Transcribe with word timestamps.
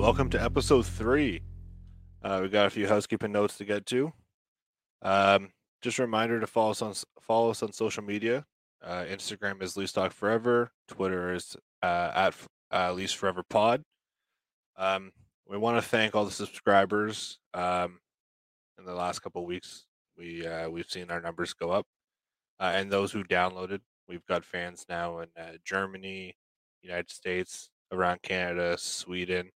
Welcome 0.00 0.30
to 0.30 0.42
episode 0.42 0.86
three. 0.86 1.42
Uh, 2.22 2.40
we 2.42 2.48
got 2.48 2.64
a 2.64 2.70
few 2.70 2.88
housekeeping 2.88 3.32
notes 3.32 3.58
to 3.58 3.66
get 3.66 3.84
to. 3.84 4.14
Um, 5.02 5.50
just 5.82 5.98
a 5.98 6.02
reminder 6.02 6.40
to 6.40 6.46
follow 6.46 6.70
us 6.70 6.80
on 6.80 6.94
follow 7.20 7.50
us 7.50 7.62
on 7.62 7.74
social 7.74 8.02
media. 8.02 8.46
Uh, 8.82 9.04
Instagram 9.04 9.62
is 9.62 9.92
Talk 9.92 10.12
Forever. 10.12 10.72
Twitter 10.88 11.34
is 11.34 11.54
uh, 11.82 12.12
at 12.14 12.34
uh, 12.70 12.96
Forever 13.08 13.42
Pod. 13.50 13.82
Um, 14.78 15.12
we 15.46 15.58
want 15.58 15.76
to 15.76 15.86
thank 15.86 16.14
all 16.14 16.24
the 16.24 16.30
subscribers. 16.30 17.38
Um, 17.52 18.00
in 18.78 18.86
the 18.86 18.94
last 18.94 19.18
couple 19.18 19.44
weeks, 19.44 19.84
we 20.16 20.46
uh, 20.46 20.70
we've 20.70 20.90
seen 20.90 21.10
our 21.10 21.20
numbers 21.20 21.52
go 21.52 21.72
up, 21.72 21.84
uh, 22.58 22.72
and 22.74 22.90
those 22.90 23.12
who 23.12 23.22
downloaded. 23.22 23.80
We've 24.08 24.24
got 24.24 24.46
fans 24.46 24.86
now 24.88 25.18
in 25.18 25.28
uh, 25.38 25.58
Germany, 25.62 26.36
United 26.80 27.10
States, 27.10 27.68
around 27.92 28.22
Canada, 28.22 28.78
Sweden, 28.78 29.50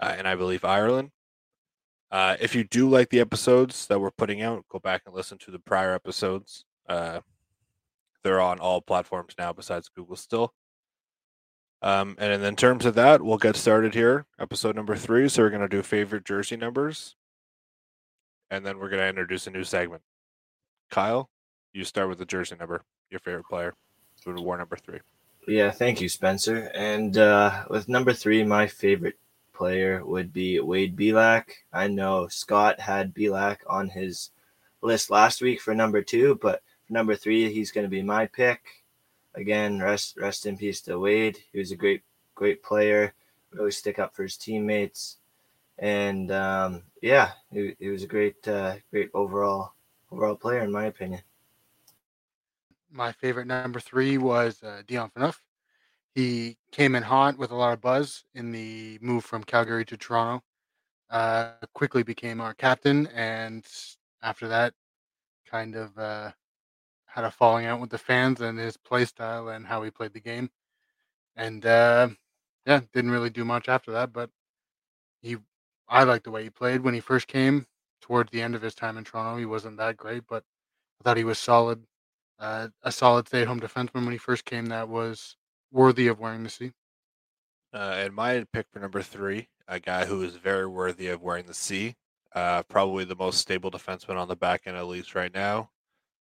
uh, 0.00 0.14
and 0.16 0.26
I 0.26 0.34
believe 0.34 0.64
Ireland. 0.64 1.10
Uh, 2.10 2.36
if 2.40 2.54
you 2.54 2.64
do 2.64 2.88
like 2.88 3.10
the 3.10 3.20
episodes 3.20 3.86
that 3.88 4.00
we're 4.00 4.10
putting 4.10 4.42
out, 4.42 4.64
go 4.68 4.78
back 4.78 5.02
and 5.06 5.14
listen 5.14 5.38
to 5.38 5.50
the 5.50 5.58
prior 5.58 5.94
episodes. 5.94 6.64
Uh, 6.88 7.20
they're 8.22 8.40
on 8.40 8.58
all 8.58 8.80
platforms 8.80 9.34
now 9.38 9.52
besides 9.52 9.88
Google 9.88 10.16
still. 10.16 10.52
Um, 11.82 12.16
and 12.18 12.42
in 12.42 12.56
terms 12.56 12.86
of 12.86 12.94
that, 12.94 13.22
we'll 13.22 13.38
get 13.38 13.56
started 13.56 13.94
here. 13.94 14.26
Episode 14.40 14.76
number 14.76 14.96
three. 14.96 15.28
So 15.28 15.42
we're 15.42 15.50
going 15.50 15.60
to 15.62 15.68
do 15.68 15.82
favorite 15.82 16.24
jersey 16.24 16.56
numbers. 16.56 17.16
And 18.50 18.64
then 18.64 18.78
we're 18.78 18.88
going 18.88 19.02
to 19.02 19.08
introduce 19.08 19.46
a 19.46 19.50
new 19.50 19.64
segment. 19.64 20.02
Kyle, 20.90 21.28
you 21.72 21.84
start 21.84 22.08
with 22.08 22.18
the 22.18 22.24
jersey 22.24 22.56
number, 22.58 22.82
your 23.10 23.20
favorite 23.20 23.46
player. 23.48 23.74
Wore 24.24 24.56
number 24.56 24.76
three. 24.76 25.00
Yeah, 25.46 25.70
thank 25.70 26.00
you, 26.00 26.08
Spencer. 26.08 26.70
And 26.74 27.16
uh, 27.16 27.64
with 27.70 27.88
number 27.88 28.12
three, 28.12 28.42
my 28.42 28.66
favorite 28.66 29.18
player 29.56 30.04
would 30.04 30.32
be 30.32 30.60
Wade 30.60 30.96
Belak. 30.96 31.44
I 31.72 31.88
know 31.88 32.28
Scott 32.28 32.78
had 32.78 33.14
Belak 33.14 33.58
on 33.66 33.88
his 33.88 34.30
list 34.82 35.10
last 35.10 35.40
week 35.40 35.60
for 35.60 35.74
number 35.74 36.02
two, 36.02 36.38
but 36.42 36.62
number 36.88 37.16
three, 37.16 37.52
he's 37.52 37.72
going 37.72 37.84
to 37.84 37.90
be 37.90 38.02
my 38.02 38.26
pick. 38.26 38.60
Again, 39.34 39.80
rest 39.80 40.16
rest 40.18 40.46
in 40.46 40.56
peace 40.56 40.80
to 40.82 40.98
Wade. 40.98 41.38
He 41.52 41.58
was 41.58 41.72
a 41.72 41.76
great 41.76 42.02
great 42.34 42.62
player. 42.62 43.12
Really 43.52 43.70
stick 43.70 43.98
up 43.98 44.14
for 44.14 44.22
his 44.22 44.36
teammates, 44.36 45.18
and 45.78 46.30
um, 46.30 46.82
yeah, 47.02 47.32
he, 47.52 47.76
he, 47.78 47.88
was 47.88 48.02
a 48.02 48.06
great 48.06 48.46
uh, 48.48 48.76
great 48.90 49.10
overall 49.14 49.72
overall 50.10 50.36
player 50.36 50.60
in 50.60 50.72
my 50.72 50.86
opinion. 50.86 51.20
My 52.90 53.12
favorite 53.12 53.46
number 53.46 53.80
three 53.80 54.16
was 54.16 54.62
uh, 54.62 54.82
Dion 54.86 55.10
Phaneuf. 55.10 55.36
He 56.16 56.56
came 56.72 56.94
in 56.94 57.02
hot 57.02 57.36
with 57.36 57.50
a 57.50 57.54
lot 57.54 57.74
of 57.74 57.82
buzz 57.82 58.24
in 58.34 58.50
the 58.50 58.98
move 59.02 59.22
from 59.22 59.44
Calgary 59.44 59.84
to 59.84 59.98
Toronto. 59.98 60.42
Uh, 61.10 61.50
quickly 61.74 62.02
became 62.02 62.40
our 62.40 62.54
captain, 62.54 63.06
and 63.08 63.66
after 64.22 64.48
that, 64.48 64.72
kind 65.44 65.76
of 65.76 65.96
uh, 65.98 66.32
had 67.04 67.24
a 67.24 67.30
falling 67.30 67.66
out 67.66 67.80
with 67.80 67.90
the 67.90 67.98
fans 67.98 68.40
and 68.40 68.58
his 68.58 68.78
play 68.78 69.04
style 69.04 69.50
and 69.50 69.66
how 69.66 69.82
he 69.82 69.90
played 69.90 70.14
the 70.14 70.20
game. 70.20 70.48
And 71.36 71.66
uh, 71.66 72.08
yeah, 72.64 72.80
didn't 72.94 73.10
really 73.10 73.28
do 73.28 73.44
much 73.44 73.68
after 73.68 73.92
that. 73.92 74.14
But 74.14 74.30
he, 75.20 75.36
I 75.86 76.04
liked 76.04 76.24
the 76.24 76.30
way 76.30 76.44
he 76.44 76.50
played 76.50 76.80
when 76.80 76.94
he 76.94 77.00
first 77.00 77.28
came. 77.28 77.66
Towards 78.00 78.30
the 78.30 78.40
end 78.40 78.54
of 78.54 78.62
his 78.62 78.74
time 78.74 78.96
in 78.96 79.04
Toronto, 79.04 79.38
he 79.38 79.44
wasn't 79.44 79.76
that 79.76 79.98
great, 79.98 80.22
but 80.26 80.44
I 80.98 81.04
thought 81.04 81.18
he 81.18 81.24
was 81.24 81.38
solid. 81.38 81.84
Uh, 82.38 82.68
a 82.82 82.90
solid 82.90 83.28
stay-at-home 83.28 83.60
defenseman 83.60 84.04
when 84.04 84.12
he 84.12 84.18
first 84.18 84.46
came. 84.46 84.66
That 84.66 84.88
was 84.88 85.36
worthy 85.70 86.06
of 86.08 86.18
wearing 86.18 86.42
the 86.42 86.50
C. 86.50 86.72
Uh, 87.72 87.94
and 87.98 88.14
my 88.14 88.44
pick 88.52 88.66
for 88.72 88.78
number 88.78 89.02
three, 89.02 89.48
a 89.68 89.80
guy 89.80 90.06
who 90.06 90.22
is 90.22 90.36
very 90.36 90.66
worthy 90.66 91.08
of 91.08 91.22
wearing 91.22 91.46
the 91.46 91.54
C, 91.54 91.94
uh, 92.34 92.62
probably 92.64 93.04
the 93.04 93.16
most 93.16 93.38
stable 93.38 93.70
defenseman 93.70 94.16
on 94.16 94.28
the 94.28 94.36
back 94.36 94.62
end 94.66 94.76
of 94.76 94.88
Leafs 94.88 95.14
right 95.14 95.34
now, 95.34 95.70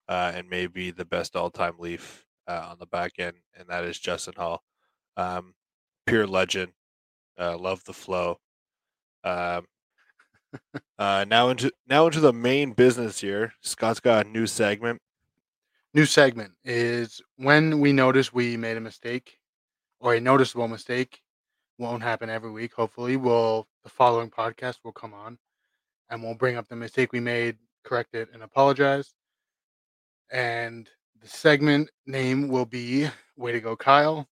uh, 0.10 0.32
and 0.36 0.50
maybe 0.50 0.92
the 0.92 1.06
best 1.06 1.36
all-time 1.36 1.76
Leaf 1.80 2.26
uh, 2.48 2.68
on 2.70 2.78
the 2.80 2.86
back 2.86 3.14
end, 3.20 3.38
and 3.58 3.70
that 3.70 3.84
is 3.84 4.00
Justin 4.00 4.34
Holl. 4.38 4.62
Um, 5.18 5.54
pure 6.06 6.28
legend. 6.28 6.74
Uh, 7.40 7.58
love 7.58 7.84
the 7.84 7.94
flow. 7.94 8.40
Um, 9.24 9.66
uh, 11.00 11.26
now 11.28 11.50
into 11.50 11.72
now 11.88 12.06
into 12.06 12.20
the 12.20 12.34
main 12.34 12.72
business 12.72 13.20
here. 13.20 13.54
Scott's 13.62 14.00
got 14.00 14.26
a 14.26 14.30
new 14.30 14.48
segment. 14.48 15.02
New 15.96 16.06
segment 16.06 16.52
is 16.66 17.22
when 17.38 17.80
we 17.80 17.94
notice 17.94 18.34
we 18.34 18.58
made 18.58 18.76
a 18.76 18.82
mistake 18.82 19.40
or 20.02 20.14
a 20.14 20.20
noticeable 20.20 20.68
mistake 20.68 21.22
won't 21.78 22.04
happen 22.04 22.30
every 22.30 22.52
week. 22.52 22.74
Hopefully, 22.74 23.16
we'll 23.16 23.66
the 23.86 23.90
following 23.90 24.30
podcast 24.30 24.80
will 24.84 24.92
come 24.92 25.14
on 25.14 25.38
and 26.10 26.22
we'll 26.22 26.34
bring 26.34 26.58
up 26.58 26.68
the 26.68 26.76
mistake 26.76 27.14
we 27.14 27.22
made, 27.22 27.56
correct 27.86 28.14
it, 28.14 28.28
and 28.34 28.44
apologize. 28.44 29.16
And 30.30 30.90
the 31.22 31.30
segment 31.30 31.90
name 32.06 32.50
will 32.50 32.66
be 32.66 33.08
Way 33.38 33.54
to 33.54 33.62
Go 33.62 33.78
Kyle, 33.78 34.28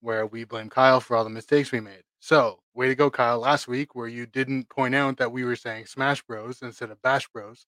where 0.00 0.26
we 0.26 0.42
blame 0.42 0.70
Kyle 0.70 0.98
for 0.98 1.16
all 1.16 1.22
the 1.22 1.30
mistakes 1.30 1.70
we 1.70 1.78
made. 1.78 2.02
So, 2.18 2.58
way 2.74 2.88
to 2.88 2.96
go, 2.96 3.12
Kyle, 3.12 3.38
last 3.38 3.68
week, 3.68 3.94
where 3.94 4.08
you 4.08 4.26
didn't 4.26 4.68
point 4.70 4.96
out 4.96 5.18
that 5.18 5.30
we 5.30 5.44
were 5.44 5.54
saying 5.54 5.86
Smash 5.86 6.20
Bros 6.22 6.62
instead 6.62 6.90
of 6.90 7.00
Bash 7.00 7.28
Bros 7.28 7.64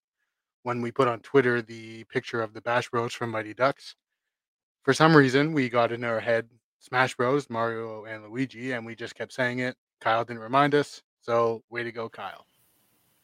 when 0.63 0.81
we 0.81 0.91
put 0.91 1.07
on 1.07 1.19
Twitter 1.19 1.61
the 1.61 2.03
picture 2.05 2.41
of 2.41 2.53
the 2.53 2.61
Bash 2.61 2.89
Bros 2.89 3.13
from 3.13 3.31
Mighty 3.31 3.53
Ducks. 3.53 3.95
For 4.83 4.93
some 4.93 5.15
reason, 5.15 5.53
we 5.53 5.69
got 5.69 5.91
in 5.91 6.03
our 6.03 6.19
head 6.19 6.47
Smash 6.79 7.15
Bros, 7.15 7.49
Mario 7.49 8.05
and 8.05 8.23
Luigi, 8.23 8.71
and 8.71 8.85
we 8.85 8.95
just 8.95 9.15
kept 9.15 9.33
saying 9.33 9.59
it. 9.59 9.75
Kyle 9.99 10.25
didn't 10.25 10.41
remind 10.41 10.73
us, 10.73 11.03
so 11.21 11.63
way 11.69 11.83
to 11.83 11.91
go, 11.91 12.09
Kyle. 12.09 12.45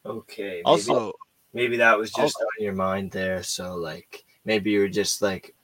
Okay. 0.06 0.42
Maybe, 0.42 0.62
also, 0.64 1.12
maybe 1.52 1.76
that 1.76 1.98
was 1.98 2.10
just 2.10 2.36
also, 2.36 2.44
on 2.44 2.64
your 2.64 2.74
mind 2.74 3.10
there. 3.10 3.42
So, 3.42 3.74
like, 3.74 4.24
maybe 4.44 4.70
you 4.70 4.80
were 4.80 4.88
just 4.88 5.20
like, 5.22 5.54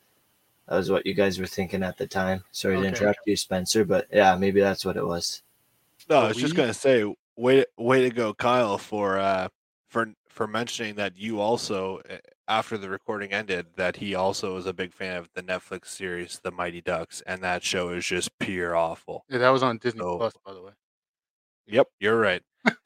that 0.69 0.77
was 0.77 0.91
what 0.91 1.06
you 1.06 1.15
guys 1.15 1.38
were 1.38 1.47
thinking 1.47 1.82
at 1.82 1.97
the 1.97 2.06
time. 2.06 2.43
Sorry 2.50 2.77
okay. 2.77 2.82
to 2.82 2.88
interrupt 2.88 3.20
you, 3.27 3.37
Spencer, 3.37 3.85
but 3.85 4.09
yeah, 4.12 4.35
maybe 4.37 4.61
that's 4.61 4.85
what 4.85 4.97
it 4.97 5.06
was. 5.06 5.43
No, 6.09 6.20
I 6.20 6.29
was 6.29 6.37
just 6.37 6.56
gonna 6.56 6.75
say, 6.75 7.05
way 7.37 7.65
way 7.77 8.03
to 8.03 8.11
go, 8.11 8.35
Kyle, 8.35 8.79
for 8.79 9.19
uh 9.19 9.49
for 9.88 10.12
for 10.35 10.47
mentioning 10.49 10.97
that 10.97 11.17
you 11.17 11.41
also 11.41 12.01
eh, 12.09 12.19
after 12.49 12.77
the 12.77 12.91
recording 12.91 13.33
ended 13.33 13.67
that 13.77 13.97
he 13.97 14.15
also 14.15 14.57
is 14.57 14.67
a 14.67 14.73
big 14.73 14.93
fan 14.93 15.17
of 15.17 15.29
the 15.35 15.43
Netflix 15.43 15.87
series 15.87 16.41
The 16.43 16.51
Mighty 16.51 16.81
Ducks, 16.81 17.23
and 17.27 17.41
that 17.43 17.63
show 17.63 17.91
is 17.91 18.05
just 18.05 18.37
pure 18.39 18.77
awful. 18.77 19.25
Yeah, 19.31 19.39
that 19.39 19.51
was 19.51 19.63
on 19.63 19.79
Disney 19.79 20.01
so, 20.01 20.19
Plus, 20.19 20.35
by 20.45 20.53
the 20.53 20.61
way. 20.61 20.73
Yep, 21.69 21.89
you're 22.01 22.19
right. 22.19 22.43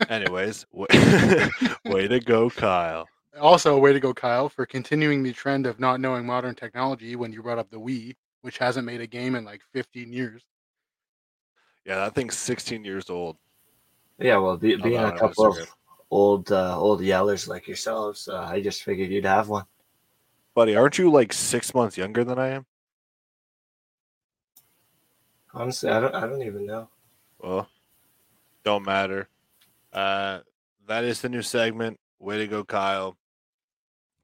Anyways, 0.09 0.67
way, 0.73 0.87
way 1.87 2.07
to 2.07 2.21
go, 2.21 2.51
Kyle. 2.51 3.09
Also, 3.41 3.79
way 3.79 3.93
to 3.93 4.01
go, 4.01 4.13
Kyle, 4.13 4.49
for 4.49 4.67
continuing 4.67 5.23
the 5.23 5.33
trend 5.33 5.67
of 5.67 5.81
not 5.81 6.01
knowing 6.01 6.27
modern 6.27 6.55
technology 6.55 7.17
when 7.17 7.33
you 7.33 7.43
brought 7.43 7.59
up 7.59 7.71
the 7.71 7.81
Wii, 7.81 8.15
which 8.43 8.59
hasn't 8.59 8.85
made 8.85 9.01
a 9.01 9.07
game 9.07 9.35
in 9.35 9.45
like 9.45 9.63
15 9.73 10.13
years. 10.13 10.43
Yeah, 11.85 11.97
that 11.97 12.15
thing's 12.15 12.37
16 12.37 12.85
years 12.85 13.09
old. 13.09 13.39
Yeah, 14.19 14.37
well, 14.39 14.57
be, 14.57 14.77
being 14.77 14.99
a 14.99 15.17
couple 15.17 15.47
of 15.47 15.55
sorry. 15.55 15.67
Old 16.11 16.51
uh, 16.53 16.79
old 16.79 17.01
yellers 17.01 17.47
like 17.49 17.67
yourselves, 17.67 18.29
uh, 18.29 18.41
I 18.43 18.61
just 18.61 18.83
figured 18.83 19.11
you'd 19.11 19.25
have 19.25 19.49
one. 19.49 19.65
Buddy, 20.55 20.75
aren't 20.77 20.99
you 20.99 21.11
like 21.11 21.33
six 21.33 21.75
months 21.75 21.97
younger 21.97 22.25
than 22.25 22.39
I 22.39 22.49
am? 22.49 22.67
Honestly, 25.55 25.91
I 25.91 26.01
don't 26.01 26.15
I 26.15 26.21
don't 26.27 26.43
even 26.43 26.67
know. 26.67 26.89
Well, 27.39 27.69
don't 28.65 28.85
matter. 28.85 29.29
Uh, 29.93 30.41
that 30.87 31.05
is 31.05 31.21
the 31.21 31.29
new 31.29 31.43
segment. 31.43 31.99
Way 32.19 32.39
to 32.39 32.47
go, 32.47 32.65
Kyle. 32.65 33.17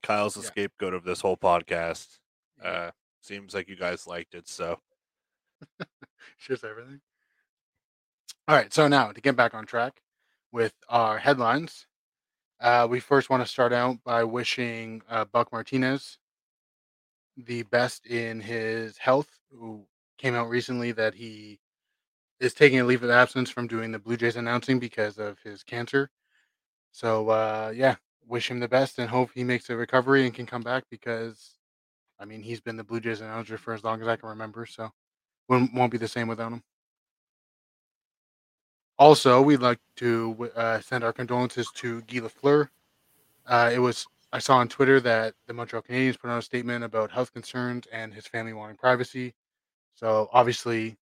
Kyle's 0.03 0.35
the 0.35 0.43
Yeah. 0.43 0.47
scapegoat 0.49 0.93
of 0.95 1.05
this 1.05 1.21
whole 1.21 1.37
podcast. 1.37 2.19
Uh, 2.63 2.91
seems 3.23 3.55
like 3.55 3.69
you 3.69 3.77
guys 3.77 4.07
liked 4.07 4.35
it, 4.35 4.49
so 4.49 4.81
Shares 6.37 6.63
everything. 6.65 7.01
All 8.47 8.55
right, 8.57 8.73
so 8.73 8.87
now 8.89 9.13
to 9.13 9.21
get 9.21 9.37
back 9.37 9.55
on 9.55 9.65
track 9.65 10.01
with 10.55 10.73
our 10.89 11.19
headlines, 11.19 11.89
uh, 12.61 12.87
we 12.89 13.01
first 13.01 13.29
want 13.29 13.43
to 13.43 13.53
start 13.53 13.73
out 13.73 13.97
by 14.05 14.23
wishing 14.23 15.03
uh, 15.11 15.25
Buck 15.25 15.53
Martinez 15.53 16.19
the 17.37 17.65
best 17.65 18.07
in 18.07 18.41
his 18.41 18.97
health. 18.97 19.29
Who 19.51 19.85
came 20.17 20.37
out 20.37 20.49
recently 20.49 20.93
that 20.93 21.13
he 21.13 21.59
is 22.39 22.55
taking 22.55 22.79
a 22.79 22.85
leave 22.85 23.03
of 23.03 23.11
absence 23.11 23.51
from 23.51 23.67
doing 23.67 23.91
the 23.91 23.99
Blue 23.99 24.17
Jays 24.17 24.37
announcing 24.37 24.79
because 24.79 25.19
of 25.19 25.41
his 25.43 25.65
cancer. 25.65 26.09
So 26.93 27.31
uh, 27.31 27.73
yeah, 27.75 27.97
wish 28.25 28.49
him 28.49 28.61
the 28.61 28.69
best 28.69 29.01
and 29.01 29.11
hope 29.11 29.31
he 29.35 29.43
makes 29.43 29.69
a 29.71 29.77
recovery 29.77 30.25
and 30.25 30.33
can 30.33 30.47
come 30.47 30.63
back 30.63 30.85
because, 30.89 31.57
I 32.21 32.27
mean, 32.27 32.43
he's 32.43 32.61
been 32.61 32.77
the 32.77 32.85
Blue 32.85 33.01
Jays 33.01 33.23
announcer 33.23 33.59
for 33.59 33.75
as 33.75 33.83
long 33.83 34.01
as 34.03 34.07
I 34.07 34.15
can 34.15 34.29
remember. 34.29 34.67
So 34.67 34.89
won't 35.49 35.75
won't 35.75 35.91
be 35.91 35.99
the 35.99 36.07
same 36.07 36.29
without 36.29 36.53
him. 36.53 36.63
Also, 38.99 39.43
we'd 39.43 39.61
like 39.61 39.81
to 39.97 40.51
uh, 40.55 40.81
send 40.81 41.03
our 41.03 41.13
condolences 41.13 41.69
to 41.75 42.01
Guy 42.03 42.21
Lafleur. 42.21 42.69
Uh, 43.47 43.71
it 43.73 43.79
was 43.79 44.07
I 44.33 44.39
saw 44.39 44.57
on 44.57 44.69
Twitter 44.69 44.99
that 45.01 45.35
the 45.47 45.55
Montreal 45.55 45.83
Canadiens 45.83 46.19
put 46.19 46.29
out 46.29 46.39
a 46.39 46.43
statement 46.43 46.83
about 46.85 47.11
health 47.11 47.33
concerns 47.33 47.87
and 47.93 48.13
his 48.13 48.27
family 48.27 48.53
wanting 48.53 48.77
privacy. 48.77 49.35
So 49.95 50.29
obviously, 50.33 50.97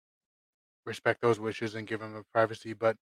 respect 0.84 1.20
those 1.22 1.40
wishes 1.40 1.74
and 1.74 1.86
give 1.86 2.02
him 2.02 2.14
a 2.14 2.22
privacy, 2.24 2.74
but 2.74 2.96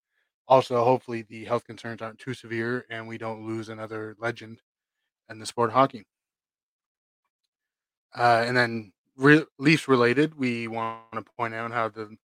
also 0.47 0.85
hopefully 0.85 1.23
the 1.23 1.45
health 1.45 1.65
concerns 1.65 2.03
aren't 2.03 2.19
too 2.19 2.35
severe 2.35 2.87
and 2.91 3.09
we 3.09 3.19
don't 3.19 3.47
lose 3.47 3.69
another 3.69 4.17
legend 4.21 4.61
in 5.29 5.39
the 5.39 5.47
sport 5.47 5.71
of 5.71 5.75
hockey. 5.75 6.05
Uh, 8.17 8.45
and 8.47 8.57
then 8.57 8.93
re- 9.17 9.47
Leafs 9.59 9.89
related, 9.89 10.37
we 10.39 10.69
want 10.69 11.01
to 11.13 11.23
point 11.23 11.55
out 11.55 11.73
how 11.73 11.89
the 11.89 12.17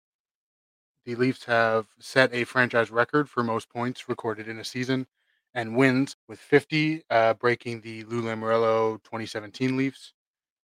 the 1.06 1.14
Leafs 1.14 1.44
have 1.44 1.86
set 2.00 2.34
a 2.34 2.44
franchise 2.44 2.90
record 2.90 3.30
for 3.30 3.44
most 3.44 3.70
points 3.70 4.08
recorded 4.08 4.48
in 4.48 4.58
a 4.58 4.64
season 4.64 5.06
and 5.54 5.76
wins 5.76 6.16
with 6.28 6.40
50, 6.40 7.04
uh, 7.08 7.34
breaking 7.34 7.80
the 7.80 8.02
Lou 8.04 8.22
Lamoriello 8.22 9.02
2017 9.04 9.76
Leafs, 9.76 10.12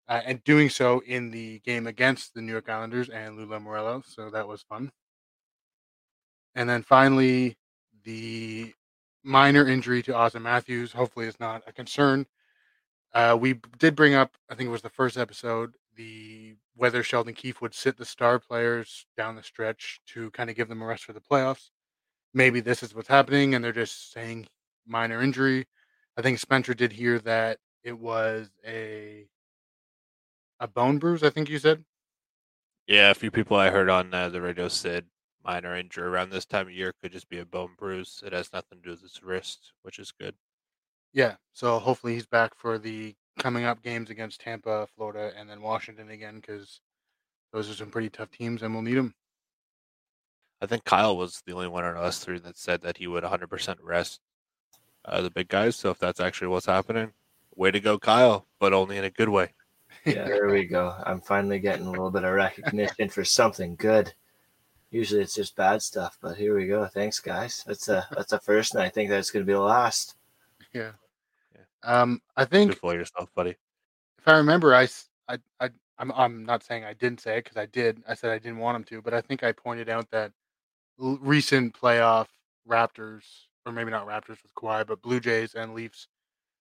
uh, 0.09 0.21
and 0.25 0.43
doing 0.43 0.69
so 0.69 1.01
in 1.07 1.31
the 1.31 1.59
game 1.59 1.87
against 1.87 2.33
the 2.33 2.41
New 2.41 2.51
York 2.51 2.69
Islanders 2.69 3.09
and 3.09 3.37
Lou 3.37 3.47
Lamoriello. 3.47 4.05
So 4.05 4.29
that 4.29 4.47
was 4.47 4.61
fun. 4.61 4.91
And 6.53 6.69
then 6.69 6.83
finally, 6.83 7.57
the 8.03 8.73
minor 9.23 9.67
injury 9.67 10.03
to 10.03 10.15
Austin 10.15 10.43
Matthews. 10.43 10.91
Hopefully, 10.91 11.27
it's 11.27 11.39
not 11.39 11.63
a 11.65 11.71
concern. 11.71 12.25
Uh, 13.13 13.37
we 13.39 13.59
did 13.79 13.95
bring 13.95 14.13
up, 14.13 14.35
I 14.49 14.55
think 14.55 14.67
it 14.67 14.71
was 14.71 14.81
the 14.81 14.89
first 14.89 15.17
episode, 15.17 15.75
the 15.95 16.55
whether 16.75 17.03
Sheldon 17.03 17.33
Keefe 17.33 17.61
would 17.61 17.73
sit 17.73 17.97
the 17.97 18.05
star 18.05 18.39
players 18.39 19.05
down 19.17 19.35
the 19.35 19.43
stretch 19.43 20.01
to 20.07 20.29
kind 20.31 20.49
of 20.49 20.55
give 20.55 20.67
them 20.69 20.81
a 20.81 20.85
rest 20.85 21.05
for 21.05 21.13
the 21.13 21.21
playoffs. 21.21 21.69
Maybe 22.33 22.59
this 22.59 22.83
is 22.83 22.93
what's 22.95 23.07
happening, 23.07 23.55
and 23.55 23.63
they're 23.63 23.71
just 23.71 24.11
saying 24.13 24.47
minor 24.85 25.21
injury. 25.21 25.67
I 26.17 26.21
think 26.21 26.39
Spencer 26.39 26.73
did 26.73 26.91
hear 26.93 27.19
that 27.19 27.59
it 27.83 27.97
was 27.97 28.49
a 28.65 29.27
a 30.59 30.67
bone 30.67 30.97
bruise. 30.99 31.23
I 31.23 31.29
think 31.29 31.49
you 31.49 31.59
said. 31.59 31.85
yeah, 32.87 33.09
a 33.11 33.15
few 33.15 33.31
people 33.31 33.57
I 33.57 33.69
heard 33.69 33.89
on 33.89 34.13
uh, 34.13 34.29
the 34.29 34.41
radio 34.41 34.67
said 34.67 35.05
minor 35.43 35.75
injury 35.75 36.05
around 36.05 36.29
this 36.31 36.45
time 36.45 36.67
of 36.67 36.73
year 36.73 36.93
could 37.01 37.11
just 37.11 37.29
be 37.29 37.39
a 37.39 37.45
bone 37.45 37.71
bruise. 37.77 38.23
It 38.25 38.33
has 38.33 38.51
nothing 38.53 38.79
to 38.79 38.83
do 38.83 38.91
with 38.91 39.01
his 39.01 39.21
wrist, 39.23 39.73
which 39.83 39.99
is 39.99 40.11
good. 40.11 40.35
Yeah. 41.13 41.35
So 41.53 41.79
hopefully 41.79 42.13
he's 42.13 42.25
back 42.25 42.55
for 42.55 42.77
the 42.77 43.15
coming 43.37 43.65
up 43.65 43.83
games 43.83 44.09
against 44.09 44.41
Tampa, 44.41 44.87
Florida, 44.95 45.31
and 45.37 45.49
then 45.49 45.61
Washington 45.61 46.09
again 46.09 46.35
because 46.35 46.81
those 47.51 47.69
are 47.69 47.75
some 47.75 47.89
pretty 47.89 48.09
tough 48.09 48.31
teams, 48.31 48.61
and 48.61 48.73
we'll 48.73 48.83
need 48.83 48.95
them. 48.95 49.13
I 50.61 50.67
think 50.67 50.85
Kyle 50.85 51.17
was 51.17 51.41
the 51.45 51.53
only 51.53 51.67
one 51.67 51.83
on 51.83 51.97
us 51.97 52.19
three 52.19 52.39
that 52.39 52.57
said 52.57 52.81
that 52.81 52.97
he 52.97 53.07
would 53.07 53.23
100% 53.23 53.75
rest 53.81 54.19
uh, 55.05 55.21
the 55.21 55.29
big 55.29 55.47
guys. 55.47 55.75
So 55.75 55.89
if 55.89 55.99
that's 55.99 56.19
actually 56.19 56.47
what's 56.47 56.65
happening, 56.65 57.11
way 57.55 57.71
to 57.71 57.79
go, 57.79 57.99
Kyle, 57.99 58.47
but 58.59 58.73
only 58.73 58.97
in 58.97 59.03
a 59.03 59.09
good 59.09 59.29
way. 59.29 59.53
Yeah, 60.03 60.25
there 60.25 60.49
we 60.49 60.65
go. 60.65 60.93
I'm 61.03 61.21
finally 61.21 61.57
getting 61.57 61.87
a 61.87 61.89
little 61.89 62.11
bit 62.11 62.25
of 62.25 62.33
recognition 62.33 63.09
for 63.09 63.23
something 63.23 63.75
good. 63.75 64.13
Usually 64.91 65.21
it's 65.21 65.33
just 65.33 65.55
bad 65.55 65.81
stuff, 65.81 66.17
but 66.21 66.37
here 66.37 66.55
we 66.55 66.67
go. 66.67 66.85
Thanks, 66.85 67.19
guys. 67.19 67.63
That's 67.65 67.87
a 67.87 68.05
that's 68.11 68.33
a 68.33 68.39
first, 68.39 68.75
and 68.75 68.83
I 68.83 68.89
think 68.89 69.09
that's 69.09 69.31
going 69.31 69.43
to 69.43 69.47
be 69.47 69.53
the 69.53 69.59
last. 69.59 70.15
Yeah. 70.73 70.91
Um, 71.85 72.21
I 72.35 72.45
think 72.45 72.71
Good 72.71 72.79
for 72.79 72.93
yourself, 72.93 73.29
buddy. 73.35 73.51
if 74.19 74.27
I 74.27 74.37
remember, 74.37 74.73
I, 74.75 74.87
I, 75.29 75.37
I 75.59 75.69
I'm 75.97 76.11
I'm 76.11 76.45
not 76.45 76.63
saying 76.63 76.83
I 76.83 76.93
didn't 76.93 77.21
say 77.21 77.37
it 77.37 77.43
because 77.45 77.57
I 77.57 77.67
did. 77.67 78.03
I 78.07 78.13
said 78.15 78.31
I 78.31 78.39
didn't 78.39 78.57
want 78.59 78.75
him 78.77 78.83
to, 78.85 79.01
but 79.01 79.13
I 79.13 79.21
think 79.21 79.43
I 79.43 79.51
pointed 79.51 79.87
out 79.89 80.09
that 80.11 80.31
l- 81.01 81.19
recent 81.21 81.79
playoff 81.79 82.27
Raptors, 82.67 83.23
or 83.65 83.71
maybe 83.71 83.91
not 83.91 84.07
Raptors 84.07 84.41
with 84.43 84.53
Kawhi, 84.57 84.85
but 84.85 85.01
Blue 85.01 85.19
Jays 85.19 85.53
and 85.55 85.73
Leafs, 85.73 86.07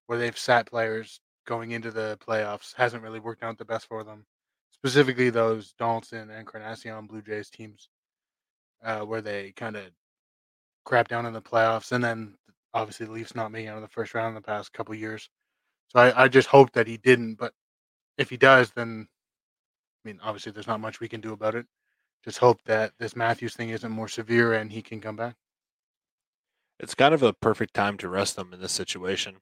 where 0.07 0.19
they've 0.19 0.37
sat 0.37 0.67
players 0.69 1.19
going 1.47 1.71
into 1.71 1.91
the 1.91 2.17
playoffs, 2.25 2.73
hasn't 2.75 3.03
really 3.03 3.19
worked 3.19 3.43
out 3.43 3.57
the 3.57 3.65
best 3.65 3.87
for 3.87 4.03
them. 4.03 4.25
Specifically, 4.71 5.29
those 5.31 5.73
Donaldson 5.79 6.29
and 6.29 6.45
Carnacion 6.47 7.07
Blue 7.07 7.21
Jays 7.21 7.49
teams, 7.49 7.89
uh, 8.83 9.01
where 9.01 9.21
they 9.21 9.51
kind 9.55 9.75
of 9.75 9.83
crap 10.85 11.07
down 11.07 11.25
in 11.25 11.33
the 11.33 11.41
playoffs, 11.41 11.91
and 11.91 12.03
then 12.03 12.35
obviously 12.75 13.05
the 13.07 13.13
Leafs 13.13 13.33
not 13.33 13.51
making 13.51 13.69
out 13.69 13.77
of 13.77 13.81
the 13.81 13.87
first 13.87 14.13
round 14.13 14.29
in 14.29 14.35
the 14.35 14.41
past 14.41 14.73
couple 14.73 14.93
years. 14.93 15.29
So 15.87 15.99
I, 15.99 16.25
I 16.25 16.27
just 16.27 16.49
hope 16.49 16.71
that 16.73 16.87
he 16.87 16.97
didn't. 16.97 17.35
But 17.35 17.53
if 18.17 18.29
he 18.29 18.37
does, 18.37 18.71
then 18.71 19.07
I 20.03 20.07
mean, 20.07 20.19
obviously 20.21 20.51
there's 20.51 20.67
not 20.67 20.81
much 20.81 20.99
we 20.99 21.07
can 21.07 21.21
do 21.21 21.33
about 21.33 21.55
it. 21.55 21.65
Just 22.23 22.37
hope 22.37 22.59
that 22.65 22.91
this 22.99 23.15
Matthews 23.15 23.55
thing 23.55 23.69
isn't 23.69 23.91
more 23.91 24.07
severe 24.07 24.53
and 24.53 24.71
he 24.71 24.81
can 24.81 24.99
come 24.99 25.15
back. 25.15 25.35
It's 26.79 26.95
kind 26.95 27.13
of 27.13 27.23
a 27.23 27.33
perfect 27.33 27.73
time 27.73 27.97
to 27.97 28.09
rest 28.09 28.35
them 28.35 28.51
in 28.53 28.59
this 28.59 28.73
situation. 28.73 29.37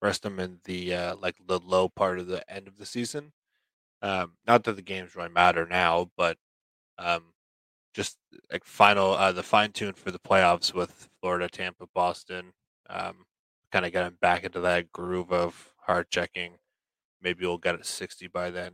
Rest 0.00 0.22
them 0.22 0.38
in 0.38 0.60
the 0.64 0.94
uh, 0.94 1.16
like 1.16 1.36
the 1.46 1.58
low 1.58 1.88
part 1.88 2.18
of 2.18 2.28
the 2.28 2.48
end 2.50 2.68
of 2.68 2.78
the 2.78 2.86
season. 2.86 3.32
Um, 4.00 4.32
not 4.46 4.64
that 4.64 4.76
the 4.76 4.82
games 4.82 5.14
really 5.14 5.28
matter 5.28 5.66
now, 5.66 6.10
but 6.16 6.38
um, 6.98 7.34
just 7.92 8.16
like 8.52 8.64
final 8.64 9.12
uh, 9.12 9.32
the 9.32 9.42
fine 9.42 9.72
tune 9.72 9.94
for 9.94 10.10
the 10.10 10.18
playoffs 10.18 10.72
with 10.72 11.08
Florida, 11.20 11.48
Tampa, 11.48 11.86
Boston. 11.94 12.52
Um, 12.90 13.24
kind 13.70 13.86
of 13.86 13.92
getting 13.92 14.16
back 14.20 14.44
into 14.44 14.60
that 14.60 14.92
groove 14.92 15.32
of 15.32 15.72
hard 15.86 16.10
checking. 16.10 16.54
Maybe 17.22 17.46
we'll 17.46 17.58
get 17.58 17.76
it 17.76 17.86
sixty 17.86 18.26
by 18.26 18.50
then. 18.50 18.72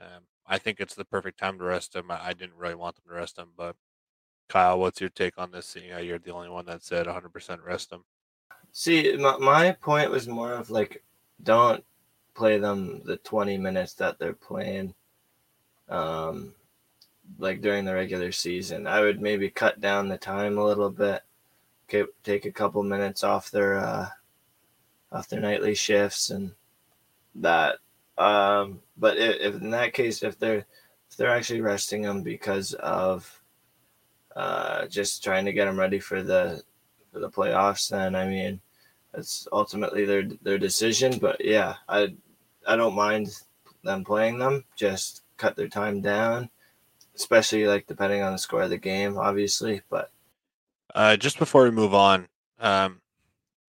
Um, 0.00 0.24
I 0.46 0.58
think 0.58 0.80
it's 0.80 0.94
the 0.94 1.04
perfect 1.04 1.38
time 1.38 1.58
to 1.58 1.64
rest 1.64 1.92
them. 1.92 2.10
I, 2.10 2.28
I 2.28 2.32
didn't 2.32 2.56
really 2.56 2.74
want 2.74 2.96
them 2.96 3.04
to 3.08 3.14
rest 3.14 3.36
them, 3.36 3.50
but 3.56 3.76
Kyle, 4.48 4.78
what's 4.78 5.00
your 5.00 5.10
take 5.10 5.38
on 5.38 5.50
this? 5.50 5.66
Seeing 5.66 6.04
you're 6.04 6.18
the 6.18 6.32
only 6.32 6.48
one 6.48 6.66
that 6.66 6.82
said 6.82 7.06
100% 7.06 7.64
rest 7.64 7.90
them. 7.90 8.04
See, 8.72 9.16
my, 9.16 9.36
my 9.38 9.72
point 9.72 10.10
was 10.10 10.26
more 10.26 10.52
of 10.52 10.70
like, 10.70 11.02
don't 11.42 11.84
play 12.34 12.58
them 12.58 13.02
the 13.04 13.18
20 13.18 13.58
minutes 13.58 13.94
that 13.94 14.18
they're 14.18 14.32
playing, 14.32 14.94
um, 15.88 16.54
like 17.38 17.60
during 17.60 17.84
the 17.84 17.94
regular 17.94 18.32
season. 18.32 18.86
I 18.86 19.00
would 19.00 19.20
maybe 19.20 19.50
cut 19.50 19.80
down 19.80 20.08
the 20.08 20.18
time 20.18 20.56
a 20.56 20.64
little 20.64 20.90
bit, 20.90 21.22
take 21.88 22.44
a 22.44 22.52
couple 22.52 22.82
minutes 22.82 23.24
off 23.24 23.50
their 23.50 23.78
uh, 23.78 24.08
off 25.12 25.28
their 25.28 25.40
nightly 25.40 25.74
shifts 25.74 26.30
and 26.30 26.52
that. 27.36 27.76
Um, 28.16 28.80
but 28.96 29.16
if, 29.16 29.36
if 29.40 29.62
in 29.62 29.70
that 29.70 29.94
case, 29.94 30.22
if 30.22 30.38
they're 30.38 30.66
if 31.10 31.16
they're 31.16 31.30
actually 31.30 31.60
resting 31.60 32.02
them 32.02 32.22
because 32.22 32.74
of 32.74 33.42
uh, 34.36 34.86
just 34.86 35.24
trying 35.24 35.44
to 35.46 35.52
get 35.52 35.64
them 35.64 35.78
ready 35.78 35.98
for 35.98 36.22
the 36.22 36.62
for 37.12 37.20
the 37.20 37.30
playoffs, 37.30 37.88
then 37.90 38.14
I 38.14 38.26
mean, 38.26 38.60
it's 39.14 39.48
ultimately 39.52 40.04
their 40.04 40.24
their 40.42 40.58
decision. 40.58 41.18
But 41.18 41.44
yeah, 41.44 41.76
I 41.88 42.14
I 42.66 42.76
don't 42.76 42.94
mind 42.94 43.28
them 43.82 44.04
playing 44.04 44.38
them. 44.38 44.64
Just 44.76 45.22
cut 45.36 45.56
their 45.56 45.68
time 45.68 46.00
down, 46.00 46.50
especially 47.14 47.66
like 47.66 47.86
depending 47.86 48.22
on 48.22 48.32
the 48.32 48.38
score 48.38 48.62
of 48.62 48.70
the 48.70 48.78
game, 48.78 49.16
obviously. 49.16 49.82
But 49.88 50.10
Uh, 50.94 51.16
just 51.16 51.38
before 51.38 51.64
we 51.64 51.70
move 51.70 51.94
on, 51.94 52.28
um, 52.60 53.00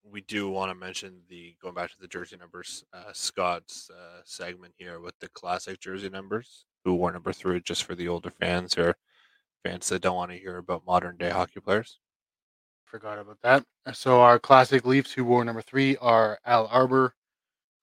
we 0.04 0.22
do 0.22 0.50
want 0.50 0.72
to 0.72 0.76
mention 0.76 1.22
the 1.30 1.56
going 1.62 1.76
back 1.76 1.92
to 1.92 2.00
the 2.00 2.08
jersey 2.08 2.38
numbers. 2.38 2.84
Uh, 2.94 3.12
Scott's 3.14 3.90
uh, 3.92 4.22
segment 4.24 4.74
here 4.78 5.00
with 5.00 5.18
the 5.20 5.30
classic 5.30 5.80
jersey 5.80 6.10
numbers, 6.10 6.66
who 6.84 6.96
wore 6.96 7.12
number 7.12 7.34
three, 7.34 7.60
just 7.62 7.84
for 7.84 7.96
the 7.96 8.08
older 8.08 8.32
fans, 8.32 8.78
or 8.78 8.96
fans 9.64 9.90
that 9.90 10.02
don't 10.02 10.16
want 10.16 10.32
to 10.32 10.38
hear 10.38 10.58
about 10.58 10.86
modern 10.86 11.18
day 11.18 11.30
hockey 11.30 11.60
players. 11.60 12.00
Forgot 12.86 13.20
about 13.20 13.38
that. 13.44 13.64
So 13.94 14.22
our 14.22 14.40
classic 14.40 14.86
Leafs 14.86 15.12
who 15.12 15.24
wore 15.24 15.46
number 15.46 15.62
three 15.62 15.96
are 15.98 16.40
Al 16.46 16.68
Arbour, 16.68 17.14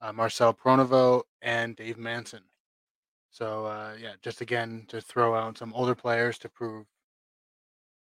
uh, 0.01 0.13
Marcel 0.13 0.53
Pronovost, 0.53 1.25
and 1.43 1.77
Dave 1.77 1.99
Manson. 1.99 2.43
So 3.31 3.67
uh, 3.67 3.93
yeah, 4.01 4.15
just 4.23 4.41
again 4.41 4.85
to 4.89 5.01
throw 5.01 5.37
out 5.37 5.59
some 5.59 5.73
older 5.75 5.95
players 5.95 6.39
to 6.39 6.49
prove 6.49 6.87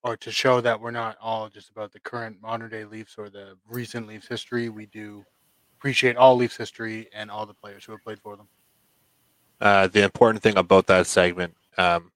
or 0.04 0.18
to 0.18 0.32
show 0.32 0.62
that 0.62 0.80
we're 0.80 0.92
not 0.92 1.18
all 1.22 1.48
just 1.50 1.70
about 1.70 1.92
the 1.92 2.00
current 2.00 2.42
modern 2.42 2.70
day 2.70 2.86
Leafs 2.86 3.16
or 3.18 3.30
the 3.30 3.58
recent 3.68 4.08
Leafs 4.08 4.28
history. 4.28 4.70
We 4.70 4.88
do 4.88 5.24
appreciate 5.78 6.18
all 6.18 6.36
Leafs 6.36 6.58
history 6.58 7.08
and 7.14 7.30
all 7.30 7.46
the 7.46 7.54
players 7.54 7.86
who 7.86 7.92
have 7.92 8.04
played 8.04 8.20
for 8.20 8.36
them. 8.36 8.48
Uh, 9.60 9.88
the 9.88 10.04
important 10.04 10.42
thing 10.42 10.58
about 10.58 10.88
that 10.88 11.06
segment, 11.06 11.56
um, 11.78 12.12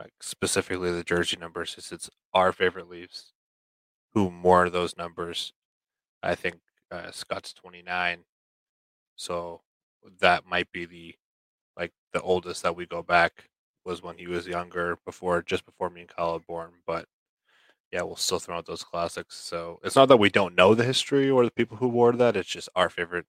like 0.00 0.12
specifically 0.20 0.90
the 0.90 1.04
jersey 1.04 1.36
numbers, 1.36 1.74
is 1.76 1.92
it's 1.92 2.08
our 2.32 2.50
favorite 2.50 2.88
Leafs 2.88 3.32
who 4.14 4.30
more 4.30 4.64
of 4.66 4.72
those 4.72 4.96
numbers. 4.96 5.52
I 6.22 6.34
think 6.34 6.60
uh, 6.90 7.10
Scott's 7.10 7.52
29. 7.52 8.24
So 9.16 9.60
that 10.20 10.46
might 10.46 10.72
be 10.72 10.84
the 10.84 11.14
like 11.76 11.92
the 12.12 12.20
oldest 12.20 12.62
that 12.62 12.76
we 12.76 12.86
go 12.86 13.02
back 13.02 13.50
was 13.84 14.02
when 14.02 14.18
he 14.18 14.26
was 14.26 14.46
younger, 14.46 14.98
before 15.04 15.42
just 15.42 15.64
before 15.64 15.90
me 15.90 16.02
and 16.02 16.10
Kyle 16.10 16.34
were 16.34 16.38
born. 16.40 16.70
But 16.86 17.06
yeah, 17.90 18.02
we'll 18.02 18.16
still 18.16 18.38
throw 18.38 18.56
out 18.56 18.66
those 18.66 18.84
classics. 18.84 19.36
So 19.36 19.80
it's 19.82 19.96
not 19.96 20.06
that 20.08 20.16
we 20.18 20.30
don't 20.30 20.54
know 20.54 20.74
the 20.74 20.84
history 20.84 21.28
or 21.28 21.44
the 21.44 21.50
people 21.50 21.76
who 21.76 21.88
wore 21.88 22.12
that. 22.12 22.36
It's 22.36 22.48
just 22.48 22.68
our 22.74 22.88
favorite, 22.88 23.26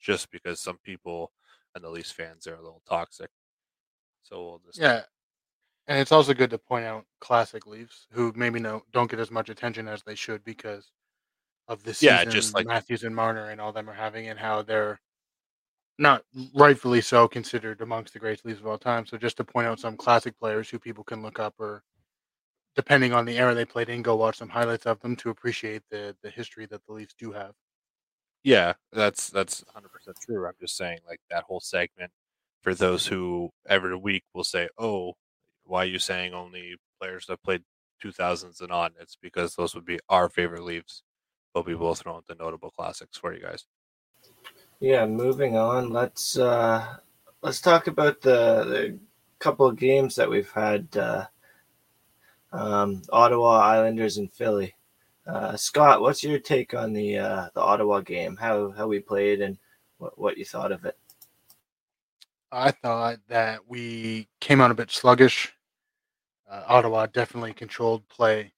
just 0.00 0.30
because 0.30 0.58
some 0.60 0.78
people 0.78 1.32
and 1.74 1.84
the 1.84 1.90
Leafs 1.90 2.10
fans 2.10 2.46
are 2.46 2.54
a 2.54 2.62
little 2.62 2.82
toxic. 2.88 3.30
So 4.22 4.42
we'll 4.42 4.60
just 4.66 4.78
Yeah, 4.78 5.02
and 5.86 5.98
it's 5.98 6.12
also 6.12 6.34
good 6.34 6.50
to 6.50 6.58
point 6.58 6.84
out 6.84 7.04
classic 7.20 7.66
Leafs 7.66 8.06
who 8.12 8.32
maybe 8.34 8.58
no 8.60 8.82
don't 8.92 9.10
get 9.10 9.20
as 9.20 9.30
much 9.30 9.48
attention 9.48 9.86
as 9.88 10.02
they 10.02 10.14
should 10.14 10.42
because 10.44 10.90
of 11.68 11.82
the 11.84 11.94
season 11.94 12.16
Yeah, 12.16 12.24
just 12.24 12.54
like- 12.54 12.66
Matthews 12.66 13.04
and 13.04 13.14
Marner 13.14 13.50
and 13.50 13.60
all 13.60 13.72
them 13.72 13.88
are 13.88 13.94
having 13.94 14.28
and 14.28 14.38
how 14.38 14.62
they're 14.62 15.00
not 16.00 16.24
rightfully 16.54 17.00
so 17.02 17.28
considered 17.28 17.80
amongst 17.82 18.14
the 18.14 18.18
greatest 18.18 18.44
Leafs 18.46 18.60
of 18.60 18.66
all 18.66 18.78
time. 18.78 19.06
So 19.06 19.18
just 19.18 19.36
to 19.38 19.44
point 19.44 19.68
out 19.68 19.80
some 19.80 19.96
classic 19.96 20.38
players 20.38 20.68
who 20.70 20.78
people 20.78 21.04
can 21.04 21.22
look 21.22 21.38
up 21.38 21.54
or 21.58 21.82
depending 22.76 23.12
on 23.12 23.24
the 23.26 23.38
era 23.38 23.54
they 23.54 23.64
played 23.64 23.88
in, 23.90 24.02
go 24.02 24.16
watch 24.16 24.38
some 24.38 24.48
highlights 24.48 24.86
of 24.86 25.00
them 25.00 25.16
to 25.16 25.30
appreciate 25.30 25.82
the 25.90 26.16
the 26.22 26.30
history 26.30 26.66
that 26.66 26.84
the 26.86 26.92
Leafs 26.92 27.14
do 27.18 27.32
have. 27.32 27.54
Yeah, 28.44 28.74
that's 28.92 29.28
that's 29.30 29.62
100% 29.64 30.16
true. 30.20 30.46
I'm 30.46 30.54
just 30.60 30.76
saying, 30.76 31.00
like 31.08 31.20
that 31.30 31.44
whole 31.44 31.60
segment 31.60 32.12
for 32.62 32.74
those 32.74 33.06
who 33.06 33.50
every 33.68 33.96
week 33.96 34.24
will 34.34 34.44
say, 34.44 34.68
"Oh, 34.78 35.14
why 35.64 35.82
are 35.84 35.86
you 35.86 35.98
saying 35.98 36.34
only 36.34 36.76
players 37.00 37.26
that 37.26 37.42
played 37.42 37.62
2000s 38.02 38.60
and 38.60 38.72
on?" 38.72 38.92
It's 39.00 39.16
because 39.20 39.54
those 39.54 39.74
would 39.74 39.84
be 39.84 39.98
our 40.08 40.28
favorite 40.30 40.64
Leafs, 40.64 41.02
but 41.54 41.66
we 41.66 41.74
will 41.74 41.94
throw 41.94 42.16
in 42.18 42.24
the 42.28 42.34
notable 42.34 42.70
classics 42.70 43.18
for 43.18 43.34
you 43.34 43.42
guys. 43.42 43.66
Yeah, 44.80 45.04
moving 45.04 45.58
on. 45.58 45.90
Let's 45.90 46.38
uh, 46.38 46.96
let's 47.42 47.60
talk 47.60 47.86
about 47.86 48.22
the, 48.22 48.64
the 48.64 48.98
couple 49.38 49.66
of 49.66 49.76
games 49.76 50.14
that 50.16 50.28
we've 50.28 50.50
had. 50.50 50.88
Uh, 50.96 51.26
um, 52.52 53.02
Ottawa 53.12 53.58
Islanders 53.60 54.16
and 54.16 54.32
Philly. 54.32 54.74
Uh, 55.26 55.54
Scott, 55.54 56.00
what's 56.00 56.24
your 56.24 56.38
take 56.38 56.72
on 56.72 56.94
the 56.94 57.18
uh, 57.18 57.48
the 57.54 57.60
Ottawa 57.60 58.00
game? 58.00 58.36
How 58.36 58.70
how 58.70 58.86
we 58.88 59.00
played 59.00 59.42
and 59.42 59.58
what 59.98 60.18
what 60.18 60.38
you 60.38 60.46
thought 60.46 60.72
of 60.72 60.86
it? 60.86 60.96
I 62.50 62.70
thought 62.70 63.18
that 63.28 63.60
we 63.68 64.28
came 64.40 64.62
out 64.62 64.70
a 64.70 64.74
bit 64.74 64.90
sluggish. 64.90 65.52
Uh, 66.50 66.64
Ottawa 66.66 67.06
definitely 67.06 67.52
controlled 67.52 68.08
play, 68.08 68.52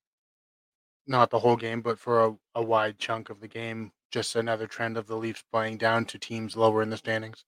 not 1.06 1.30
the 1.30 1.38
whole 1.40 1.56
game, 1.56 1.82
but 1.82 1.98
for 1.98 2.26
a, 2.26 2.34
a 2.54 2.62
wide 2.62 2.98
chunk 2.98 3.28
of 3.28 3.40
the 3.40 3.48
game. 3.48 3.90
Just 4.12 4.36
another 4.36 4.66
trend 4.66 4.98
of 4.98 5.06
the 5.06 5.16
Leafs 5.16 5.42
playing 5.50 5.78
down 5.78 6.04
to 6.04 6.18
teams 6.18 6.54
lower 6.54 6.82
in 6.82 6.90
the 6.90 6.98
standings. 6.98 7.44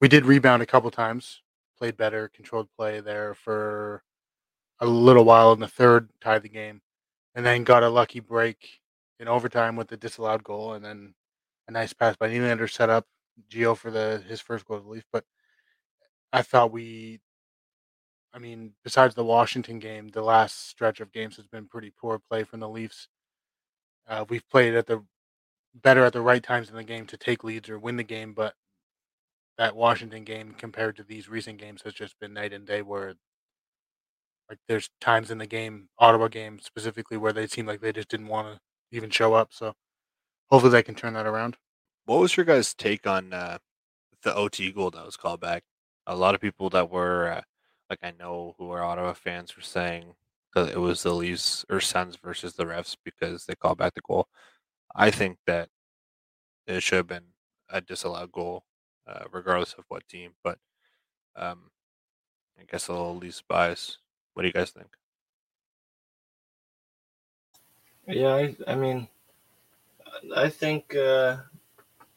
We 0.00 0.08
did 0.08 0.26
rebound 0.26 0.60
a 0.60 0.66
couple 0.66 0.90
times, 0.90 1.40
played 1.78 1.96
better, 1.96 2.28
controlled 2.34 2.68
play 2.76 2.98
there 3.00 3.32
for 3.34 4.02
a 4.80 4.86
little 4.86 5.24
while 5.24 5.52
in 5.52 5.60
the 5.60 5.68
third, 5.68 6.10
tied 6.20 6.42
the 6.42 6.48
game, 6.48 6.82
and 7.34 7.46
then 7.46 7.62
got 7.62 7.84
a 7.84 7.88
lucky 7.88 8.18
break 8.18 8.80
in 9.20 9.28
overtime 9.28 9.76
with 9.76 9.88
the 9.88 9.96
disallowed 9.96 10.42
goal, 10.42 10.72
and 10.72 10.84
then 10.84 11.14
a 11.68 11.70
nice 11.70 11.92
pass 11.92 12.16
by 12.16 12.28
Nylander 12.28 12.70
set 12.70 12.90
up 12.90 13.06
Gio 13.48 13.76
for 13.76 13.90
the 13.92 14.22
his 14.28 14.40
first 14.40 14.64
goal 14.66 14.78
of 14.78 14.84
the 14.84 14.90
Leaf. 14.90 15.04
But 15.12 15.24
I 16.32 16.42
thought 16.42 16.72
we, 16.72 17.20
I 18.34 18.38
mean, 18.38 18.72
besides 18.82 19.14
the 19.14 19.24
Washington 19.24 19.78
game, 19.78 20.08
the 20.08 20.22
last 20.22 20.68
stretch 20.68 21.00
of 21.00 21.12
games 21.12 21.36
has 21.36 21.46
been 21.46 21.68
pretty 21.68 21.92
poor 21.96 22.18
play 22.18 22.42
from 22.42 22.60
the 22.60 22.68
Leafs. 22.68 23.08
Uh, 24.08 24.24
we've 24.28 24.48
played 24.48 24.74
at 24.74 24.86
the 24.86 25.04
better 25.82 26.04
at 26.04 26.12
the 26.12 26.20
right 26.20 26.42
times 26.42 26.68
in 26.70 26.76
the 26.76 26.84
game 26.84 27.06
to 27.06 27.16
take 27.16 27.44
leads 27.44 27.68
or 27.68 27.78
win 27.78 27.96
the 27.96 28.02
game, 28.02 28.34
but 28.34 28.54
that 29.56 29.76
Washington 29.76 30.24
game 30.24 30.54
compared 30.56 30.96
to 30.96 31.02
these 31.02 31.28
recent 31.28 31.58
games 31.58 31.82
has 31.82 31.94
just 31.94 32.18
been 32.20 32.32
night 32.32 32.52
and 32.52 32.66
day. 32.66 32.82
Where 32.82 33.14
like 34.48 34.58
there's 34.68 34.90
times 35.00 35.30
in 35.30 35.38
the 35.38 35.46
game, 35.46 35.88
Ottawa 35.98 36.28
game 36.28 36.58
specifically, 36.60 37.16
where 37.16 37.32
they 37.32 37.46
seem 37.46 37.66
like 37.66 37.80
they 37.80 37.92
just 37.92 38.08
didn't 38.08 38.28
want 38.28 38.54
to 38.54 38.60
even 38.96 39.10
show 39.10 39.34
up. 39.34 39.52
So 39.52 39.74
hopefully 40.50 40.72
they 40.72 40.82
can 40.82 40.94
turn 40.94 41.14
that 41.14 41.26
around. 41.26 41.56
What 42.06 42.20
was 42.20 42.36
your 42.36 42.46
guys' 42.46 42.74
take 42.74 43.06
on 43.06 43.32
uh, 43.32 43.58
the 44.22 44.34
OT 44.34 44.72
goal 44.72 44.90
that 44.90 45.04
was 45.04 45.16
called 45.16 45.40
back? 45.40 45.64
A 46.06 46.16
lot 46.16 46.34
of 46.34 46.40
people 46.40 46.70
that 46.70 46.90
were 46.90 47.30
uh, 47.30 47.42
like 47.90 48.00
I 48.02 48.12
know 48.18 48.54
who 48.58 48.70
are 48.70 48.82
Ottawa 48.82 49.12
fans 49.12 49.56
were 49.56 49.62
saying 49.62 50.14
that 50.54 50.70
it 50.70 50.78
was 50.78 51.02
the 51.02 51.12
Leafs 51.14 51.64
or 51.68 51.80
Sens 51.80 52.16
versus 52.16 52.54
the 52.54 52.64
refs 52.64 52.96
because 53.04 53.44
they 53.44 53.54
called 53.54 53.78
back 53.78 53.94
the 53.94 54.00
goal. 54.00 54.28
I 54.94 55.10
think 55.10 55.38
that 55.46 55.68
it 56.66 56.82
should 56.82 56.96
have 56.96 57.06
been 57.06 57.32
a 57.68 57.80
disallowed 57.80 58.32
goal, 58.32 58.64
uh, 59.06 59.24
regardless 59.32 59.74
of 59.74 59.84
what 59.88 60.08
team. 60.08 60.32
But 60.42 60.58
um, 61.36 61.70
I 62.58 62.64
guess 62.70 62.88
a 62.88 62.92
little 62.92 63.16
Leafs 63.16 63.42
bias. 63.42 63.98
What 64.34 64.42
do 64.42 64.48
you 64.48 64.52
guys 64.52 64.70
think? 64.70 64.88
Yeah, 68.06 68.34
I, 68.34 68.56
I 68.66 68.74
mean, 68.74 69.08
I 70.34 70.48
think 70.48 70.94
uh, 70.94 71.38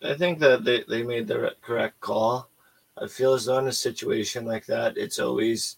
I 0.03 0.15
think 0.15 0.39
that 0.39 0.63
they, 0.63 0.83
they 0.87 1.03
made 1.03 1.27
the 1.27 1.55
correct 1.61 1.99
call. 1.99 2.49
I 2.97 3.07
feel 3.07 3.33
as 3.33 3.45
though 3.45 3.59
in 3.59 3.67
a 3.67 3.73
situation 3.73 4.45
like 4.45 4.65
that, 4.67 4.97
it's 4.97 5.19
always 5.19 5.77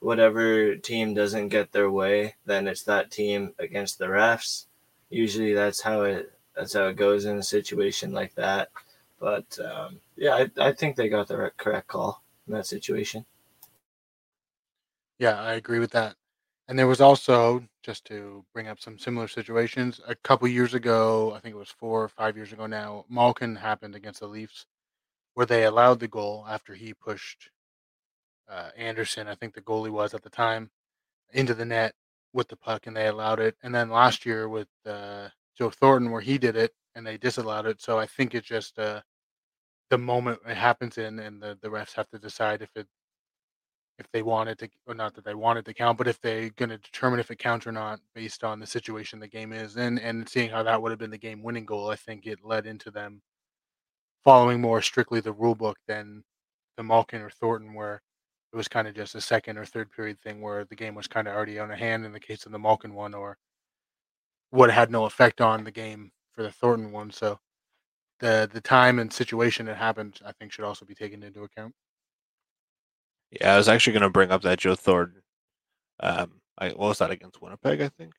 whatever 0.00 0.76
team 0.76 1.14
doesn't 1.14 1.48
get 1.48 1.72
their 1.72 1.90
way, 1.90 2.36
then 2.46 2.68
it's 2.68 2.84
that 2.84 3.10
team 3.10 3.54
against 3.58 3.98
the 3.98 4.06
refs. 4.06 4.66
Usually, 5.10 5.54
that's 5.54 5.80
how 5.80 6.02
it 6.02 6.32
that's 6.54 6.74
how 6.74 6.86
it 6.86 6.96
goes 6.96 7.26
in 7.26 7.36
a 7.36 7.42
situation 7.42 8.12
like 8.12 8.34
that. 8.34 8.70
But 9.20 9.58
um, 9.60 10.00
yeah, 10.16 10.34
I, 10.34 10.68
I 10.68 10.72
think 10.72 10.96
they 10.96 11.08
got 11.08 11.28
the 11.28 11.38
re- 11.38 11.50
correct 11.56 11.88
call 11.88 12.22
in 12.46 12.54
that 12.54 12.66
situation. 12.66 13.24
Yeah, 15.18 15.40
I 15.40 15.54
agree 15.54 15.78
with 15.78 15.92
that. 15.92 16.16
And 16.68 16.78
there 16.78 16.88
was 16.88 17.00
also, 17.00 17.64
just 17.82 18.04
to 18.06 18.44
bring 18.52 18.66
up 18.66 18.80
some 18.80 18.98
similar 18.98 19.28
situations, 19.28 20.00
a 20.06 20.16
couple 20.16 20.48
years 20.48 20.74
ago, 20.74 21.32
I 21.34 21.38
think 21.38 21.54
it 21.54 21.58
was 21.58 21.70
four 21.70 22.02
or 22.02 22.08
five 22.08 22.36
years 22.36 22.52
ago 22.52 22.66
now, 22.66 23.04
Malkin 23.08 23.56
happened 23.56 23.94
against 23.94 24.20
the 24.20 24.26
Leafs, 24.26 24.66
where 25.34 25.46
they 25.46 25.64
allowed 25.64 26.00
the 26.00 26.08
goal 26.08 26.44
after 26.48 26.74
he 26.74 26.92
pushed 26.92 27.50
uh, 28.48 28.70
Anderson, 28.76 29.28
I 29.28 29.34
think 29.34 29.54
the 29.54 29.60
goalie 29.60 29.90
was 29.90 30.14
at 30.14 30.22
the 30.22 30.30
time, 30.30 30.70
into 31.32 31.54
the 31.54 31.64
net 31.64 31.94
with 32.36 32.48
the 32.48 32.56
puck, 32.56 32.86
and 32.86 32.96
they 32.96 33.08
allowed 33.08 33.40
it. 33.40 33.56
And 33.62 33.74
then 33.74 33.90
last 33.90 34.24
year 34.24 34.48
with 34.48 34.68
uh, 34.84 35.28
Joe 35.56 35.70
Thornton, 35.70 36.10
where 36.10 36.20
he 36.20 36.38
did 36.38 36.54
it 36.56 36.72
and 36.94 37.06
they 37.06 37.18
disallowed 37.18 37.66
it. 37.66 37.80
So 37.80 37.98
I 37.98 38.06
think 38.06 38.34
it's 38.34 38.48
just 38.48 38.78
uh, 38.78 39.00
the 39.90 39.98
moment 39.98 40.40
it 40.46 40.56
happens 40.56 40.98
in, 40.98 41.18
and 41.18 41.40
the, 41.40 41.56
the 41.62 41.68
refs 41.68 41.94
have 41.94 42.08
to 42.10 42.18
decide 42.18 42.62
if 42.62 42.70
it 42.74 42.86
if 43.98 44.06
they 44.12 44.22
want 44.22 44.50
it 44.50 44.58
to, 44.58 44.68
or 44.86 44.94
not 44.94 45.14
that 45.14 45.24
they 45.24 45.34
want 45.34 45.58
it 45.58 45.64
to 45.64 45.72
count, 45.72 45.96
but 45.96 46.06
if 46.06 46.20
they're 46.20 46.50
going 46.50 46.68
to 46.68 46.76
determine 46.76 47.18
if 47.18 47.30
it 47.30 47.38
counts 47.38 47.66
or 47.66 47.72
not 47.72 47.98
based 48.14 48.44
on 48.44 48.60
the 48.60 48.66
situation 48.66 49.18
the 49.18 49.26
game 49.26 49.54
is 49.54 49.78
in, 49.78 49.98
and 50.00 50.28
seeing 50.28 50.50
how 50.50 50.62
that 50.62 50.80
would 50.80 50.92
have 50.92 50.98
been 50.98 51.10
the 51.10 51.16
game 51.16 51.42
winning 51.42 51.64
goal, 51.64 51.90
I 51.90 51.96
think 51.96 52.26
it 52.26 52.44
led 52.44 52.66
into 52.66 52.90
them 52.90 53.22
following 54.22 54.60
more 54.60 54.82
strictly 54.82 55.20
the 55.20 55.32
rule 55.32 55.54
book 55.54 55.78
than 55.88 56.24
the 56.76 56.82
Malkin 56.82 57.22
or 57.22 57.30
Thornton, 57.30 57.72
where 57.72 58.02
it 58.56 58.58
was 58.58 58.68
kind 58.68 58.88
of 58.88 58.94
just 58.94 59.14
a 59.14 59.20
second 59.20 59.58
or 59.58 59.66
third 59.66 59.90
period 59.92 60.18
thing 60.22 60.40
where 60.40 60.64
the 60.64 60.74
game 60.74 60.94
was 60.94 61.06
kind 61.06 61.28
of 61.28 61.34
already 61.34 61.58
on 61.58 61.70
a 61.70 61.76
hand 61.76 62.06
in 62.06 62.12
the 62.12 62.18
case 62.18 62.46
of 62.46 62.52
the 62.52 62.58
Malkin 62.58 62.94
one, 62.94 63.12
or 63.12 63.36
what 64.48 64.70
had 64.70 64.90
no 64.90 65.04
effect 65.04 65.42
on 65.42 65.62
the 65.62 65.70
game 65.70 66.10
for 66.32 66.42
the 66.42 66.50
Thornton 66.50 66.90
one. 66.90 67.10
So 67.10 67.38
the 68.20 68.48
the 68.50 68.62
time 68.62 68.98
and 68.98 69.12
situation 69.12 69.68
it 69.68 69.76
happened, 69.76 70.20
I 70.24 70.32
think, 70.32 70.52
should 70.52 70.64
also 70.64 70.86
be 70.86 70.94
taken 70.94 71.22
into 71.22 71.42
account. 71.42 71.74
Yeah, 73.30 73.52
I 73.52 73.58
was 73.58 73.68
actually 73.68 73.92
going 73.92 74.04
to 74.04 74.10
bring 74.10 74.30
up 74.30 74.40
that 74.40 74.60
Joe 74.60 74.74
Thornton. 74.74 75.20
Um, 76.00 76.40
I 76.56 76.68
what 76.68 76.78
was 76.88 76.98
that 77.00 77.10
against 77.10 77.42
Winnipeg? 77.42 77.82
I 77.82 77.90
think. 77.90 78.14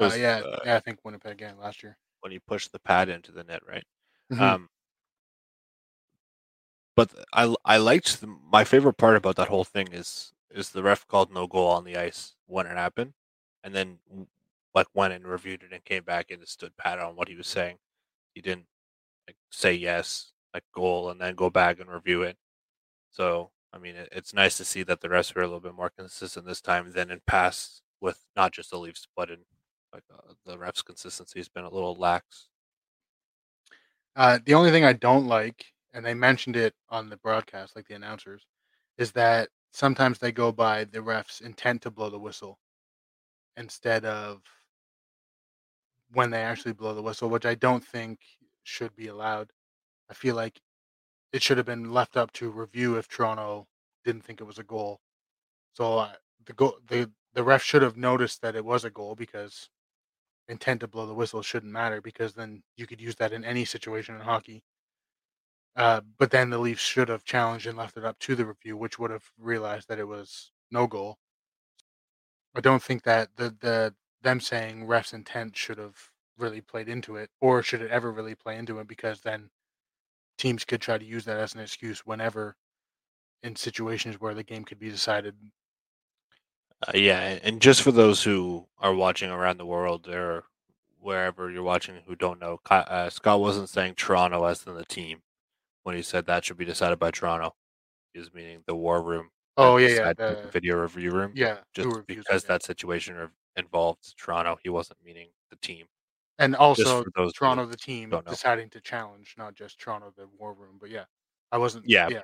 It 0.00 0.12
Uh, 0.12 0.14
yeah, 0.16 0.42
uh, 0.44 0.58
yeah, 0.64 0.76
I 0.76 0.80
think 0.80 0.98
Winnipeg 1.04 1.32
again 1.32 1.56
last 1.56 1.84
year. 1.84 1.96
when 2.22 2.32
he 2.32 2.40
pushed 2.40 2.72
the 2.72 2.80
pad 2.80 3.08
into 3.08 3.30
the 3.30 3.44
net, 3.44 3.60
right? 3.64 3.84
Mhm. 4.32 4.40
Um, 4.40 4.68
but 7.00 7.26
I 7.32 7.54
I 7.64 7.78
liked 7.78 8.20
the, 8.20 8.26
my 8.26 8.62
favorite 8.64 8.98
part 8.98 9.16
about 9.16 9.36
that 9.36 9.48
whole 9.48 9.64
thing 9.64 9.88
is 9.90 10.34
is 10.50 10.70
the 10.70 10.82
ref 10.82 11.06
called 11.08 11.32
no 11.32 11.46
goal 11.46 11.68
on 11.68 11.84
the 11.84 11.96
ice 11.96 12.34
when 12.46 12.66
it 12.66 12.76
happened, 12.76 13.14
and 13.64 13.74
then 13.74 13.98
like 14.74 14.88
went 14.92 15.14
and 15.14 15.26
reviewed 15.26 15.62
it 15.62 15.72
and 15.72 15.82
came 15.84 16.04
back 16.04 16.30
and 16.30 16.46
stood 16.46 16.76
pat 16.76 16.98
on 16.98 17.16
what 17.16 17.28
he 17.28 17.36
was 17.36 17.46
saying. 17.46 17.78
He 18.34 18.42
didn't 18.42 18.66
like 19.26 19.36
say 19.50 19.72
yes, 19.72 20.32
like 20.52 20.64
goal, 20.74 21.08
and 21.10 21.18
then 21.20 21.34
go 21.36 21.48
back 21.48 21.80
and 21.80 21.90
review 21.90 22.22
it. 22.22 22.36
So 23.10 23.50
I 23.72 23.78
mean, 23.78 23.96
it, 23.96 24.10
it's 24.12 24.34
nice 24.34 24.58
to 24.58 24.64
see 24.66 24.82
that 24.82 25.00
the 25.00 25.08
refs 25.08 25.34
were 25.34 25.42
a 25.42 25.46
little 25.46 25.60
bit 25.60 25.74
more 25.74 25.90
consistent 25.90 26.46
this 26.46 26.60
time 26.60 26.92
than 26.92 27.10
in 27.10 27.20
past 27.26 27.80
with 28.00 28.26
not 28.36 28.52
just 28.52 28.70
the 28.70 28.78
Leafs, 28.78 29.06
but 29.16 29.30
in 29.30 29.38
like 29.94 30.04
uh, 30.14 30.34
the 30.44 30.58
refs' 30.58 30.84
consistency 30.84 31.38
has 31.40 31.48
been 31.48 31.64
a 31.64 31.70
little 31.70 31.94
lax. 31.94 32.50
Uh, 34.16 34.38
the 34.44 34.54
only 34.54 34.70
thing 34.70 34.84
I 34.84 34.92
don't 34.92 35.26
like, 35.26 35.64
and 35.92 36.04
they 36.04 36.14
mentioned 36.14 36.56
it 36.56 36.74
on 36.88 37.08
the 37.08 37.16
broadcast, 37.16 37.76
like 37.76 37.86
the 37.86 37.94
announcers, 37.94 38.46
is 38.98 39.12
that 39.12 39.48
sometimes 39.72 40.18
they 40.18 40.32
go 40.32 40.52
by 40.52 40.84
the 40.84 41.02
ref's 41.02 41.40
intent 41.40 41.82
to 41.82 41.90
blow 41.90 42.10
the 42.10 42.18
whistle 42.18 42.58
instead 43.56 44.04
of 44.04 44.42
when 46.12 46.30
they 46.30 46.42
actually 46.42 46.72
blow 46.72 46.94
the 46.94 47.02
whistle, 47.02 47.28
which 47.30 47.46
I 47.46 47.54
don't 47.54 47.84
think 47.84 48.20
should 48.64 48.94
be 48.96 49.08
allowed. 49.08 49.50
I 50.10 50.14
feel 50.14 50.34
like 50.34 50.60
it 51.32 51.42
should 51.42 51.56
have 51.58 51.66
been 51.66 51.92
left 51.92 52.16
up 52.16 52.32
to 52.34 52.50
review 52.50 52.96
if 52.96 53.08
Toronto 53.08 53.66
didn't 54.04 54.24
think 54.24 54.40
it 54.40 54.44
was 54.44 54.58
a 54.58 54.64
goal. 54.64 55.00
So 55.74 55.98
uh, 55.98 56.12
the 56.46 56.52
goal, 56.52 56.78
the 56.88 57.10
the 57.34 57.44
ref 57.44 57.62
should 57.62 57.82
have 57.82 57.96
noticed 57.96 58.42
that 58.42 58.56
it 58.56 58.64
was 58.64 58.84
a 58.84 58.90
goal 58.90 59.14
because 59.14 59.70
intent 60.48 60.80
to 60.80 60.88
blow 60.88 61.06
the 61.06 61.14
whistle 61.14 61.42
shouldn't 61.42 61.72
matter 61.72 62.00
because 62.00 62.34
then 62.34 62.62
you 62.76 62.86
could 62.86 63.00
use 63.00 63.14
that 63.16 63.32
in 63.32 63.44
any 63.44 63.64
situation 63.64 64.16
in 64.16 64.20
hockey. 64.20 64.62
Uh, 65.76 66.00
but 66.18 66.30
then 66.30 66.50
the 66.50 66.58
Leafs 66.58 66.82
should 66.82 67.08
have 67.08 67.24
challenged 67.24 67.66
and 67.66 67.78
left 67.78 67.96
it 67.96 68.04
up 68.04 68.18
to 68.18 68.34
the 68.34 68.44
review, 68.44 68.76
which 68.76 68.98
would 68.98 69.10
have 69.10 69.30
realized 69.38 69.88
that 69.88 69.98
it 69.98 70.08
was 70.08 70.50
no 70.70 70.86
goal. 70.86 71.18
I 72.54 72.60
don't 72.60 72.82
think 72.82 73.04
that 73.04 73.30
the 73.36 73.54
the 73.60 73.94
them 74.22 74.40
saying 74.40 74.86
ref's 74.86 75.12
intent 75.12 75.56
should 75.56 75.78
have 75.78 75.96
really 76.36 76.60
played 76.60 76.88
into 76.88 77.16
it, 77.16 77.30
or 77.40 77.62
should 77.62 77.82
it 77.82 77.90
ever 77.90 78.10
really 78.10 78.34
play 78.34 78.56
into 78.56 78.78
it? 78.80 78.88
Because 78.88 79.20
then 79.20 79.50
teams 80.38 80.64
could 80.64 80.80
try 80.80 80.98
to 80.98 81.04
use 81.04 81.24
that 81.26 81.38
as 81.38 81.54
an 81.54 81.60
excuse 81.60 82.00
whenever 82.04 82.56
in 83.42 83.54
situations 83.56 84.20
where 84.20 84.34
the 84.34 84.42
game 84.42 84.64
could 84.64 84.78
be 84.78 84.90
decided. 84.90 85.34
Uh, 86.86 86.92
yeah, 86.94 87.38
and 87.42 87.60
just 87.60 87.82
for 87.82 87.92
those 87.92 88.22
who 88.22 88.66
are 88.78 88.94
watching 88.94 89.30
around 89.30 89.58
the 89.58 89.66
world 89.66 90.08
or 90.08 90.44
wherever 90.98 91.50
you're 91.50 91.62
watching 91.62 91.96
who 92.06 92.16
don't 92.16 92.40
know, 92.40 92.58
uh, 92.70 93.08
Scott 93.10 93.40
wasn't 93.40 93.68
saying 93.68 93.94
Toronto 93.94 94.44
as 94.44 94.66
in 94.66 94.74
the 94.74 94.84
team 94.84 95.22
when 95.84 95.96
he 95.96 96.02
said 96.02 96.26
that 96.26 96.44
should 96.44 96.56
be 96.56 96.64
decided 96.64 96.98
by 96.98 97.10
Toronto. 97.10 97.54
He 98.12 98.18
was 98.18 98.32
meaning 98.32 98.62
the 98.66 98.74
war 98.74 99.02
room. 99.02 99.30
Oh 99.56 99.76
yeah, 99.76 99.88
yeah, 99.88 100.12
the, 100.14 100.48
video 100.52 100.76
review 100.76 101.10
room. 101.10 101.32
Yeah, 101.34 101.58
just 101.74 102.06
because 102.06 102.44
that 102.44 102.62
situation 102.62 103.16
involved 103.56 104.14
Toronto, 104.16 104.58
he 104.62 104.68
wasn't 104.68 104.98
meaning 105.04 105.28
the 105.50 105.56
team. 105.56 105.86
And 106.38 106.56
also 106.56 107.04
Toronto, 107.34 107.66
the 107.66 107.76
team, 107.76 108.14
deciding 108.26 108.70
to 108.70 108.80
challenge, 108.80 109.34
not 109.36 109.54
just 109.54 109.78
Toronto, 109.78 110.12
the 110.16 110.26
war 110.38 110.54
room. 110.54 110.76
But 110.80 110.90
yeah, 110.90 111.04
I 111.52 111.58
wasn't. 111.58 111.86
Yeah, 111.86 112.08
yeah, 112.08 112.20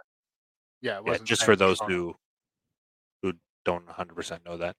yeah. 0.81 1.01
yeah 1.05 1.19
just 1.23 1.45
for 1.45 1.57
those 1.57 1.79
who 1.81 2.15
who 3.23 3.35
don't 3.65 3.85
100 3.87 4.15
percent 4.15 4.45
know 4.45 4.57
that. 4.57 4.75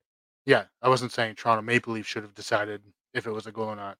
Yeah, 0.47 0.63
I 0.81 0.89
wasn't 0.89 1.11
saying 1.11 1.35
Toronto 1.35 1.61
Maple 1.61 1.93
Leaf 1.93 2.07
should 2.07 2.23
have 2.23 2.33
decided 2.33 2.81
if 3.13 3.27
it 3.27 3.31
was 3.31 3.45
a 3.45 3.51
goal 3.51 3.67
or 3.67 3.75
not. 3.75 3.97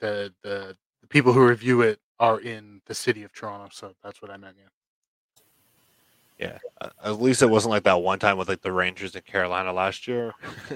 The 0.00 0.34
the, 0.42 0.76
the 1.04 1.08
people 1.08 1.34
who 1.34 1.46
review 1.46 1.82
it 1.82 2.00
are 2.18 2.40
in 2.40 2.80
the 2.86 2.94
city 2.94 3.22
of 3.24 3.32
Toronto, 3.32 3.68
so 3.70 3.94
that's 4.02 4.22
what 4.22 4.30
I 4.30 4.38
meant. 4.38 4.56
Yeah. 4.58 4.68
Yeah, 6.36 6.58
at 7.04 7.20
least 7.20 7.42
it 7.42 7.50
wasn't 7.50 7.70
like 7.70 7.84
that 7.84 8.02
one 8.02 8.18
time 8.18 8.38
with 8.38 8.48
like 8.48 8.62
the 8.62 8.72
Rangers 8.72 9.14
in 9.14 9.22
Carolina 9.22 9.72
last 9.72 10.08
year, 10.08 10.32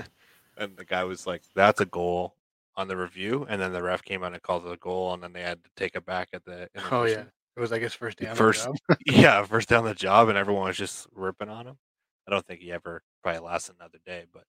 and 0.56 0.76
the 0.76 0.84
guy 0.84 1.02
was 1.02 1.26
like, 1.26 1.42
"That's 1.56 1.80
a 1.80 1.84
goal," 1.84 2.36
on 2.76 2.86
the 2.86 2.96
review, 2.96 3.44
and 3.48 3.60
then 3.60 3.72
the 3.72 3.82
ref 3.82 4.04
came 4.04 4.22
out 4.22 4.32
and 4.32 4.40
called 4.40 4.64
it 4.64 4.72
a 4.72 4.76
goal, 4.76 5.12
and 5.12 5.20
then 5.20 5.32
they 5.32 5.42
had 5.42 5.64
to 5.64 5.70
take 5.74 5.96
it 5.96 6.06
back 6.06 6.28
at 6.32 6.44
the. 6.44 6.68
Oh 6.92 7.04
yeah, 7.04 7.24
it 7.56 7.60
was 7.60 7.72
like 7.72 7.82
his 7.82 7.92
first 7.92 8.18
day 8.18 8.30
first, 8.34 8.68
yeah, 9.06 9.42
first 9.42 9.68
day 9.68 9.74
on 9.74 9.84
the 9.84 9.94
job, 9.94 10.28
and 10.28 10.38
everyone 10.38 10.68
was 10.68 10.76
just 10.76 11.08
ripping 11.12 11.48
on 11.48 11.66
him. 11.66 11.76
I 12.28 12.30
don't 12.30 12.46
think 12.46 12.60
he 12.60 12.70
ever 12.70 13.02
probably 13.24 13.40
lasted 13.40 13.74
another 13.80 13.98
day, 14.06 14.26
but 14.32 14.44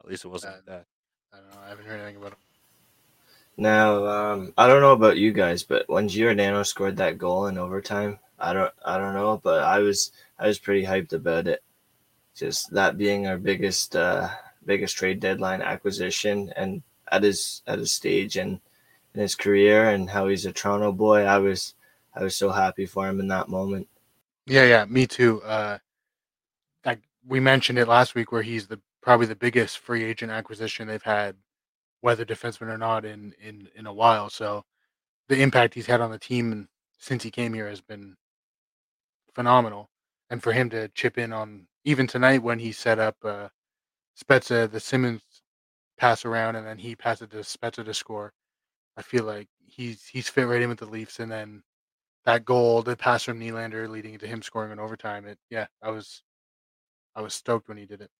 at 0.00 0.08
least 0.08 0.24
it 0.24 0.28
wasn't 0.28 0.54
uh, 0.54 0.56
like 0.56 0.64
that. 0.64 0.86
I 1.34 1.36
don't 1.36 1.50
know. 1.50 1.66
I 1.66 1.68
haven't 1.68 1.86
heard 1.86 2.00
anything 2.00 2.16
about 2.16 2.32
him. 2.32 2.38
Now, 3.56 4.06
um, 4.06 4.54
I 4.56 4.66
don't 4.66 4.80
know 4.80 4.92
about 4.92 5.18
you 5.18 5.32
guys, 5.32 5.62
but 5.62 5.88
when 5.88 6.08
Giordano 6.08 6.62
scored 6.62 6.96
that 6.96 7.18
goal 7.18 7.46
in 7.46 7.58
overtime, 7.58 8.18
I 8.38 8.52
don't, 8.52 8.72
I 8.84 8.98
don't 8.98 9.14
know, 9.14 9.40
but 9.42 9.62
I 9.62 9.80
was, 9.80 10.10
I 10.38 10.46
was 10.46 10.58
pretty 10.58 10.84
hyped 10.84 11.12
about 11.12 11.46
it. 11.46 11.62
Just 12.34 12.70
that 12.72 12.96
being 12.96 13.26
our 13.26 13.36
biggest, 13.36 13.94
uh, 13.94 14.28
biggest 14.64 14.96
trade 14.96 15.20
deadline 15.20 15.60
acquisition, 15.60 16.52
and 16.56 16.82
at 17.12 17.22
his 17.22 17.62
at 17.66 17.78
his 17.78 17.92
stage 17.92 18.36
and 18.36 18.58
in 19.14 19.20
his 19.20 19.34
career 19.34 19.90
and 19.90 20.08
how 20.10 20.26
he's 20.26 20.46
a 20.46 20.52
Toronto 20.52 20.90
boy. 20.90 21.24
I 21.24 21.38
was 21.38 21.74
I 22.14 22.24
was 22.24 22.34
so 22.34 22.50
happy 22.50 22.86
for 22.86 23.06
him 23.08 23.20
in 23.20 23.28
that 23.28 23.48
moment. 23.48 23.88
Yeah, 24.46 24.64
yeah, 24.64 24.84
me 24.86 25.06
too. 25.06 25.42
Uh, 25.42 25.78
like 26.84 27.00
we 27.26 27.38
mentioned 27.38 27.78
it 27.78 27.86
last 27.86 28.14
week, 28.14 28.32
where 28.32 28.42
he's 28.42 28.66
the 28.66 28.80
probably 29.00 29.26
the 29.26 29.36
biggest 29.36 29.78
free 29.78 30.04
agent 30.04 30.32
acquisition 30.32 30.88
they've 30.88 31.02
had, 31.02 31.36
whether 32.02 32.24
defenseman 32.24 32.68
or 32.68 32.78
not, 32.78 33.06
in 33.06 33.34
in 33.42 33.68
in 33.74 33.86
a 33.86 33.92
while. 33.92 34.28
So 34.28 34.64
the 35.28 35.40
impact 35.40 35.74
he's 35.74 35.86
had 35.86 36.02
on 36.02 36.10
the 36.10 36.18
team 36.18 36.68
since 36.98 37.22
he 37.22 37.30
came 37.30 37.54
here 37.54 37.68
has 37.68 37.80
been 37.80 38.16
phenomenal. 39.34 39.88
And 40.30 40.42
for 40.42 40.52
him 40.52 40.68
to 40.70 40.88
chip 40.88 41.18
in 41.18 41.32
on 41.32 41.66
even 41.84 42.06
tonight 42.06 42.42
when 42.42 42.58
he 42.58 42.72
set 42.72 42.98
up 42.98 43.16
uh, 43.24 43.48
Spezza, 44.20 44.70
the 44.70 44.80
Simmonds 44.80 45.22
pass 45.98 46.24
around 46.24 46.56
and 46.56 46.66
then 46.66 46.78
he 46.78 46.94
passes 46.94 47.28
to 47.28 47.38
Spezza 47.38 47.84
to 47.84 47.94
score. 47.94 48.32
I 48.96 49.02
feel 49.02 49.24
like 49.24 49.48
he's 49.66 50.04
he's 50.06 50.28
fit 50.28 50.46
right 50.46 50.62
in 50.62 50.68
with 50.68 50.78
the 50.78 50.86
Leafs, 50.86 51.18
and 51.20 51.30
then 51.30 51.62
that 52.24 52.44
goal, 52.44 52.82
the 52.82 52.96
pass 52.96 53.24
from 53.24 53.40
Nylander 53.40 53.88
leading 53.88 54.18
to 54.18 54.26
him 54.26 54.42
scoring 54.42 54.72
in 54.72 54.78
overtime. 54.78 55.26
It 55.26 55.38
yeah, 55.50 55.66
I 55.82 55.90
was 55.90 56.22
I 57.14 57.22
was 57.22 57.34
stoked 57.34 57.68
when 57.68 57.78
he 57.78 57.86
did 57.86 58.00
it. 58.00 58.10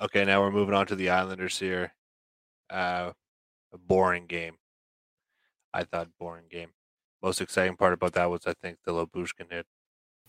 Okay, 0.00 0.24
now 0.24 0.40
we're 0.40 0.50
moving 0.50 0.74
on 0.74 0.86
to 0.86 0.96
the 0.96 1.10
Islanders 1.10 1.58
here. 1.58 1.92
Uh, 2.70 3.12
a 3.72 3.78
boring 3.78 4.26
game. 4.26 4.56
I 5.72 5.84
thought 5.84 6.08
boring 6.18 6.44
game. 6.50 6.70
Most 7.22 7.40
exciting 7.40 7.76
part 7.76 7.92
about 7.92 8.12
that 8.14 8.30
was 8.30 8.46
I 8.46 8.54
think 8.54 8.78
the 8.84 8.92
Lyubushkin 8.92 9.50
hit. 9.50 9.66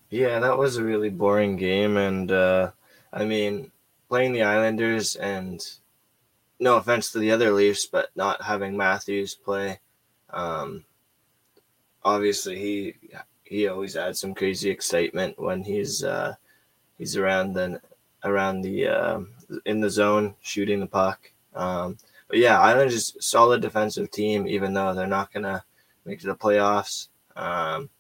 Yeah, 0.10 0.40
that 0.40 0.58
was 0.58 0.78
a 0.78 0.84
really 0.84 1.10
boring 1.10 1.56
game, 1.56 1.98
and 1.98 2.32
uh, 2.32 2.72
I 3.12 3.26
mean, 3.26 3.72
playing 4.10 4.34
the 4.34 4.44
Islanders 4.44 5.16
and 5.16 5.60
no 6.60 6.78
offense 6.78 7.12
to 7.12 7.20
the 7.20 7.32
other 7.32 7.52
Leafs, 7.52 7.88
but 7.88 8.10
not 8.16 8.44
having 8.44 8.78
Matthews 8.78 9.34
play, 9.34 9.80
um, 10.30 10.86
obviously 12.04 12.60
he 12.60 12.96
he 13.44 13.68
always 13.68 13.96
adds 13.96 14.20
some 14.20 14.34
crazy 14.34 14.70
excitement 14.70 15.40
when 15.40 15.64
he's 15.64 16.04
uh, 16.04 16.36
he's 16.98 17.18
around 17.18 17.54
the 17.54 17.82
around 18.24 18.62
the 18.62 18.88
uh, 18.88 19.20
in 19.66 19.80
the 19.80 19.90
zone 19.90 20.36
shooting 20.42 20.80
the 20.80 20.88
puck. 20.88 21.32
Um, 21.56 21.98
but 22.34 22.40
yeah, 22.40 22.60
Islanders 22.60 22.96
just 22.96 23.22
solid 23.22 23.62
defensive 23.62 24.10
team, 24.10 24.48
even 24.48 24.74
though 24.74 24.96
they're 24.96 25.06
not 25.06 25.32
gonna 25.32 25.64
make 26.04 26.20
to 26.22 26.26
the 26.26 26.36
playoffs. 26.36 27.10
Um, 27.36 27.92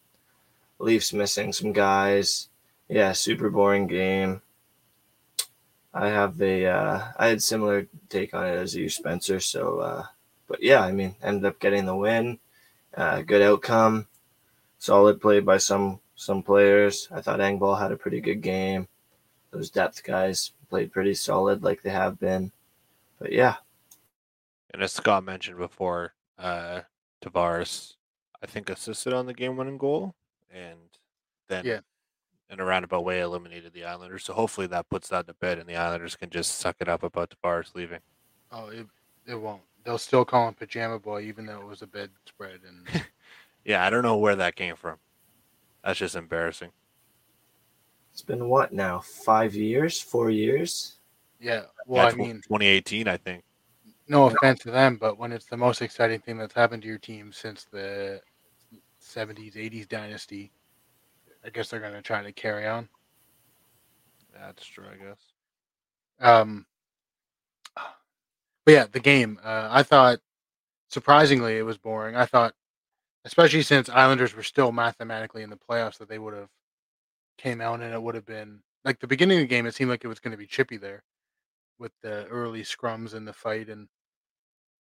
Leafs 0.79 1.13
missing 1.13 1.53
some 1.53 1.71
guys. 1.71 2.49
Yeah, 2.89 3.11
super 3.11 3.51
boring 3.51 3.85
game. 3.85 4.41
I 5.93 6.07
have 6.07 6.35
the 6.35 6.65
uh, 6.65 7.11
I 7.15 7.27
had 7.27 7.43
similar 7.43 7.85
take 8.09 8.33
on 8.33 8.47
it 8.47 8.55
as 8.55 8.75
you, 8.75 8.89
Spencer. 8.89 9.39
So, 9.39 9.77
uh, 9.81 10.03
but 10.47 10.63
yeah, 10.63 10.81
I 10.81 10.91
mean, 10.91 11.15
ended 11.21 11.45
up 11.45 11.59
getting 11.59 11.85
the 11.85 11.95
win. 11.95 12.39
Uh, 12.97 13.21
good 13.21 13.43
outcome. 13.43 14.07
Solid 14.79 15.21
play 15.21 15.41
by 15.41 15.57
some 15.59 15.99
some 16.15 16.41
players. 16.41 17.07
I 17.11 17.21
thought 17.21 17.39
Engvall 17.39 17.79
had 17.79 17.91
a 17.91 17.97
pretty 17.97 18.19
good 18.19 18.41
game. 18.41 18.87
Those 19.51 19.69
depth 19.69 20.03
guys 20.03 20.53
played 20.71 20.91
pretty 20.91 21.13
solid, 21.13 21.61
like 21.61 21.83
they 21.83 21.91
have 21.91 22.19
been. 22.19 22.51
But 23.19 23.31
yeah. 23.31 23.57
And 24.73 24.81
as 24.81 24.91
Scott 24.91 25.23
mentioned 25.23 25.57
before, 25.57 26.13
uh, 26.37 26.81
Tavares, 27.23 27.93
I 28.41 28.47
think 28.47 28.69
assisted 28.69 29.13
on 29.13 29.27
the 29.27 29.33
game-winning 29.33 29.77
goal, 29.77 30.15
and 30.51 30.79
then 31.47 31.65
yeah 31.65 31.79
in 32.53 32.59
a 32.59 32.65
roundabout 32.65 33.03
way 33.03 33.19
eliminated 33.19 33.73
the 33.73 33.83
Islanders. 33.83 34.23
So 34.23 34.33
hopefully 34.33 34.67
that 34.67 34.89
puts 34.89 35.09
that 35.09 35.27
to 35.27 35.33
bed, 35.33 35.57
and 35.57 35.67
the 35.67 35.75
Islanders 35.75 36.15
can 36.15 36.29
just 36.29 36.59
suck 36.59 36.75
it 36.79 36.87
up 36.87 37.03
about 37.03 37.31
Tavares 37.31 37.75
leaving. 37.75 37.99
Oh, 38.51 38.67
it 38.67 38.85
it 39.25 39.35
won't. 39.35 39.63
They'll 39.83 39.97
still 39.97 40.23
call 40.23 40.47
him 40.47 40.53
Pajama 40.53 40.99
Boy, 40.99 41.23
even 41.23 41.45
though 41.45 41.59
it 41.59 41.67
was 41.67 41.81
a 41.81 41.87
bed 41.87 42.11
spread. 42.25 42.59
And 42.65 43.03
yeah, 43.65 43.85
I 43.85 43.89
don't 43.89 44.03
know 44.03 44.17
where 44.17 44.35
that 44.35 44.55
came 44.55 44.75
from. 44.75 44.97
That's 45.83 45.99
just 45.99 46.15
embarrassing. 46.15 46.69
It's 48.11 48.21
been 48.21 48.47
what 48.47 48.71
now? 48.71 48.99
Five 48.99 49.55
years? 49.55 49.99
Four 49.99 50.29
years? 50.29 50.97
Yeah. 51.39 51.63
Well, 51.87 52.05
yeah, 52.05 52.11
I 52.11 52.15
mean, 52.15 52.35
2018, 52.35 53.07
I 53.07 53.17
think. 53.17 53.43
No 54.07 54.27
offense 54.27 54.59
to 54.61 54.71
them, 54.71 54.97
but 54.97 55.17
when 55.17 55.31
it's 55.31 55.45
the 55.45 55.57
most 55.57 55.81
exciting 55.81 56.19
thing 56.19 56.37
that's 56.37 56.53
happened 56.53 56.81
to 56.83 56.89
your 56.89 56.97
team 56.97 57.31
since 57.31 57.65
the 57.71 58.21
70s, 59.01 59.55
80s 59.55 59.87
dynasty, 59.87 60.51
I 61.45 61.49
guess 61.49 61.69
they're 61.69 61.79
going 61.79 61.93
to 61.93 62.01
try 62.01 62.21
to 62.21 62.31
carry 62.33 62.67
on. 62.67 62.89
That's 64.33 64.65
true. 64.65 64.85
I 64.91 64.97
guess. 64.97 65.19
Um, 66.19 66.65
but 67.75 68.71
yeah, 68.71 68.85
the 68.91 68.99
game. 68.99 69.39
Uh, 69.43 69.67
I 69.71 69.83
thought 69.83 70.19
surprisingly 70.89 71.57
it 71.57 71.63
was 71.63 71.77
boring. 71.77 72.15
I 72.15 72.25
thought, 72.25 72.53
especially 73.25 73.61
since 73.61 73.89
Islanders 73.89 74.35
were 74.35 74.43
still 74.43 74.71
mathematically 74.71 75.43
in 75.43 75.49
the 75.49 75.57
playoffs, 75.57 75.97
that 75.99 76.09
they 76.09 76.19
would 76.19 76.33
have 76.33 76.49
came 77.37 77.61
out 77.61 77.81
and 77.81 77.93
it 77.93 78.01
would 78.01 78.15
have 78.15 78.25
been 78.25 78.61
like 78.83 78.99
the 78.99 79.07
beginning 79.07 79.37
of 79.37 79.43
the 79.43 79.47
game. 79.47 79.65
It 79.65 79.75
seemed 79.75 79.89
like 79.89 80.03
it 80.03 80.09
was 80.09 80.19
going 80.19 80.31
to 80.31 80.37
be 80.37 80.47
chippy 80.47 80.77
there 80.77 81.03
with 81.83 81.93
the 82.03 82.25
early 82.27 82.63
scrums 82.63 83.13
and 83.13 83.27
the 83.27 83.33
fight, 83.33 83.69
and 83.69 83.89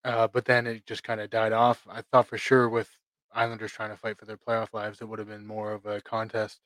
uh, 0.04 0.28
but 0.28 0.44
then 0.44 0.66
it 0.66 0.86
just 0.86 1.04
kind 1.04 1.20
of 1.20 1.30
died 1.30 1.52
off. 1.52 1.86
I 1.88 2.02
thought 2.02 2.28
for 2.28 2.38
sure 2.38 2.68
with 2.68 2.90
Islanders 3.32 3.72
trying 3.72 3.90
to 3.90 3.96
fight 3.96 4.18
for 4.18 4.24
their 4.26 4.38
playoff 4.38 4.72
lives, 4.72 5.00
it 5.00 5.08
would 5.08 5.18
have 5.18 5.28
been 5.28 5.46
more 5.46 5.72
of 5.72 5.86
a 5.86 6.00
contest. 6.00 6.60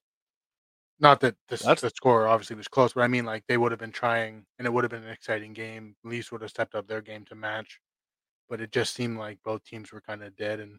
Not 1.01 1.20
that 1.20 1.37
the, 1.49 1.57
the 1.81 1.90
score 1.90 2.27
obviously 2.29 2.57
was 2.57 2.68
close, 2.68 2.92
but 2.92 3.03
I 3.03 3.09
mean 3.09 3.25
like 3.25 3.44
they 3.49 3.59
would 3.59 3.73
have 3.73 3.81
been 3.81 3.92
trying, 3.92 4.47
and 4.59 4.66
it 4.66 4.73
would 4.73 4.85
have 4.85 4.90
been 4.90 5.03
an 5.05 5.11
exciting 5.11 5.53
game. 5.53 5.97
Leafs 6.05 6.31
would 6.33 6.40
have 6.42 6.51
stepped 6.51 6.75
up 6.75 6.87
their 6.87 7.01
game 7.03 7.25
to 7.27 7.35
match, 7.35 7.81
but 8.49 8.61
it 8.61 8.73
just 8.73 8.94
seemed 8.94 9.18
like 9.18 9.38
both 9.44 9.64
teams 9.64 9.92
were 9.92 10.01
kind 10.03 10.23
of 10.23 10.37
dead, 10.37 10.61
and 10.61 10.79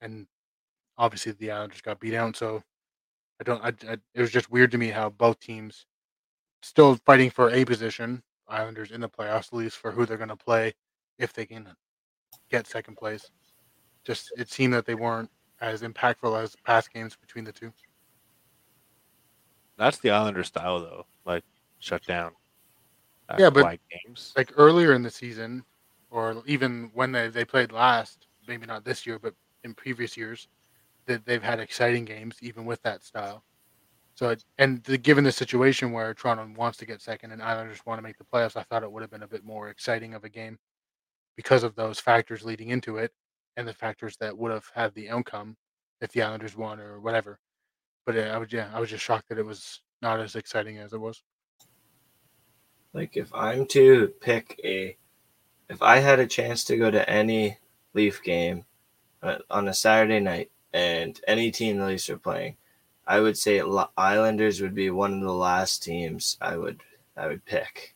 and 0.00 0.26
obviously 0.98 1.32
the 1.32 1.50
Islanders 1.52 1.82
got 1.82 2.00
beat 2.00 2.14
out. 2.14 2.36
So 2.36 2.62
I 3.40 3.44
don't. 3.44 3.62
I, 3.64 3.68
I, 3.92 3.98
it 4.14 4.20
was 4.22 4.30
just 4.32 4.50
weird 4.50 4.70
to 4.72 4.78
me 4.78 4.88
how 4.90 5.10
both 5.10 5.40
teams 5.40 5.86
still 6.62 6.96
fighting 7.06 7.30
for 7.30 7.50
a 7.50 7.64
position. 7.64 8.22
Islanders 8.48 8.90
in 8.92 9.00
the 9.00 9.08
playoffs, 9.08 9.52
Leafs 9.52 9.74
for 9.74 9.90
who 9.90 10.06
they're 10.06 10.16
going 10.16 10.28
to 10.28 10.36
play 10.36 10.74
if 11.18 11.32
they 11.32 11.46
can 11.46 11.68
get 12.50 12.66
second 12.66 12.96
place. 12.96 13.30
Just 14.04 14.32
it 14.36 14.50
seemed 14.50 14.72
that 14.74 14.86
they 14.86 14.94
weren't 14.94 15.30
as 15.60 15.82
impactful 15.82 16.40
as 16.40 16.54
past 16.64 16.92
games 16.92 17.16
between 17.16 17.44
the 17.44 17.52
two. 17.52 17.72
That's 19.78 19.98
the 19.98 20.10
Islander 20.10 20.44
style, 20.44 20.80
though. 20.80 21.06
Like 21.24 21.44
shut 21.78 22.04
down. 22.04 22.32
uh, 23.28 23.36
Yeah, 23.38 23.50
but- 23.50 23.78
games. 24.04 24.32
Like 24.36 24.52
earlier 24.56 24.92
in 24.94 25.02
the 25.02 25.10
season, 25.10 25.64
or 26.10 26.42
even 26.46 26.90
when 26.94 27.12
they, 27.12 27.28
they 27.28 27.44
played 27.44 27.72
last, 27.72 28.28
maybe 28.46 28.66
not 28.66 28.84
this 28.84 29.06
year, 29.06 29.18
but 29.18 29.34
in 29.64 29.74
previous 29.74 30.16
years, 30.16 30.48
that 31.06 31.24
they've 31.26 31.42
had 31.42 31.60
exciting 31.60 32.04
games 32.04 32.36
even 32.40 32.64
with 32.64 32.80
that 32.82 33.02
style. 33.02 33.44
So, 34.16 34.30
it, 34.30 34.44
and 34.56 34.82
the, 34.84 34.96
given 34.96 35.24
the 35.24 35.30
situation 35.30 35.92
where 35.92 36.14
Toronto 36.14 36.48
wants 36.56 36.78
to 36.78 36.86
get 36.86 37.02
second 37.02 37.32
and 37.32 37.42
Islanders 37.42 37.84
want 37.84 37.98
to 37.98 38.02
make 38.02 38.16
the 38.16 38.24
playoffs, 38.24 38.56
I 38.56 38.62
thought 38.62 38.82
it 38.82 38.90
would 38.90 39.02
have 39.02 39.10
been 39.10 39.22
a 39.22 39.28
bit 39.28 39.44
more 39.44 39.68
exciting 39.68 40.14
of 40.14 40.24
a 40.24 40.30
game 40.30 40.58
because 41.36 41.62
of 41.62 41.74
those 41.74 42.00
factors 42.00 42.42
leading 42.42 42.70
into 42.70 42.96
it 42.96 43.12
and 43.58 43.68
the 43.68 43.74
factors 43.74 44.16
that 44.16 44.36
would 44.36 44.50
have 44.50 44.64
had 44.74 44.94
the 44.94 45.10
outcome 45.10 45.54
if 46.00 46.12
the 46.12 46.22
Islanders 46.22 46.56
won 46.56 46.80
or 46.80 46.98
whatever. 46.98 47.38
But 48.06 48.16
uh, 48.16 48.20
I 48.22 48.38
was 48.38 48.50
yeah, 48.50 48.70
I 48.72 48.80
was 48.80 48.88
just 48.88 49.04
shocked 49.04 49.28
that 49.28 49.38
it 49.38 49.44
was 49.44 49.82
not 50.00 50.18
as 50.18 50.34
exciting 50.34 50.78
as 50.78 50.94
it 50.94 51.00
was. 51.00 51.22
Like 52.94 53.18
if 53.18 53.34
I'm 53.34 53.66
to 53.66 54.08
pick 54.20 54.58
a, 54.64 54.96
if 55.68 55.82
I 55.82 55.98
had 55.98 56.20
a 56.20 56.26
chance 56.26 56.64
to 56.64 56.78
go 56.78 56.90
to 56.90 57.08
any 57.08 57.58
Leaf 57.92 58.22
game 58.22 58.64
uh, 59.22 59.38
on 59.50 59.68
a 59.68 59.74
Saturday 59.74 60.20
night 60.20 60.50
and 60.72 61.20
any 61.26 61.50
team 61.50 61.76
the 61.76 61.86
Leafs 61.86 62.08
are 62.08 62.16
playing, 62.16 62.56
I 63.06 63.20
would 63.20 63.38
say 63.38 63.62
Islanders 63.96 64.60
would 64.60 64.74
be 64.74 64.90
one 64.90 65.14
of 65.14 65.20
the 65.20 65.32
last 65.32 65.82
teams 65.82 66.36
I 66.40 66.56
would 66.56 66.80
I 67.16 67.28
would 67.28 67.44
pick. 67.44 67.94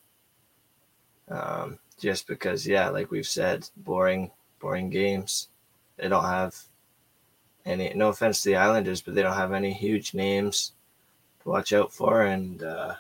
Um, 1.29 1.79
just 1.99 2.27
because, 2.27 2.67
yeah, 2.67 2.89
like 2.89 3.11
we've 3.11 3.27
said, 3.27 3.69
boring 3.77 4.31
boring 4.61 4.91
games. 4.91 5.49
They 5.97 6.09
don't 6.09 6.25
have 6.25 6.57
any. 7.65 7.93
No 7.95 8.09
offense 8.09 8.43
to 8.43 8.51
the 8.51 8.57
Islanders, 8.57 9.03
but 9.03 9.15
they 9.15 9.23
don't 9.23 9.37
have 9.37 9.53
any 9.53 9.73
huge 9.73 10.15
names 10.15 10.73
to 11.43 11.49
watch 11.49 11.73
out 11.73 11.93
for, 11.93 12.23
and 12.23 12.63
uh, 12.63 12.95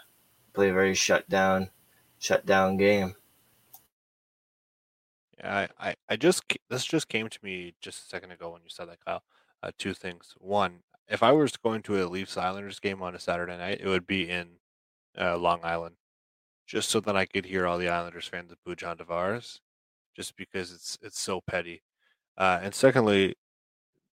play 0.53 0.70
a 0.70 0.73
very 0.73 0.94
shut 0.94 1.29
down 1.29 1.70
shut 2.18 2.44
down 2.44 2.77
game. 2.77 3.14
Yeah, 5.38 5.66
I, 5.81 5.88
I, 5.88 5.94
I 6.11 6.16
just 6.16 6.42
this 6.68 6.85
just 6.85 7.09
came 7.09 7.29
to 7.29 7.38
me 7.42 7.75
just 7.81 8.05
a 8.05 8.09
second 8.09 8.33
ago 8.33 8.51
when 8.51 8.62
you 8.62 8.68
said 8.68 8.88
that, 8.88 9.05
Kyle. 9.05 9.23
Uh, 9.62 9.70
two 9.77 9.94
things. 9.94 10.35
One, 10.38 10.81
if 11.11 11.23
I 11.23 11.33
was 11.33 11.57
going 11.57 11.83
to 11.83 12.03
a 12.03 12.07
Leafs 12.07 12.37
Islanders 12.37 12.79
game 12.79 13.03
on 13.03 13.14
a 13.14 13.18
Saturday 13.18 13.57
night, 13.57 13.81
it 13.81 13.88
would 13.88 14.07
be 14.07 14.31
in 14.31 14.49
uh, 15.20 15.37
Long 15.37 15.61
Island, 15.64 15.96
just 16.66 16.88
so 16.88 17.01
that 17.01 17.16
I 17.16 17.27
could 17.27 17.46
hear 17.46 17.66
all 17.66 17.79
the 17.79 17.88
Islanders 17.88 18.29
fans 18.29 18.53
boo 18.64 18.77
John 18.77 18.96
Tavares, 18.96 19.59
just 20.16 20.37
because 20.37 20.73
it's 20.73 20.99
it's 21.03 21.20
so 21.20 21.40
petty. 21.40 21.83
Uh, 22.38 22.61
and 22.62 22.75
secondly, 22.75 23.35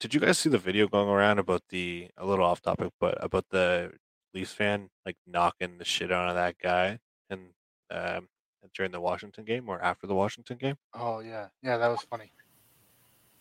did 0.00 0.14
you 0.14 0.20
guys 0.20 0.38
see 0.38 0.48
the 0.48 0.58
video 0.58 0.88
going 0.88 1.08
around 1.08 1.38
about 1.38 1.62
the 1.68 2.08
a 2.16 2.26
little 2.26 2.44
off 2.44 2.62
topic, 2.62 2.92
but 2.98 3.22
about 3.22 3.44
the 3.50 3.92
Leafs 4.32 4.52
fan 4.52 4.88
like 5.04 5.16
knocking 5.26 5.78
the 5.78 5.84
shit 5.84 6.10
out 6.10 6.28
of 6.30 6.34
that 6.34 6.56
guy 6.58 6.98
and 7.28 7.48
um, 7.90 8.28
during 8.74 8.90
the 8.90 9.00
Washington 9.00 9.44
game 9.44 9.68
or 9.68 9.80
after 9.82 10.06
the 10.06 10.14
Washington 10.14 10.56
game? 10.56 10.76
Oh 10.94 11.20
yeah, 11.20 11.48
yeah, 11.62 11.76
that 11.76 11.88
was 11.88 12.00
funny. 12.00 12.32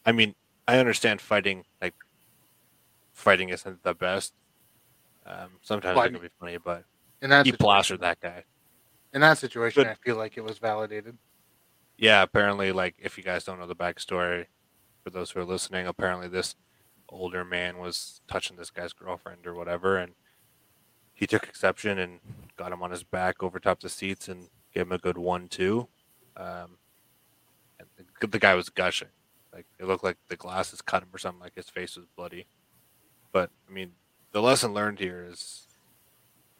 I 0.05 0.11
mean, 0.11 0.35
I 0.67 0.77
understand 0.77 1.21
fighting 1.21 1.63
like 1.81 1.95
fighting 3.15 3.49
isn't 3.49 3.81
the 3.81 3.95
best. 3.95 4.33
Um, 5.25 5.49
sometimes 5.63 5.95
Well, 5.95 6.05
it 6.05 6.11
can 6.11 6.21
be 6.21 6.29
funny, 6.39 6.57
but 6.57 6.85
In 7.21 7.31
that 7.31 7.45
he 7.47 7.51
situation- 7.51 7.65
plastered 7.65 7.99
that 8.01 8.19
guy. 8.19 8.43
In 9.13 9.21
that 9.21 9.37
situation, 9.39 9.83
But- 9.83 9.91
I 9.91 9.95
feel 9.95 10.17
like 10.17 10.37
it 10.37 10.41
was 10.43 10.59
validated. 10.59 11.17
Yeah, 11.97 12.21
apparently, 12.21 12.71
like 12.71 12.95
if 12.99 13.17
you 13.17 13.23
guys 13.23 13.43
don't 13.45 13.57
know 13.57 13.65
the 13.65 13.75
backstory, 13.75 14.47
for 15.03 15.09
those 15.09 15.31
who 15.31 15.39
are 15.39 15.45
listening, 15.45 15.87
apparently 15.87 16.27
this 16.27 16.55
older 17.09 17.45
man 17.45 17.77
was 17.77 18.21
touching 18.27 18.57
this 18.57 18.69
guy's 18.69 18.91
girlfriend 18.91 19.47
or 19.47 19.53
whatever, 19.55 19.97
and 19.97 20.13
he 21.13 21.25
took 21.25 21.43
exception 21.43 21.97
and 21.97 22.19
got 22.57 22.71
him 22.73 22.83
on 22.83 22.91
his 22.91 23.03
back 23.03 23.41
over 23.41 23.59
top 23.59 23.79
the 23.79 23.87
seats 23.89 24.27
and 24.27 24.49
gave 24.73 24.87
him 24.87 24.91
a 24.91 24.97
good 24.97 25.17
one-two. 25.17 25.87
Um, 26.35 26.77
and 27.79 27.87
the, 28.19 28.27
the 28.27 28.39
guy 28.39 28.55
was 28.55 28.69
gushing, 28.69 29.07
like 29.53 29.65
it 29.79 29.85
looked 29.85 30.03
like 30.03 30.17
the 30.27 30.35
glasses 30.35 30.81
cut 30.81 31.03
him 31.03 31.09
or 31.13 31.17
something, 31.17 31.39
like 31.41 31.55
his 31.55 31.69
face 31.69 31.95
was 31.95 32.05
bloody. 32.17 32.45
But 33.35 33.49
I 33.69 33.73
mean, 33.73 33.91
the 34.31 34.41
lesson 34.41 34.73
learned 34.73 34.97
here 34.99 35.27
is 35.29 35.67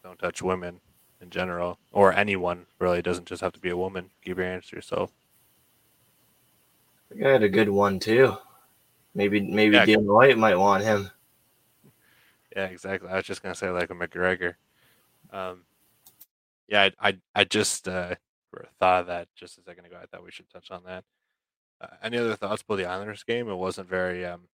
don't 0.03 0.19
touch 0.19 0.41
women 0.41 0.81
in 1.21 1.29
general, 1.29 1.79
or 1.93 2.11
anyone 2.11 2.65
really. 2.79 2.99
It 2.99 3.05
doesn't 3.05 3.27
just 3.27 3.39
have 3.41 3.53
to 3.53 3.61
be 3.61 3.69
a 3.69 3.77
woman. 3.77 4.09
Keep 4.25 4.35
your 4.35 4.45
hands 4.45 4.67
to 4.67 4.75
yourself. 4.75 5.13
Guy 7.17 7.29
had 7.29 7.43
a 7.43 7.47
good 7.47 7.69
one 7.69 7.97
too. 7.97 8.35
Maybe 9.13 9.39
maybe 9.39 9.77
Yeah. 9.77 9.95
White 9.99 10.37
might 10.37 10.57
want 10.57 10.83
him. 10.83 11.09
Yeah, 12.53 12.65
exactly. 12.65 13.07
I 13.07 13.15
was 13.15 13.25
just 13.25 13.41
gonna 13.41 13.55
say 13.55 13.69
like 13.69 13.89
a 13.89 13.93
McGregor. 13.93 14.55
Um, 15.31 15.61
yeah, 16.67 16.89
I 16.99 17.07
I, 17.07 17.17
I 17.33 17.43
just 17.45 17.87
uh, 17.87 18.15
thought 18.81 18.99
of 18.99 19.07
that 19.07 19.29
just 19.33 19.59
a 19.59 19.61
second 19.61 19.85
ago. 19.85 19.95
I 20.03 20.07
thought 20.07 20.25
we 20.25 20.31
should 20.31 20.49
touch 20.49 20.71
on 20.71 20.83
that. 20.83 21.05
Uh, 21.79 21.95
any 22.03 22.17
other 22.17 22.35
thoughts 22.35 22.63
about 22.63 22.75
the 22.75 22.85
Islanders 22.85 23.23
game? 23.23 23.47
It 23.47 23.55
wasn't 23.55 23.87
very 23.87 24.25
um 24.25 24.49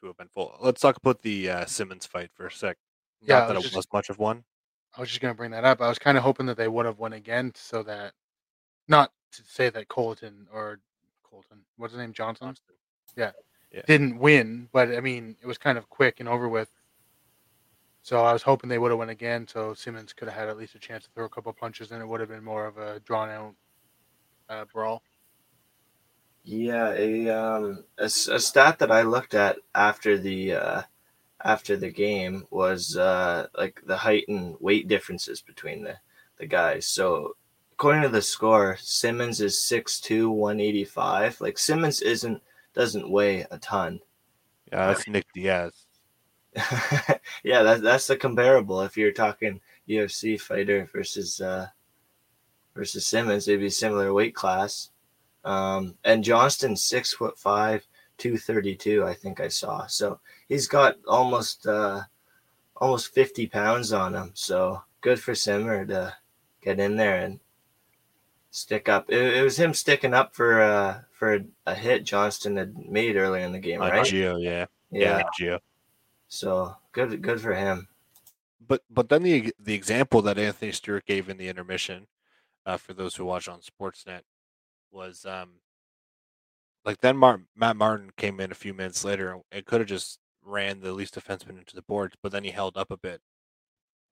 too 0.00 0.08
eventful. 0.10 0.56
Let's 0.60 0.80
talk 0.80 0.96
about 0.96 1.22
the 1.22 1.50
uh, 1.50 1.64
Simmonds 1.66 2.06
fight 2.06 2.30
for 2.34 2.46
a 2.46 2.52
sec. 2.52 2.76
Yeah, 3.20 3.40
Not 3.40 3.48
that 3.48 3.56
was 3.56 3.64
it 3.64 3.68
just- 3.68 3.76
was 3.76 3.86
much 3.92 4.08
of 4.10 4.18
one. 4.18 4.44
I 4.96 5.00
was 5.00 5.10
just 5.10 5.20
gonna 5.20 5.34
bring 5.34 5.50
that 5.50 5.64
up. 5.64 5.82
I 5.82 5.88
was 5.88 5.98
kind 5.98 6.16
of 6.16 6.24
hoping 6.24 6.46
that 6.46 6.56
they 6.56 6.68
would 6.68 6.86
have 6.86 6.98
won 6.98 7.12
again, 7.12 7.52
so 7.54 7.82
that 7.82 8.14
not 8.88 9.12
to 9.32 9.42
say 9.44 9.68
that 9.68 9.88
Colton 9.88 10.46
or 10.50 10.80
Colton, 11.22 11.58
what's 11.76 11.92
his 11.92 11.98
name, 11.98 12.14
Johnston, 12.14 12.54
Yeah. 13.14 13.32
didn't 13.86 14.18
win, 14.18 14.70
but 14.72 14.88
I 14.94 15.00
mean 15.00 15.36
it 15.42 15.46
was 15.46 15.58
kind 15.58 15.76
of 15.76 15.90
quick 15.90 16.18
and 16.20 16.28
over 16.28 16.48
with. 16.48 16.70
So 18.00 18.24
I 18.24 18.32
was 18.32 18.42
hoping 18.42 18.70
they 18.70 18.78
would 18.78 18.90
have 18.90 18.98
won 18.98 19.10
again, 19.10 19.46
so 19.48 19.74
Simmonds 19.74 20.12
could 20.14 20.28
have 20.28 20.36
had 20.38 20.48
at 20.48 20.56
least 20.56 20.74
a 20.76 20.78
chance 20.78 21.04
to 21.04 21.10
throw 21.10 21.24
a 21.24 21.28
couple 21.28 21.52
punches, 21.52 21.90
and 21.92 22.00
it 22.00 22.06
would 22.06 22.20
have 22.20 22.28
been 22.30 22.44
more 22.44 22.64
of 22.66 22.78
a 22.78 23.00
drawn 23.00 23.28
out 23.28 23.54
uh, 24.48 24.64
brawl. 24.72 25.02
Yeah, 26.48 26.92
a 26.92 27.28
um 27.28 27.84
a, 27.98 28.04
a 28.04 28.08
stat 28.08 28.78
that 28.78 28.92
I 28.92 29.02
looked 29.02 29.34
at 29.34 29.56
after 29.74 30.16
the 30.16 30.54
uh 30.54 30.82
after 31.44 31.76
the 31.76 31.90
game 31.90 32.46
was 32.50 32.96
uh 32.96 33.48
like 33.58 33.82
the 33.84 33.96
height 33.96 34.26
and 34.28 34.56
weight 34.60 34.86
differences 34.86 35.42
between 35.42 35.82
the 35.82 35.96
the 36.38 36.46
guys. 36.46 36.86
So 36.86 37.34
according 37.72 38.02
to 38.02 38.10
the 38.10 38.22
score, 38.22 38.78
Simmonds 38.80 39.40
is 39.40 39.56
6'2", 39.56 40.30
185. 40.30 41.40
Like 41.40 41.58
Simmonds 41.58 42.00
isn't 42.00 42.40
doesn't 42.74 43.10
weigh 43.10 43.44
a 43.50 43.58
ton. 43.58 43.98
Yeah, 44.70 44.86
that's 44.86 45.08
Nick 45.08 45.26
Diaz. 45.34 45.86
yeah, 47.42 47.64
that's 47.64 47.80
that's 47.80 48.06
the 48.06 48.16
comparable. 48.16 48.82
If 48.82 48.96
you're 48.96 49.10
talking 49.10 49.60
UFC 49.88 50.40
fighter 50.40 50.88
versus 50.92 51.40
uh, 51.40 51.66
versus 52.72 53.04
Simmonds, 53.04 53.48
it'd 53.48 53.60
be 53.60 53.68
similar 53.68 54.14
weight 54.14 54.36
class. 54.36 54.90
Um, 55.46 55.94
and 56.04 56.22
Johnston, 56.24 56.76
six 56.76 57.12
foot 57.14 57.38
five, 57.38 57.86
two 58.18 58.36
thirty 58.36 58.74
two. 58.74 59.04
I 59.04 59.14
think 59.14 59.40
I 59.40 59.48
saw. 59.48 59.86
So 59.86 60.20
he's 60.48 60.66
got 60.66 60.96
almost 61.06 61.66
uh, 61.66 62.02
almost 62.76 63.14
fifty 63.14 63.46
pounds 63.46 63.92
on 63.92 64.14
him. 64.14 64.32
So 64.34 64.82
good 65.00 65.20
for 65.20 65.34
Simmer 65.34 65.86
to 65.86 66.12
get 66.62 66.80
in 66.80 66.96
there 66.96 67.18
and 67.20 67.38
stick 68.50 68.88
up. 68.88 69.06
It, 69.08 69.36
it 69.36 69.42
was 69.42 69.56
him 69.58 69.72
sticking 69.72 70.14
up 70.14 70.34
for 70.34 70.60
uh, 70.60 71.00
for 71.12 71.44
a 71.66 71.74
hit 71.74 72.04
Johnston 72.04 72.56
had 72.56 72.76
made 72.76 73.16
earlier 73.16 73.44
in 73.44 73.52
the 73.52 73.60
game, 73.60 73.80
Uh, 73.80 73.88
right? 73.90 74.04
Gio, 74.04 74.42
yeah, 74.42 74.66
yeah, 74.90 75.18
Nick 75.18 75.26
Gio. 75.40 75.58
So 76.28 76.74
good, 76.90 77.22
good 77.22 77.40
for 77.40 77.54
him. 77.54 77.86
but 78.66 78.82
but 78.90 79.08
then 79.08 79.22
the 79.22 79.54
the 79.60 79.74
example 79.74 80.22
that 80.22 80.38
Anthony 80.38 80.72
Stewart 80.72 81.06
gave 81.06 81.28
in 81.28 81.36
the 81.36 81.48
intermission, 81.48 82.08
uh, 82.66 82.76
for 82.76 82.94
those 82.94 83.14
who 83.14 83.24
watch 83.24 83.46
on 83.46 83.60
Sportsnet, 83.60 84.22
was 84.90 85.24
um, 85.26 85.60
like 86.84 87.00
then 87.00 87.16
Martin, 87.16 87.46
Matt 87.56 87.76
Martin 87.76 88.10
came 88.16 88.40
in 88.40 88.52
a 88.52 88.54
few 88.54 88.72
minutes 88.72 89.04
later 89.04 89.40
and 89.50 89.66
could 89.66 89.80
have 89.80 89.88
just 89.88 90.18
ran 90.42 90.80
the 90.80 90.92
least 90.92 91.14
defenseman 91.14 91.58
into 91.58 91.74
the 91.74 91.82
boards, 91.82 92.14
but 92.22 92.32
then 92.32 92.44
he 92.44 92.50
held 92.50 92.76
up 92.76 92.90
a 92.90 92.96
bit. 92.96 93.20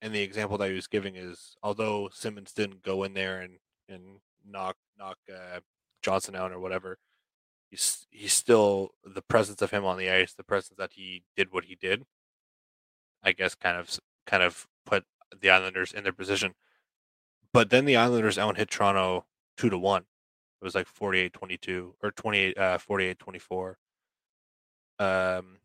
And 0.03 0.15
the 0.15 0.23
example 0.23 0.59
that 0.59 0.69
he 0.69 0.75
was 0.75 0.89
giving 0.89 1.17
is, 1.17 1.57
although 1.63 2.11
Simmonds 2.13 2.53
didn't 2.53 2.83
go 2.83 3.05
in 3.05 3.15
there 3.15 3.41
and 3.41 3.55
and 3.89 4.19
knock 4.47 4.77
knock 4.99 5.19
uh, 5.31 5.61
Johnston 6.03 6.35
out 6.35 6.53
or 6.53 6.59
whatever, 6.61 6.99
he's 7.71 8.07
he's 8.11 8.33
still 8.33 8.91
the 9.05 9.23
presence 9.23 9.63
of 9.63 9.71
him 9.71 9.85
on 9.85 9.97
the 9.97 10.11
ice, 10.11 10.35
the 10.35 10.45
presence 10.45 10.77
that 10.77 10.93
he 10.95 11.23
did 11.37 11.53
what 11.53 11.67
he 11.67 11.77
did. 11.77 12.05
I 13.23 13.33
guess 13.33 13.55
kind 13.55 13.79
of 13.79 13.99
kind 14.27 14.43
of 14.43 14.67
put 14.85 15.05
the 15.41 15.49
Islanders 15.49 15.93
in 15.93 16.03
their 16.03 16.13
position. 16.13 16.55
But 17.53 17.71
then 17.71 17.85
the 17.85 17.97
Islanders 17.97 18.37
out 18.37 18.57
hit 18.57 18.71
Toronto 18.71 19.27
two 19.57 19.71
to 19.71 19.79
one. 19.79 20.05
It 20.65 20.67
was 20.67 20.75
like 20.75 20.89
48-22 20.89 21.93
or 22.03 22.11
28 22.11 22.57
uh 22.57 22.79
48-24. 22.79 23.75
Um 24.99 25.59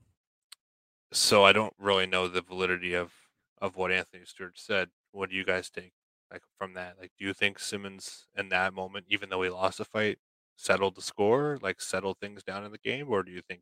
so 1.13 1.45
I 1.45 1.53
don't 1.53 1.73
really 1.79 2.05
know 2.05 2.27
the 2.27 2.41
validity 2.41 2.95
of 2.95 3.13
of 3.62 3.77
what 3.77 3.93
Anthony 3.93 4.25
Stewart 4.25 4.57
said. 4.59 4.89
What 5.13 5.29
do 5.29 5.38
you 5.38 5.45
guys 5.45 5.69
think 5.69 5.93
like 6.29 6.41
from 6.57 6.73
that? 6.73 6.97
Like 6.99 7.12
do 7.17 7.23
you 7.23 7.33
think 7.33 7.59
Simmonds 7.59 8.27
in 8.38 8.49
that 8.49 8.73
moment 8.73 9.05
even 9.07 9.29
though 9.29 9.41
he 9.41 9.49
lost 9.49 9.77
the 9.77 9.85
fight 9.85 10.19
settled 10.57 10.95
the 10.95 11.01
score, 11.01 11.57
like 11.62 11.79
settled 11.79 12.17
things 12.19 12.43
down 12.43 12.65
in 12.65 12.73
the 12.73 12.77
game 12.77 13.07
or 13.09 13.23
do 13.23 13.31
you 13.31 13.41
think 13.41 13.62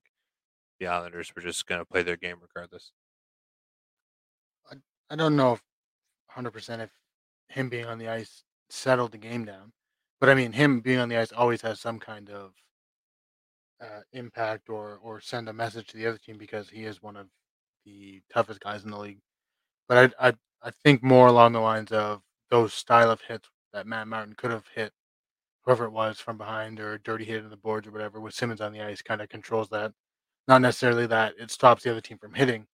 the 0.80 0.88
Islanders 0.88 1.32
were 1.36 1.44
just 1.44 1.68
going 1.68 1.80
to 1.80 1.86
play 1.86 2.02
their 2.02 2.18
game 2.18 2.38
regardless? 2.42 2.94
I 5.12 5.16
don't 5.16 5.36
know 5.36 5.54
if 5.54 5.62
100% 6.36 6.80
if 6.80 6.90
him 7.50 7.70
being 7.70 7.86
on 7.86 8.00
the 8.00 8.08
ice 8.08 8.44
settled 8.70 9.12
the 9.12 9.20
game 9.20 9.46
down. 9.46 9.72
But 10.20 10.30
I 10.30 10.36
mean, 10.36 10.52
him 10.54 10.82
being 10.82 11.00
on 11.00 11.10
the 11.10 11.18
ice 11.18 11.32
always 11.32 11.62
has 11.62 11.80
some 11.80 12.00
kind 12.00 12.30
of 12.30 12.54
uh, 13.82 14.02
impact 14.14 14.70
or 14.70 15.00
or 15.04 15.22
send 15.22 15.50
a 15.50 15.54
message 15.54 15.88
to 15.88 15.98
the 15.98 16.08
other 16.08 16.18
team 16.18 16.38
because 16.38 16.70
he 16.70 16.84
is 16.86 17.02
one 17.02 17.16
of 17.16 17.28
the 17.86 18.22
toughest 18.34 18.60
guys 18.62 18.84
in 18.84 18.92
the 18.92 18.98
league. 18.98 19.20
But 19.90 20.14
I 20.20 20.30
I 20.30 20.34
I 20.64 20.72
think 20.84 21.04
more 21.04 21.28
along 21.28 21.54
the 21.54 21.60
lines 21.60 21.92
of 21.92 22.22
those 22.52 22.74
style 22.74 23.12
of 23.12 23.22
hits 23.22 23.50
that 23.74 23.88
Matt 23.88 24.08
Martin 24.08 24.36
could 24.38 24.52
have 24.52 24.68
hit 24.76 24.94
whoever 25.66 25.86
it 25.86 25.92
was 25.92 26.20
from 26.20 26.38
behind 26.38 26.80
or 26.80 26.94
a 26.94 27.00
dirty 27.02 27.26
hit 27.26 27.44
in 27.44 27.50
the 27.50 27.58
boards 27.58 27.88
or 27.88 27.92
whatever 27.92 28.22
with 28.22 28.34
Simmonds 28.34 28.62
on 28.62 28.74
the 28.74 28.82
ice 28.82 29.02
kind 29.02 29.22
of 29.22 29.30
controls 29.30 29.70
that. 29.70 29.94
Not 30.48 30.62
necessarily 30.62 31.08
that 31.08 31.36
it 31.40 31.52
stops 31.52 31.84
the 31.84 31.92
other 31.92 32.02
team 32.02 32.18
from 32.20 32.34
hitting. 32.36 32.68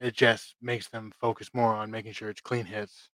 It 0.00 0.14
just 0.14 0.56
makes 0.62 0.88
them 0.88 1.12
focus 1.20 1.50
more 1.54 1.74
on 1.74 1.90
making 1.90 2.12
sure 2.14 2.30
it's 2.30 2.40
clean 2.42 2.66
hits 2.66 3.10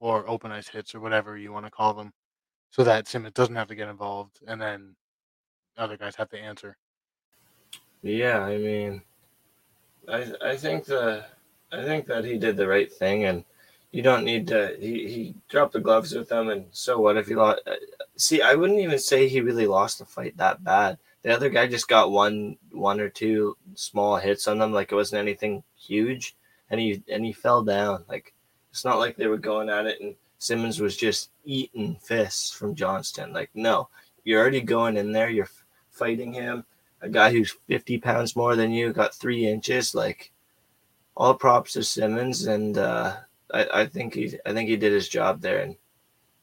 or 0.00 0.28
open 0.28 0.52
ice 0.52 0.68
hits 0.68 0.94
or 0.94 1.00
whatever 1.00 1.36
you 1.38 1.52
want 1.52 1.66
to 1.66 1.70
call 1.72 1.94
them 1.94 2.12
so 2.74 2.82
that 2.82 3.06
Simmonds 3.06 3.36
doesn't 3.36 3.54
have 3.54 3.68
to 3.68 3.76
get 3.76 3.88
involved, 3.88 4.40
and 4.48 4.60
then 4.60 4.96
other 5.78 5.96
guys 5.96 6.16
have 6.16 6.28
to 6.30 6.38
answer. 6.40 6.76
Yeah, 8.02 8.40
I 8.40 8.58
mean, 8.58 9.00
I 10.08 10.32
I 10.42 10.56
think 10.56 10.86
the 10.86 11.24
I 11.70 11.84
think 11.84 12.06
that 12.06 12.24
he 12.24 12.36
did 12.36 12.56
the 12.56 12.66
right 12.66 12.92
thing, 12.92 13.26
and 13.26 13.44
you 13.92 14.02
don't 14.02 14.24
need 14.24 14.48
to. 14.48 14.76
He 14.80 15.06
he 15.06 15.34
dropped 15.48 15.74
the 15.74 15.78
gloves 15.78 16.16
with 16.16 16.28
them, 16.28 16.48
and 16.48 16.66
so 16.72 16.98
what 16.98 17.16
if 17.16 17.28
he 17.28 17.36
lost? 17.36 17.60
Uh, 17.64 17.76
see, 18.16 18.42
I 18.42 18.56
wouldn't 18.56 18.80
even 18.80 18.98
say 18.98 19.28
he 19.28 19.40
really 19.40 19.68
lost 19.68 20.00
the 20.00 20.04
fight 20.04 20.36
that 20.38 20.64
bad. 20.64 20.98
The 21.22 21.32
other 21.32 21.50
guy 21.50 21.68
just 21.68 21.86
got 21.86 22.10
one 22.10 22.56
one 22.72 22.98
or 22.98 23.08
two 23.08 23.56
small 23.76 24.16
hits 24.16 24.48
on 24.48 24.58
them, 24.58 24.72
like 24.72 24.90
it 24.90 24.96
wasn't 24.96 25.20
anything 25.20 25.62
huge, 25.76 26.34
and 26.70 26.80
he 26.80 27.04
and 27.08 27.24
he 27.24 27.32
fell 27.32 27.62
down. 27.62 28.04
Like 28.08 28.34
it's 28.72 28.84
not 28.84 28.98
like 28.98 29.16
they 29.16 29.28
were 29.28 29.38
going 29.38 29.70
at 29.70 29.86
it 29.86 30.00
and 30.00 30.16
Simmonds 30.38 30.80
was 30.80 30.96
just 30.96 31.30
eating 31.44 31.96
fists 32.02 32.50
from 32.50 32.74
Johnston. 32.74 33.32
Like, 33.32 33.50
no, 33.54 33.88
you're 34.24 34.40
already 34.40 34.60
going 34.60 34.96
in 34.96 35.12
there. 35.12 35.30
You're 35.30 35.48
fighting 35.90 36.32
him. 36.32 36.64
A 37.00 37.08
guy 37.08 37.30
who's 37.30 37.56
50 37.68 37.98
pounds 37.98 38.36
more 38.36 38.56
than 38.56 38.70
you, 38.70 38.92
got 38.92 39.14
three 39.14 39.46
inches. 39.46 39.94
Like, 39.94 40.32
all 41.16 41.34
props 41.34 41.72
to 41.74 41.84
Simmonds, 41.84 42.46
and 42.46 42.76
uh, 42.78 43.16
I, 43.52 43.66
I 43.72 43.86
think 43.86 44.14
he, 44.14 44.36
I 44.44 44.52
think 44.52 44.68
he 44.68 44.76
did 44.76 44.92
his 44.92 45.08
job 45.08 45.40
there, 45.40 45.60
and 45.60 45.76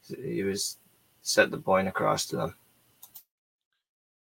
he 0.07 0.43
was 0.43 0.77
set 1.21 1.51
the 1.51 1.57
point 1.57 1.87
across 1.87 2.25
to 2.27 2.37
them. 2.37 2.55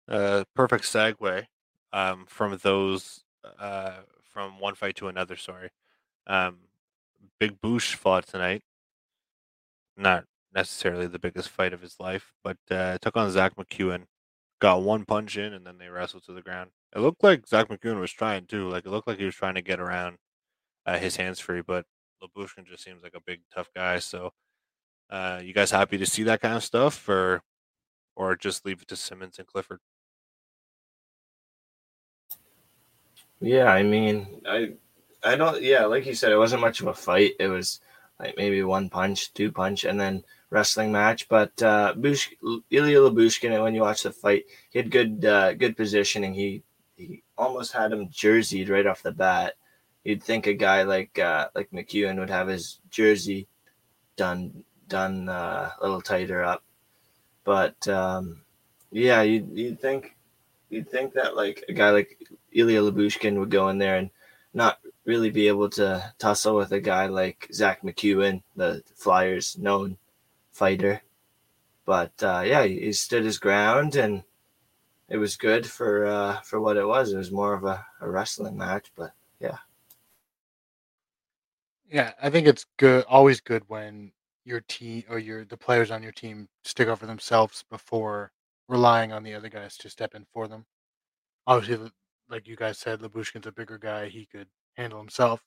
Uh, 0.08 0.43
perfect 0.56 0.84
segue 0.84 1.45
um, 1.93 2.26
from 2.28 2.58
those 2.63 3.24
uh, 3.60 3.97
from 4.24 4.60
one 4.60 4.76
fight 4.76 4.95
to 4.97 5.08
another. 5.08 5.38
Sorry, 5.38 5.69
um, 6.28 6.58
Big 7.39 7.62
Boosh 7.62 7.95
fought 7.95 8.28
tonight 8.28 8.63
not 10.02 10.26
necessarily 10.54 11.08
the 11.08 11.20
biggest 11.20 11.50
fight 11.50 11.74
of 11.74 11.82
his 11.82 11.96
life, 12.00 12.34
but 12.44 12.58
uh, 12.70 12.98
took 13.02 13.16
on 13.18 13.32
Zack 13.32 13.56
MacEwen. 13.56 14.06
Got 14.60 14.84
one 14.84 15.06
punch 15.06 15.38
in, 15.38 15.54
and 15.54 15.66
then 15.66 15.78
they 15.78 15.88
wrestled 15.88 16.24
to 16.26 16.34
the 16.34 16.42
ground. 16.42 16.72
It 16.96 17.00
looked 17.00 17.24
like 17.24 17.48
Zack 17.48 17.70
MacEwen 17.70 18.00
was 18.00 18.12
trying 18.12 18.46
too. 18.46 18.70
Like 18.70 18.86
it 18.86 18.90
looked 18.90 19.08
like 19.08 19.18
he 19.18 19.26
was 19.26 19.36
trying 19.36 19.56
to 19.56 19.62
get 19.62 19.80
around 19.80 20.18
uh, 20.86 20.98
his 20.98 21.16
hands 21.16 21.40
free, 21.40 21.62
but 21.62 21.86
Lyubushkin 22.22 22.66
just 22.66 22.84
seems 22.84 23.04
like 23.04 23.16
a 23.16 23.22
big 23.22 23.42
tough 23.54 23.70
guy. 23.76 24.00
So, 24.00 24.32
uh, 25.10 25.42
you 25.44 25.54
guys 25.54 25.72
happy 25.72 25.98
to 25.98 26.06
see 26.06 26.24
that 26.24 26.42
kind 26.42 26.56
of 26.56 26.64
stuff, 26.64 27.08
or 27.10 27.42
or 28.16 28.36
just 28.36 28.66
leave 28.66 28.82
it 28.82 28.88
to 28.90 28.96
Simmonds 28.96 29.40
and 29.40 29.48
Clifford? 29.48 29.80
Yeah, 33.40 33.66
I 33.66 33.82
mean, 33.82 34.42
I 34.48 34.74
I 35.24 35.36
don't. 35.36 35.62
Yeah, 35.62 35.86
like 35.86 36.06
you 36.06 36.14
said, 36.14 36.32
it 36.32 36.38
wasn't 36.38 36.62
much 36.62 36.82
of 36.82 36.88
a 36.88 36.94
fight. 36.94 37.34
It 37.40 37.48
was 37.48 37.82
like 38.22 38.38
maybe 38.38 38.62
one 38.64 38.90
punch, 38.90 39.34
two 39.34 39.52
punch, 39.52 39.84
and 39.84 40.00
then 40.00 40.24
wrestling 40.50 40.92
match. 40.92 41.28
But 41.28 41.62
uh, 41.64 41.94
Bush, 41.98 42.30
Ilya 42.70 43.00
Lyubushkin, 43.00 43.62
when 43.64 43.76
you 43.76 43.82
watch 43.82 44.04
the 44.04 44.12
fight, 44.12 44.46
he 44.70 44.80
had 44.80 44.92
good 44.92 45.26
uh, 45.26 45.54
good 45.54 45.76
positioning. 45.76 46.34
He 46.34 46.64
he 46.96 47.24
almost 47.38 47.74
had 47.74 47.92
him 47.92 48.10
jerseyed 48.10 48.70
right 48.70 48.86
off 48.86 49.04
the 49.04 49.12
bat. 49.12 49.56
You'd 50.04 50.24
think 50.24 50.48
a 50.48 50.54
guy 50.54 50.84
like 50.84 51.18
uh, 51.18 51.50
like 51.56 51.72
MacEwen 51.72 52.20
would 52.20 52.30
have 52.30 52.48
his 52.48 52.80
jersey 52.90 53.48
done 54.16 54.64
done 54.88 55.30
uh, 55.30 55.72
a 55.80 55.84
little 55.84 56.02
tighter 56.02 56.44
up, 56.44 56.64
but 57.44 57.88
um, 57.88 58.42
yeah, 58.92 59.22
you'd, 59.22 59.50
you'd 59.58 59.82
think 59.82 60.16
you'd 60.70 60.90
think 60.90 61.14
that 61.14 61.36
like 61.36 61.64
a 61.70 61.74
guy 61.74 61.90
like 61.90 62.20
Ilya 62.52 62.82
Lyubushkin 62.82 63.40
would 63.40 63.50
go 63.50 63.70
in 63.70 63.78
there 63.78 63.98
and 63.98 64.10
not 64.54 64.80
really 65.12 65.30
be 65.30 65.50
able 65.50 65.69
to 65.69 66.13
tussle 66.19 66.56
with 66.56 66.71
a 66.71 66.80
guy 66.80 67.08
like 67.08 67.50
Zack 67.52 67.82
MacEwen, 67.84 68.43
the 68.56 68.82
Flyers' 68.95 69.58
known 69.58 69.97
fighter. 70.52 71.02
But 71.86 72.13
uh, 72.24 72.43
yeah, 72.45 72.63
he 72.63 72.93
stood 72.93 73.26
his 73.26 73.38
ground, 73.38 73.97
and 73.97 74.24
it 75.10 75.17
was 75.17 75.36
good 75.36 75.67
for 75.67 76.06
uh, 76.06 76.39
for 76.41 76.62
what 76.62 76.78
it 76.78 76.88
was. 76.88 77.12
It 77.12 77.17
was 77.17 77.30
more 77.32 77.54
of 77.54 77.65
a, 77.65 77.86
a 78.00 78.10
wrestling 78.10 78.58
match, 78.58 78.88
but 78.95 79.12
yeah. 79.41 79.58
Yeah, 81.91 82.13
I 82.24 82.30
think 82.30 82.47
it's 82.47 82.65
good. 82.78 83.04
Always 83.10 83.41
good 83.41 83.63
when 83.67 84.13
your 84.45 84.62
team 84.62 85.04
or 85.10 85.19
your 85.19 85.43
the 85.43 85.58
players 85.58 85.91
on 85.91 86.02
your 86.04 86.13
team 86.13 86.47
stick 86.63 86.88
for 86.97 87.06
themselves 87.06 87.65
before 87.69 88.32
relying 88.69 89.12
on 89.12 89.24
the 89.24 89.34
other 89.34 89.50
guys 89.50 89.76
to 89.78 89.89
step 89.89 90.15
in 90.15 90.26
for 90.34 90.47
them. 90.47 90.65
Obviously, 91.47 91.91
like 92.30 92.47
you 92.47 92.56
guys 92.56 92.78
said, 92.78 93.02
Lyubushkin's 93.02 93.47
a 93.47 93.52
bigger 93.52 93.78
guy. 93.78 94.08
He 94.08 94.26
could 94.26 94.47
handle 94.76 95.00
himself. 95.00 95.44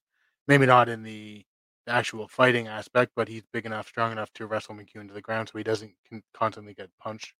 Maybe 0.47 0.67
not 0.67 0.89
in 0.89 1.03
the, 1.03 1.45
the 1.87 1.93
actual 1.93 2.29
fighting 2.29 2.69
aspect, 2.69 3.13
but 3.17 3.29
he's 3.29 3.45
big 3.53 3.67
enough, 3.67 3.89
strong 3.89 4.13
enough 4.13 4.33
to 4.35 4.47
wrestle 4.47 4.75
MacEwen 4.75 5.09
to 5.09 5.15
the 5.15 5.21
ground 5.21 5.49
so 5.49 5.59
he 5.59 5.65
doesn't 5.65 5.93
constantly 6.35 6.75
get 6.75 6.91
punched. 7.01 7.35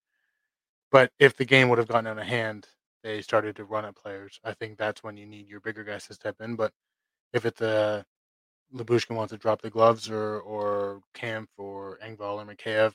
But 0.91 1.11
if 1.19 1.37
the 1.37 1.45
game 1.45 1.69
would 1.69 1.79
have 1.79 1.89
gotten 1.89 2.07
out 2.07 2.19
of 2.19 2.25
hand, 2.25 2.69
they 3.03 3.21
started 3.21 3.57
to 3.57 3.65
run 3.65 3.85
at 3.85 3.97
players. 3.97 4.41
I 4.45 4.53
think 4.55 4.79
that's 4.79 5.03
when 5.03 5.17
you 5.17 5.27
need 5.27 5.49
your 5.49 5.61
bigger 5.61 5.85
guys 5.85 6.07
to 6.07 6.15
step 6.15 6.37
in. 6.41 6.57
But 6.57 6.73
if 7.33 7.45
it's 7.45 7.61
a 7.61 8.05
Lyubushkin 8.75 9.15
wants 9.15 9.33
to 9.33 9.39
drop 9.39 9.61
the 9.61 9.71
gloves 9.71 10.11
or 10.11 10.41
or 10.41 11.01
Kampf 11.13 11.51
or 11.59 11.99
Engvall 12.03 12.43
or 12.43 12.47
Mikheyev 12.47 12.95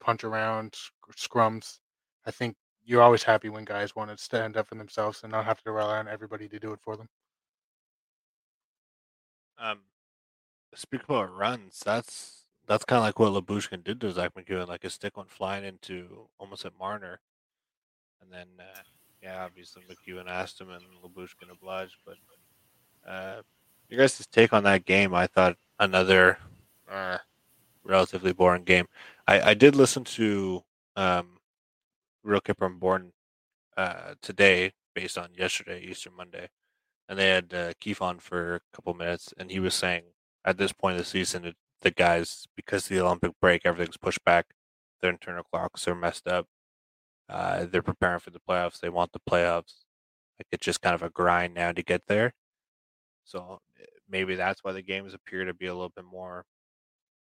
punch 0.00 0.24
around 0.24 0.74
scrums, 1.16 1.78
I 2.26 2.30
think 2.30 2.56
you're 2.84 3.02
always 3.02 3.22
happy 3.22 3.48
when 3.48 3.64
guys 3.64 3.94
want 3.94 4.10
to 4.10 4.16
stand 4.16 4.56
up 4.56 4.68
for 4.68 4.76
themselves 4.76 5.22
and 5.22 5.30
not 5.30 5.44
have 5.44 5.62
to 5.62 5.72
rely 5.72 5.98
on 5.98 6.08
everybody 6.08 6.48
to 6.48 6.58
do 6.58 6.72
it 6.72 6.80
for 6.82 6.96
them. 6.96 7.08
Um, 9.60 9.80
speak 10.74 11.04
about 11.04 11.34
runs. 11.36 11.82
That's 11.84 12.44
that's 12.66 12.84
kind 12.84 12.98
of 12.98 13.04
like 13.04 13.18
what 13.18 13.32
Lyubushkin 13.32 13.84
did 13.84 14.00
to 14.00 14.12
Zack 14.12 14.34
MacEwen, 14.34 14.68
Like 14.68 14.82
his 14.82 14.94
stick 14.94 15.16
went 15.16 15.30
flying 15.30 15.64
into 15.64 16.28
almost 16.38 16.64
at 16.64 16.78
Marner, 16.78 17.20
and 18.22 18.32
then 18.32 18.46
uh, 18.58 18.80
yeah, 19.22 19.44
obviously 19.44 19.82
MacEwen 19.82 20.28
asked 20.28 20.60
him, 20.60 20.70
and 20.70 20.82
Lyubushkin 21.04 21.50
obliged. 21.52 21.96
But 22.06 22.16
uh, 23.06 23.42
you 23.88 23.98
guys' 23.98 24.26
take 24.32 24.52
on 24.52 24.64
that 24.64 24.86
game? 24.86 25.14
I 25.14 25.26
thought 25.26 25.56
another 25.78 26.38
uh, 26.90 27.18
relatively 27.84 28.32
boring 28.32 28.64
game. 28.64 28.86
I 29.28 29.50
I 29.50 29.54
did 29.54 29.76
listen 29.76 30.04
to 30.04 30.64
um, 30.96 31.38
Real 32.22 32.40
Kyper 32.40 32.66
and 32.66 32.80
Bourne 32.80 33.12
uh, 33.76 34.14
today 34.22 34.72
based 34.94 35.18
on 35.18 35.28
yesterday, 35.36 35.82
Easter 35.82 36.10
Monday 36.16 36.48
and 37.10 37.18
they 37.18 37.28
had 37.28 37.52
uh, 37.52 37.72
Keefe 37.80 38.00
on 38.00 38.20
for 38.20 38.54
a 38.54 38.60
couple 38.72 38.94
minutes, 38.94 39.34
and 39.36 39.50
he 39.50 39.58
was 39.58 39.74
saying 39.74 40.04
at 40.44 40.58
this 40.58 40.72
point 40.72 40.94
of 40.94 41.00
the 41.00 41.04
season, 41.04 41.44
it, 41.44 41.56
the 41.80 41.90
guys 41.90 42.46
because 42.54 42.86
the 42.86 43.00
Olympic 43.00 43.32
break, 43.40 43.62
everything's 43.64 43.96
pushed 43.96 44.24
back. 44.24 44.46
Their 45.02 45.10
internal 45.10 45.42
clocks 45.42 45.88
are 45.88 45.94
messed 45.96 46.28
up. 46.28 46.46
Uh, 47.28 47.66
they're 47.66 47.82
preparing 47.82 48.20
for 48.20 48.30
the 48.30 48.40
playoffs. 48.48 48.78
They 48.78 48.90
want 48.90 49.12
the 49.12 49.18
playoffs. 49.28 49.82
Like 50.38 50.46
it's 50.52 50.64
just 50.64 50.82
kind 50.82 50.94
of 50.94 51.02
a 51.02 51.10
grind 51.10 51.52
now 51.52 51.72
to 51.72 51.82
get 51.82 52.02
there. 52.06 52.32
So 53.24 53.60
eh, 53.80 53.86
maybe 54.08 54.36
that's 54.36 54.62
why 54.62 54.70
the 54.72 54.82
games 54.82 55.12
appear 55.12 55.44
to 55.44 55.54
be 55.54 55.66
a 55.66 55.74
little 55.74 55.92
bit 55.94 56.04
more 56.04 56.44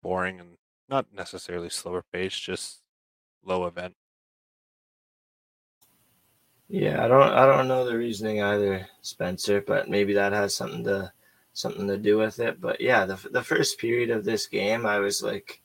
boring 0.04 0.39
and 0.39 0.58
not 0.89 1.08
necessarily 1.12 1.70
slower 1.70 2.04
paced, 2.13 2.44
just 2.44 2.82
low 3.44 3.65
event. 3.65 3.96
Yeah, 6.71 7.03
I 7.03 7.10
don't 7.10 7.21
I 7.34 7.45
don't 7.45 7.67
know 7.67 7.84
the 7.84 7.97
reasoning 7.97 8.41
either, 8.41 8.88
Spencer, 9.01 9.60
but 9.60 9.89
maybe 9.89 10.13
that 10.13 10.31
has 10.31 10.55
something 10.55 10.86
to 10.86 11.12
something 11.51 11.86
to 11.88 11.97
do 11.97 12.17
with 12.17 12.39
it. 12.39 12.62
But 12.62 12.79
yeah, 12.79 13.05
the 13.05 13.17
the 13.29 13.43
first 13.43 13.77
period 13.77 14.10
of 14.10 14.23
this 14.23 14.45
game, 14.47 14.86
I 14.86 14.99
was 14.99 15.21
like, 15.21 15.62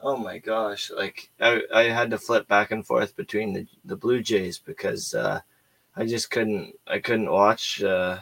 oh 0.00 0.16
my 0.16 0.38
gosh, 0.38 0.90
like 0.90 1.30
I, 1.40 1.62
I 1.72 1.82
had 1.84 2.10
to 2.10 2.18
flip 2.18 2.48
back 2.48 2.72
and 2.72 2.84
forth 2.84 3.14
between 3.14 3.52
the 3.52 3.66
the 3.84 3.94
Blue 3.96 4.22
Jays 4.22 4.58
because 4.58 5.14
uh, 5.14 5.40
I 5.94 6.04
just 6.06 6.32
couldn't 6.32 6.74
I 6.88 6.98
couldn't 6.98 7.30
watch 7.30 7.80
uh, 7.84 8.18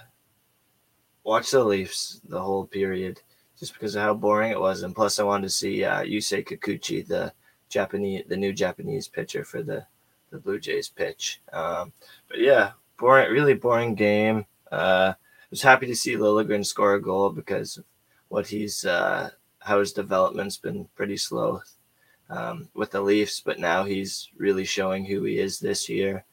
watch 1.25 1.51
the 1.51 1.65
Leafs 1.65 2.21
the 2.29 2.43
whole 2.43 2.67
period 2.67 3.23
just 3.59 3.73
because 3.73 3.95
of 3.97 4.03
how 4.03 4.13
boring 4.13 4.53
it 4.53 4.61
was, 4.61 4.83
and 4.83 4.95
plus 4.95 5.19
I 5.19 5.23
wanted 5.23 5.45
to 5.45 5.55
see 5.55 5.83
uh, 5.83 6.03
Yusei 6.03 6.47
Kikuchi, 6.47 7.07
the 7.07 7.33
Japanese 7.71 8.25
the 8.29 8.37
new 8.37 8.53
Japanese 8.53 9.09
pitcher 9.09 9.45
for 9.45 9.63
the 9.63 9.87
the 10.31 10.39
Blue 10.39 10.59
Jays 10.59 10.89
pitch. 10.89 11.41
Um, 11.53 11.93
but 12.29 12.39
yeah, 12.39 12.73
boring, 12.99 13.31
really 13.31 13.55
boring 13.55 13.95
game. 13.95 14.47
Uh, 14.71 15.15
I 15.17 15.47
was 15.51 15.63
happy 15.63 15.87
to 15.87 15.97
see 15.97 16.17
Liljegren 16.17 16.65
score 16.65 16.95
a 16.95 17.03
goal 17.03 17.31
because 17.31 17.81
what 18.29 18.47
he's 18.47 18.85
uh, 18.85 19.31
how 19.61 19.81
his 19.81 19.93
development's 19.93 20.57
been 20.57 20.89
pretty 20.95 21.17
slow 21.17 21.63
um, 22.31 22.69
with 22.75 22.91
the 22.91 23.01
Leafs, 23.01 23.41
but 23.41 23.59
now 23.59 23.85
he's 23.85 24.31
really 24.37 24.65
showing 24.65 25.05
who 25.05 25.25
he 25.25 25.39
is 25.39 25.59
this 25.59 25.89
year. 25.89 26.25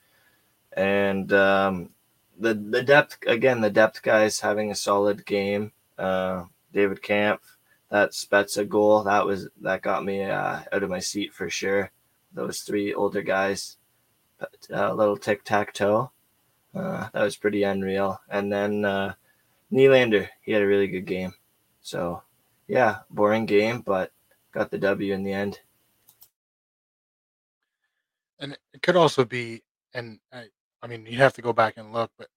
And 0.74 1.32
um, 1.32 1.90
the 2.38 2.54
the 2.54 2.84
depth 2.84 3.18
again, 3.28 3.62
the 3.62 3.70
depth 3.70 4.02
guys 4.02 4.40
having 4.40 4.72
a 4.72 4.76
solid 4.76 5.26
game. 5.26 5.72
Uh, 5.98 6.44
David 6.74 7.02
Kampf, 7.02 7.58
that 7.90 8.12
Spezza 8.12 8.68
goal 8.68 9.04
that 9.04 9.26
was 9.26 9.48
that 9.62 9.82
got 9.82 10.04
me 10.04 10.24
uh, 10.24 10.60
out 10.72 10.84
of 10.84 10.90
my 10.90 11.00
seat 11.00 11.34
for 11.34 11.50
sure. 11.50 11.92
Those 12.34 12.60
three 12.60 12.94
older 12.94 13.22
guys, 13.22 13.78
a 14.70 14.94
little 14.94 15.18
tic 15.18 15.44
tac 15.44 15.74
toe. 15.74 16.12
Uh, 16.74 17.08
that 17.14 17.24
was 17.24 17.38
pretty 17.38 17.64
unreal. 17.64 18.20
And 18.30 18.52
then 18.52 18.84
uh, 18.86 19.14
Nylander, 19.72 20.28
he 20.42 20.52
had 20.52 20.62
a 20.62 20.68
really 20.68 20.88
good 20.88 21.06
game. 21.06 21.34
So, 21.82 22.22
yeah, 22.68 23.00
boring 23.10 23.46
game, 23.46 23.82
but 23.82 24.12
got 24.52 24.72
the 24.72 24.78
W 24.78 25.14
in 25.14 25.24
the 25.24 25.34
end. 25.34 25.60
And 28.40 28.58
it 28.74 28.82
could 28.82 28.98
also 28.98 29.24
be, 29.24 29.64
and 29.94 30.20
I, 30.34 30.46
I 30.82 30.88
mean, 30.88 31.06
you 31.06 31.18
have 31.20 31.34
to 31.34 31.42
go 31.42 31.54
back 31.54 31.76
and 31.78 31.94
look, 31.94 32.12
but 32.18 32.28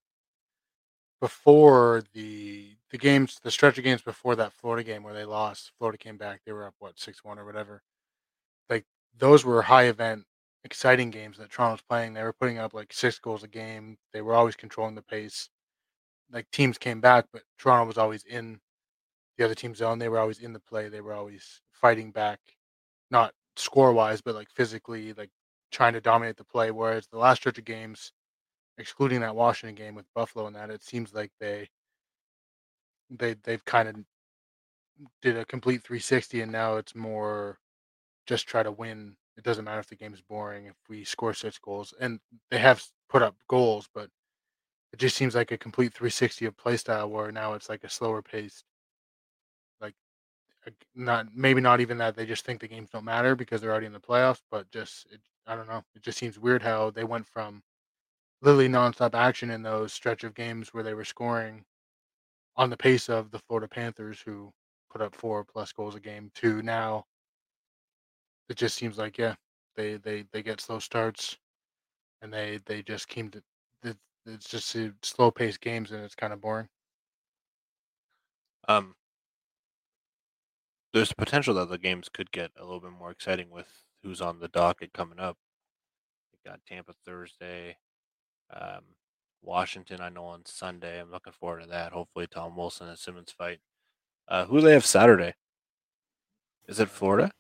before 1.21 2.05
the 2.15 2.77
the 2.91 2.99
games, 2.99 3.41
the 3.43 3.51
stretch 3.51 3.77
of 3.77 3.85
games 3.85 4.01
before 4.01 4.37
that 4.37 4.53
Florida 4.53 4.85
game 4.85 5.03
where 5.03 5.13
they 5.13 5.25
lost, 5.25 5.73
Florida 5.79 5.99
came 5.99 6.17
back. 6.17 6.41
They 6.45 6.53
were 6.53 6.67
up 6.67 6.75
what 6.79 6.99
six 6.99 7.25
one 7.25 7.39
or 7.39 7.45
whatever. 7.45 7.83
Like 8.71 8.87
those 9.19 9.45
were 9.45 9.61
high 9.63 9.85
event 9.85 10.25
exciting 10.69 11.11
games 11.11 11.39
that 11.39 11.51
Toronto's 11.51 11.81
playing. 11.81 12.13
They 12.13 12.23
were 12.23 12.35
putting 12.35 12.59
up 12.59 12.75
like 12.75 12.93
six 12.93 13.19
goals 13.19 13.43
a 13.43 13.49
game. 13.49 13.97
They 14.13 14.21
were 14.21 14.35
always 14.35 14.55
controlling 14.55 14.95
the 14.95 15.03
pace. 15.03 15.49
Like 16.31 16.47
teams 16.51 16.77
came 16.77 17.01
back, 17.01 17.25
but 17.33 17.43
Toronto 17.59 17.87
was 17.87 17.97
always 17.97 18.25
in 18.25 18.61
the 19.39 19.47
other 19.47 19.55
team's 19.55 19.79
zone. 19.79 19.99
They 19.99 20.11
were 20.11 20.19
always 20.19 20.41
in 20.41 20.53
the 20.53 20.61
play. 20.61 20.91
They 20.91 21.01
were 21.01 21.15
always 21.15 21.63
fighting 21.73 22.11
back, 22.11 22.39
not 23.11 23.33
score 23.57 23.95
wise, 23.95 24.21
but 24.21 24.35
like 24.35 24.51
physically, 24.51 25.15
like 25.15 25.31
trying 25.73 25.95
to 25.95 26.03
dominate 26.03 26.37
the 26.37 26.45
play. 26.45 26.71
Whereas 26.71 27.07
the 27.07 27.19
last 27.19 27.39
stretch 27.39 27.57
of 27.59 27.65
games, 27.65 28.13
excluding 28.77 29.21
that 29.21 29.35
Washington 29.35 29.75
game 29.75 29.95
with 29.95 30.13
Buffalo 30.15 30.47
and 30.49 30.57
that, 30.57 30.71
it 30.71 30.85
seems 30.85 31.15
like 31.15 31.33
they 31.41 31.67
they 33.11 33.35
they've 33.45 33.65
kind 33.65 33.89
of 33.89 33.97
did 35.23 35.37
a 35.37 35.45
complete 35.45 35.83
360 35.83 36.43
and 36.43 36.53
now 36.53 36.77
it's 36.77 36.95
more 36.95 37.59
just 38.27 38.47
try 38.47 38.63
to 38.63 38.73
win 38.73 39.17
it 39.38 39.44
doesn't 39.44 39.64
matter 39.64 39.81
if 39.81 39.87
the 39.87 39.96
game's 39.96 40.20
boring 40.20 40.66
if 40.66 40.74
we 40.88 41.05
score 41.05 41.33
six 41.33 41.59
goals, 41.59 41.94
and 42.01 42.18
they 42.51 42.59
have 42.59 42.85
put 43.09 43.22
up 43.22 43.37
goals, 43.48 43.88
but 43.94 44.11
it 44.92 44.98
just 44.98 45.16
seems 45.16 45.35
like 45.35 45.53
a 45.53 45.59
complete 45.59 45.94
360 45.94 46.46
of 46.46 46.57
play 46.57 46.77
style 46.77 47.09
where 47.09 47.31
now 47.31 47.55
it's 47.55 47.68
like 47.68 47.85
a 47.85 47.88
slower 47.88 48.20
paced, 48.20 48.64
like 49.81 49.94
not 50.94 51.29
maybe 51.35 51.61
not 51.61 51.81
even 51.81 51.98
that 51.98 52.16
they 52.16 52.27
just 52.27 52.44
think 52.44 52.61
the 52.61 52.68
games 52.68 52.90
don't 52.90 53.05
matter 53.05 53.37
because 53.37 53.61
they're 53.61 53.70
already 53.70 53.87
in 53.87 53.92
the 53.92 54.01
playoffs, 54.01 54.42
but 54.51 54.70
just 54.72 55.07
it, 55.12 55.20
I 55.46 55.55
don't 55.55 55.68
know. 55.68 55.85
It 55.94 56.03
just 56.03 56.18
seems 56.18 56.38
weird 56.38 56.62
how 56.62 56.90
they 56.90 57.05
went 57.05 57.27
from 57.27 57.62
literally 58.42 58.68
nonstop 58.68 59.14
action 59.14 59.51
in 59.51 59.62
those 59.62 59.92
stretch 59.92 60.24
of 60.24 60.35
games 60.35 60.74
where 60.74 60.83
they 60.83 60.94
were 60.94 61.05
scoring 61.05 61.64
on 62.57 62.70
the 62.70 62.77
pace 62.77 63.09
of 63.09 63.31
the 63.31 63.38
Florida 63.38 63.68
Panthers 63.68 64.20
who 64.20 64.53
put 64.90 65.01
up 65.01 65.14
four 65.14 65.44
plus 65.44 65.72
goals 65.72 65.94
a 65.94 66.01
game 66.01 66.31
to 66.35 66.61
now 66.62 67.05
it 68.49 68.57
just 68.57 68.77
seems 68.77 68.99
like 68.99 69.19
yeah, 69.19 69.35
they 69.77 69.97
they 69.97 70.25
they 70.33 70.43
get 70.43 70.61
slow 70.61 70.79
starts, 70.79 71.37
and 72.23 72.33
they 72.33 72.61
they 72.67 72.83
just 72.83 73.09
came 73.09 73.31
to 73.31 73.43
it's 74.29 74.49
just 74.49 74.77
slow 75.03 75.31
paced 75.31 75.61
games 75.61 75.91
and 75.91 76.05
it's 76.05 76.15
kind 76.15 76.33
of 76.33 76.41
boring. 76.41 76.69
Um, 78.69 78.95
there's 80.93 81.13
potential 81.13 81.55
that 81.55 81.71
the 81.71 81.79
games 81.79 82.09
could 82.09 82.31
get 82.31 82.51
a 82.59 82.65
little 82.65 82.81
bit 82.81 82.93
more 82.93 83.11
exciting 83.11 83.51
with 83.51 83.69
who's 84.03 84.21
on 84.21 84.39
the 84.39 84.49
docket 84.49 84.93
coming 84.93 85.19
up. 85.19 85.37
We 86.33 86.51
got 86.51 86.61
Tampa 86.67 86.93
Thursday, 87.05 87.77
um, 88.55 88.83
Washington. 89.43 90.01
I 90.01 90.11
know 90.11 90.27
on 90.27 90.45
Sunday. 90.45 91.01
I'm 91.01 91.11
looking 91.11 91.33
forward 91.33 91.63
to 91.63 91.69
that. 91.69 91.93
Hopefully, 91.93 92.27
Tom 92.31 92.57
Wilson 92.57 92.89
and 92.89 92.99
Simmonds 92.99 93.33
fight. 93.33 93.61
Uh, 94.29 94.45
who 94.45 94.61
do 94.61 94.67
they 94.67 94.73
have 94.75 94.85
Saturday? 94.85 95.35
Is 96.67 96.81
it 96.81 96.91
Florida? 96.91 97.31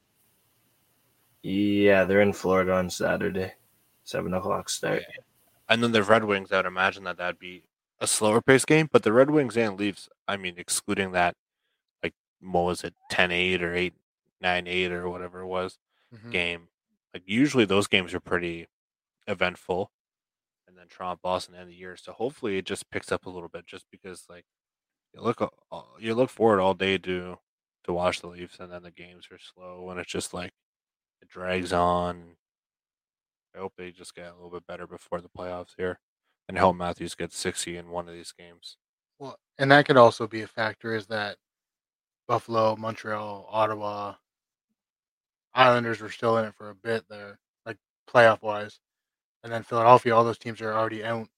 Yeah, 1.42 2.04
they're 2.04 2.20
in 2.20 2.32
Florida 2.32 2.72
on 2.72 2.90
Saturday, 2.90 3.52
seven 4.04 4.34
o'clock 4.34 4.68
start. 4.68 5.02
And 5.68 5.82
then 5.82 5.92
the 5.92 6.02
Red 6.02 6.24
Wings, 6.24 6.50
I'd 6.50 6.66
imagine 6.66 7.04
that 7.04 7.18
that'd 7.18 7.38
be 7.38 7.64
a 8.00 8.06
slower 8.06 8.40
pace 8.40 8.64
game. 8.64 8.88
But 8.90 9.02
the 9.02 9.12
Red 9.12 9.30
Wings 9.30 9.56
and 9.56 9.78
Leafs, 9.78 10.08
I 10.26 10.36
mean, 10.36 10.54
excluding 10.56 11.12
that, 11.12 11.36
like 12.02 12.14
what 12.40 12.64
was 12.64 12.84
it, 12.84 12.94
10-8 13.12 13.62
or 13.62 13.74
8 13.74 13.94
9-8 14.42 14.90
or 14.90 15.08
whatever 15.08 15.40
it 15.40 15.46
was, 15.46 15.78
mm-hmm. 16.14 16.30
game. 16.30 16.68
Like 17.12 17.24
usually 17.26 17.64
those 17.64 17.86
games 17.86 18.14
are 18.14 18.20
pretty 18.20 18.66
eventful. 19.26 19.90
And 20.66 20.76
then 20.76 20.86
Toronto, 20.88 21.18
Boston, 21.22 21.54
end 21.54 21.62
of 21.64 21.68
the 21.68 21.74
year. 21.74 21.96
So 21.96 22.12
hopefully 22.12 22.58
it 22.58 22.66
just 22.66 22.90
picks 22.90 23.10
up 23.10 23.26
a 23.26 23.30
little 23.30 23.48
bit, 23.48 23.66
just 23.66 23.86
because 23.90 24.24
like 24.28 24.44
you 25.14 25.22
look 25.22 25.40
you 25.98 26.14
look 26.14 26.30
forward 26.30 26.60
all 26.60 26.74
day 26.74 26.98
to 26.98 27.38
to 27.84 27.92
watch 27.92 28.20
the 28.20 28.28
Leafs, 28.28 28.60
and 28.60 28.70
then 28.70 28.82
the 28.82 28.90
games 28.90 29.28
are 29.32 29.38
slow, 29.38 29.88
and 29.90 29.98
it's 29.98 30.12
just 30.12 30.34
like 30.34 30.52
it 31.28 31.32
drags 31.32 31.72
on. 31.72 32.36
I 33.54 33.58
hope 33.58 33.72
they 33.76 33.90
just 33.90 34.14
get 34.14 34.30
a 34.30 34.34
little 34.34 34.50
bit 34.50 34.66
better 34.66 34.86
before 34.86 35.20
the 35.20 35.28
playoffs 35.28 35.74
here, 35.76 35.98
and 36.48 36.56
help 36.56 36.76
Matthews 36.76 37.14
get 37.14 37.32
sixty 37.32 37.76
in 37.76 37.90
one 37.90 38.08
of 38.08 38.14
these 38.14 38.32
games. 38.32 38.76
Well, 39.18 39.38
and 39.58 39.70
that 39.72 39.86
could 39.86 39.96
also 39.96 40.26
be 40.26 40.42
a 40.42 40.46
factor 40.46 40.94
is 40.94 41.06
that 41.08 41.36
Buffalo, 42.28 42.76
Montreal, 42.76 43.48
Ottawa, 43.50 44.14
Islanders 45.54 46.00
were 46.00 46.10
still 46.10 46.38
in 46.38 46.44
it 46.44 46.54
for 46.54 46.70
a 46.70 46.74
bit 46.74 47.04
there, 47.08 47.38
like 47.66 47.78
playoff 48.08 48.42
wise, 48.42 48.78
and 49.42 49.52
then 49.52 49.62
Philadelphia. 49.62 50.14
All 50.14 50.24
those 50.24 50.38
teams 50.38 50.60
are 50.60 50.74
already 50.74 51.04
out, 51.04 51.28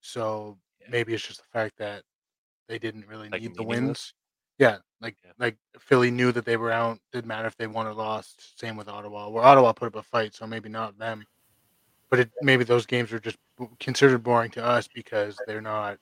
so 0.00 0.56
maybe 0.88 1.14
it's 1.14 1.26
just 1.26 1.40
the 1.40 1.58
fact 1.58 1.78
that 1.78 2.02
they 2.68 2.78
didn't 2.78 3.08
really 3.08 3.28
like 3.28 3.42
need 3.42 3.54
the 3.54 3.64
wins. 3.64 4.14
Yeah, 4.58 4.78
like 5.04 5.16
yeah. 5.24 5.32
like 5.38 5.56
Philly 5.78 6.10
knew 6.10 6.32
that 6.32 6.44
they 6.44 6.56
were 6.56 6.72
out. 6.72 6.98
Didn't 7.12 7.26
matter 7.26 7.46
if 7.46 7.56
they 7.56 7.66
won 7.66 7.86
or 7.86 7.92
lost. 7.92 8.58
Same 8.58 8.76
with 8.76 8.88
Ottawa. 8.88 9.28
Where 9.28 9.44
Ottawa 9.44 9.72
put 9.72 9.88
up 9.88 9.96
a 9.96 10.02
fight, 10.02 10.34
so 10.34 10.46
maybe 10.46 10.68
not 10.68 10.98
them. 10.98 11.24
But 12.10 12.20
it, 12.20 12.30
maybe 12.40 12.64
those 12.64 12.86
games 12.86 13.12
are 13.12 13.20
just 13.20 13.36
considered 13.78 14.22
boring 14.22 14.50
to 14.52 14.64
us 14.64 14.88
because 14.92 15.38
they're 15.46 15.60
not 15.60 15.98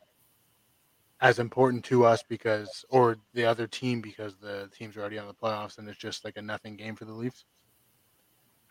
as 1.20 1.38
important 1.38 1.84
to 1.84 2.04
us 2.04 2.22
because 2.28 2.84
or 2.90 3.16
the 3.34 3.44
other 3.44 3.66
team 3.66 4.00
because 4.00 4.36
the 4.36 4.68
team's 4.76 4.96
are 4.96 5.00
already 5.00 5.18
on 5.18 5.26
the 5.26 5.34
playoffs 5.34 5.78
and 5.78 5.88
it's 5.88 5.98
just 5.98 6.24
like 6.24 6.36
a 6.36 6.42
nothing 6.42 6.76
game 6.76 6.94
for 6.94 7.04
the 7.04 7.12
Leafs. 7.12 7.44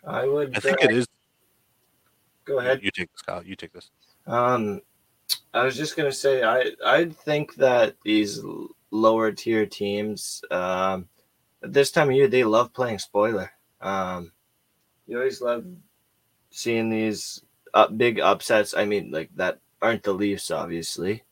I 0.06 0.26
would. 0.26 0.56
I 0.56 0.60
think 0.60 0.82
uh, 0.82 0.88
it 0.88 0.92
is. 0.92 1.08
Go 2.46 2.60
ahead. 2.60 2.80
You 2.82 2.92
take 2.92 3.12
this, 3.12 3.22
Kyle. 3.22 3.44
You 3.44 3.56
take 3.56 3.74
this. 3.74 3.92
Um, 4.28 4.82
I 5.54 5.64
was 5.64 5.76
just 5.76 5.96
gonna 5.96 6.12
say 6.12 6.44
I 6.44 6.72
I 6.86 7.06
think 7.06 7.56
that 7.56 7.96
these 8.04 8.42
lower 8.92 9.32
tier 9.32 9.66
teams. 9.66 10.44
Um, 10.52 11.08
this 11.62 11.92
time 11.92 12.10
of 12.10 12.16
year, 12.16 12.28
they 12.28 12.44
love 12.44 12.74
playing 12.74 13.00
spoiler. 13.00 13.52
Um, 13.80 14.32
you 15.08 15.18
always 15.18 15.42
love 15.42 15.66
seeing 16.50 16.90
these 16.90 17.44
up, 17.74 17.98
big 17.98 18.20
upsets. 18.20 18.74
I 18.76 18.86
mean, 18.86 19.12
like 19.12 19.30
that 19.36 19.60
aren't 19.82 20.04
the 20.04 20.14
Leafs, 20.14 20.52
obviously, 20.52 21.24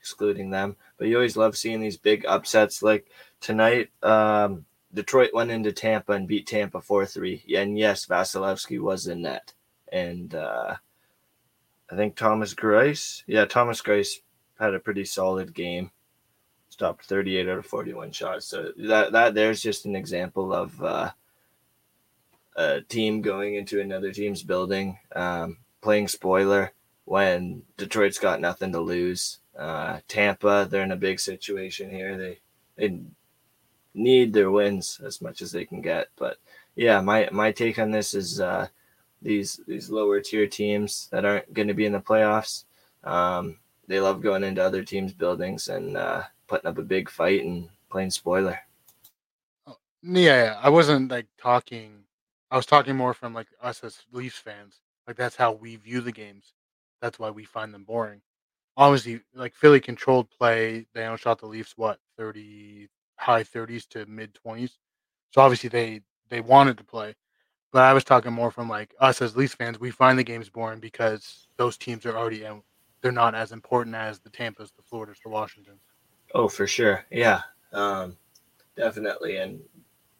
excluding 0.00 0.50
them. 0.50 0.76
But 0.98 1.08
you 1.08 1.16
always 1.16 1.36
love 1.36 1.56
seeing 1.56 1.80
these 1.80 1.96
big 1.96 2.26
upsets. 2.26 2.82
Like 2.82 3.08
tonight, 3.40 3.90
um, 4.02 4.66
Detroit 4.92 5.30
went 5.32 5.50
into 5.50 5.72
Tampa 5.72 6.12
and 6.12 6.28
beat 6.28 6.46
Tampa 6.46 6.80
4 6.80 7.06
3. 7.06 7.44
And 7.56 7.78
yes, 7.78 8.06
Vasilevskiy 8.06 8.80
was 8.80 9.06
in 9.06 9.22
net. 9.22 9.52
And 9.92 10.34
uh, 10.34 10.76
I 11.90 11.96
think 11.96 12.16
Thomas 12.16 12.54
Greiss, 12.54 13.22
yeah, 13.26 13.44
Thomas 13.44 13.80
Greiss 13.82 14.20
had 14.58 14.74
a 14.74 14.80
pretty 14.80 15.04
solid 15.04 15.54
game. 15.54 15.90
Stopped 16.76 17.06
38 17.06 17.48
out 17.48 17.56
of 17.56 17.64
41 17.64 18.12
shots. 18.12 18.44
So 18.44 18.70
that, 18.76 19.12
that 19.12 19.34
there's 19.34 19.62
just 19.62 19.86
an 19.86 19.96
example 19.96 20.52
of 20.52 20.82
uh, 20.82 21.10
a 22.54 22.82
team 22.82 23.22
going 23.22 23.54
into 23.54 23.80
another 23.80 24.12
team's 24.12 24.42
building, 24.42 24.98
um, 25.14 25.56
playing 25.80 26.08
spoiler 26.08 26.74
when 27.06 27.62
Detroit's 27.78 28.18
got 28.18 28.42
nothing 28.42 28.72
to 28.72 28.80
lose. 28.80 29.38
Uh, 29.58 30.00
Tampa, 30.06 30.68
they're 30.70 30.82
in 30.82 30.92
a 30.92 30.96
big 30.96 31.18
situation 31.18 31.88
here. 31.88 32.18
They 32.18 32.40
they 32.76 33.00
need 33.94 34.34
their 34.34 34.50
wins 34.50 35.00
as 35.02 35.22
much 35.22 35.40
as 35.40 35.52
they 35.52 35.64
can 35.64 35.80
get. 35.80 36.08
But 36.14 36.36
yeah, 36.74 37.00
my 37.00 37.30
my 37.32 37.52
take 37.52 37.78
on 37.78 37.90
this 37.90 38.12
is 38.12 38.38
uh, 38.38 38.68
these 39.22 39.60
these 39.66 39.88
lower 39.88 40.20
tier 40.20 40.46
teams 40.46 41.08
that 41.10 41.24
aren't 41.24 41.54
going 41.54 41.68
to 41.68 41.74
be 41.74 41.86
in 41.86 41.92
the 41.92 42.00
playoffs. 42.00 42.64
Um, 43.02 43.60
they 43.88 43.98
love 43.98 44.20
going 44.20 44.44
into 44.44 44.62
other 44.62 44.82
teams' 44.84 45.14
buildings 45.14 45.68
and 45.68 45.96
uh, 45.96 46.24
putting 46.46 46.68
up 46.68 46.78
a 46.78 46.82
big 46.82 47.10
fight 47.10 47.44
and 47.44 47.68
playing 47.90 48.10
spoiler. 48.10 48.58
Oh, 49.66 49.76
yeah, 50.02 50.58
I 50.62 50.70
wasn't 50.70 51.10
like 51.10 51.26
talking. 51.38 52.04
I 52.50 52.56
was 52.56 52.66
talking 52.66 52.96
more 52.96 53.14
from 53.14 53.34
like 53.34 53.48
us 53.60 53.82
as 53.82 53.98
Leafs 54.12 54.38
fans. 54.38 54.80
Like 55.06 55.16
that's 55.16 55.36
how 55.36 55.52
we 55.52 55.76
view 55.76 56.00
the 56.00 56.12
games. 56.12 56.52
That's 57.00 57.18
why 57.18 57.30
we 57.30 57.44
find 57.44 57.72
them 57.72 57.84
boring. 57.84 58.20
Obviously, 58.76 59.20
like 59.34 59.54
Philly 59.54 59.80
controlled 59.80 60.30
play. 60.30 60.86
They 60.94 61.04
outshot 61.04 61.38
the 61.40 61.46
Leafs 61.46 61.74
what 61.76 61.98
thirty 62.16 62.88
high 63.16 63.44
thirties 63.44 63.86
to 63.86 64.06
mid 64.06 64.34
twenties. 64.34 64.78
So 65.30 65.40
obviously 65.40 65.68
they 65.68 66.00
they 66.28 66.40
wanted 66.40 66.78
to 66.78 66.84
play. 66.84 67.14
But 67.72 67.82
I 67.82 67.92
was 67.92 68.04
talking 68.04 68.32
more 68.32 68.50
from 68.50 68.68
like 68.68 68.94
us 69.00 69.20
as 69.22 69.36
Leafs 69.36 69.54
fans. 69.54 69.80
We 69.80 69.90
find 69.90 70.18
the 70.18 70.24
games 70.24 70.48
boring 70.48 70.80
because 70.80 71.48
those 71.56 71.76
teams 71.76 72.06
are 72.06 72.16
already. 72.16 72.44
They're 73.02 73.12
not 73.12 73.34
as 73.34 73.52
important 73.52 73.94
as 73.94 74.18
the 74.18 74.30
Tampa's, 74.30 74.72
the 74.72 74.82
Floridas, 74.82 75.18
the 75.22 75.28
Washingtons. 75.28 75.82
Oh, 76.34 76.48
for 76.48 76.66
sure. 76.66 77.04
Yeah, 77.10 77.42
um, 77.72 78.16
definitely. 78.76 79.36
And 79.38 79.60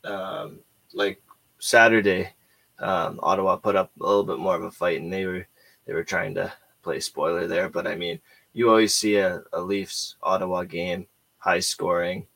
um, 0.05 0.61
like 0.95 1.21
Saturday, 1.59 2.33
um, 2.79 3.21
Ottawa 3.23 3.57
put 3.57 3.77
up 3.77 3.91
a 4.01 4.07
little 4.07 4.25
bit 4.25 4.39
more 4.39 4.55
of 4.57 4.63
a 4.63 4.71
fight, 4.71 5.01
and 5.01 5.13
they 5.13 5.27
were 5.27 5.47
they 5.87 5.93
were 5.93 6.05
trying 6.05 6.35
to 6.35 6.53
play 6.83 7.01
spoiler 7.01 7.47
there. 7.47 7.69
But 7.69 7.87
I 7.87 7.97
mean, 7.97 8.21
you 8.53 8.69
always 8.69 8.95
see 8.95 9.17
a, 9.17 9.43
a 9.53 9.61
Leafs 9.61 10.17
Ottawa 10.23 10.65
game, 10.65 11.07
high 11.39 11.61
scoring. 11.61 12.27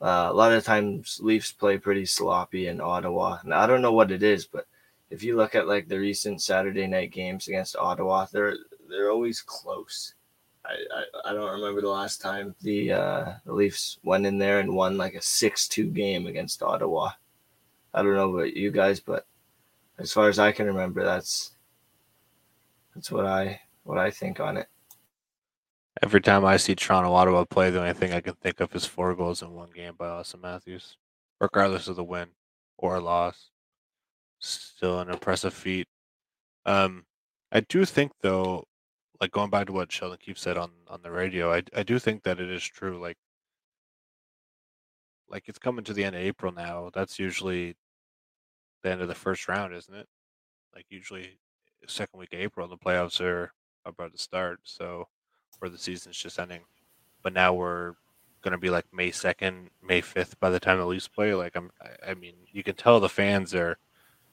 Uh, 0.00 0.28
a 0.30 0.32
lot 0.32 0.52
of 0.52 0.64
times 0.64 1.20
Leafs 1.22 1.52
play 1.52 1.76
pretty 1.76 2.06
sloppy 2.06 2.68
in 2.68 2.80
Ottawa, 2.80 3.38
and 3.42 3.52
I 3.52 3.66
don't 3.66 3.82
know 3.82 3.92
what 3.92 4.10
it 4.10 4.22
is, 4.22 4.46
but 4.46 4.66
if 5.10 5.22
you 5.22 5.36
look 5.36 5.54
at 5.54 5.68
like 5.68 5.88
the 5.88 5.98
recent 5.98 6.40
Saturday 6.40 6.86
night 6.86 7.12
games 7.12 7.48
against 7.48 7.76
Ottawa, 7.76 8.26
they're 8.32 8.56
they're 8.88 9.10
always 9.10 9.42
close. 9.42 10.14
I, 10.94 11.30
I, 11.30 11.32
don't 11.32 11.52
remember 11.52 11.80
the 11.80 11.88
last 11.88 12.20
time 12.20 12.54
the 12.62 12.92
uh, 12.92 13.32
the 13.44 13.52
Leafs 13.52 13.98
went 14.02 14.26
in 14.26 14.38
there 14.38 14.60
and 14.60 14.74
won 14.74 14.96
like 14.96 15.14
a 15.14 15.22
six 15.22 15.66
two 15.68 15.86
game 15.86 16.26
against 16.26 16.62
Ottawa. 16.62 17.10
I 17.92 18.02
don't 18.02 18.14
know 18.14 18.34
about 18.34 18.56
you 18.56 18.70
guys, 18.70 19.00
but 19.00 19.26
as 19.98 20.12
far 20.12 20.28
as 20.28 20.38
I 20.38 20.52
can 20.52 20.66
remember, 20.66 21.04
that's 21.04 21.52
that's 22.94 23.10
what 23.10 23.26
I 23.26 23.60
what 23.84 23.98
I 23.98 24.10
think 24.10 24.40
on 24.40 24.56
it. 24.56 24.68
Every 26.02 26.20
time 26.20 26.44
I 26.44 26.56
see 26.56 26.74
Toronto 26.74 27.12
Ottawa 27.12 27.44
play, 27.44 27.70
the 27.70 27.80
only 27.80 27.92
thing 27.92 28.12
I 28.12 28.20
can 28.20 28.34
think 28.34 28.60
of 28.60 28.74
is 28.74 28.86
four 28.86 29.14
goals 29.14 29.42
in 29.42 29.52
one 29.52 29.70
game 29.74 29.94
by 29.98 30.08
Austin 30.08 30.40
Matthews, 30.40 30.96
regardless 31.40 31.88
of 31.88 31.96
the 31.96 32.04
win 32.04 32.28
or 32.78 33.00
loss. 33.00 33.50
Still 34.38 35.00
an 35.00 35.10
impressive 35.10 35.52
feat. 35.52 35.86
Um, 36.64 37.04
I 37.52 37.60
do 37.60 37.84
think 37.84 38.12
though, 38.22 38.66
like 39.20 39.32
going 39.32 39.50
back 39.50 39.66
to 39.66 39.72
what 39.72 39.92
Sheldon 39.92 40.18
Keefe 40.18 40.38
said 40.38 40.56
on 40.56 40.70
on 40.88 41.02
the 41.02 41.10
radio, 41.10 41.52
I 41.52 41.62
I 41.76 41.82
do 41.82 41.98
think 41.98 42.22
that 42.24 42.40
it 42.40 42.50
is 42.50 42.64
true. 42.64 43.00
Like, 43.00 43.18
like 45.28 45.48
it's 45.48 45.58
coming 45.58 45.84
to 45.84 45.92
the 45.92 46.04
end 46.04 46.16
of 46.16 46.22
April 46.22 46.52
now. 46.52 46.90
That's 46.92 47.18
usually 47.18 47.76
the 48.82 48.90
end 48.90 49.02
of 49.02 49.08
the 49.08 49.14
first 49.14 49.48
round, 49.48 49.74
isn't 49.74 49.94
it? 49.94 50.08
Like 50.74 50.86
usually 50.90 51.24
eh, 51.24 51.86
second 51.86 52.18
week 52.18 52.32
of 52.32 52.40
April, 52.40 52.68
the 52.68 52.76
playoffs 52.76 53.20
are 53.20 53.52
about 53.84 54.12
to 54.12 54.18
start. 54.18 54.60
So, 54.64 55.08
or 55.60 55.68
the 55.68 55.78
season's 55.78 56.18
just 56.18 56.38
ending. 56.38 56.62
But 57.22 57.34
now 57.34 57.52
we're 57.54 57.94
going 58.42 58.52
to 58.52 58.58
be 58.58 58.70
like 58.70 58.86
May 58.92 59.10
second, 59.10 59.70
May 59.82 60.00
fifth 60.00 60.38
by 60.40 60.50
the 60.50 60.60
time 60.60 60.78
the 60.78 60.86
Leafs 60.86 61.08
play. 61.08 61.34
Like 61.34 61.56
I'm, 61.56 61.70
I 62.06 62.14
mean, 62.14 62.34
you 62.52 62.62
can 62.62 62.76
tell 62.76 63.00
the 63.00 63.08
fans 63.08 63.54
are 63.54 63.78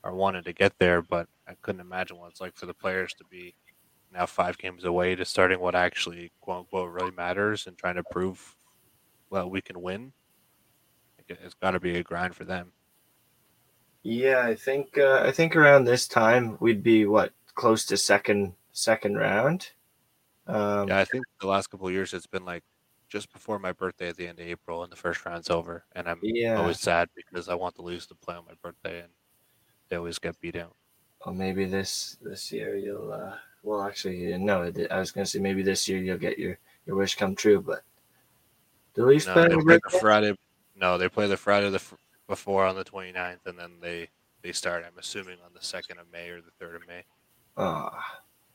are 0.04 0.16
wanting 0.16 0.44
to 0.44 0.54
get 0.54 0.74
there, 0.80 1.02
but 1.02 1.28
I 1.48 1.54
couldn't 1.62 1.82
imagine 1.82 2.18
what 2.18 2.32
it's 2.32 2.42
like 2.42 2.56
for 2.56 2.66
the 2.68 2.74
players 2.74 3.14
to 3.16 3.26
be 3.26 3.56
now 4.14 4.26
five 4.26 4.58
games 4.58 4.84
away 4.84 5.16
to 5.16 5.26
starting 5.26 5.60
what 5.60 5.76
actually 5.76 6.32
quote 6.42 6.60
unquote 6.60 6.92
really 6.92 7.12
matters 7.12 7.68
and 7.68 7.78
trying 7.78 7.96
to 7.96 8.04
prove 8.12 8.56
well 9.30 9.50
we 9.50 9.62
can 9.62 9.82
win. 9.82 10.14
It's 11.30 11.56
got 11.56 11.72
to 11.72 11.80
be 11.80 11.98
a 11.98 12.04
grind 12.04 12.36
for 12.36 12.46
them. 12.46 12.72
Yeah, 14.04 14.42
I 14.42 14.56
think 14.56 14.98
uh, 14.98 15.24
I 15.26 15.32
think 15.32 15.56
around 15.56 15.84
this 15.84 16.08
time 16.08 16.58
we'd 16.62 16.84
be 16.84 17.06
what 17.06 17.34
close 17.56 17.86
to 17.88 17.98
second 17.98 18.54
second 18.72 19.18
round. 19.18 19.72
Um, 20.48 20.88
yeah, 20.88 21.00
I 21.00 21.06
think 21.06 21.26
the 21.42 21.48
last 21.48 21.68
couple 21.68 21.88
of 21.88 21.94
years 21.94 22.14
it's 22.14 22.28
been 22.28 22.46
like 22.46 22.64
just 23.10 23.32
before 23.34 23.60
my 23.60 23.74
birthday 23.74 24.10
at 24.10 24.18
the 24.18 24.28
end 24.28 24.40
of 24.40 24.48
April, 24.48 24.84
and 24.84 24.92
the 24.92 24.96
first 24.96 25.26
round's 25.26 25.50
over, 25.50 25.84
and 25.94 26.08
I'm 26.08 26.20
yeah. 26.22 26.56
always 26.56 26.80
sad 26.80 27.10
because 27.16 27.50
I 27.50 27.56
want 27.56 27.76
the 27.76 27.82
Leafs 27.82 28.08
to 28.08 28.16
play 28.16 28.36
on 28.36 28.46
my 28.46 28.54
birthday, 28.62 29.00
and 29.00 29.10
they 29.90 29.98
always 29.98 30.20
get 30.20 30.40
beat 30.40 30.56
out. 30.56 30.76
Well, 31.26 31.36
maybe 31.36 31.66
this 31.66 32.18
this 32.22 32.52
year 32.52 32.78
you'll. 32.78 33.12
Uh, 33.12 33.36
well, 33.64 33.84
actually, 33.84 34.38
no. 34.38 34.72
I 34.92 35.00
was 35.00 35.12
gonna 35.12 35.26
say 35.26 35.40
maybe 35.40 35.64
this 35.64 35.88
year 35.88 36.00
you'll 36.00 36.18
get 36.18 36.40
your 36.40 36.58
your 36.86 36.96
wish 36.96 37.16
come 37.16 37.36
true, 37.36 37.62
but 37.62 37.82
the 38.94 39.06
Leafs 39.06 39.28
no, 39.28 39.34
play 39.34 39.48
the 39.48 40.00
Friday. 40.00 40.36
No, 40.76 40.98
they 40.98 41.10
play 41.10 41.28
the 41.28 41.38
Friday 41.38 41.70
the 41.70 41.82
before 42.28 42.66
on 42.66 42.76
the 42.76 42.84
29th, 42.84 43.46
and 43.46 43.58
then 43.58 43.74
they 43.82 44.10
they 44.42 44.52
start. 44.52 44.84
I'm 44.86 44.98
assuming 44.98 45.38
on 45.46 45.52
the 45.54 45.64
second 45.64 46.00
of 46.00 46.12
May 46.12 46.30
or 46.30 46.42
the 46.42 46.52
third 46.60 46.76
of 46.76 46.88
May. 46.88 47.04
Oh, 47.58 47.90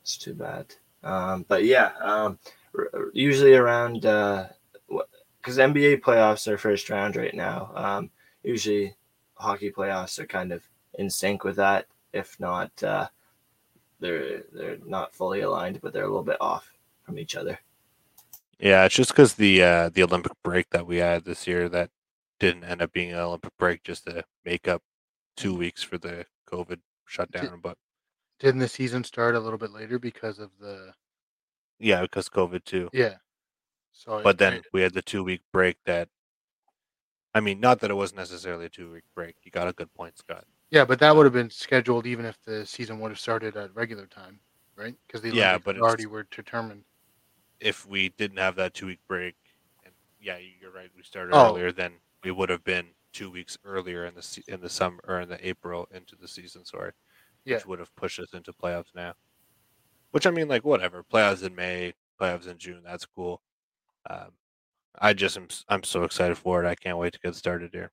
it's 0.02 0.16
too 0.16 0.34
bad. 0.34 0.74
Um, 1.02 1.44
but 1.48 1.64
yeah, 1.64 1.92
um, 2.00 2.38
r- 2.76 2.90
usually 3.12 3.54
around 3.54 4.02
because 4.02 5.58
uh, 5.58 5.66
NBA 5.66 6.00
playoffs 6.00 6.46
are 6.46 6.58
first 6.58 6.90
round 6.90 7.16
right 7.16 7.34
now. 7.34 7.72
Um, 7.74 8.10
usually, 8.42 8.96
hockey 9.34 9.70
playoffs 9.70 10.18
are 10.18 10.26
kind 10.26 10.52
of 10.52 10.62
in 10.94 11.10
sync 11.10 11.44
with 11.44 11.56
that. 11.56 11.86
If 12.12 12.38
not, 12.38 12.70
uh, 12.82 13.08
they're 14.02 14.42
they're 14.52 14.78
not 14.84 15.14
fully 15.14 15.40
aligned, 15.40 15.80
but 15.80 15.92
they're 15.92 16.04
a 16.04 16.08
little 16.08 16.22
bit 16.22 16.40
off 16.40 16.70
from 17.02 17.18
each 17.18 17.36
other. 17.36 17.58
Yeah, 18.58 18.84
it's 18.84 18.94
just 18.94 19.10
because 19.10 19.34
the 19.34 19.62
uh, 19.62 19.88
the 19.88 20.02
Olympic 20.02 20.32
break 20.42 20.70
that 20.70 20.86
we 20.86 20.98
had 20.98 21.24
this 21.24 21.46
year 21.46 21.68
that 21.68 21.90
didn't 22.38 22.64
end 22.64 22.82
up 22.82 22.92
being 22.92 23.12
an 23.12 23.18
Olympic 23.18 23.56
break 23.58 23.82
just 23.82 24.04
to 24.06 24.24
make 24.44 24.68
up 24.68 24.82
two 25.36 25.54
weeks 25.54 25.82
for 25.82 25.98
the 25.98 26.26
COVID 26.48 26.78
shutdown. 27.06 27.60
But 27.62 27.76
didn't 28.38 28.60
the 28.60 28.68
season 28.68 29.04
start 29.04 29.34
a 29.34 29.40
little 29.40 29.58
bit 29.58 29.72
later 29.72 29.98
because 29.98 30.38
of 30.38 30.50
the? 30.60 30.92
Yeah, 31.78 32.02
because 32.02 32.28
COVID 32.28 32.64
too. 32.64 32.88
Yeah. 32.92 33.16
So, 33.92 34.22
but 34.22 34.38
then 34.38 34.62
we 34.72 34.82
had 34.82 34.94
the 34.94 35.02
two 35.02 35.24
week 35.24 35.42
break 35.52 35.76
that. 35.86 36.08
I 37.34 37.40
mean, 37.40 37.60
not 37.60 37.80
that 37.80 37.90
it 37.90 37.94
was 37.94 38.14
necessarily 38.14 38.66
a 38.66 38.68
two 38.68 38.92
week 38.92 39.04
break. 39.14 39.36
You 39.42 39.50
got 39.50 39.68
a 39.68 39.72
good 39.72 39.92
point, 39.94 40.18
Scott. 40.18 40.44
Yeah, 40.72 40.86
but 40.86 40.98
that 41.00 41.14
would 41.14 41.26
have 41.26 41.34
been 41.34 41.50
scheduled 41.50 42.06
even 42.06 42.24
if 42.24 42.42
the 42.46 42.64
season 42.64 42.98
would 42.98 43.10
have 43.10 43.20
started 43.20 43.58
at 43.58 43.74
regular 43.76 44.06
time, 44.06 44.40
right? 44.74 44.94
Because 45.06 45.20
the 45.20 45.28
yeah, 45.28 45.58
but 45.58 45.78
already 45.78 46.06
were 46.06 46.26
determined. 46.30 46.84
If 47.60 47.86
we 47.86 48.08
didn't 48.08 48.38
have 48.38 48.56
that 48.56 48.72
two 48.72 48.86
week 48.86 49.00
break, 49.06 49.34
and 49.84 49.92
yeah, 50.18 50.38
you're 50.60 50.72
right, 50.72 50.88
we 50.96 51.02
started 51.02 51.34
oh. 51.34 51.50
earlier. 51.50 51.72
Then 51.72 51.92
we 52.24 52.30
would 52.30 52.48
have 52.48 52.64
been 52.64 52.86
two 53.12 53.30
weeks 53.30 53.58
earlier 53.66 54.06
in 54.06 54.14
the 54.14 54.42
in 54.48 54.62
the 54.62 54.70
summer 54.70 54.98
or 55.06 55.20
in 55.20 55.28
the 55.28 55.46
April 55.46 55.86
into 55.92 56.16
the 56.16 56.26
season. 56.26 56.64
Sorry, 56.64 56.92
yeah. 57.44 57.56
which 57.56 57.66
would 57.66 57.78
have 57.78 57.94
pushed 57.94 58.18
us 58.18 58.32
into 58.32 58.54
playoffs 58.54 58.94
now. 58.94 59.12
Which 60.12 60.26
I 60.26 60.30
mean, 60.30 60.48
like 60.48 60.64
whatever, 60.64 61.04
playoffs 61.04 61.44
in 61.44 61.54
May, 61.54 61.92
playoffs 62.18 62.48
in 62.48 62.56
June. 62.56 62.80
That's 62.82 63.04
cool. 63.04 63.42
Um, 64.08 64.30
I 64.98 65.12
just 65.12 65.36
am 65.36 65.48
I'm 65.68 65.82
so 65.82 66.04
excited 66.04 66.38
for 66.38 66.64
it. 66.64 66.66
I 66.66 66.76
can't 66.76 66.96
wait 66.96 67.12
to 67.12 67.20
get 67.20 67.34
started 67.34 67.72
here. 67.74 67.92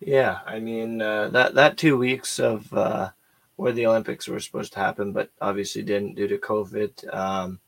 Yeah, 0.00 0.40
I 0.46 0.60
mean 0.60 1.02
uh, 1.02 1.28
that 1.28 1.54
that 1.54 1.76
two 1.76 1.96
weeks 1.98 2.38
of 2.40 2.72
uh, 2.72 3.10
where 3.56 3.72
the 3.72 3.86
Olympics 3.86 4.26
were 4.28 4.40
supposed 4.40 4.72
to 4.72 4.78
happen, 4.78 5.12
but 5.12 5.30
obviously 5.40 5.82
didn't 5.82 6.14
due 6.14 6.28
to 6.28 6.38
COVID. 6.38 7.14
Um, 7.14 7.60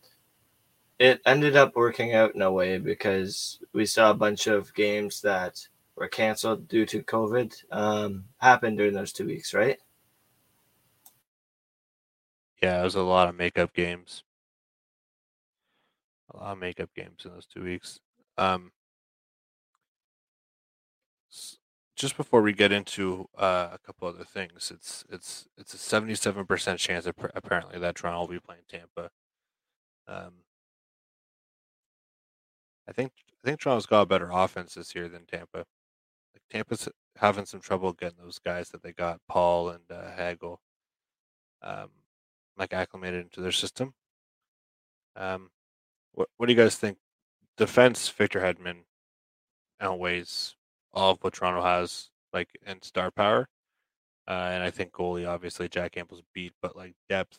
it 0.98 1.20
ended 1.26 1.56
up 1.56 1.76
working 1.76 2.14
out 2.14 2.34
in 2.34 2.42
a 2.42 2.50
way 2.52 2.78
because 2.78 3.60
we 3.72 3.84
saw 3.86 4.10
a 4.10 4.14
bunch 4.14 4.46
of 4.46 4.72
games 4.74 5.20
that 5.22 5.66
were 5.96 6.08
canceled 6.08 6.68
due 6.68 6.86
to 6.86 7.02
COVID 7.02 7.54
um, 7.70 8.24
happen 8.38 8.76
during 8.76 8.94
those 8.94 9.12
two 9.12 9.26
weeks, 9.26 9.52
right? 9.52 9.78
Yeah, 12.62 12.80
it 12.80 12.84
was 12.84 12.94
a 12.94 13.02
lot 13.02 13.28
of 13.28 13.34
makeup 13.34 13.74
games. 13.74 14.22
a 16.32 16.36
lot 16.36 16.52
of 16.52 16.58
makeup 16.58 16.90
games 16.94 17.24
in 17.24 17.32
those 17.32 17.46
two 17.46 17.62
weeks. 17.62 18.00
Um, 18.38 18.72
just 21.96 22.16
before 22.16 22.42
we 22.42 22.52
get 22.52 22.72
into 22.72 23.28
uh, 23.36 23.68
a 23.72 23.78
couple 23.84 24.08
other 24.08 24.24
things, 24.24 24.70
it's 24.74 25.04
it's 25.10 25.48
it's 25.58 25.74
a 25.74 25.78
seventy-seven 25.78 26.46
percent 26.46 26.78
chance 26.78 27.06
apparently 27.06 27.78
that 27.78 27.96
Toronto 27.96 28.20
will 28.20 28.28
be 28.28 28.40
playing 28.40 28.62
Tampa. 28.68 29.10
Um, 30.08 30.44
I 32.88 32.92
think 32.92 33.12
I 33.44 33.48
think 33.48 33.60
Toronto's 33.60 33.86
got 33.86 34.02
a 34.02 34.06
better 34.06 34.30
offense 34.32 34.74
this 34.74 34.94
year 34.94 35.08
than 35.08 35.26
Tampa. 35.26 35.58
Like 36.34 36.42
Tampa's 36.50 36.88
having 37.16 37.46
some 37.46 37.60
trouble 37.60 37.92
getting 37.92 38.18
those 38.22 38.38
guys 38.38 38.70
that 38.70 38.82
they 38.82 38.92
got, 38.92 39.20
Paul 39.28 39.70
and 39.70 39.84
uh, 39.90 40.10
Hagel, 40.16 40.60
um, 41.62 41.90
like 42.56 42.72
acclimated 42.72 43.22
into 43.22 43.40
their 43.40 43.52
system. 43.52 43.94
Um, 45.16 45.50
what 46.12 46.28
what 46.36 46.46
do 46.46 46.52
you 46.52 46.58
guys 46.58 46.76
think? 46.76 46.98
Defense 47.58 48.08
Victor 48.08 48.40
Hedman 48.40 48.84
outweighs 49.80 50.56
all 50.94 51.12
of 51.12 51.18
what 51.20 51.34
Toronto 51.34 51.62
has, 51.62 52.10
like 52.32 52.48
in 52.66 52.82
star 52.82 53.10
power. 53.10 53.48
Uh, 54.28 54.50
and 54.52 54.62
I 54.62 54.70
think 54.70 54.92
goalie, 54.92 55.28
obviously, 55.28 55.68
Jack 55.68 55.92
Campbell's 55.92 56.22
beat, 56.32 56.52
but 56.62 56.76
like 56.76 56.94
depth, 57.08 57.38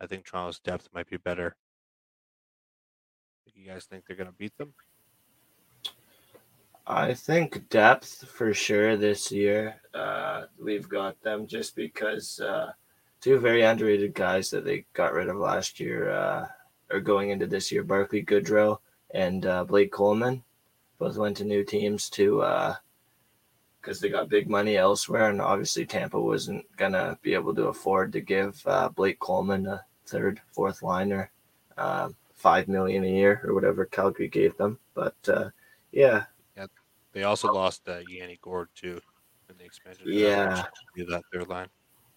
I 0.00 0.06
think 0.06 0.24
Toronto's 0.24 0.58
depth 0.58 0.88
might 0.92 1.08
be 1.08 1.16
better. 1.16 1.56
You 3.54 3.66
guys 3.66 3.84
think 3.84 4.04
they're 4.06 4.16
going 4.16 4.30
to 4.30 4.36
beat 4.36 4.56
them? 4.56 4.72
I 6.86 7.14
think 7.14 7.68
depth 7.68 8.26
for 8.26 8.54
sure 8.54 8.96
this 8.96 9.30
year. 9.30 9.76
Uh, 9.94 10.44
we've 10.58 10.88
got 10.88 11.20
them 11.22 11.46
just 11.46 11.76
because 11.76 12.40
uh, 12.40 12.72
two 13.20 13.38
very 13.38 13.62
underrated 13.62 14.14
guys 14.14 14.50
that 14.50 14.64
they 14.64 14.86
got 14.92 15.12
rid 15.12 15.28
of 15.28 15.36
last 15.36 15.78
year 15.78 16.10
uh, 16.10 16.46
are 16.90 17.00
going 17.00 17.30
into 17.30 17.46
this 17.46 17.70
year. 17.70 17.84
Barclay 17.84 18.22
Goodrow 18.24 18.78
and 19.12 19.46
uh, 19.46 19.64
Blake 19.64 19.92
Coleman 19.92 20.42
both 21.00 21.16
went 21.16 21.36
to 21.38 21.44
new 21.44 21.64
teams 21.64 22.10
to 22.10 22.36
because 23.80 23.98
uh, 23.98 24.00
they 24.02 24.10
got 24.10 24.28
big 24.28 24.48
money 24.48 24.76
elsewhere, 24.76 25.30
and 25.30 25.40
obviously 25.40 25.86
Tampa 25.86 26.20
wasn't 26.20 26.64
gonna 26.76 27.18
be 27.22 27.34
able 27.34 27.54
to 27.54 27.68
afford 27.68 28.12
to 28.12 28.20
give 28.20 28.62
uh, 28.66 28.90
Blake 28.90 29.18
Coleman 29.18 29.66
a 29.66 29.84
third, 30.06 30.40
fourth 30.52 30.82
liner, 30.82 31.30
uh, 31.78 32.10
five 32.34 32.68
million 32.68 33.02
a 33.04 33.08
year 33.08 33.40
or 33.44 33.54
whatever 33.54 33.86
Calgary 33.86 34.28
gave 34.28 34.56
them. 34.58 34.78
But 34.94 35.16
uh, 35.26 35.48
yeah, 35.90 36.24
yeah, 36.54 36.66
they 37.12 37.24
also 37.24 37.50
lost 37.50 37.88
uh, 37.88 38.00
Yanni 38.06 38.38
Gourde 38.42 38.68
too 38.76 39.00
in 39.48 39.56
the 39.56 39.64
expansion. 39.64 40.04
Yeah, 40.06 40.66
that 40.96 41.22
third 41.32 41.48
line. 41.48 41.68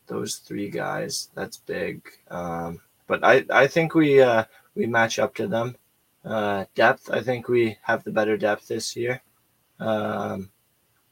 Those 0.08 0.36
three 0.36 0.70
guys, 0.70 1.30
that's 1.34 1.56
big. 1.56 2.02
Um, 2.30 2.82
but 3.08 3.24
I, 3.24 3.46
I 3.50 3.68
think 3.68 3.96
we 3.96 4.22
uh, 4.22 4.44
we 4.76 4.86
match 4.88 5.20
up 5.20 5.34
to 5.36 5.48
them. 5.48 5.78
Uh, 6.26 6.66
depth, 6.74 7.10
I 7.12 7.22
think 7.22 7.48
we 7.48 7.78
have 7.82 8.04
the 8.04 8.12
better 8.12 8.38
depth 8.38 8.68
this 8.68 8.96
year, 8.96 9.22
um, 9.80 10.50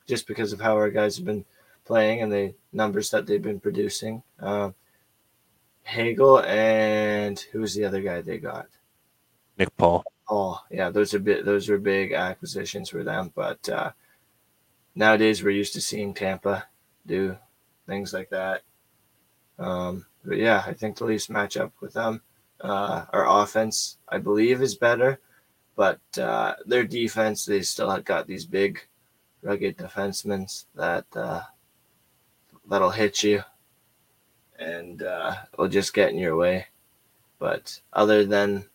just 0.07 0.25
because 0.27 0.53
of 0.53 0.61
how 0.61 0.75
our 0.75 0.89
guys 0.89 1.17
have 1.17 1.25
been 1.25 1.45
playing 1.85 2.21
and 2.21 2.31
the 2.31 2.53
numbers 2.71 3.09
that 3.09 3.25
they've 3.27 3.41
been 3.41 3.59
producing. 3.59 4.23
Um, 4.39 4.73
Hagel 5.83 6.39
and 6.39 7.37
who's 7.51 7.73
the 7.73 7.85
other 7.85 8.01
guy 8.01 8.21
they 8.21 8.37
got? 8.37 8.67
Nick 9.57 9.75
Paul. 9.75 10.03
Oh, 10.29 10.61
yeah, 10.69 10.89
those 10.89 11.13
are 11.13 11.19
bit 11.19 11.43
those 11.43 11.69
are 11.69 11.77
big 11.77 12.13
acquisitions 12.13 12.89
for 12.89 13.03
them. 13.03 13.33
But 13.35 13.67
uh, 13.67 13.91
nowadays 14.95 15.43
we're 15.43 15.49
used 15.49 15.73
to 15.73 15.81
seeing 15.81 16.13
Tampa 16.13 16.65
do 17.05 17.37
things 17.87 18.13
like 18.13 18.29
that. 18.29 18.61
Um, 19.59 20.05
but 20.23 20.37
yeah, 20.37 20.63
I 20.65 20.73
think 20.73 20.97
the 20.97 21.05
Leafs 21.05 21.29
match 21.29 21.57
up 21.57 21.73
with 21.81 21.93
them. 21.93 22.21
Uh, 22.61 23.05
our 23.11 23.43
offense, 23.43 23.97
I 24.09 24.17
believe, 24.19 24.61
is 24.61 24.75
better, 24.75 25.19
but 25.75 25.99
uh, 26.17 26.55
their 26.65 26.83
defense, 26.83 27.45
they 27.45 27.61
still 27.61 27.89
have 27.89 28.05
got 28.05 28.27
these 28.27 28.45
big, 28.45 28.79
rugged 29.41 29.77
defensemen 29.77 30.45
that 30.75 31.05
uh, 31.15 31.41
that'll 32.69 32.91
hit 32.91 33.23
you 33.23 33.43
and 34.59 35.01
uh, 35.01 35.35
will 35.57 35.67
just 35.67 35.93
get 35.93 36.11
in 36.11 36.19
your 36.19 36.35
way. 36.35 36.67
But 37.39 37.79
other 37.93 38.25
than 38.25 38.65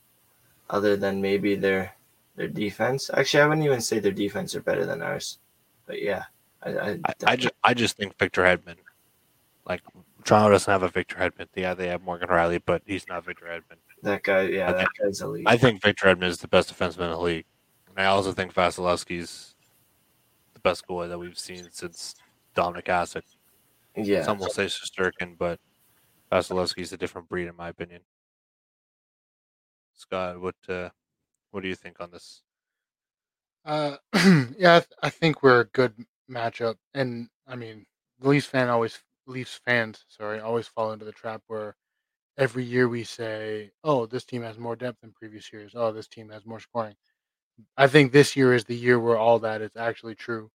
other 0.68 0.97
than 0.97 1.22
maybe 1.22 1.55
their 1.55 1.93
their 2.34 2.49
defense, 2.49 3.11
actually, 3.14 3.43
I 3.43 3.47
wouldn't 3.47 3.66
even 3.66 3.80
say 3.80 4.01
their 4.01 4.12
defense 4.12 4.55
are 4.57 4.61
better 4.61 4.84
than 4.84 5.03
ours. 5.03 5.39
But 5.87 6.03
yeah, 6.03 6.24
I 6.62 6.70
I, 6.70 6.91
I, 6.91 7.14
I 7.26 7.37
just 7.37 7.55
I 7.62 7.74
just 7.74 7.97
think 7.97 8.18
Victor 8.18 8.43
Hedman, 8.43 8.76
like 9.64 9.82
Toronto 10.27 10.51
doesn't 10.51 10.70
have 10.70 10.83
a 10.83 10.89
Victor 10.89 11.16
Hedman. 11.16 11.47
Yeah, 11.55 11.74
they 11.74 11.87
have 11.87 12.03
Morgan 12.03 12.29
Rielly, 12.29 12.61
but 12.64 12.83
he's 12.85 13.07
not 13.09 13.24
Victor 13.24 13.47
Hedman. 13.47 13.79
That 14.03 14.24
guy, 14.24 14.43
yeah, 14.43 14.68
I 14.68 14.72
that 14.72 14.79
think, 14.79 14.91
guy's 15.01 15.20
elite. 15.20 15.45
I 15.47 15.57
think 15.57 15.81
Victor 15.81 16.09
Hedman 16.09 16.24
is 16.24 16.39
the 16.39 16.49
best 16.49 16.74
defenseman 16.74 17.05
in 17.05 17.11
the 17.11 17.20
league. 17.20 17.47
And 17.89 17.99
I 18.01 18.07
also 18.07 18.33
think 18.33 18.53
Vasilevskiy's 18.53 19.55
the 20.53 20.61
best 20.61 20.87
goalie 20.87 21.09
that 21.09 21.18
we've 21.18 21.39
seen 21.39 21.68
since 21.70 22.16
Dominik 22.57 22.87
Hasek. 22.87 23.22
Yeah. 23.97 24.24
Some 24.24 24.39
will 24.39 24.51
say 24.51 24.66
Shesterkin, 24.66 25.39
but 25.39 25.61
Vasilevskiy's 26.33 26.93
a 26.93 26.97
different 26.97 27.29
breed, 27.29 27.47
in 27.47 27.57
my 27.57 27.68
opinion. 27.68 28.03
Scott, 29.95 30.41
what 30.41 30.57
uh, 30.68 30.91
what 31.53 31.62
do 31.62 31.68
you 31.68 31.77
think 31.77 32.01
on 32.01 32.11
this? 32.11 32.43
Uh, 33.64 33.97
yeah, 34.59 34.77
I, 34.77 34.81
th- 34.81 34.89
I 35.03 35.11
think 35.11 35.43
we're 35.43 35.61
a 35.61 35.66
good 35.66 35.95
matchup, 36.31 36.77
and 36.95 37.29
I 37.47 37.57
mean, 37.57 37.87
the 38.20 38.29
Leafs 38.29 38.47
fan 38.47 38.68
always 38.68 38.99
Leafs 39.27 39.61
fans, 39.64 40.05
sorry, 40.09 40.41
always 40.41 40.68
fall 40.68 40.93
into 40.93 41.05
the 41.05 41.12
trap 41.12 41.43
where 41.49 41.77
every 42.39 42.64
year 42.64 42.89
we 42.89 43.05
say, 43.05 43.72
"Oh, 43.85 44.07
this 44.07 44.24
team 44.24 44.43
has 44.43 44.59
more 44.59 44.77
depth 44.77 45.01
than 45.03 45.12
previous 45.12 45.53
years. 45.53 45.74
Oh, 45.74 45.93
this 45.93 46.09
team 46.09 46.31
has 46.31 46.47
more 46.47 46.61
scoring." 46.61 46.97
I 47.77 47.89
think 47.89 48.12
this 48.12 48.37
year 48.37 48.55
is 48.55 48.64
the 48.64 48.77
year 48.77 48.99
where 49.01 49.18
all 49.18 49.39
that 49.41 49.62
is 49.62 49.77
actually 49.77 50.14
true. 50.16 50.51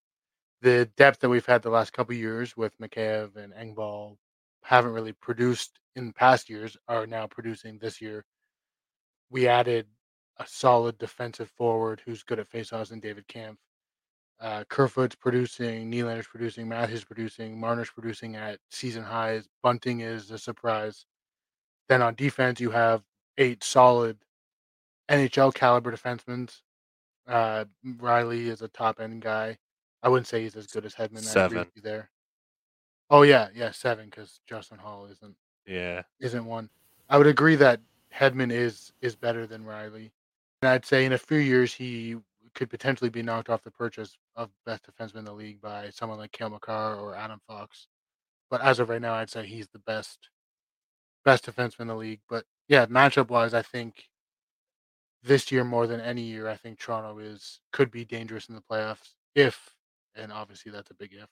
The 0.63 0.87
depth 0.97 1.21
that 1.21 1.31
we've 1.31 1.47
had 1.47 1.63
the 1.63 1.71
last 1.71 1.93
couple 1.93 2.15
years 2.15 2.57
with 2.57 2.79
Mikheyev 2.79 3.37
and 3.37 3.55
Engvall 3.55 4.19
haven't 4.65 4.93
really 4.93 5.13
produced 5.15 5.81
in 5.97 6.13
past 6.13 6.49
years 6.51 6.77
are 6.89 7.07
now 7.07 7.27
producing 7.27 7.79
this 7.79 8.01
year. 8.01 8.25
We 9.31 9.49
added 9.49 9.89
a 10.39 10.47
solid 10.47 10.99
defensive 10.99 11.51
forward 11.51 12.03
who's 12.05 12.23
good 12.23 12.39
at 12.39 12.51
faceoffs 12.51 12.91
and 12.93 13.01
David 13.01 13.27
Kampf. 13.29 13.59
Uh, 14.41 14.65
Kerfoot's 14.71 15.17
producing, 15.17 15.91
Nylander's 15.91 16.27
producing, 16.27 16.67
Matthews 16.67 17.05
producing, 17.05 17.61
Marner's 17.61 17.91
producing 17.91 18.37
at 18.37 18.59
season 18.71 19.03
highs. 19.03 19.47
Bunting 19.63 20.01
is 20.01 20.31
a 20.31 20.39
surprise. 20.39 21.05
Then 21.89 22.01
on 22.01 22.15
defense, 22.15 22.59
you 22.59 22.71
have 22.71 23.03
eight 23.37 23.63
solid 23.63 24.17
NHL 25.11 25.53
caliber 25.53 25.93
defensemen. 25.93 26.51
Uh, 27.29 27.67
Rielly 27.85 28.47
is 28.47 28.63
a 28.63 28.69
top 28.69 28.99
end 28.99 29.21
guy. 29.21 29.59
I 30.03 30.09
wouldn't 30.09 30.27
say 30.27 30.43
he's 30.43 30.57
as 30.57 30.67
good 30.67 30.87
as 30.87 30.95
Hedman. 30.95 31.21
Seven 31.21 31.67
there. 31.83 32.11
Oh 33.11 33.23
yeah, 33.23 33.49
yeah, 33.55 33.73
seven 33.73 34.07
because 34.07 34.41
Justin 34.49 34.79
Holl 34.79 35.07
isn't. 35.07 35.37
Yeah, 35.67 36.03
isn't 36.21 36.47
one. 36.47 36.71
I 37.11 37.19
would 37.19 37.27
agree 37.27 37.57
that 37.57 37.81
Hedman 38.15 38.51
is 38.51 38.93
is 39.03 39.17
better 39.17 39.47
than 39.47 39.65
Rielly, 39.65 40.11
and 40.63 40.71
I'd 40.71 40.87
say 40.87 41.05
in 41.05 41.13
a 41.13 41.19
few 41.19 41.39
years 41.39 41.75
he 41.75 42.17
could 42.55 42.71
potentially 42.71 43.11
be 43.11 43.23
knocked 43.23 43.51
off 43.51 43.63
the 43.63 43.71
purchase 43.71 44.17
of 44.37 44.51
best 44.67 44.85
defenseman 44.85 45.21
in 45.21 45.25
the 45.25 45.33
league 45.33 45.61
by 45.61 45.91
someone 45.91 46.19
like 46.19 46.33
Cale 46.33 46.51
Makar 46.51 46.97
or 46.97 47.15
Adam 47.15 47.41
Fox. 47.47 47.89
But 48.51 48.61
as 48.63 48.79
of 48.79 48.89
right 48.89 49.01
now, 49.01 49.15
I'd 49.15 49.31
say 49.31 49.47
he's 49.47 49.69
the 49.69 49.79
best 49.81 50.31
best 51.25 51.45
defenseman 51.47 51.81
in 51.81 51.89
the 51.89 51.97
league. 51.97 52.21
But 52.29 52.45
yeah, 52.69 52.87
matchup 52.87 53.29
wise, 53.29 53.55
I 53.55 53.63
think 53.63 54.09
this 55.23 55.53
year 55.53 55.65
more 55.65 55.87
than 55.87 56.01
any 56.01 56.23
year, 56.23 56.49
I 56.49 56.57
think 56.57 56.79
Toronto 56.79 57.19
is 57.19 57.61
could 57.73 57.91
be 57.91 58.05
dangerous 58.05 58.49
in 58.49 58.55
the 58.55 58.63
playoffs 58.63 59.15
if, 59.35 59.75
and 60.15 60.33
obviously 60.33 60.73
that's 60.73 60.91
a 60.91 60.95
big 60.95 61.13
if, 61.15 61.29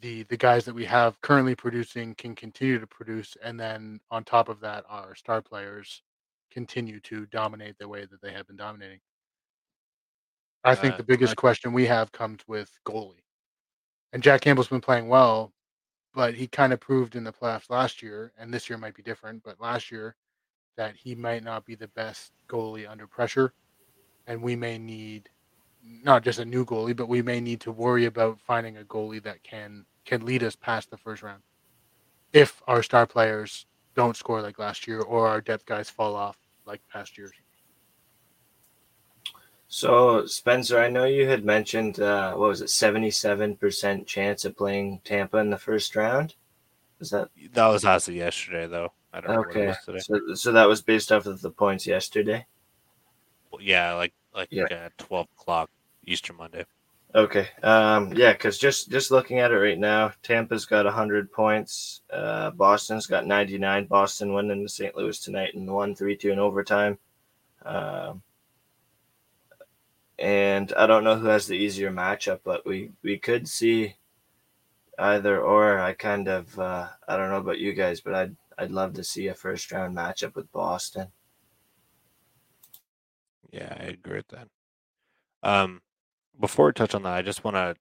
the 0.00 0.24
the 0.24 0.36
guys 0.36 0.64
that 0.64 0.74
we 0.74 0.84
have 0.84 1.20
currently 1.22 1.54
producing 1.54 2.14
can 2.14 2.34
continue 2.34 2.78
to 2.78 2.86
produce, 2.86 3.36
and 3.42 3.58
then 3.58 4.00
on 4.10 4.24
top 4.24 4.48
of 4.48 4.60
that, 4.60 4.84
our 4.88 5.14
star 5.14 5.42
players 5.42 6.02
continue 6.50 7.00
to 7.00 7.26
dominate 7.26 7.76
the 7.78 7.88
way 7.88 8.06
that 8.06 8.20
they 8.22 8.32
have 8.32 8.46
been 8.46 8.56
dominating. 8.56 9.00
I 10.64 10.74
think 10.74 10.94
uh, 10.94 10.96
the 10.98 11.02
biggest 11.04 11.36
question 11.36 11.72
we 11.72 11.86
have 11.86 12.12
comes 12.12 12.40
with 12.46 12.70
goalie. 12.84 13.22
And 14.12 14.22
Jack 14.22 14.40
Campbell's 14.40 14.68
been 14.68 14.80
playing 14.80 15.08
well, 15.08 15.52
but 16.14 16.34
he 16.34 16.46
kind 16.46 16.72
of 16.72 16.80
proved 16.80 17.14
in 17.14 17.24
the 17.24 17.32
playoffs 17.32 17.70
last 17.70 18.02
year, 18.02 18.32
and 18.38 18.52
this 18.52 18.68
year 18.68 18.78
might 18.78 18.94
be 18.94 19.02
different, 19.02 19.42
but 19.44 19.60
last 19.60 19.90
year 19.90 20.16
that 20.76 20.94
he 20.96 21.14
might 21.14 21.42
not 21.42 21.64
be 21.64 21.74
the 21.74 21.88
best 21.88 22.32
goalie 22.48 22.88
under 22.88 23.06
pressure. 23.06 23.52
And 24.26 24.42
we 24.42 24.56
may 24.56 24.78
need 24.78 25.28
not 25.82 26.22
just 26.22 26.38
a 26.38 26.44
new 26.44 26.64
goalie, 26.64 26.96
but 26.96 27.08
we 27.08 27.22
may 27.22 27.40
need 27.40 27.60
to 27.60 27.72
worry 27.72 28.04
about 28.04 28.38
finding 28.40 28.76
a 28.76 28.84
goalie 28.84 29.22
that 29.22 29.42
can 29.42 29.84
can 30.04 30.24
lead 30.24 30.42
us 30.42 30.56
past 30.56 30.90
the 30.90 30.96
first 30.96 31.22
round. 31.22 31.42
If 32.32 32.62
our 32.66 32.82
star 32.82 33.06
players 33.06 33.66
don't 33.94 34.16
score 34.16 34.40
like 34.40 34.58
last 34.58 34.86
year 34.86 35.00
or 35.00 35.26
our 35.26 35.40
depth 35.40 35.66
guys 35.66 35.90
fall 35.90 36.14
off 36.14 36.38
like 36.64 36.80
past 36.88 37.18
years. 37.18 37.32
So, 39.70 40.24
Spencer, 40.24 40.78
I 40.80 40.88
know 40.88 41.04
you 41.04 41.28
had 41.28 41.44
mentioned 41.44 42.00
uh, 42.00 42.32
what 42.34 42.48
was 42.48 42.62
it, 42.62 42.70
seventy-seven 42.70 43.56
percent 43.56 44.06
chance 44.06 44.46
of 44.46 44.56
playing 44.56 45.00
Tampa 45.04 45.36
in 45.38 45.50
the 45.50 45.58
first 45.58 45.94
round. 45.94 46.34
Is 47.00 47.10
that 47.10 47.28
that 47.52 47.66
was 47.68 47.84
as 47.84 48.08
of 48.08 48.14
yesterday, 48.14 48.66
though? 48.66 48.92
I 49.12 49.20
don't 49.20 49.38
okay. 49.46 49.74
So, 49.98 50.34
so 50.34 50.52
that 50.52 50.68
was 50.68 50.80
based 50.82 51.12
off 51.12 51.26
of 51.26 51.40
the 51.42 51.50
points 51.50 51.86
yesterday. 51.86 52.46
yeah, 53.60 53.92
like 53.92 54.14
like 54.34 54.48
Yeah. 54.50 54.64
uh, 54.64 54.88
twelve 54.96 55.28
o'clock 55.38 55.70
Easter 56.06 56.32
Monday. 56.32 56.64
Okay. 57.14 57.48
Um, 57.62 58.12
yeah, 58.14 58.32
because 58.32 58.58
just 58.58 58.90
just 58.90 59.10
looking 59.10 59.38
at 59.38 59.50
it 59.50 59.56
right 59.56 59.78
now, 59.78 60.12
Tampa's 60.22 60.64
got 60.66 60.86
hundred 60.86 61.30
points. 61.32 62.02
Uh, 62.10 62.50
Boston's 62.52 63.06
got 63.06 63.26
ninety 63.26 63.58
nine. 63.58 63.84
Boston 63.86 64.32
winning 64.32 64.62
to 64.62 64.68
St. 64.68 64.96
Louis 64.96 65.18
tonight 65.18 65.54
and 65.54 65.70
won 65.70 65.94
three 65.94 66.16
two 66.16 66.32
in 66.32 66.38
overtime. 66.38 66.98
Um, 67.64 68.22
and 70.28 70.74
I 70.76 70.86
don't 70.86 71.04
know 71.04 71.16
who 71.16 71.28
has 71.28 71.46
the 71.46 71.56
easier 71.56 71.90
matchup, 71.90 72.40
but 72.44 72.66
we 72.66 72.90
we 73.02 73.16
could 73.16 73.48
see 73.48 73.96
either 74.98 75.40
or. 75.40 75.78
I 75.78 75.94
kind 75.94 76.28
of 76.28 76.58
uh, 76.58 76.88
I 77.08 77.16
don't 77.16 77.30
know 77.30 77.38
about 77.38 77.58
you 77.58 77.72
guys, 77.72 78.02
but 78.02 78.14
I'd 78.14 78.36
I'd 78.58 78.70
love 78.70 78.92
to 78.94 79.04
see 79.04 79.28
a 79.28 79.34
first 79.34 79.72
round 79.72 79.96
matchup 79.96 80.34
with 80.34 80.52
Boston. 80.52 81.08
Yeah, 83.50 83.74
I 83.80 83.84
agree 83.84 84.18
with 84.18 84.28
that. 84.28 84.48
Um, 85.42 85.80
before 86.38 86.66
we 86.66 86.72
touch 86.72 86.94
on 86.94 87.04
that, 87.04 87.14
I 87.14 87.22
just 87.22 87.42
want 87.42 87.56
to 87.56 87.74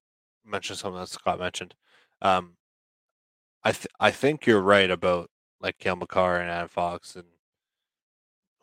mention 0.46 0.78
something 0.78 1.02
that 1.02 1.10
Scott 1.10 1.40
mentioned. 1.40 1.76
Um, 2.22 2.54
I 3.66 3.74
th- 3.74 3.94
I 4.00 4.12
think 4.12 4.46
you're 4.46 4.62
right 4.62 4.90
about 4.90 5.30
like 5.60 5.80
Cale 5.80 5.98
Makar 5.98 6.38
and 6.38 6.50
Adam 6.50 6.70
Fox 6.70 7.14
and 7.18 7.28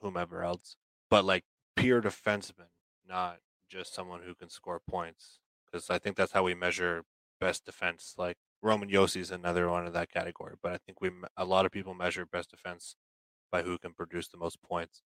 whomever 0.00 0.42
else, 0.42 0.76
but 1.10 1.26
like 1.26 1.44
pure 1.76 2.00
defenseman, 2.00 2.70
not 3.06 3.40
just 3.74 3.94
someone 3.94 4.20
who 4.24 4.34
can 4.34 4.48
score 4.48 4.80
points. 4.88 5.40
Because 5.66 5.90
I 5.90 5.98
think 5.98 6.16
that's 6.16 6.32
how 6.32 6.44
we 6.44 6.54
measure 6.54 7.04
best 7.40 7.66
defense. 7.66 8.14
Like 8.16 8.36
Roman 8.62 8.88
Josi 8.88 9.16
is 9.18 9.30
another 9.30 9.68
one 9.68 9.86
of 9.86 9.92
that 9.92 10.10
category, 10.10 10.54
but 10.62 10.72
I 10.72 10.78
think 10.78 11.00
we 11.00 11.10
a 11.36 11.44
lot 11.44 11.66
of 11.66 11.72
people 11.72 11.94
measure 11.94 12.24
best 12.24 12.50
defense 12.50 12.96
by 13.50 13.62
who 13.62 13.78
can 13.78 13.92
produce 13.92 14.28
the 14.28 14.38
most 14.38 14.62
points. 14.62 15.02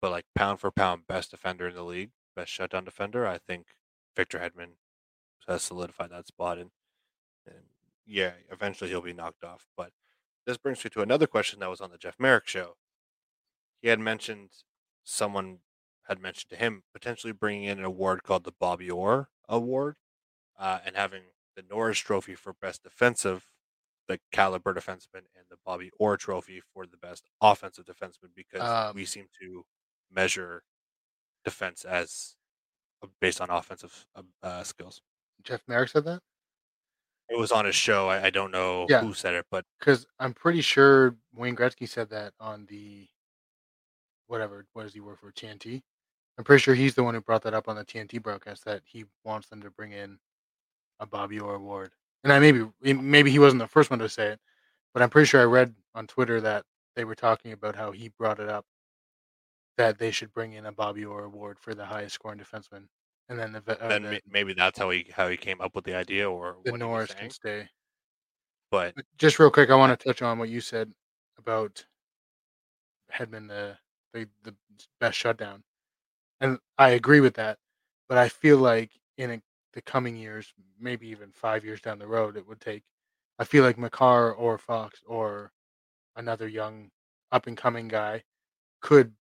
But 0.00 0.12
like 0.12 0.24
pound 0.34 0.60
for 0.60 0.70
pound, 0.70 1.06
best 1.08 1.30
defender 1.32 1.68
in 1.68 1.74
the 1.74 1.82
league, 1.82 2.10
best 2.34 2.52
shutdown 2.52 2.84
defender, 2.84 3.26
I 3.26 3.38
think 3.38 3.66
Victor 4.14 4.38
Hedman 4.38 4.76
has 5.48 5.62
solidified 5.62 6.10
that 6.10 6.26
spot. 6.26 6.58
And, 6.58 6.70
and 7.46 7.64
yeah, 8.06 8.32
eventually 8.50 8.90
he'll 8.90 9.00
be 9.00 9.12
knocked 9.12 9.42
off. 9.42 9.66
But 9.76 9.90
this 10.46 10.56
brings 10.58 10.84
me 10.84 10.90
to 10.90 11.02
another 11.02 11.26
question 11.26 11.60
that 11.60 11.70
was 11.70 11.80
on 11.80 11.90
the 11.90 11.98
Jeff 11.98 12.16
Marek 12.18 12.46
show. 12.46 12.76
He 13.82 13.88
had 13.88 14.00
mentioned 14.00 14.50
someone 15.04 15.58
had 16.08 16.20
mentioned 16.20 16.50
to 16.50 16.56
him 16.56 16.82
potentially 16.92 17.32
bringing 17.32 17.64
in 17.64 17.78
an 17.78 17.84
award 17.84 18.22
called 18.22 18.44
the 18.44 18.52
Bobby 18.52 18.90
Orr 18.90 19.28
Award 19.48 19.96
uh, 20.58 20.80
and 20.84 20.96
having 20.96 21.24
the 21.56 21.62
Norris 21.62 21.98
Trophy 21.98 22.34
for 22.34 22.52
best 22.54 22.82
defensive, 22.82 23.46
the 24.08 24.20
caliber 24.32 24.74
defenseman, 24.74 25.26
and 25.36 25.46
the 25.50 25.58
Bobby 25.64 25.90
Orr 25.98 26.16
Trophy 26.16 26.60
for 26.60 26.86
the 26.86 26.96
best 26.98 27.24
offensive 27.40 27.86
defenseman 27.86 28.34
because 28.34 28.62
Um, 28.62 28.94
we 28.96 29.04
seem 29.06 29.28
to 29.42 29.64
measure 30.10 30.64
defense 31.44 31.84
as 31.84 32.36
uh, 33.02 33.08
based 33.20 33.40
on 33.40 33.50
offensive 33.50 34.06
uh, 34.16 34.22
uh, 34.42 34.64
skills. 34.64 35.02
Jeff 35.42 35.62
Marek 35.68 35.90
said 35.90 36.04
that 36.06 36.22
It 37.28 37.38
was 37.38 37.52
on 37.52 37.64
his 37.66 37.74
show. 37.76 38.08
I, 38.08 38.26
I 38.26 38.30
don't 38.30 38.50
know 38.50 38.86
Yeah. 38.88 39.00
who 39.00 39.14
said 39.14 39.34
it, 39.34 39.46
but 39.50 39.64
because 39.78 40.06
I'm 40.18 40.34
pretty 40.34 40.60
sure 40.60 41.16
Wayne 41.32 41.56
Gretzky 41.56 41.88
said 41.88 42.10
that 42.10 42.34
on 42.40 42.66
the 42.66 43.08
whatever. 44.26 44.66
What 44.72 44.84
does 44.84 44.94
he 44.94 45.00
work 45.00 45.20
for? 45.20 45.32
TNT. 45.32 45.82
I'm 46.38 46.44
pretty 46.44 46.60
sure 46.60 46.74
he's 46.74 46.94
the 46.94 47.02
one 47.02 47.14
who 47.14 47.20
brought 47.20 47.42
that 47.42 47.54
up 47.54 47.68
on 47.68 47.76
the 47.76 47.84
TNT 47.84 48.22
broadcast 48.22 48.64
that 48.66 48.82
he 48.84 49.04
wants 49.24 49.48
them 49.48 49.62
to 49.62 49.70
bring 49.70 49.92
in 49.92 50.18
a 51.00 51.06
Bobby 51.06 51.38
Orr 51.38 51.54
award. 51.54 51.92
And 52.24 52.32
I 52.32 52.38
maybe 52.38 52.66
maybe 52.82 53.30
he 53.30 53.38
wasn't 53.38 53.60
the 53.60 53.68
first 53.68 53.90
one 53.90 53.98
to 54.00 54.08
say 54.08 54.28
it, 54.28 54.40
but 54.92 55.02
I'm 55.02 55.10
pretty 55.10 55.26
sure 55.26 55.40
I 55.40 55.44
read 55.44 55.74
on 55.94 56.06
Twitter 56.06 56.40
that 56.40 56.64
they 56.94 57.04
were 57.04 57.14
talking 57.14 57.52
about 57.52 57.76
how 57.76 57.92
he 57.92 58.08
brought 58.08 58.40
it 58.40 58.48
up 58.48 58.66
that 59.76 59.98
they 59.98 60.10
should 60.10 60.32
bring 60.32 60.54
in 60.54 60.66
a 60.66 60.72
Bobby 60.72 61.04
Orr 61.04 61.24
award 61.24 61.58
for 61.58 61.74
the 61.74 61.84
highest 61.84 62.14
scoring 62.14 62.38
defenseman, 62.38 62.88
and 63.28 63.38
then 63.38 63.52
the 63.52 63.84
uh, 63.84 63.88
then 63.88 64.02
the, 64.02 64.20
maybe 64.28 64.54
that's 64.54 64.78
how 64.78 64.90
he 64.90 65.06
how 65.14 65.28
he 65.28 65.36
came 65.36 65.60
up 65.60 65.74
with 65.74 65.84
the 65.84 65.94
idea 65.94 66.28
or 66.28 66.56
the 66.64 66.72
what 66.72 66.80
Norris 66.80 67.14
can 67.14 67.30
stay. 67.30 67.68
But 68.70 68.94
just 69.18 69.38
real 69.38 69.50
quick, 69.50 69.70
I 69.70 69.76
want 69.76 69.98
to 69.98 70.04
touch 70.04 70.22
on 70.22 70.38
what 70.38 70.48
you 70.48 70.60
said 70.60 70.92
about 71.38 71.84
Hedman, 73.12 73.48
the 73.48 73.76
the, 74.12 74.28
the 74.42 74.54
best 74.98 75.18
shutdown, 75.18 75.62
and 76.40 76.58
I 76.78 76.90
agree 76.90 77.20
with 77.20 77.34
that. 77.34 77.58
But 78.08 78.18
I 78.18 78.28
feel 78.28 78.58
like 78.58 78.90
in 79.18 79.30
a, 79.30 79.42
the 79.72 79.82
coming 79.82 80.16
years, 80.16 80.52
maybe 80.80 81.08
even 81.08 81.30
five 81.32 81.64
years 81.64 81.80
down 81.80 81.98
the 81.98 82.06
road, 82.06 82.36
it 82.36 82.46
would 82.46 82.60
take. 82.60 82.82
I 83.38 83.44
feel 83.44 83.64
like 83.64 83.78
Makar 83.78 84.32
or 84.32 84.58
Fox 84.58 85.00
or 85.06 85.52
another 86.16 86.48
young 86.48 86.90
up 87.32 87.46
and 87.46 87.56
coming 87.56 87.88
guy 87.88 88.22
could 88.80 89.12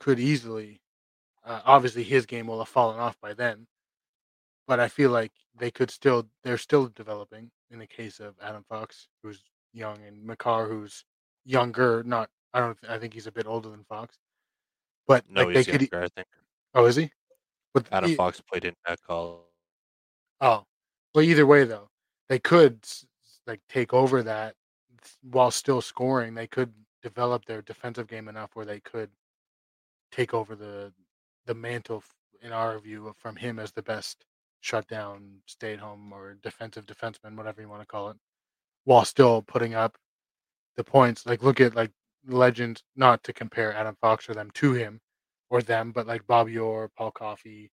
could 0.00 0.18
easily. 0.18 0.80
Uh, 1.44 1.60
obviously, 1.64 2.04
his 2.04 2.26
game 2.26 2.46
will 2.46 2.58
have 2.58 2.68
fallen 2.68 2.98
off 2.98 3.20
by 3.20 3.34
then, 3.34 3.66
but 4.66 4.80
I 4.80 4.88
feel 4.88 5.10
like 5.10 5.32
they 5.58 5.70
could 5.70 5.90
still 5.90 6.26
they're 6.42 6.58
still 6.58 6.88
developing. 6.88 7.50
In 7.70 7.78
the 7.80 7.86
case 7.86 8.20
of 8.20 8.34
Adam 8.40 8.64
Fox, 8.68 9.08
who's 9.22 9.42
young, 9.72 9.98
and 10.06 10.24
Makar, 10.24 10.68
who's 10.68 11.04
younger. 11.44 12.02
Not 12.04 12.30
I 12.54 12.60
don't 12.60 12.78
I 12.88 12.98
think 12.98 13.14
he's 13.14 13.26
a 13.26 13.32
bit 13.32 13.46
older 13.46 13.68
than 13.70 13.84
Fox, 13.84 14.18
but 15.06 15.24
no, 15.28 15.44
like 15.44 15.56
he's 15.56 15.66
they 15.66 15.72
could. 15.72 15.80
younger. 15.92 16.04
I 16.04 16.08
think 16.08 16.26
Oh, 16.74 16.86
is 16.86 16.96
he? 16.96 17.10
But 17.72 17.86
Adam 17.92 18.10
e- 18.10 18.14
Fox 18.14 18.40
played 18.40 18.64
in 18.64 18.74
that 18.86 19.00
call. 19.02 19.46
Oh, 20.40 20.64
well, 21.14 21.24
either 21.24 21.46
way 21.46 21.64
though, 21.64 21.88
they 22.28 22.38
could 22.38 22.78
like 23.46 23.60
take 23.68 23.92
over 23.92 24.22
that 24.22 24.54
while 25.22 25.50
still 25.50 25.80
scoring. 25.80 26.34
They 26.34 26.46
could 26.46 26.72
develop 27.02 27.44
their 27.44 27.62
defensive 27.62 28.08
game 28.08 28.28
enough 28.28 28.50
where 28.54 28.64
they 28.66 28.80
could 28.80 29.10
take 30.10 30.34
over 30.34 30.54
the 30.56 30.92
the 31.46 31.54
mantle, 31.54 32.02
in 32.42 32.52
our 32.52 32.78
view, 32.78 33.14
from 33.18 33.36
him 33.36 33.58
as 33.58 33.70
the 33.72 33.82
best 33.82 34.24
shutdown, 34.60 35.40
stay 35.46 35.74
at 35.74 35.78
home, 35.78 36.10
or 36.12 36.38
defensive 36.42 36.86
defenseman, 36.86 37.36
whatever 37.36 37.60
you 37.60 37.68
want 37.68 37.82
to 37.82 37.86
call 37.86 38.08
it, 38.08 38.16
while 38.84 39.04
still 39.04 39.42
putting 39.42 39.74
up 39.74 39.96
the 40.76 40.84
points. 40.84 41.26
Like 41.26 41.42
look 41.42 41.60
at 41.60 41.74
like 41.74 41.90
legends, 42.26 42.82
not 42.96 43.22
to 43.24 43.32
compare 43.32 43.74
Adam 43.74 43.96
Fox 44.00 44.28
or 44.28 44.34
them 44.34 44.50
to 44.54 44.72
him 44.72 45.00
or 45.50 45.62
them, 45.62 45.92
but 45.92 46.06
like 46.06 46.26
Bobby 46.26 46.58
Orr, 46.58 46.90
Paul 46.96 47.10
Coffey, 47.10 47.70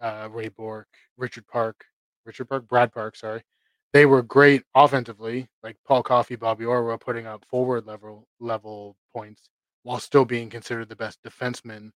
uh, 0.00 0.28
Ray 0.30 0.48
Bourque, 0.48 0.88
Richard 1.16 1.46
Park, 1.46 1.84
Richard 2.24 2.48
Park, 2.48 2.66
Brad 2.68 2.92
Park, 2.92 3.16
sorry. 3.16 3.42
They 3.92 4.06
were 4.06 4.22
great 4.22 4.62
offensively. 4.74 5.48
Like 5.62 5.76
Paul 5.86 6.02
Coffey, 6.02 6.36
Bobby 6.36 6.64
Orr 6.64 6.84
were 6.84 6.98
putting 6.98 7.26
up 7.26 7.44
forward 7.48 7.86
level 7.86 8.26
level 8.38 8.96
points 9.14 9.48
while 9.82 9.98
still 9.98 10.24
being 10.24 10.48
considered 10.50 10.88
the 10.88 10.96
best 10.96 11.18
defenseman 11.26 11.90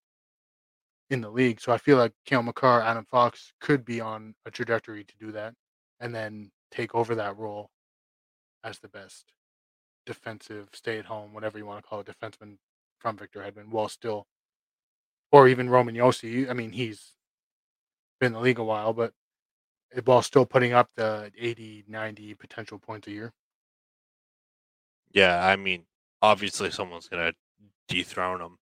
in 1.11 1.20
the 1.20 1.30
league. 1.30 1.61
So 1.61 1.72
I 1.72 1.78
feel 1.78 1.99
like 1.99 2.12
Cale 2.26 2.42
Makar, 2.42 2.80
Adam 2.82 3.05
Fox 3.11 3.53
could 3.61 3.84
be 3.84 4.01
on 4.01 4.34
a 4.47 4.51
trajectory 4.51 5.05
to 5.05 5.14
do 5.20 5.32
that 5.32 5.55
and 6.01 6.14
then 6.14 6.51
take 6.70 6.95
over 6.95 7.14
that 7.14 7.36
role 7.36 7.70
as 8.64 8.78
the 8.78 8.88
best 8.88 9.26
defensive, 10.07 10.68
stay 10.72 10.98
at 10.98 11.07
home, 11.07 11.32
whatever 11.32 11.59
you 11.59 11.66
want 11.66 11.82
to 11.82 11.88
call 11.88 12.00
it, 12.00 12.07
defenseman 12.07 12.57
from 12.98 13.16
Victor 13.16 13.40
Hedman, 13.40 13.68
while 13.68 13.88
still, 13.88 14.26
or 15.32 15.48
even 15.48 15.70
Roman 15.70 15.94
Josi. 15.94 16.48
I 16.48 16.52
mean, 16.52 16.72
he's 16.72 17.12
been 18.20 18.28
in 18.28 18.32
the 18.34 18.40
league 18.40 18.59
a 18.59 18.64
while, 18.64 18.92
but 18.92 19.12
while 20.05 20.22
still 20.22 20.46
putting 20.46 20.72
up 20.72 20.90
the 20.96 21.30
80, 21.38 21.84
90 21.88 22.34
potential 22.34 22.78
points 22.78 23.07
a 23.09 23.12
year. 23.12 23.32
Yeah, 25.12 25.46
I 25.46 25.57
mean, 25.57 25.84
obviously 26.22 26.70
someone's 26.70 27.09
gonna 27.09 27.34
dethrone 27.88 28.40
him. 28.40 28.59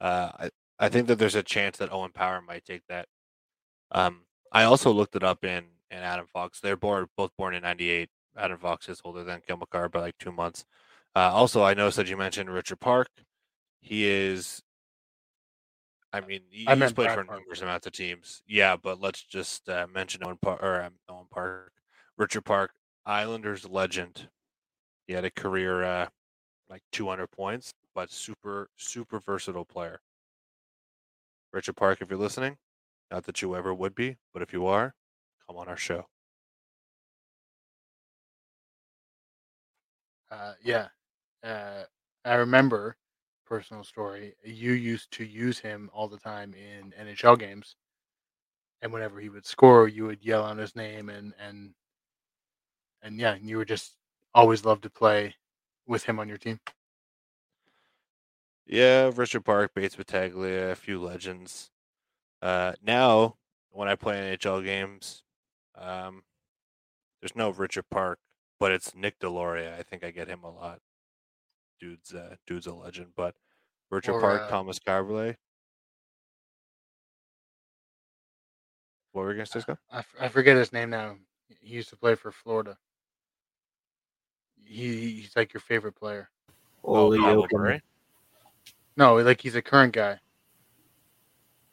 Uh, 0.00 0.30
I 0.38 0.50
I 0.78 0.88
think 0.88 1.06
that 1.06 1.18
there's 1.18 1.36
a 1.36 1.42
chance 1.42 1.78
that 1.78 1.92
Owen 1.92 2.10
Power 2.12 2.40
might 2.40 2.64
take 2.64 2.82
that. 2.88 3.06
Um, 3.92 4.22
I 4.50 4.64
also 4.64 4.90
looked 4.90 5.14
it 5.16 5.22
up 5.22 5.44
in 5.44 5.64
in 5.90 5.98
Adam 5.98 6.26
Fox. 6.32 6.60
They're 6.60 6.76
born 6.76 7.06
both 7.16 7.30
born 7.38 7.54
in 7.54 7.62
'98. 7.62 8.08
Adam 8.36 8.58
Fox 8.58 8.88
is 8.88 9.00
older 9.04 9.22
than 9.24 9.42
Gil 9.46 9.56
Makar 9.56 9.88
by 9.88 10.00
like 10.00 10.18
two 10.18 10.32
months. 10.32 10.64
Uh, 11.16 11.30
also, 11.32 11.62
I 11.62 11.74
noticed 11.74 11.96
that 11.98 12.08
you 12.08 12.16
mentioned 12.16 12.50
Richard 12.50 12.80
Park. 12.80 13.08
He 13.80 14.04
is. 14.06 14.62
I 16.12 16.20
mean, 16.20 16.42
he- 16.50 16.66
I 16.68 16.74
he's 16.74 16.92
played 16.92 17.06
Brad 17.06 17.18
for 17.18 17.24
Park. 17.24 17.40
numerous 17.40 17.60
amounts 17.62 17.86
of 17.86 17.92
teams. 17.92 18.42
Yeah, 18.46 18.76
but 18.76 19.00
let's 19.00 19.22
just 19.22 19.68
uh, 19.68 19.86
mention 19.92 20.22
Owen 20.24 20.38
Park 20.40 20.62
or 20.62 20.82
um, 20.82 20.94
Owen 21.08 21.26
Park, 21.30 21.72
Richard 22.16 22.44
Park, 22.44 22.72
Islanders 23.04 23.68
legend. 23.68 24.28
He 25.06 25.12
had 25.12 25.24
a 25.24 25.30
career 25.30 25.82
uh, 25.84 26.08
like 26.68 26.82
200 26.92 27.30
points, 27.30 27.74
but 27.94 28.10
super 28.10 28.68
super 28.76 29.18
versatile 29.20 29.64
player. 29.64 30.00
Richard 31.52 31.74
Park, 31.76 31.98
if 32.00 32.10
you're 32.10 32.18
listening, 32.18 32.56
not 33.10 33.24
that 33.24 33.42
you 33.42 33.54
ever 33.54 33.72
would 33.74 33.94
be, 33.94 34.16
but 34.32 34.42
if 34.42 34.52
you 34.52 34.66
are, 34.66 34.94
come 35.46 35.56
on 35.56 35.68
our 35.68 35.76
show. 35.76 36.06
Uh, 40.34 40.52
yeah. 40.62 40.88
Uh, 41.42 41.84
I 42.24 42.34
remember, 42.34 42.96
personal 43.46 43.84
story, 43.84 44.34
you 44.42 44.72
used 44.72 45.12
to 45.12 45.24
use 45.24 45.58
him 45.58 45.90
all 45.92 46.08
the 46.08 46.18
time 46.18 46.54
in 46.54 46.92
NHL 47.00 47.38
games. 47.38 47.76
And 48.82 48.92
whenever 48.92 49.20
he 49.20 49.28
would 49.28 49.46
score, 49.46 49.88
you 49.88 50.06
would 50.06 50.24
yell 50.24 50.44
out 50.44 50.58
his 50.58 50.74
name 50.74 51.08
and, 51.08 51.32
and, 51.38 51.74
and 53.02 53.18
yeah, 53.18 53.36
you 53.40 53.58
would 53.58 53.68
just 53.68 53.96
always 54.34 54.64
love 54.64 54.80
to 54.82 54.90
play 54.90 55.34
with 55.86 56.04
him 56.04 56.18
on 56.18 56.28
your 56.28 56.38
team. 56.38 56.58
Yeah, 58.66 59.10
Richard 59.14 59.44
Park, 59.44 59.72
Bates 59.74 59.96
Battaglia, 59.96 60.70
a 60.70 60.74
few 60.74 61.00
legends. 61.00 61.70
Uh, 62.40 62.72
now, 62.82 63.36
when 63.70 63.88
I 63.88 63.94
play 63.94 64.16
NHL 64.16 64.64
games, 64.64 65.22
um, 65.76 66.22
there's 67.20 67.36
no 67.36 67.50
Richard 67.50 67.84
Park, 67.90 68.18
but 68.64 68.72
it's 68.72 68.94
Nick 68.94 69.20
Deloria. 69.20 69.78
I 69.78 69.82
think 69.82 70.02
I 70.04 70.10
get 70.10 70.26
him 70.26 70.42
a 70.42 70.50
lot. 70.50 70.80
Dude's 71.78 72.14
uh, 72.14 72.36
dude's 72.46 72.66
a 72.66 72.72
legend. 72.72 73.08
But 73.14 73.34
Richard 73.90 74.12
Or, 74.14 74.20
Park, 74.22 74.42
uh, 74.44 74.48
Tomas 74.48 74.78
Kaberle. 74.78 75.36
What 79.12 79.20
were 79.20 79.28
we 79.28 79.34
gonna 79.34 79.44
say, 79.44 79.60
Scott? 79.60 79.76
I, 79.92 79.98
f- 79.98 80.14
I 80.18 80.28
forget 80.28 80.56
his 80.56 80.72
name 80.72 80.88
now. 80.88 81.16
He 81.60 81.74
used 81.74 81.90
to 81.90 81.96
play 81.98 82.14
for 82.14 82.32
Florida. 82.32 82.78
He 84.64 85.10
he's 85.20 85.36
like 85.36 85.52
your 85.52 85.60
favorite 85.60 85.94
player. 85.94 86.30
Oh, 86.82 87.12
Ole 87.12 87.18
Pavel 87.18 87.46
Jokic. 87.46 87.82
No, 88.96 89.16
like 89.16 89.42
he's 89.42 89.56
a 89.56 89.62
current 89.62 89.92
guy. 89.92 90.18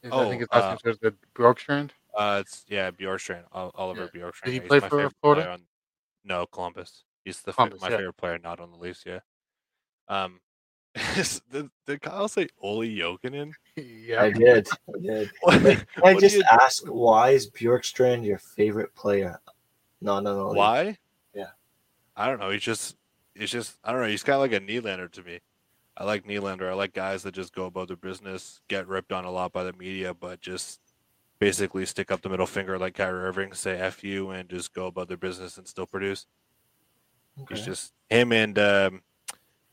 His- 0.03 0.11
I 0.11 0.27
think 0.27 0.41
his 0.41 0.49
Oh, 0.51 0.59
last 0.59 0.65
uh, 0.65 0.89
name 0.89 0.95
starts 0.97 1.17
Bjorkstrand. 1.35 1.91
Uh, 2.17 2.39
it's 2.41 2.65
yeah, 2.67 2.91
Bjorkstrand, 2.91 3.43
Ol- 3.53 3.71
Oliver 3.75 4.09
Bjorkstrand. 4.13 4.43
Did 4.43 4.53
he 4.55 4.59
he's 4.59 4.67
play 4.67 4.81
for 4.81 4.89
favorite 4.89 5.13
Florida? 5.21 5.57
Player 6.25 6.37
On, 6.37 6.41
no, 6.41 6.45
Columbus. 6.47 7.03
He's 7.23 7.41
the 7.41 7.53
Columbus, 7.53 7.81
my 7.81 7.89
yeah. 7.89 7.97
favorite 7.97 8.17
player, 8.17 8.39
not 8.39 8.59
on 8.59 8.71
the 8.71 8.77
Leafs. 8.77 9.03
Yeah. 9.05 9.19
Um, 10.07 10.39
did, 11.51 11.69
did 11.85 12.01
Kyle 12.01 12.27
say 12.27 12.47
Olli 12.61 12.97
Jokinen? 12.97 13.53
yeah. 13.75 14.23
I 14.23 14.31
did. 14.31 14.67
I 14.89 14.99
did. 15.01 15.31
What, 15.41 15.61
Can 15.61 15.85
I 16.03 16.13
just 16.19 16.35
you- 16.35 16.43
ask 16.51 16.83
why 16.85 17.31
is 17.31 17.49
Bjorkstrand 17.49 18.25
your 18.25 18.39
favorite 18.39 18.93
player? 18.95 19.39
No, 20.01 20.19
no, 20.19 20.35
no. 20.35 20.47
why? 20.53 20.97
Yeah. 21.33 21.51
I 22.15 22.27
don't 22.27 22.39
know. 22.39 22.49
He's 22.49 22.63
just, 22.63 22.97
he's 23.35 23.51
just, 23.51 23.77
I 23.83 23.91
don't 23.91 24.01
know. 24.01 24.07
He's 24.07 24.23
kind 24.23 24.35
of 24.35 24.41
like 24.41 24.53
a 24.53 24.59
Nylander 24.59 25.11
to 25.11 25.23
me. 25.23 25.39
I 25.95 26.03
like 26.05 26.25
Nylander. 26.25 26.69
I 26.69 26.73
like 26.73 26.93
guys 26.93 27.21
that 27.23 27.35
just 27.35 27.53
go 27.53 27.65
about 27.65 27.87
their 27.87 27.97
business, 27.97 28.61
get 28.67 28.87
ripped 28.87 29.11
on 29.11 29.25
a 29.25 29.31
lot 29.31 29.53
by 29.53 29.63
the 29.63 29.73
media, 29.73 30.13
but 30.13 30.41
just 30.41 30.79
basically 31.41 31.87
stick 31.87 32.11
up 32.11 32.21
the 32.21 32.29
middle 32.29 32.45
finger 32.45 32.77
like 32.77 32.93
Kyrie 32.93 33.23
Irving, 33.23 33.51
say 33.53 33.77
"f 33.77 34.03
you" 34.03 34.29
and 34.29 34.47
just 34.47 34.73
go 34.73 34.85
about 34.85 35.09
their 35.09 35.17
business 35.17 35.57
and 35.57 35.67
still 35.67 35.87
produce. 35.87 36.27
Okay. 37.41 37.55
just 37.55 37.93
him 38.09 38.31
and 38.31 38.57
um, 38.59 39.01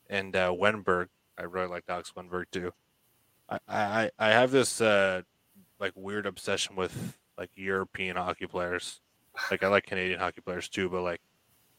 and 0.09 0.35
uh, 0.35 0.51
Wennberg. 0.51 1.09
I 1.39 1.43
really 1.43 1.69
like 1.69 1.85
Alex 1.89 2.13
Wennberg 2.17 2.47
too. 2.51 2.73
I, 3.49 3.59
I 3.69 4.11
I 4.19 4.29
have 4.31 4.51
this 4.51 4.81
uh, 4.81 5.23
like 5.79 5.93
weird 5.95 6.27
obsession 6.27 6.75
with 6.75 7.17
like 7.37 7.51
European 7.55 8.17
hockey 8.17 8.47
players. 8.47 9.01
Like 9.53 9.63
I 9.63 9.69
like 9.69 9.87
Canadian 9.87 10.19
hockey 10.19 10.41
players 10.41 10.69
too, 10.69 10.89
but 10.89 11.03
like 11.03 11.21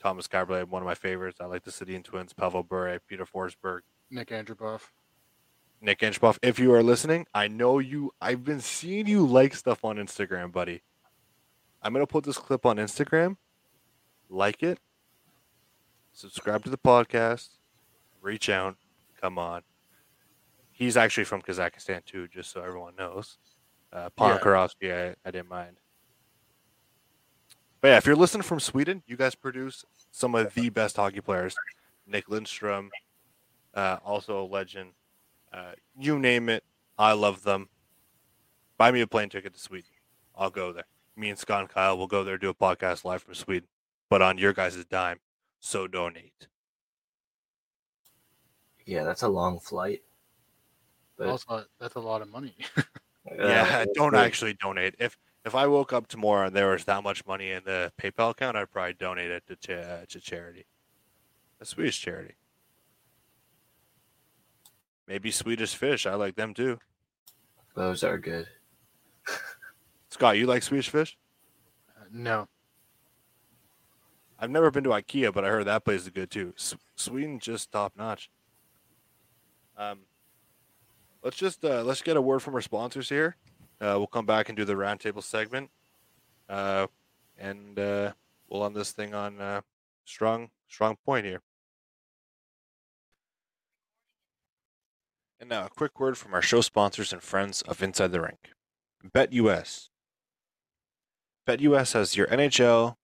Tomas 0.01 0.29
Kaberle, 0.29 0.69
one 0.69 0.81
of 0.81 0.85
my 0.85 0.95
favorites. 0.95 1.39
I 1.41 1.45
like 1.45 1.65
the 1.65 1.71
Sedin 1.71 2.05
twins, 2.05 2.31
Pavel 2.31 2.63
Bure, 2.63 2.99
Peter 3.05 3.25
Forsberg, 3.25 3.81
Nik 4.09 4.29
Antropov. 4.29 4.81
Nick 5.81 5.99
Inchbuff. 5.99 6.37
If 6.41 6.59
you 6.59 6.73
are 6.73 6.83
listening, 6.83 7.25
I 7.33 7.47
know 7.47 7.79
you. 7.79 8.11
I've 8.19 8.43
been 8.43 8.59
seeing 8.61 9.07
you 9.07 9.25
like 9.25 9.55
stuff 9.55 9.83
on 9.85 9.97
Instagram, 9.97 10.51
buddy. 10.51 10.81
I'm 11.81 11.93
gonna 11.93 12.07
put 12.07 12.25
this 12.25 12.37
clip 12.37 12.65
on 12.65 12.77
Instagram. 12.77 13.37
Like 14.29 14.61
it. 14.61 14.79
Subscribe 16.11 16.63
to 16.65 16.69
the 16.69 16.77
podcast. 16.77 17.49
Reach 18.21 18.49
out. 18.49 18.75
Come 19.21 19.37
on. 19.37 19.61
He's 20.71 20.97
actually 20.97 21.23
from 21.23 21.41
Kazakhstan 21.41 22.03
too, 22.05 22.27
just 22.27 22.51
so 22.51 22.61
everyone 22.61 22.95
knows. 22.97 23.37
Uh, 23.91 24.09
Yeah. 24.81 25.13
I, 25.25 25.27
I 25.27 25.31
didn't 25.31 25.49
mind. 25.49 25.77
But 27.81 27.89
yeah, 27.89 27.97
if 27.97 28.05
you're 28.05 28.15
listening 28.15 28.43
from 28.43 28.59
Sweden, 28.59 29.03
you 29.07 29.15
guys 29.15 29.35
produce 29.35 29.85
some 30.11 30.35
of 30.35 30.53
the 30.53 30.69
best 30.69 30.97
hockey 30.97 31.21
players. 31.21 31.55
Nick 32.05 32.27
Lidstrom, 32.27 32.89
uh, 33.73 33.97
also 34.03 34.43
a 34.43 34.45
legend. 34.45 34.91
Uh, 35.51 35.71
you 35.97 36.19
name 36.19 36.49
it, 36.49 36.63
I 36.97 37.13
love 37.13 37.43
them. 37.43 37.69
Buy 38.77 38.91
me 38.91 39.01
a 39.01 39.07
plane 39.07 39.29
ticket 39.29 39.53
to 39.53 39.59
Sweden. 39.59 39.89
I'll 40.35 40.49
go 40.49 40.71
there. 40.71 40.85
Me 41.15 41.29
and 41.29 41.37
Scott 41.37 41.61
and 41.61 41.69
Kyle 41.69 41.97
will 41.97 42.07
go 42.07 42.23
there 42.23 42.37
do 42.37 42.49
a 42.49 42.53
podcast 42.53 43.03
live 43.03 43.23
from 43.23 43.33
Sweden, 43.33 43.67
but 44.09 44.21
on 44.21 44.37
your 44.37 44.53
guys' 44.53 44.85
dime. 44.85 45.19
So 45.59 45.87
donate. 45.87 46.47
Yeah, 48.85 49.03
that's 49.03 49.23
a 49.23 49.27
long 49.27 49.59
flight. 49.59 50.01
But 51.17 51.27
Also, 51.27 51.65
that's 51.79 51.95
a 51.95 51.99
lot 51.99 52.21
of 52.21 52.31
money. 52.31 52.55
yeah, 53.37 53.85
that's 53.85 53.91
don't 53.95 54.15
actually 54.15 54.53
donate. 54.53 54.95
If 54.97 55.17
if 55.45 55.53
I 55.55 55.67
woke 55.67 55.93
up 55.93 56.07
tomorrow 56.07 56.47
and 56.47 56.55
there 56.55 56.69
was 56.69 56.85
that 56.85 57.03
much 57.03 57.25
money 57.25 57.51
in 57.51 57.63
the 57.65 57.91
PayPal 58.01 58.31
account, 58.31 58.55
I'd 58.55 58.71
probably 58.71 58.93
donate 58.93 59.29
it 59.29 59.43
to 59.47 59.55
cha- 59.57 60.05
to 60.07 60.19
charity, 60.19 60.65
a 61.59 61.65
Swedish 61.65 61.99
charity. 61.99 62.35
Maybe 65.09 65.31
Swedish 65.31 65.73
fish. 65.73 66.05
I 66.05 66.13
like 66.13 66.35
them 66.35 66.53
too. 66.53 66.77
Those 67.75 68.03
are 68.03 68.19
good. 68.19 68.47
Scott, 70.11 70.37
you 70.37 70.45
like 70.45 70.61
Swedish 70.63 70.89
fish? 70.89 71.17
no. 72.11 72.47
I've 74.41 74.49
never 74.49 74.71
been 74.71 74.85
to 74.85 74.91
IKEA, 74.91 75.33
but 75.33 75.43
I 75.43 75.49
heard 75.49 75.65
that 75.65 75.83
place 75.83 76.03
is 76.03 76.09
good 76.09 76.31
too. 76.31 76.53
S- 76.57 76.75
Sweden 76.95 77.39
just 77.39 77.71
top 77.73 77.93
notch. 77.97 78.29
Um, 79.77 79.99
let's 81.21 81.35
just 81.35 81.65
uh, 81.65 81.83
let's 81.83 82.01
get 82.01 82.15
a 82.15 82.21
word 82.21 82.39
from 82.39 82.55
our 82.55 82.61
sponsors 82.61 83.09
here. 83.09 83.35
Uh, 83.81 83.95
we'll 83.97 84.07
come 84.07 84.25
back 84.25 84.47
and 84.47 84.55
do 84.57 84.63
the 84.63 84.75
roundtable 84.75 85.21
segment, 85.23 85.69
uh, 86.47 86.87
and 87.37 87.77
uh, 87.77 88.13
we'll 88.47 88.65
end 88.65 88.75
this 88.75 88.91
thing 88.91 89.13
on 89.13 89.41
uh, 89.41 89.59
strong 90.05 90.49
strong 90.69 90.95
point 91.05 91.25
here. 91.25 91.41
And 95.39 95.49
now 95.49 95.65
a 95.65 95.69
quick 95.69 95.99
word 95.99 96.17
from 96.17 96.33
our 96.33 96.41
show 96.41 96.59
sponsors 96.59 97.13
and 97.13 97.23
friends 97.23 97.61
of 97.61 97.81
Inside 97.81 98.11
the 98.11 98.19
Rink. 98.19 98.49
BetUS. 99.05 99.87
BetUS 101.47 101.93
has 101.93 102.17
your 102.17 102.27
NHL, 102.27 102.95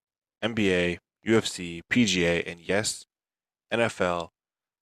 NBA, 0.43 0.97
UFC, 1.25 1.81
PGA, 1.89 2.43
and 2.45 2.59
yes, 2.59 3.05
NFL 3.73 4.29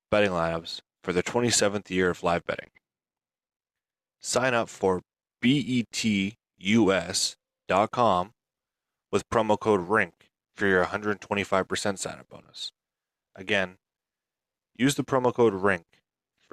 betting 0.09 0.31
lineups 0.31 0.79
for 1.03 1.13
the 1.13 1.21
27th 1.21 1.91
year 1.91 2.09
of 2.09 2.23
live 2.23 2.43
betting. 2.43 2.71
Sign 4.19 4.55
up 4.55 4.67
for 4.67 5.03
betus.com 5.43 6.35
with 9.11 9.29
promo 9.29 9.59
code 9.59 9.87
RINK 9.89 10.13
for 10.55 10.65
your 10.65 10.85
125% 10.85 11.99
sign 11.99 12.17
up 12.19 12.29
bonus. 12.29 12.71
Again, 13.35 13.77
use 14.75 14.95
the 14.95 15.03
promo 15.03 15.31
code 15.31 15.53
RINK 15.53 15.85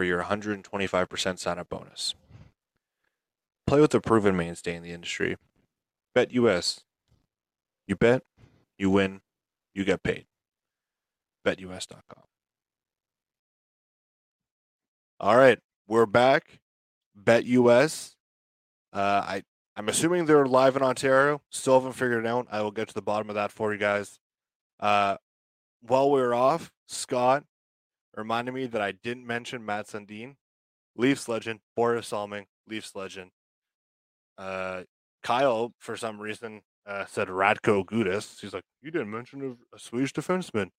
for 0.01 0.05
your 0.05 0.23
125% 0.23 1.39
sign 1.39 1.59
up 1.59 1.69
bonus. 1.69 2.15
Play 3.67 3.83
with 3.83 3.95
a 3.95 4.01
proven 4.01 4.35
mainstay 4.35 4.75
in 4.75 4.83
the 4.83 4.93
industry. 4.93 5.37
Bet 6.15 6.33
US. 6.33 6.85
You 7.87 7.97
bet, 7.97 8.23
you 8.79 8.89
win, 8.89 9.21
you 9.75 9.85
get 9.85 10.03
paid. 10.03 10.25
BetUS.com. 11.47 12.23
All 15.21 15.37
right, 15.37 15.59
we're 15.87 16.07
back. 16.07 16.61
BetUS. 17.23 18.15
Uh, 18.95 19.23
I 19.23 19.43
I'm 19.77 19.91
assuming 19.91 20.25
they're 20.25 20.47
live 20.47 20.77
in 20.77 20.83
Ontario. 20.83 21.43
Still 21.51 21.75
haven't 21.75 21.93
figured 21.93 22.25
it 22.25 22.27
out. 22.27 22.47
I 22.51 22.63
will 22.63 22.71
get 22.71 22.89
to 22.89 22.95
the 22.95 23.03
bottom 23.03 23.29
of 23.29 23.35
that 23.35 23.53
for 23.53 23.71
you 23.71 23.79
guys. 23.79 24.19
Uh, 24.79 25.19
while 25.83 26.11
we 26.11 26.23
are 26.23 26.33
off, 26.33 26.73
Scott 26.87 27.45
reminded 28.17 28.55
me 28.55 28.67
that 28.67 28.83
I 28.83 28.93
didn't 28.93 29.27
mention 29.27 29.65
Matt 29.65 29.87
Sundin, 29.87 30.37
Leafs 30.97 31.29
legend, 31.29 31.61
Borje 31.77 32.05
Salming, 32.05 32.47
Leafs 32.69 32.95
legend. 32.95 33.31
Uh, 34.37 34.83
Kyle, 35.23 35.75
for 35.79 35.97
some 35.97 36.19
reason, 36.19 36.63
uh, 36.87 37.05
said 37.07 37.29
Radko 37.29 37.85
Gudas. 37.85 38.41
He's 38.41 38.55
like, 38.55 38.65
you 38.83 38.91
didn't 38.91 39.11
mention 39.11 39.57
a, 39.73 39.79
Swedish 39.79 40.13
defenseman, 40.13 40.71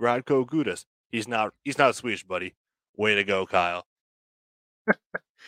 Radko 0.00 0.46
Gudas. 0.46 0.84
He's 1.10 1.28
not. 1.28 1.52
He's 1.62 1.78
not 1.78 1.94
Swedish, 1.94 2.24
buddy. 2.24 2.54
Way 2.96 3.14
to 3.14 3.24
go, 3.24 3.46
Kyle. 3.46 3.84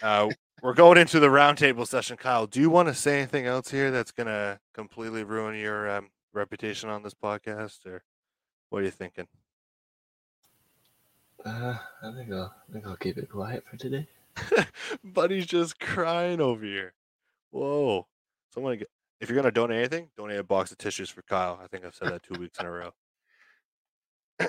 uh, 0.02 0.28
we're 0.62 0.74
going 0.74 0.98
into 0.98 1.20
the 1.20 1.28
roundtable 1.28 1.86
session. 1.86 2.16
Kyle, 2.16 2.46
do 2.46 2.60
you 2.60 2.70
want 2.70 2.88
to 2.88 2.94
say 2.94 3.18
anything 3.18 3.46
else 3.46 3.70
here 3.70 3.90
that's 3.90 4.12
gonna 4.12 4.60
completely 4.74 5.24
ruin 5.24 5.58
your 5.58 5.90
um, 5.90 6.10
reputation 6.34 6.90
on 6.90 7.02
this 7.02 7.14
podcast, 7.14 7.86
or 7.86 8.02
what 8.68 8.82
are 8.82 8.84
you 8.84 8.90
thinking? 8.90 9.26
Uh, 11.44 11.76
I 12.02 12.12
think 12.12 12.32
I'll, 12.32 12.54
I 12.68 12.72
think 12.72 12.86
I'll 12.86 12.96
keep 12.96 13.18
it 13.18 13.30
quiet 13.30 13.64
for 13.70 13.76
today. 13.76 14.06
Buddy's 15.04 15.46
just 15.46 15.78
crying 15.78 16.40
over 16.40 16.64
here. 16.64 16.94
Whoa! 17.50 18.06
Someone, 18.52 18.78
get, 18.78 18.88
if 19.20 19.28
you're 19.28 19.36
gonna 19.36 19.52
donate 19.52 19.78
anything, 19.78 20.08
donate 20.16 20.38
a 20.38 20.44
box 20.44 20.72
of 20.72 20.78
tissues 20.78 21.10
for 21.10 21.22
Kyle. 21.22 21.60
I 21.62 21.66
think 21.66 21.84
I've 21.84 21.94
said 21.94 22.08
that 22.08 22.22
two 22.22 22.38
weeks 22.40 22.58
in 22.58 22.66
a 22.66 22.70
row. 22.70 22.90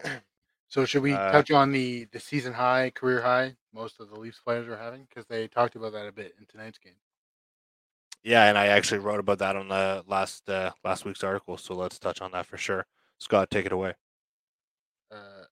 So 0.67 0.83
should 0.83 1.03
we 1.03 1.13
Uh, 1.13 1.31
touch 1.31 1.51
on 1.51 1.71
the 1.71 2.05
the 2.05 2.19
season 2.19 2.51
high, 2.51 2.89
career 2.89 3.21
high 3.21 3.55
most 3.71 3.99
of 3.99 4.09
the 4.09 4.19
Leafs 4.19 4.39
players 4.39 4.67
are 4.67 4.75
having 4.75 5.05
because 5.05 5.25
they 5.27 5.47
talked 5.47 5.75
about 5.75 5.93
that 5.93 6.07
a 6.07 6.11
bit 6.11 6.33
in 6.39 6.45
tonight's 6.47 6.79
game. 6.79 6.95
Yeah, 8.23 8.45
and 8.49 8.57
I 8.57 8.67
actually 8.67 8.97
wrote 8.99 9.19
about 9.19 9.37
that 9.39 9.55
on 9.55 9.67
the 9.69 10.03
last 10.07 10.49
uh, 10.49 10.71
last 10.83 11.05
week's 11.05 11.23
article. 11.23 11.57
So 11.57 11.75
let's 11.75 11.99
touch 11.99 12.19
on 12.19 12.31
that 12.31 12.47
for 12.47 12.57
sure. 12.57 12.87
Scott, 13.19 13.51
take 13.51 13.67
it 13.67 13.71
away. 13.71 13.93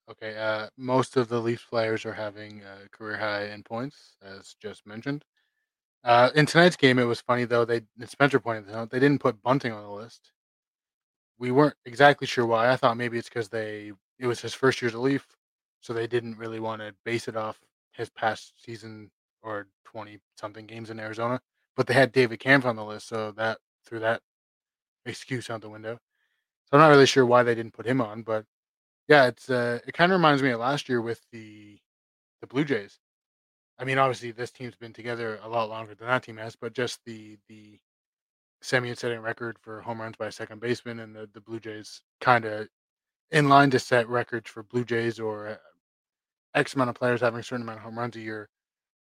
Okay. 0.09 0.37
Uh, 0.37 0.67
most 0.77 1.17
of 1.17 1.29
the 1.29 1.39
Leafs 1.39 1.63
players 1.63 2.05
are 2.05 2.13
having 2.13 2.63
uh, 2.63 2.87
career 2.91 3.17
high 3.17 3.45
in 3.45 3.63
points, 3.63 4.15
as 4.21 4.55
just 4.61 4.85
mentioned. 4.85 5.23
Uh, 6.03 6.29
in 6.35 6.45
tonight's 6.45 6.75
game, 6.75 6.99
it 6.99 7.05
was 7.05 7.21
funny 7.21 7.45
though. 7.45 7.65
They 7.65 7.81
Spencer 8.05 8.39
pointed 8.39 8.73
out 8.73 8.89
they 8.89 8.99
didn't 8.99 9.21
put 9.21 9.41
Bunting 9.41 9.71
on 9.71 9.83
the 9.83 9.89
list. 9.89 10.31
We 11.39 11.51
weren't 11.51 11.75
exactly 11.85 12.27
sure 12.27 12.45
why. 12.45 12.71
I 12.71 12.75
thought 12.75 12.97
maybe 12.97 13.17
it's 13.17 13.29
because 13.29 13.49
they 13.49 13.91
it 14.19 14.27
was 14.27 14.41
his 14.41 14.53
first 14.53 14.81
year 14.81 14.89
as 14.89 14.95
a 14.95 14.99
Leaf, 14.99 15.27
so 15.81 15.93
they 15.93 16.07
didn't 16.07 16.37
really 16.37 16.59
want 16.59 16.81
to 16.81 16.93
base 17.05 17.27
it 17.27 17.37
off 17.37 17.59
his 17.93 18.09
past 18.09 18.53
season 18.63 19.11
or 19.41 19.67
twenty 19.85 20.19
something 20.37 20.65
games 20.67 20.89
in 20.89 20.99
Arizona. 20.99 21.39
But 21.75 21.87
they 21.87 21.93
had 21.93 22.11
David 22.11 22.39
Kampf 22.39 22.65
on 22.65 22.75
the 22.75 22.85
list, 22.85 23.07
so 23.07 23.31
that 23.33 23.59
threw 23.85 23.99
that 23.99 24.21
excuse 25.05 25.49
out 25.49 25.61
the 25.61 25.69
window. 25.69 25.95
So 26.65 26.77
I'm 26.77 26.79
not 26.79 26.89
really 26.89 27.05
sure 27.05 27.25
why 27.25 27.43
they 27.43 27.55
didn't 27.55 27.73
put 27.73 27.85
him 27.85 28.01
on, 28.01 28.23
but 28.23 28.45
yeah, 29.07 29.27
it's 29.27 29.49
uh, 29.49 29.79
it 29.87 29.93
kind 29.93 30.11
of 30.11 30.17
reminds 30.19 30.41
me 30.43 30.51
of 30.51 30.59
last 30.59 30.89
year 30.89 31.01
with 31.01 31.21
the 31.31 31.79
the 32.41 32.47
Blue 32.47 32.63
Jays. 32.65 32.99
I 33.79 33.85
mean, 33.85 33.97
obviously 33.97 34.31
this 34.31 34.51
team's 34.51 34.75
been 34.75 34.93
together 34.93 35.39
a 35.43 35.49
lot 35.49 35.69
longer 35.69 35.95
than 35.95 36.07
that 36.07 36.23
team 36.23 36.37
has, 36.37 36.55
but 36.55 36.73
just 36.73 36.99
the 37.05 37.37
the 37.49 37.79
Semien 38.63 38.97
setting 38.97 39.19
record 39.19 39.57
for 39.59 39.81
home 39.81 40.01
runs 40.01 40.15
by 40.15 40.27
a 40.27 40.31
second 40.31 40.61
baseman, 40.61 40.99
and 40.99 41.15
the 41.15 41.29
the 41.33 41.41
Blue 41.41 41.59
Jays 41.59 42.01
kind 42.21 42.45
of 42.45 42.67
in 43.31 43.49
line 43.49 43.71
to 43.71 43.79
set 43.79 44.07
records 44.09 44.49
for 44.49 44.63
Blue 44.63 44.85
Jays 44.85 45.19
or 45.19 45.59
X 46.55 46.75
amount 46.75 46.89
of 46.89 46.95
players 46.95 47.21
having 47.21 47.39
a 47.39 47.43
certain 47.43 47.63
amount 47.63 47.79
of 47.79 47.83
home 47.83 47.97
runs 47.99 48.15
a 48.15 48.21
year 48.21 48.49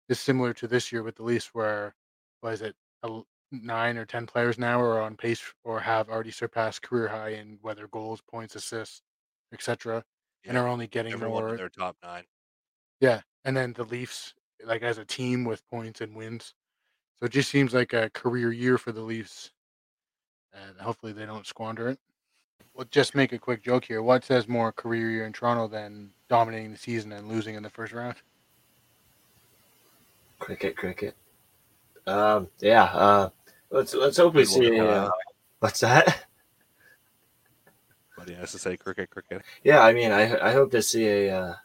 is 0.09 0.19
similar 0.19 0.53
to 0.53 0.67
this 0.67 0.91
year 0.91 1.03
with 1.03 1.15
the 1.15 1.23
Leafs, 1.23 1.51
where 1.53 1.95
was 2.41 2.61
it 2.61 2.75
nine 3.51 3.97
or 3.97 4.05
ten 4.05 4.25
players 4.25 4.57
now 4.57 4.81
are 4.81 5.01
on 5.01 5.15
pace 5.15 5.41
or 5.63 5.79
have 5.79 6.09
already 6.09 6.31
surpassed 6.31 6.81
career 6.81 7.07
high 7.07 7.29
in 7.29 7.59
whether 7.61 7.87
goals, 7.87 8.21
points, 8.21 8.55
assists, 8.55 9.01
etc., 9.53 10.03
and 10.45 10.57
are 10.57 10.67
only 10.67 10.87
getting 10.87 11.13
Everyone 11.13 11.43
in 11.43 11.47
more. 11.49 11.57
their 11.57 11.69
top 11.69 11.95
nine. 12.03 12.23
Yeah, 12.99 13.21
and 13.45 13.55
then 13.55 13.73
the 13.73 13.83
Leafs, 13.83 14.33
like 14.65 14.81
as 14.81 14.97
a 14.97 15.05
team 15.05 15.43
with 15.43 15.67
points 15.69 16.01
and 16.01 16.15
wins, 16.15 16.53
so 17.19 17.25
it 17.25 17.31
just 17.31 17.49
seems 17.49 17.73
like 17.73 17.93
a 17.93 18.09
career 18.09 18.51
year 18.51 18.77
for 18.77 18.91
the 18.91 19.01
Leafs, 19.01 19.51
and 20.53 20.77
hopefully 20.79 21.13
they 21.13 21.25
don't 21.25 21.47
squander 21.47 21.89
it. 21.89 21.99
We'll 22.73 22.87
just 22.89 23.13
make 23.13 23.33
a 23.33 23.37
quick 23.37 23.63
joke 23.63 23.85
here. 23.85 24.01
What 24.01 24.23
says 24.23 24.47
more 24.47 24.71
career 24.71 25.09
year 25.11 25.25
in 25.25 25.33
Toronto 25.33 25.67
than 25.67 26.09
dominating 26.27 26.71
the 26.71 26.77
season 26.77 27.11
and 27.11 27.29
losing 27.29 27.55
in 27.55 27.61
the 27.61 27.69
first 27.69 27.93
round? 27.93 28.15
Cricket, 30.39 30.75
cricket. 30.75 31.15
Um, 32.07 32.49
yeah. 32.59 32.85
Uh, 32.85 33.29
let's 33.69 33.93
let's 33.93 34.17
hope 34.17 34.33
we 34.33 34.43
see. 34.43 34.79
Uh, 34.79 35.09
what's 35.59 35.79
that? 35.81 36.25
He 38.27 38.35
has 38.35 38.51
to 38.51 38.59
say 38.59 38.77
cricket, 38.77 39.09
cricket. 39.09 39.43
Yeah, 39.63 39.81
I 39.81 39.93
mean, 39.93 40.11
I 40.11 40.49
I 40.49 40.51
hope 40.51 40.71
to 40.71 40.81
see 40.81 41.07
a. 41.07 41.41
Uh, 41.41 41.55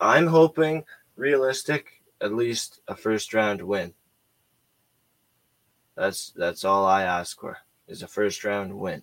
I'm 0.00 0.26
hoping 0.28 0.84
realistic, 1.16 2.02
at 2.20 2.34
least 2.34 2.80
a 2.88 2.96
first 2.96 3.34
round 3.34 3.62
win. 3.62 3.94
That's 5.96 6.32
that's 6.36 6.64
all 6.64 6.86
I 6.86 7.02
ask 7.02 7.38
for 7.40 7.58
is 7.86 8.02
a 8.02 8.08
first 8.08 8.44
round 8.44 8.78
win. 8.78 9.02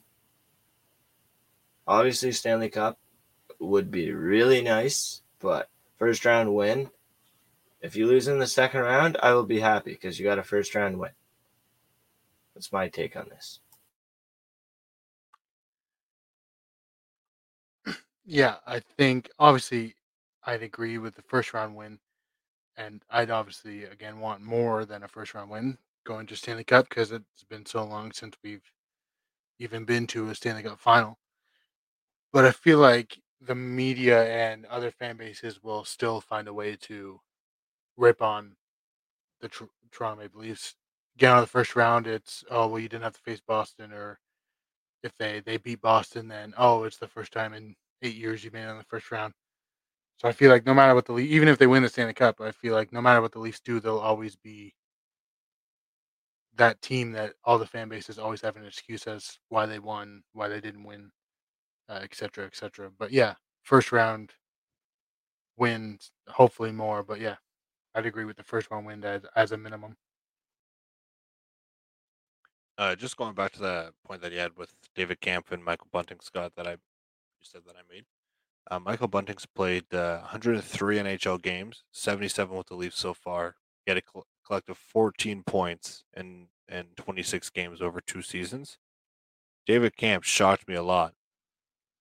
Obviously, 1.87 2.31
Stanley 2.31 2.69
Cup 2.69 2.97
would 3.59 3.91
be 3.91 4.11
really 4.11 4.61
nice, 4.61 5.21
but 5.39 5.69
first 5.97 6.25
round 6.25 6.53
win. 6.53 6.89
If 7.81 7.95
you 7.95 8.07
lose 8.07 8.27
in 8.27 8.39
the 8.39 8.47
second 8.47 8.81
round, 8.81 9.17
I 9.21 9.33
will 9.33 9.45
be 9.45 9.59
happy 9.59 9.91
because 9.91 10.19
you 10.19 10.25
got 10.25 10.39
a 10.39 10.43
first 10.43 10.73
round 10.73 10.97
win. 10.97 11.11
That's 12.55 12.71
my 12.71 12.87
take 12.87 13.15
on 13.15 13.29
this. 13.29 13.59
Yeah, 18.27 18.57
I 18.67 18.79
think 18.79 19.29
obviously 19.39 19.95
I'd 20.43 20.61
agree 20.61 20.97
with 20.99 21.15
the 21.15 21.21
first 21.23 21.53
round 21.53 21.75
win, 21.75 21.99
and 22.77 23.03
I'd 23.09 23.31
obviously 23.31 23.85
again 23.85 24.19
want 24.19 24.41
more 24.43 24.85
than 24.85 25.03
a 25.03 25.07
first 25.09 25.33
round 25.35 25.51
win 25.51 25.77
going 26.05 26.27
to 26.27 26.35
Stanley 26.37 26.63
Cup 26.65 26.89
because 26.89 27.11
it's 27.11 27.43
been 27.49 27.65
so 27.65 27.83
long 27.85 28.11
since 28.13 28.35
we've 28.43 28.71
even 29.59 29.85
been 29.85 30.07
to 30.07 30.29
a 30.29 30.35
Stanley 30.35 30.63
Cup 30.63 30.79
final. 30.79 31.19
But 32.31 32.45
I 32.45 32.51
feel 32.51 32.79
like 32.79 33.21
the 33.41 33.55
media 33.55 34.23
and 34.25 34.65
other 34.67 34.91
fan 34.91 35.17
bases 35.17 35.61
will 35.61 35.83
still 35.85 36.21
find 36.21 36.47
a 36.47 36.53
way 36.53 36.75
to 36.77 37.19
rip 37.97 38.21
on 38.21 38.57
the 39.41 39.49
Tr- 39.49 39.65
Toronto 39.91 40.23
Maple 40.23 40.41
Leafs. 40.41 40.75
Again, 41.17 41.33
on 41.35 41.41
the 41.41 41.47
first 41.47 41.75
round, 41.75 42.07
it's 42.07 42.43
oh 42.51 42.67
well, 42.67 42.79
you 42.81 42.89
didn't 42.89 43.03
have 43.05 43.15
to 43.15 43.21
face 43.21 43.41
Boston, 43.41 43.93
or 43.93 44.19
if 45.03 45.15
they 45.17 45.41
they 45.41 45.57
beat 45.57 45.81
Boston, 45.81 46.27
then 46.29 46.53
oh, 46.57 46.83
it's 46.85 46.97
the 46.97 47.07
first 47.09 47.33
time 47.33 47.53
in 47.53 47.75
eight 48.01 48.15
years 48.15 48.43
you 48.43 48.51
made 48.51 48.63
it 48.63 48.69
on 48.69 48.77
the 48.77 48.83
first 48.83 49.11
round. 49.11 49.33
So 50.17 50.27
I 50.27 50.31
feel 50.31 50.49
like 50.49 50.65
no 50.65 50.73
matter 50.73 50.95
what 50.95 51.05
the 51.05 51.13
Leafs, 51.13 51.31
even 51.31 51.47
if 51.47 51.57
they 51.57 51.67
win 51.67 51.83
the 51.83 51.89
Stanley 51.89 52.13
Cup, 52.13 52.41
I 52.41 52.51
feel 52.51 52.73
like 52.73 52.91
no 52.91 53.01
matter 53.01 53.21
what 53.21 53.31
the 53.31 53.39
Leafs 53.39 53.59
do, 53.59 53.79
they'll 53.79 53.99
always 53.99 54.35
be 54.35 54.73
that 56.55 56.81
team 56.81 57.11
that 57.11 57.33
all 57.43 57.59
the 57.59 57.67
fan 57.67 57.87
bases 57.87 58.17
always 58.17 58.41
have 58.41 58.55
an 58.55 58.65
excuse 58.65 59.05
as 59.05 59.37
why 59.49 59.67
they 59.67 59.77
won, 59.77 60.23
why 60.33 60.47
they 60.47 60.59
didn't 60.59 60.83
win, 60.83 61.11
uh, 61.87 61.99
et 62.01 62.15
cetera, 62.15 62.45
et 62.45 62.55
cetera. 62.55 62.89
But 62.97 63.11
yeah, 63.11 63.35
first 63.61 63.91
round 63.91 64.31
wins, 65.55 66.11
hopefully 66.27 66.71
more. 66.71 67.03
But 67.03 67.19
yeah, 67.19 67.35
I'd 67.93 68.07
agree 68.07 68.25
with 68.25 68.37
the 68.37 68.43
first 68.43 68.71
round 68.71 68.87
win 68.87 69.03
as, 69.03 69.21
as 69.35 69.51
a 69.51 69.57
minimum. 69.57 69.95
Uh, 72.79 72.95
just 72.95 73.17
going 73.17 73.35
back 73.35 73.51
to 73.51 73.59
the 73.59 73.91
point 74.05 74.21
that 74.21 74.31
you 74.31 74.39
had 74.39 74.55
with 74.55 74.73
David 74.95 75.21
Kampf 75.21 75.51
and 75.51 75.63
Michael 75.63 75.87
Bunting, 75.91 76.19
Scott, 76.21 76.53
that 76.55 76.67
I 76.67 76.77
you 77.39 77.45
said 77.45 77.61
that 77.65 77.75
I 77.75 77.81
made. 77.93 78.05
Uh, 78.69 78.79
Michael 78.79 79.07
Bunting's 79.07 79.45
played 79.45 79.93
uh, 79.93 80.19
103 80.19 80.97
NHL 80.97 81.41
games, 81.41 81.83
77 81.91 82.55
with 82.55 82.67
the 82.67 82.75
Leafs 82.75 82.99
so 82.99 83.13
far. 83.13 83.55
He 83.85 83.91
had 83.91 83.97
a 83.97 84.01
col- 84.01 84.27
collective 84.45 84.77
14 84.77 85.43
points 85.43 86.03
in 86.15 86.47
in 86.69 86.87
26 86.97 87.49
games 87.51 87.81
over 87.81 88.01
two 88.01 88.21
seasons. 88.21 88.77
David 89.65 89.95
Kampf 89.95 90.25
shocked 90.25 90.67
me 90.67 90.75
a 90.75 90.83
lot. 90.83 91.13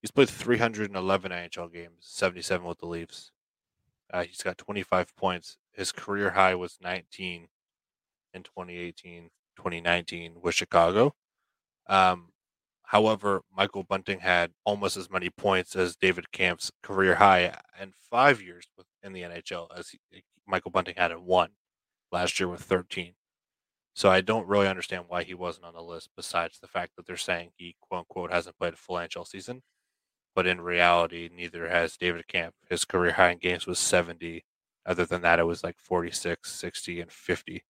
He's 0.03 0.11
played 0.11 0.28
311 0.28 1.32
NHL 1.32 1.72
games, 1.72 1.99
77 2.01 2.66
with 2.66 2.78
the 2.78 2.87
Leafs. 2.87 3.30
Uh, 4.12 4.24
he's 4.24 4.43
got 4.43 4.59
25 4.59 5.16
points. 5.16 5.59
His 5.72 5.93
career 5.93 6.30
high 6.30 6.55
was 6.55 6.78
19 6.82 7.49
in 8.34 8.43
2018, 8.43 9.30
2019 9.57 10.34
with 10.41 10.55
Chicago. 10.55 11.14
Um, 11.89 12.28
however, 12.87 13.43
Michael 13.55 13.82
Bunting 13.82 14.20
had 14.20 14.53
almost 14.64 14.97
as 14.97 15.11
many 15.11 15.28
points 15.30 15.76
as 15.76 15.97
David 15.97 16.30
Kampf's 16.32 16.70
career 16.82 17.16
high 17.16 17.55
in 17.80 17.93
five 18.11 18.41
years 18.41 18.66
in 19.03 19.12
the 19.12 19.22
NHL 19.22 19.68
as 19.76 19.91
he, 19.91 19.99
eh, 20.14 20.20
Michael 20.47 20.70
Bunting 20.70 20.95
had 20.97 21.11
in 21.11 21.24
one 21.24 21.51
last 22.12 22.39
year 22.41 22.49
with 22.49 22.62
13. 22.62 23.14
So 23.95 24.11
I 24.11 24.20
don't 24.20 24.47
really 24.47 24.68
understand 24.68 25.07
why 25.09 25.24
he 25.24 25.34
wasn't 25.34 25.66
on 25.66 25.74
the 25.74 25.82
list, 25.82 26.11
besides 26.16 26.59
the 26.59 26.68
fact 26.68 26.93
that 26.97 27.07
they're 27.07 27.16
saying 27.16 27.51
he 27.57 27.76
quote 27.80 28.01
unquote 28.01 28.32
hasn't 28.32 28.59
played 28.59 28.74
a 28.74 28.76
full 28.76 28.97
NHL 28.97 29.26
season. 29.26 29.62
But 30.34 30.47
in 30.47 30.61
reality, 30.61 31.30
neither 31.32 31.68
has 31.68 31.97
David 31.97 32.28
Kampf. 32.28 32.57
His 32.68 32.84
career 32.84 33.12
high 33.12 33.30
in 33.30 33.39
games 33.39 33.66
was 33.66 33.78
70. 33.78 34.45
Other 34.84 35.07
than 35.07 35.22
that, 35.22 35.39
it 35.39 35.45
was 35.45 35.64
like 35.64 35.76
46, 35.78 36.53
60, 36.53 37.01
and 37.01 37.11
50. 37.11 37.64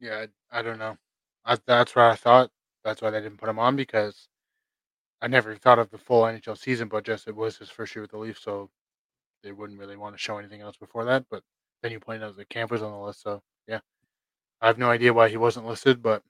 Yeah, 0.00 0.26
I, 0.52 0.58
I 0.58 0.62
don't 0.62 0.78
know. 0.78 0.96
I, 1.44 1.56
that's 1.64 1.94
what 1.94 2.06
I 2.06 2.16
thought. 2.16 2.50
That's 2.84 3.02
why 3.02 3.10
they 3.10 3.20
didn't 3.20 3.38
put 3.38 3.48
him 3.48 3.58
on 3.58 3.76
because 3.76 4.28
I 5.22 5.28
never 5.28 5.54
thought 5.54 5.78
of 5.78 5.90
the 5.90 5.98
full 5.98 6.22
NHL 6.22 6.56
season, 6.56 6.88
but 6.88 7.04
just 7.04 7.28
it 7.28 7.36
was 7.36 7.58
his 7.58 7.68
first 7.68 7.94
year 7.94 8.02
with 8.02 8.10
the 8.10 8.18
Leafs, 8.18 8.42
so 8.42 8.70
they 9.42 9.52
wouldn't 9.52 9.78
really 9.78 9.96
want 9.96 10.14
to 10.14 10.18
show 10.18 10.38
anything 10.38 10.62
else 10.62 10.76
before 10.76 11.04
that. 11.04 11.24
But 11.30 11.42
then 11.82 11.92
you 11.92 12.00
pointed 12.00 12.24
out 12.24 12.36
that 12.36 12.48
Kampf 12.48 12.72
was 12.72 12.82
on 12.82 12.92
the 12.92 12.98
list, 12.98 13.22
so 13.22 13.42
yeah, 13.66 13.80
I 14.60 14.66
have 14.66 14.78
no 14.78 14.90
idea 14.90 15.12
why 15.12 15.28
he 15.28 15.36
wasn't 15.36 15.66
listed, 15.66 16.02
but 16.02 16.22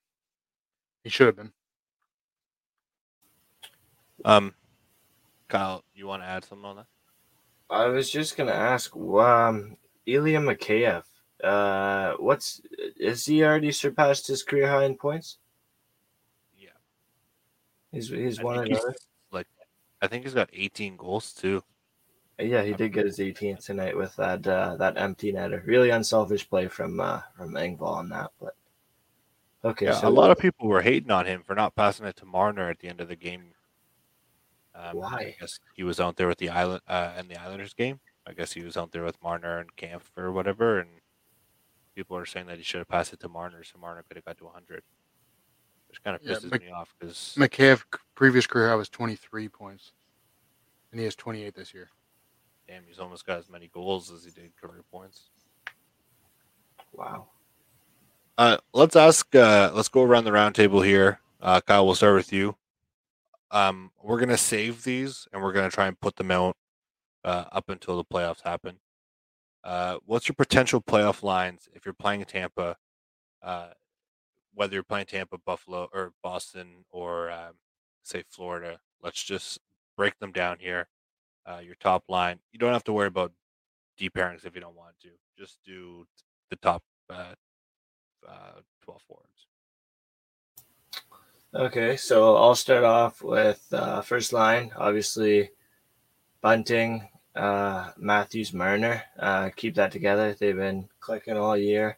he 1.05 1.11
should 1.11 1.27
have 1.27 1.37
been. 1.37 1.53
Um, 4.25 4.55
Kyle, 5.49 5.85
you 5.95 6.07
want 6.07 6.23
to 6.23 6.27
add 6.29 6.45
something 6.45 6.65
on 6.65 6.77
that? 6.77 6.87
I 7.71 7.87
was 7.87 8.11
just 8.11 8.37
gonna 8.37 8.53
ask, 8.53 8.95
um, 8.97 9.77
Ilya 10.05 10.41
Mikheyev, 10.41 11.05
uh, 11.43 12.15
what's 12.19 12.61
is 12.97 13.25
he 13.25 13.45
already 13.45 13.73
surpassed 13.73 14.27
his 14.27 14.43
career 14.43 14.69
high 14.69 14.85
in 14.85 14.97
points? 14.97 15.39
Yeah, 17.93 17.97
He's 17.97 18.09
he's 18.09 18.39
I 18.39 18.43
one 18.43 18.57
think 18.57 18.69
another. 18.71 18.93
he's 18.93 19.07
like, 19.33 19.47
I 20.01 20.07
think 20.07 20.25
he's 20.25 20.35
got 20.35 20.51
18 20.53 20.97
goals 20.97 21.33
too. 21.33 21.63
Yeah, 22.39 22.63
he 22.63 22.73
did 22.73 22.93
get 22.93 23.05
his 23.05 23.19
18th 23.19 23.65
tonight 23.67 23.97
with 23.97 24.17
that 24.17 24.47
uh, 24.47 24.77
that 24.77 24.97
empty 24.97 25.33
netter. 25.33 25.65
Really 25.67 25.91
unselfish 25.91 26.49
play 26.49 26.69
from 26.69 26.99
uh, 27.01 27.21
from 27.37 27.53
Engvall 27.55 27.97
on 27.97 28.09
that, 28.11 28.31
but 28.41 28.55
okay. 29.65 29.87
Yeah, 29.87 30.01
so 30.01 30.09
a 30.09 30.11
lot 30.11 30.31
of 30.31 30.39
people 30.39 30.67
were 30.67 30.81
hating 30.81 31.11
on 31.11 31.27
him 31.27 31.43
for 31.43 31.55
not 31.55 31.75
passing 31.75 32.07
it 32.07 32.17
to 32.17 32.25
Marner 32.25 32.71
at 32.71 32.79
the 32.79 32.89
end 32.89 33.01
of 33.01 33.09
the 33.09 33.17
game. 33.17 33.53
Um, 34.75 34.97
Why? 34.97 35.09
I 35.09 35.37
guess 35.39 35.61
he 35.75 35.83
was 35.83 36.01
out 36.01 36.17
there 36.17 36.29
with 36.29 36.39
the 36.39 36.49
island 36.49 36.81
uh, 36.89 37.13
in 37.19 37.29
the 37.29 37.39
Islanders 37.39 37.75
game. 37.75 38.01
I 38.27 38.33
guess 38.33 38.53
he 38.53 38.63
was 38.63 38.77
out 38.77 38.93
there 38.93 39.05
with 39.05 39.23
Marner 39.23 39.59
and 39.59 39.77
Kampf 39.77 40.11
or 40.17 40.33
whatever, 40.33 40.79
and 40.79 40.89
people 41.95 42.17
are 42.17 42.25
saying 42.25 42.47
that 42.47 42.57
he 42.57 42.63
should 42.63 42.79
have 42.79 42.89
passed 42.89 43.13
it 43.13 43.21
to 43.21 43.29
Marner, 43.29 43.65
so 43.65 43.79
Marner 43.79 44.05
could 44.09 44.17
have 44.17 44.25
got 44.25 44.39
to 44.39 44.45
100. 44.45 44.83
Which 45.91 46.03
kind 46.03 46.17
of 46.17 46.23
Yeah, 46.23 46.37
pisses 46.37 46.51
Mc- 46.51 46.63
me 46.63 46.71
off 46.71 46.95
because 46.99 47.35
McCabe 47.37 47.83
previous 48.15 48.47
career 48.47 48.69
high 48.69 48.75
was 48.77 48.89
twenty 48.89 49.17
three 49.17 49.49
points. 49.49 49.93
and 50.93 50.99
he 50.99 51.05
has 51.05 51.15
28 51.15 51.55
this 51.55 51.73
year. 51.75 51.89
Damn, 52.67 52.83
he's 52.87 52.99
almost 52.99 53.25
got 53.27 53.39
as 53.39 53.49
many 53.49 53.69
goals 53.69 54.11
as 54.11 54.25
he 54.25 54.31
did 54.33 54.57
career 54.57 54.83
points. 54.91 55.31
Wow. 56.93 57.27
Uh, 58.39 58.57
let's 58.73 58.97
ask. 58.97 59.35
Uh, 59.35 59.71
let's 59.75 59.89
go 59.89 60.03
around 60.03 60.25
the 60.25 60.33
round 60.33 60.55
table 60.55 60.81
here. 60.83 61.21
Uh, 61.41 61.61
Kyle, 61.61 61.85
we'll 61.87 61.95
start 61.95 62.15
with 62.15 62.33
you. 62.33 62.57
Um, 63.51 63.91
we're 64.03 64.19
gonna 64.21 64.37
save 64.37 64.85
these, 64.85 65.27
and 65.33 65.43
we're 65.43 65.53
gonna 65.53 65.71
try 65.71 65.87
and 65.87 65.99
put 66.01 66.17
them 66.17 66.31
out 66.31 66.57
uh, 67.25 67.45
up 67.53 67.69
until 67.69 67.97
the 67.97 68.05
playoffs 68.05 68.43
happen. 68.43 68.79
Uh, 69.63 69.99
what's 70.07 70.29
your 70.29 70.35
potential 70.37 70.81
playoff 70.81 71.23
lines 71.23 71.69
if 71.75 71.85
you're 71.85 71.93
playing 71.95 72.25
Tampa? 72.25 72.77
Whether 74.61 74.75
you're 74.75 74.83
playing 74.83 75.07
Tampa, 75.07 75.39
Buffalo, 75.39 75.89
or 75.91 76.13
Boston, 76.23 76.85
or 76.91 77.31
um, 77.31 77.55
say 78.03 78.25
Florida. 78.29 78.79
Let's 79.03 79.25
just 79.25 79.59
break 79.97 80.19
them 80.19 80.33
down 80.33 80.59
here. 80.61 80.89
Uh, 81.47 81.61
your 81.65 81.77
top 81.77 82.05
line. 82.11 82.41
You 82.53 82.59
don't 82.59 82.75
have 82.75 82.85
to 82.85 82.93
worry 82.93 83.07
about 83.07 83.33
deep 83.97 84.13
pairings 84.13 84.45
if 84.45 84.55
you 84.55 84.61
don't 84.61 84.77
want 84.77 84.97
to. 85.01 85.09
Just 85.39 85.61
do 85.65 86.07
the 86.51 86.57
top 86.57 86.83
uh, 87.09 87.33
uh, 88.29 88.61
12 88.85 89.01
forwards. 89.09 89.47
Okay, 91.55 91.97
so 91.97 92.37
I'll 92.37 92.55
start 92.55 92.85
off 92.85 93.23
with 93.23 93.67
uh, 93.73 94.03
first 94.03 94.35
line. 94.35 94.73
Obviously, 94.77 95.53
Bunting, 96.43 97.09
uh, 97.35 97.93
Matthews, 97.97 98.53
Marner. 98.53 99.05
Uh, 99.19 99.49
keep 99.57 99.77
that 99.77 99.91
together. 99.91 100.35
They've 100.35 100.55
been 100.55 100.91
clicking 101.01 101.39
all 101.39 101.57
year. 101.57 101.97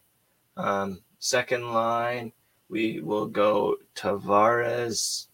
Um, 0.55 1.01
second 1.19 1.73
line, 1.73 2.31
we 2.73 2.99
will 3.01 3.27
go 3.27 3.77
Tavares, 3.95 5.27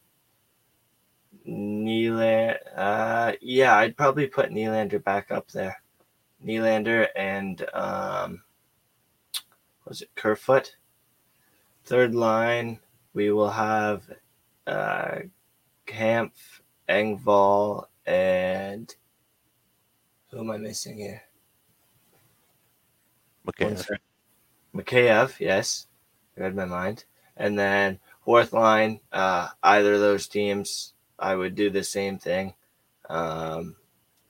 Nylander. 1.47 2.57
Uh, 2.75 3.31
yeah, 3.39 3.77
I'd 3.77 3.95
probably 3.95 4.27
put 4.27 4.51
Nylander 4.51 5.01
back 5.01 5.31
up 5.31 5.49
there. 5.49 5.81
Nylander 6.45 7.07
and 7.15 7.65
um, 7.73 8.41
was 9.85 10.01
it 10.01 10.09
Kerfoot? 10.15 10.75
Third 11.85 12.13
line, 12.13 12.77
we 13.13 13.31
will 13.31 13.49
have 13.49 14.03
uh, 14.67 15.19
Kampf, 15.85 16.61
Engvall, 16.89 17.85
and 18.05 18.93
who 20.29 20.39
am 20.39 20.51
I 20.51 20.57
missing 20.57 20.97
here? 20.97 21.21
Okay. 23.47 23.77
Mikheyev, 24.75 25.39
yes. 25.39 25.87
Read 26.35 26.53
my 26.53 26.65
mind. 26.65 27.05
And 27.39 27.57
then 27.57 27.99
fourth 28.23 28.53
line, 28.53 28.99
uh, 29.11 29.47
either 29.63 29.95
of 29.95 30.01
those 30.01 30.27
teams, 30.27 30.93
I 31.17 31.33
would 31.35 31.55
do 31.55 31.71
the 31.71 31.83
same 31.83 32.19
thing. 32.19 32.53
Um, 33.09 33.75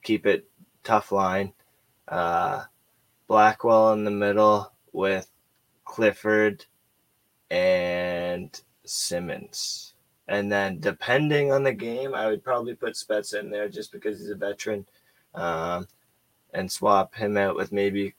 keep 0.02 0.24
it 0.24 0.48
tough 0.84 1.12
line. 1.12 1.52
Uh, 2.08 2.64
Blackwell 3.28 3.92
in 3.92 4.04
the 4.04 4.10
middle 4.10 4.72
with 4.92 5.30
Clifford 5.84 6.64
and 7.50 8.58
Simmonds. 8.84 9.94
And 10.28 10.50
then 10.50 10.80
depending 10.80 11.52
on 11.52 11.64
the 11.64 11.74
game, 11.74 12.14
I 12.14 12.28
would 12.28 12.42
probably 12.42 12.74
put 12.74 12.94
Spezza 12.94 13.40
in 13.40 13.50
there 13.50 13.68
just 13.68 13.92
because 13.92 14.18
he's 14.18 14.30
a 14.30 14.36
veteran. 14.36 14.86
Um, 15.34 15.86
and 16.52 16.70
swap 16.70 17.14
him 17.14 17.36
out 17.36 17.54
with 17.56 17.72
maybe 17.72 18.14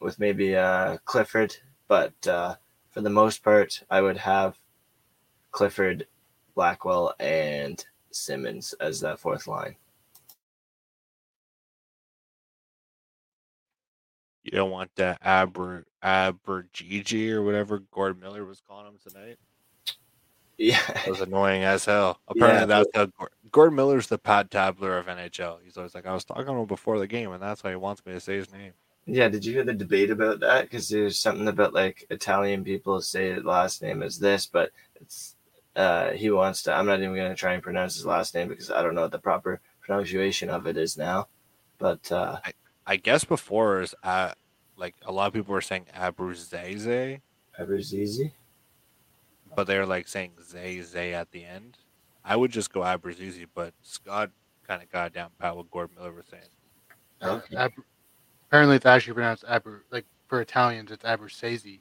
with 0.00 0.18
maybe 0.18 0.56
uh, 0.56 0.98
Clifford. 1.04 1.56
But 1.88 2.26
uh, 2.26 2.56
for 2.90 3.00
the 3.00 3.10
most 3.10 3.42
part, 3.42 3.82
I 3.90 4.00
would 4.00 4.16
have 4.16 4.58
Clifford, 5.50 6.06
Blackwell, 6.54 7.14
and 7.20 7.84
Simmonds 8.10 8.74
as 8.80 9.00
that 9.00 9.18
fourth 9.18 9.46
line. 9.46 9.76
You 14.44 14.52
don't 14.52 14.70
want 14.70 14.90
that 14.96 15.18
Aber 15.22 15.84
Abergigi 16.02 17.30
or 17.32 17.42
whatever 17.42 17.80
Gordon 17.92 18.20
Miller 18.20 18.44
was 18.46 18.62
calling 18.66 18.86
him 18.86 18.98
tonight. 19.06 19.36
Yeah, 20.56 20.80
It 21.06 21.10
was 21.10 21.20
annoying 21.20 21.64
as 21.64 21.84
hell. 21.84 22.20
Apparently, 22.28 22.60
Yeah, 22.60 22.66
that's 22.66 22.88
how 22.94 23.06
Gor- 23.06 23.30
Gordon 23.52 23.76
Miller's 23.76 24.06
the 24.06 24.16
Pat 24.18 24.50
Tabler 24.50 24.96
of 24.96 25.06
NHL. 25.06 25.58
He's 25.62 25.76
always 25.76 25.94
like, 25.94 26.06
I 26.06 26.14
was 26.14 26.24
talking 26.24 26.46
to 26.46 26.52
him 26.52 26.66
before 26.66 26.98
the 26.98 27.06
game, 27.06 27.30
and 27.32 27.42
that's 27.42 27.62
why 27.62 27.70
he 27.70 27.76
wants 27.76 28.04
me 28.06 28.12
to 28.14 28.20
say 28.20 28.36
his 28.36 28.50
name. 28.52 28.72
Yeah. 29.08 29.28
Did 29.28 29.44
you 29.44 29.52
hear 29.54 29.64
the 29.64 29.72
debate 29.72 30.10
about 30.10 30.40
that? 30.40 30.62
Because 30.62 30.88
there's 30.88 31.18
something 31.18 31.48
about 31.48 31.72
like 31.72 32.06
Italian 32.10 32.62
people 32.62 33.00
say 33.00 33.32
his 33.32 33.44
last 33.44 33.82
name 33.82 34.02
is 34.02 34.18
this, 34.18 34.46
but 34.46 34.70
it's 35.00 35.34
uh, 35.74 36.10
he 36.10 36.30
wants 36.30 36.62
to. 36.64 36.72
I'm 36.72 36.86
not 36.86 37.00
even 37.00 37.14
going 37.14 37.30
to 37.30 37.36
try 37.36 37.54
and 37.54 37.62
pronounce 37.62 37.94
his 37.94 38.06
last 38.06 38.34
name 38.34 38.48
because 38.48 38.70
I 38.70 38.82
don't 38.82 38.94
know 38.94 39.02
what 39.02 39.12
the 39.12 39.18
proper 39.18 39.60
pronunciation 39.80 40.50
of 40.50 40.66
it 40.66 40.76
is 40.76 40.96
now. 40.98 41.28
But 41.78 42.10
uh, 42.12 42.40
I 42.86 42.96
guess 42.96 43.24
before 43.24 43.80
is 43.80 43.94
uh, 44.02 44.32
like 44.76 44.94
a 45.04 45.12
lot 45.12 45.28
of 45.28 45.32
people 45.34 45.52
were 45.52 45.60
saying 45.60 45.86
Abruzese, 45.94 47.20
Aberzizi. 47.58 48.32
but 49.54 49.66
they're 49.66 49.86
like 49.86 50.08
saying 50.08 50.32
Zay 50.42 50.80
Zay 50.82 51.14
at 51.14 51.30
the 51.30 51.44
end. 51.44 51.78
I 52.24 52.36
would 52.36 52.50
just 52.50 52.72
go 52.72 52.80
Abruzese, 52.80 53.46
but 53.54 53.72
Scott 53.82 54.30
kind 54.66 54.82
of 54.82 54.90
got 54.90 55.12
down 55.12 55.30
pat 55.38 55.56
what 55.56 55.70
Gordon 55.70 55.96
Miller 55.96 56.12
was 56.12 56.26
saying. 56.30 56.42
Okay. 57.22 57.56
Ab- 57.56 57.72
apparently, 58.48 58.76
it's 58.76 58.86
actually 58.86 59.14
pronounced 59.14 59.44
Aber. 59.46 59.84
Like 59.90 60.06
for 60.28 60.40
Italians, 60.40 60.90
it's 60.90 61.04
Abersese. 61.04 61.80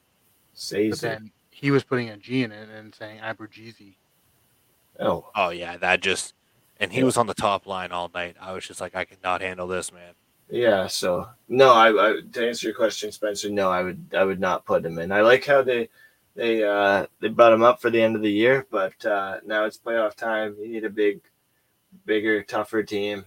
But 0.89 0.99
then 1.01 1.31
he 1.51 1.71
was 1.71 1.83
putting 1.83 2.09
a 2.09 2.17
G 2.17 2.43
in 2.43 2.51
it 2.51 2.69
and 2.69 2.93
saying 2.93 3.19
Abergese. 3.19 3.95
Oh, 4.99 5.25
Oh 5.35 5.49
yeah, 5.49 5.77
that 5.77 6.01
just 6.01 6.33
and 6.79 6.91
he 6.93 6.99
Yeah. 6.99 7.05
was 7.05 7.17
on 7.17 7.27
the 7.27 7.33
top 7.33 7.65
line 7.65 7.91
all 7.91 8.09
night. 8.13 8.35
I 8.39 8.53
was 8.53 8.67
just 8.67 8.81
like, 8.81 8.95
I 8.95 9.05
cannot 9.05 9.41
handle 9.41 9.67
this, 9.67 9.91
man. 9.91 10.13
Yeah, 10.49 10.87
so 10.87 11.27
no, 11.49 11.73
I, 11.73 11.89
I 11.89 12.21
to 12.33 12.47
answer 12.47 12.67
your 12.67 12.75
question, 12.75 13.11
Spencer, 13.11 13.49
no, 13.49 13.69
I 13.71 13.83
would 13.83 14.13
I 14.17 14.23
would 14.23 14.39
not 14.39 14.65
put 14.65 14.85
him 14.85 14.99
in. 14.99 15.11
I 15.11 15.21
like 15.21 15.45
how 15.45 15.61
they 15.61 15.89
they 16.35 16.63
uh 16.63 17.07
they 17.19 17.27
brought 17.29 17.53
him 17.53 17.63
up 17.63 17.81
for 17.81 17.89
the 17.89 18.01
end 18.01 18.15
of 18.15 18.21
the 18.21 18.31
year, 18.31 18.65
but 18.71 19.03
uh 19.05 19.39
now 19.45 19.65
it's 19.65 19.77
playoff 19.77 20.15
time. 20.15 20.55
You 20.59 20.69
need 20.69 20.85
a 20.85 20.89
big 20.89 21.21
bigger, 22.05 22.43
tougher 22.43 22.83
team. 22.83 23.25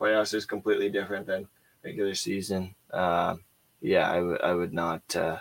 Playoffs 0.00 0.34
is 0.34 0.46
completely 0.46 0.90
different 0.90 1.26
than 1.26 1.48
regular 1.84 2.14
season. 2.14 2.74
Um 2.92 3.44
yeah, 3.80 4.10
I 4.10 4.20
would 4.20 4.40
I 4.42 4.54
would 4.54 4.72
not 4.72 5.16
uh 5.16 5.38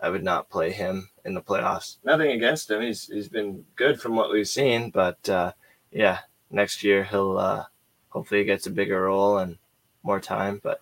I 0.00 0.10
would 0.10 0.24
not 0.24 0.50
play 0.50 0.72
him 0.72 1.10
in 1.24 1.34
the 1.34 1.42
playoffs. 1.42 1.98
Nothing 2.04 2.32
against 2.32 2.70
him. 2.70 2.82
He's 2.82 3.06
he's 3.06 3.28
been 3.28 3.64
good 3.76 4.00
from 4.00 4.16
what 4.16 4.30
we've 4.30 4.48
seen, 4.48 4.90
but 4.90 5.28
uh 5.28 5.52
yeah, 5.90 6.20
next 6.50 6.82
year 6.82 7.04
he'll 7.04 7.38
uh 7.38 7.64
hopefully 8.08 8.40
he 8.40 8.46
gets 8.46 8.66
a 8.66 8.70
bigger 8.70 9.02
role 9.02 9.38
and 9.38 9.58
more 10.02 10.20
time, 10.20 10.60
but 10.62 10.80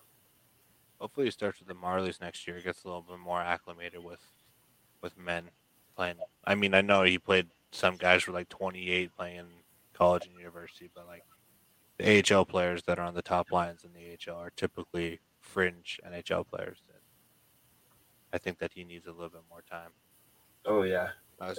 Hopefully, 1.01 1.25
he 1.25 1.31
starts 1.31 1.57
with 1.57 1.67
the 1.67 1.73
Marlies 1.73 2.21
next 2.21 2.45
year. 2.45 2.61
Gets 2.61 2.83
a 2.83 2.87
little 2.87 3.01
bit 3.01 3.17
more 3.17 3.41
acclimated 3.41 4.03
with 4.03 4.19
with 5.01 5.17
men 5.17 5.49
playing. 5.95 6.17
I 6.45 6.53
mean, 6.53 6.75
I 6.75 6.81
know 6.81 7.01
he 7.01 7.17
played. 7.17 7.47
Some 7.71 7.97
guys 7.97 8.27
were 8.27 8.33
like 8.33 8.49
28 8.49 9.09
playing 9.17 9.47
college 9.93 10.27
and 10.27 10.37
university, 10.37 10.91
but 10.93 11.07
like 11.07 11.23
the 12.03 12.35
AHL 12.35 12.45
players 12.45 12.83
that 12.83 12.99
are 12.99 13.05
on 13.05 13.13
the 13.13 13.21
top 13.21 13.51
lines 13.51 13.83
in 13.83 13.91
the 13.93 14.17
AHL 14.31 14.37
are 14.39 14.51
typically 14.55 15.19
fringe 15.39 15.99
NHL 16.07 16.47
players. 16.47 16.81
And 16.89 16.99
I 18.33 18.37
think 18.37 18.57
that 18.59 18.71
he 18.73 18.83
needs 18.83 19.07
a 19.07 19.11
little 19.11 19.29
bit 19.29 19.41
more 19.49 19.63
time. 19.69 19.91
Oh 20.65 20.83
yeah. 20.83 21.09
I 21.39 21.49
was- 21.49 21.57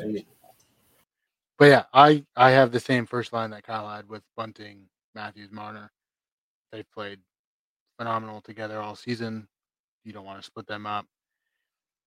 But 1.59 1.67
yeah, 1.67 1.85
I 1.93 2.25
I 2.37 2.51
have 2.51 2.73
the 2.73 2.81
same 2.81 3.07
first 3.07 3.33
line 3.33 3.51
that 3.51 3.63
Kyle 3.65 3.89
had 3.89 4.09
with 4.09 4.23
Bunting, 4.37 4.89
Matthews, 5.15 5.51
Marner. 5.53 5.91
They've 6.71 6.91
played 6.93 7.21
phenomenal 7.99 8.41
together 8.41 8.81
all 8.81 8.97
season. 8.97 9.47
You 10.05 10.13
don't 10.13 10.25
want 10.25 10.41
to 10.41 10.47
split 10.47 10.67
them 10.67 10.87
up. 10.87 11.07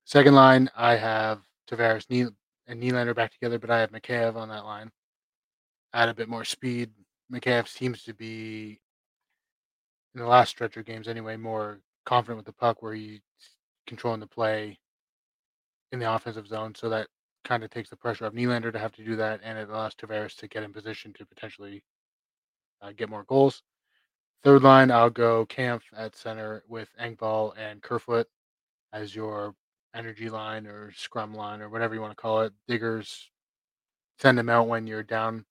Second 0.05 0.35
line, 0.35 0.69
I 0.75 0.95
have 0.95 1.41
Tavares 1.69 2.09
Neal 2.09 2.31
and 2.67 2.81
Nylander 2.81 3.15
back 3.15 3.31
together, 3.31 3.59
but 3.59 3.69
I 3.69 3.79
have 3.79 3.91
Mikheyev 3.91 4.35
on 4.35 4.49
that 4.49 4.65
line. 4.65 4.91
Add 5.93 6.09
a 6.09 6.13
bit 6.13 6.27
more 6.27 6.43
speed. 6.43 6.91
Mikheyev 7.31 7.67
seems 7.67 8.03
to 8.03 8.13
be 8.13 8.79
in 10.13 10.21
the 10.21 10.27
last 10.27 10.49
stretch 10.49 10.77
of 10.77 10.85
games 10.85 11.07
anyway, 11.07 11.35
more 11.35 11.79
confident 12.05 12.37
with 12.37 12.45
the 12.45 12.53
puck 12.53 12.81
where 12.81 12.93
he's 12.93 13.19
controlling 13.87 14.19
the 14.19 14.27
play 14.27 14.79
in 15.91 15.99
the 15.99 16.11
offensive 16.11 16.47
zone. 16.47 16.73
So 16.75 16.89
that 16.89 17.07
kind 17.43 17.63
of 17.63 17.69
takes 17.69 17.89
the 17.89 17.95
pressure 17.95 18.25
off 18.25 18.33
Nylander 18.33 18.71
to 18.71 18.79
have 18.79 18.93
to 18.93 19.03
do 19.03 19.15
that, 19.17 19.41
and 19.43 19.57
it 19.57 19.69
allows 19.69 19.95
Tavares 19.95 20.35
to 20.37 20.47
get 20.47 20.63
in 20.63 20.73
position 20.73 21.13
to 21.13 21.25
potentially 21.25 21.83
uh, 22.81 22.91
get 22.95 23.09
more 23.09 23.23
goals. 23.23 23.63
Third 24.43 24.63
line, 24.63 24.91
I'll 24.91 25.09
go 25.09 25.45
Kampf 25.45 25.85
at 25.95 26.15
center 26.15 26.63
with 26.67 26.89
Engvall 27.01 27.53
and 27.57 27.81
Kerfoot 27.81 28.27
as 28.93 29.15
your 29.15 29.55
energy 29.95 30.29
line 30.29 30.67
or 30.67 30.91
scrum 30.95 31.33
line 31.33 31.61
or 31.61 31.69
whatever 31.69 31.95
you 31.95 32.01
want 32.01 32.11
to 32.11 32.21
call 32.21 32.41
it. 32.41 32.53
Diggers 32.67 33.31
send 34.19 34.37
them 34.37 34.49
out 34.49 34.67
when 34.67 34.85
you're 34.87 35.03
down 35.03 35.45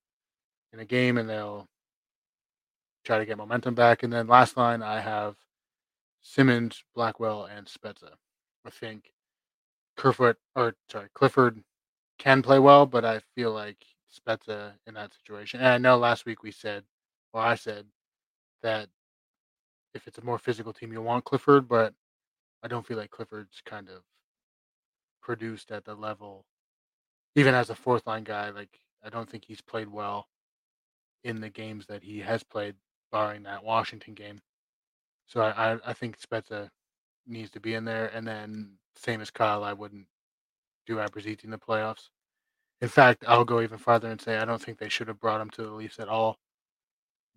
in 0.75 0.81
a 0.81 0.85
game, 0.85 1.17
and 1.17 1.31
they'll 1.31 1.69
try 3.05 3.19
to 3.19 3.25
get 3.25 3.39
momentum 3.39 3.75
back. 3.75 4.03
And 4.03 4.13
then 4.13 4.27
last 4.27 4.57
line, 4.57 4.83
I 4.83 5.01
have 5.01 5.37
Simmonds, 6.21 6.85
Blackwell, 6.95 7.45
and 7.45 7.67
Spezza. 7.67 8.11
I 8.67 8.71
think 8.71 9.13
Kerfoot 9.97 10.37
or 10.57 10.75
sorry 10.91 11.09
Clifford 11.15 11.63
can 12.19 12.43
play 12.43 12.59
well, 12.59 12.87
but 12.87 13.05
I 13.05 13.21
feel 13.35 13.53
like 13.53 13.77
Spezza 14.13 14.73
in 14.87 14.95
that 14.95 15.13
situation. 15.15 15.61
And 15.61 15.69
I 15.69 15.79
know 15.79 15.97
last 15.97 16.27
week 16.27 16.43
we 16.43 16.51
said, 16.51 16.85
well, 17.33 17.45
I 17.45 17.55
said 17.55 17.87
that 18.63 18.89
if 19.95 20.09
it's 20.09 20.19
a 20.19 20.25
more 20.25 20.39
physical 20.39 20.73
team, 20.73 20.93
you'll 20.93 21.05
want 21.05 21.25
Clifford, 21.25 21.69
but 21.69 21.95
I 22.63 22.69
don't 22.69 22.87
feel 22.87 22.97
like 22.97 23.11
Clifford's 23.11 23.63
kind 23.65 23.89
of 23.89 24.03
produced 25.23 25.71
at 25.71 25.85
the 25.85 25.95
level, 25.95 26.47
even 27.37 27.55
as 27.55 27.71
a 27.71 27.75
fourth 27.75 28.07
line 28.07 28.25
guy. 28.25 28.51
Like 28.51 28.81
I 29.05 29.11
don't 29.11 29.29
think 29.29 29.45
he's 29.45 29.61
played 29.61 29.89
well 29.89 30.27
in 31.25 31.41
the 31.41 31.51
games 31.51 31.87
that 31.87 32.03
he 32.03 32.21
has 32.21 32.43
played, 32.43 32.77
barring 33.11 33.43
that 33.45 33.65
Washington 33.65 34.15
game. 34.15 34.41
So 35.27 35.41
I 35.41 35.79
I, 35.85 35.93
think 35.93 36.19
Spezza 36.21 36.69
needs 37.27 37.51
to 37.51 37.61
be 37.61 37.75
in 37.75 37.85
there, 37.85 38.11
and 38.15 38.27
then 38.27 38.73
same 38.97 39.21
as 39.21 39.31
Kyle, 39.31 39.65
I 39.65 39.73
wouldn't 39.73 40.07
do 40.87 40.97
Abruzzese 40.97 41.45
in 41.45 41.51
the 41.51 41.59
playoffs. 41.59 42.11
In 42.81 42.89
fact, 42.89 43.25
I'll 43.27 43.45
go 43.45 43.61
even 43.63 43.79
farther 43.79 44.11
and 44.11 44.21
say 44.21 44.37
I 44.37 44.45
don't 44.45 44.61
think 44.61 44.79
they 44.79 44.89
should 44.89 45.09
have 45.09 45.21
brought 45.21 45.41
him 45.41 45.51
to 45.51 45.63
the 45.63 45.71
Leafs 45.71 45.99
at 45.99 46.09
all 46.09 46.39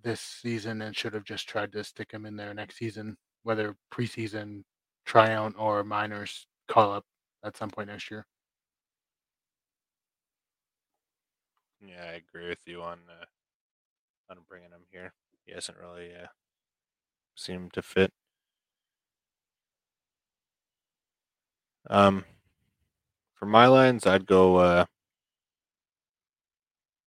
this 0.04 0.22
season 0.22 0.82
and 0.82 0.96
should 0.96 1.14
have 1.14 1.24
just 1.24 1.48
tried 1.48 1.72
to 1.72 1.84
stick 1.84 2.12
him 2.12 2.26
in 2.26 2.36
there 2.36 2.54
next 2.54 2.78
season, 2.78 3.18
whether 3.44 3.76
preseason, 3.94 4.64
tryout, 5.06 5.54
or 5.58 5.84
minors 5.84 6.48
call 6.68 6.92
up 6.94 7.06
at 7.44 7.58
some 7.58 7.70
point 7.70 7.90
next 7.90 8.12
year. 8.12 8.26
Yeah, 11.82 12.04
I 12.04 12.14
agree 12.16 12.50
with 12.50 12.60
you 12.66 12.82
on 12.82 13.00
uh, 13.10 13.26
on 14.30 14.38
bringing 14.48 14.72
him 14.72 14.86
here. 14.92 15.14
He 15.46 15.54
hasn't 15.54 15.78
really 15.78 16.12
uh, 16.14 16.28
seemed 17.36 17.74
to 17.74 17.82
fit. 17.82 18.12
Um, 21.90 22.26
for 23.34 23.46
my 23.46 23.68
lines, 23.68 24.06
I'd 24.06 24.26
go 24.26 24.58
uh, 24.58 24.86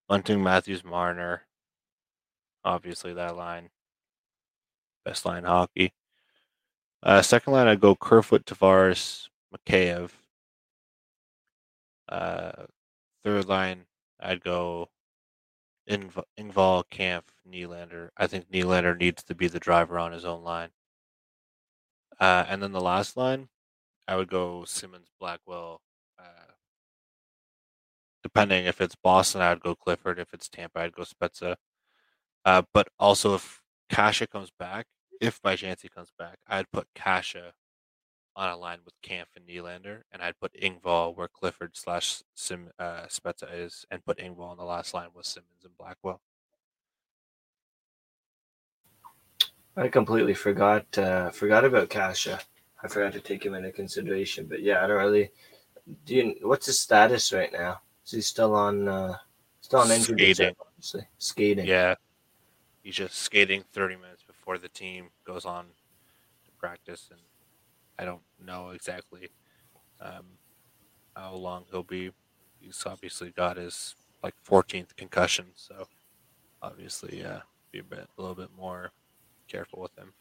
Bunting, 0.08 0.42
Matthews, 0.42 0.82
Marner. 0.84 1.46
Obviously, 2.64 3.12
that 3.14 3.36
line, 3.36 3.70
best 5.04 5.24
line 5.24 5.44
hockey. 5.44 5.92
Uh, 7.02 7.22
second 7.22 7.52
line, 7.52 7.66
I'd 7.66 7.80
go 7.80 7.94
Kerfoot, 7.94 8.44
Tavares, 8.44 9.28
Mikheyev. 9.54 10.10
Uh, 12.08 12.66
third 13.22 13.46
line, 13.48 13.84
I'd 14.18 14.42
go 14.42 14.88
Ingv- 15.90 16.24
Engvall, 16.38 16.84
Kampf, 16.88 17.34
Nylander. 17.48 18.10
I 18.16 18.26
think 18.26 18.50
Nylander 18.50 18.96
needs 18.96 19.22
to 19.24 19.34
be 19.34 19.48
the 19.48 19.58
driver 19.58 19.98
on 19.98 20.12
his 20.12 20.24
own 20.24 20.44
line. 20.44 20.70
Uh, 22.20 22.44
and 22.48 22.62
then 22.62 22.72
the 22.72 22.80
last 22.80 23.16
line, 23.16 23.48
I 24.06 24.16
would 24.16 24.28
go 24.28 24.64
Simmonds, 24.64 25.10
Blackwell. 25.18 25.80
Uh, 26.18 26.52
depending 28.22 28.66
if 28.66 28.80
it's 28.80 28.94
Boston, 28.94 29.40
I'd 29.40 29.60
go 29.60 29.74
Clifford. 29.74 30.18
If 30.18 30.32
it's 30.32 30.48
Tampa, 30.48 30.80
I'd 30.80 30.92
go 30.92 31.02
Spezza. 31.02 31.56
Uh, 32.44 32.62
but 32.72 32.88
also, 32.98 33.34
if 33.34 33.60
Kase 33.90 34.26
comes 34.30 34.50
back, 34.58 34.86
if 35.20 35.42
by 35.42 35.56
chance 35.56 35.82
he 35.82 35.88
comes 35.88 36.12
back, 36.18 36.38
I'd 36.46 36.70
put 36.72 36.86
Kase 36.94 37.36
on 38.36 38.50
a 38.50 38.56
line 38.56 38.78
with 38.84 38.94
Kampf 39.02 39.36
and 39.36 39.46
Nylander, 39.46 40.02
and 40.12 40.22
I'd 40.22 40.38
put 40.40 40.52
Engvall 40.54 41.16
where 41.16 41.28
Clifford 41.28 41.76
slash 41.76 42.22
Sim 42.34 42.70
uh, 42.78 43.02
Spezza 43.08 43.48
is, 43.52 43.84
and 43.90 44.04
put 44.04 44.18
Engvall 44.18 44.50
on 44.50 44.56
the 44.56 44.64
last 44.64 44.94
line 44.94 45.08
with 45.14 45.26
Simmonds 45.26 45.64
and 45.64 45.76
Blackwell. 45.76 46.20
I 49.76 49.88
completely 49.88 50.34
forgot 50.34 50.98
uh, 50.98 51.30
forgot 51.30 51.64
about 51.64 51.90
Kase. 51.90 52.28
I 52.82 52.88
forgot 52.88 53.12
to 53.12 53.20
take 53.20 53.44
him 53.44 53.54
into 53.54 53.72
consideration. 53.72 54.46
But 54.46 54.62
yeah, 54.62 54.84
I 54.84 54.86
don't 54.86 54.98
really. 54.98 55.30
Do 56.06 56.14
you? 56.14 56.34
What's 56.42 56.66
his 56.66 56.78
status 56.78 57.32
right 57.32 57.52
now? 57.52 57.80
Is 58.04 58.12
he 58.12 58.20
still 58.20 58.54
on? 58.54 58.88
Uh, 58.88 59.16
still 59.60 59.80
on 59.80 59.90
injured 59.90 60.18
Skating. 60.18 60.28
reserve, 60.28 60.54
obviously. 60.60 61.08
Skating. 61.18 61.66
Yeah, 61.66 61.94
he's 62.82 62.96
just 62.96 63.16
skating 63.16 63.64
30 63.72 63.96
minutes 63.96 64.22
before 64.22 64.58
the 64.58 64.68
team 64.68 65.10
goes 65.24 65.44
on 65.44 65.66
to 65.66 66.50
practice, 66.58 67.08
and 67.10 67.20
I 68.00 68.04
don't 68.06 68.22
know 68.42 68.70
exactly 68.70 69.28
um, 70.00 70.24
how 71.14 71.34
long 71.34 71.66
he'll 71.70 71.82
be. 71.82 72.12
He's 72.58 72.82
obviously 72.86 73.30
got 73.30 73.58
his 73.58 73.94
like 74.22 74.34
14th 74.48 74.96
concussion, 74.96 75.46
so 75.54 75.86
obviously, 76.62 77.22
uh, 77.24 77.40
be 77.70 77.80
a 77.80 77.84
bit, 77.84 78.08
a 78.16 78.20
little 78.20 78.34
bit 78.34 78.50
more 78.56 78.92
careful 79.48 79.82
with 79.82 79.96
him. 79.98 80.14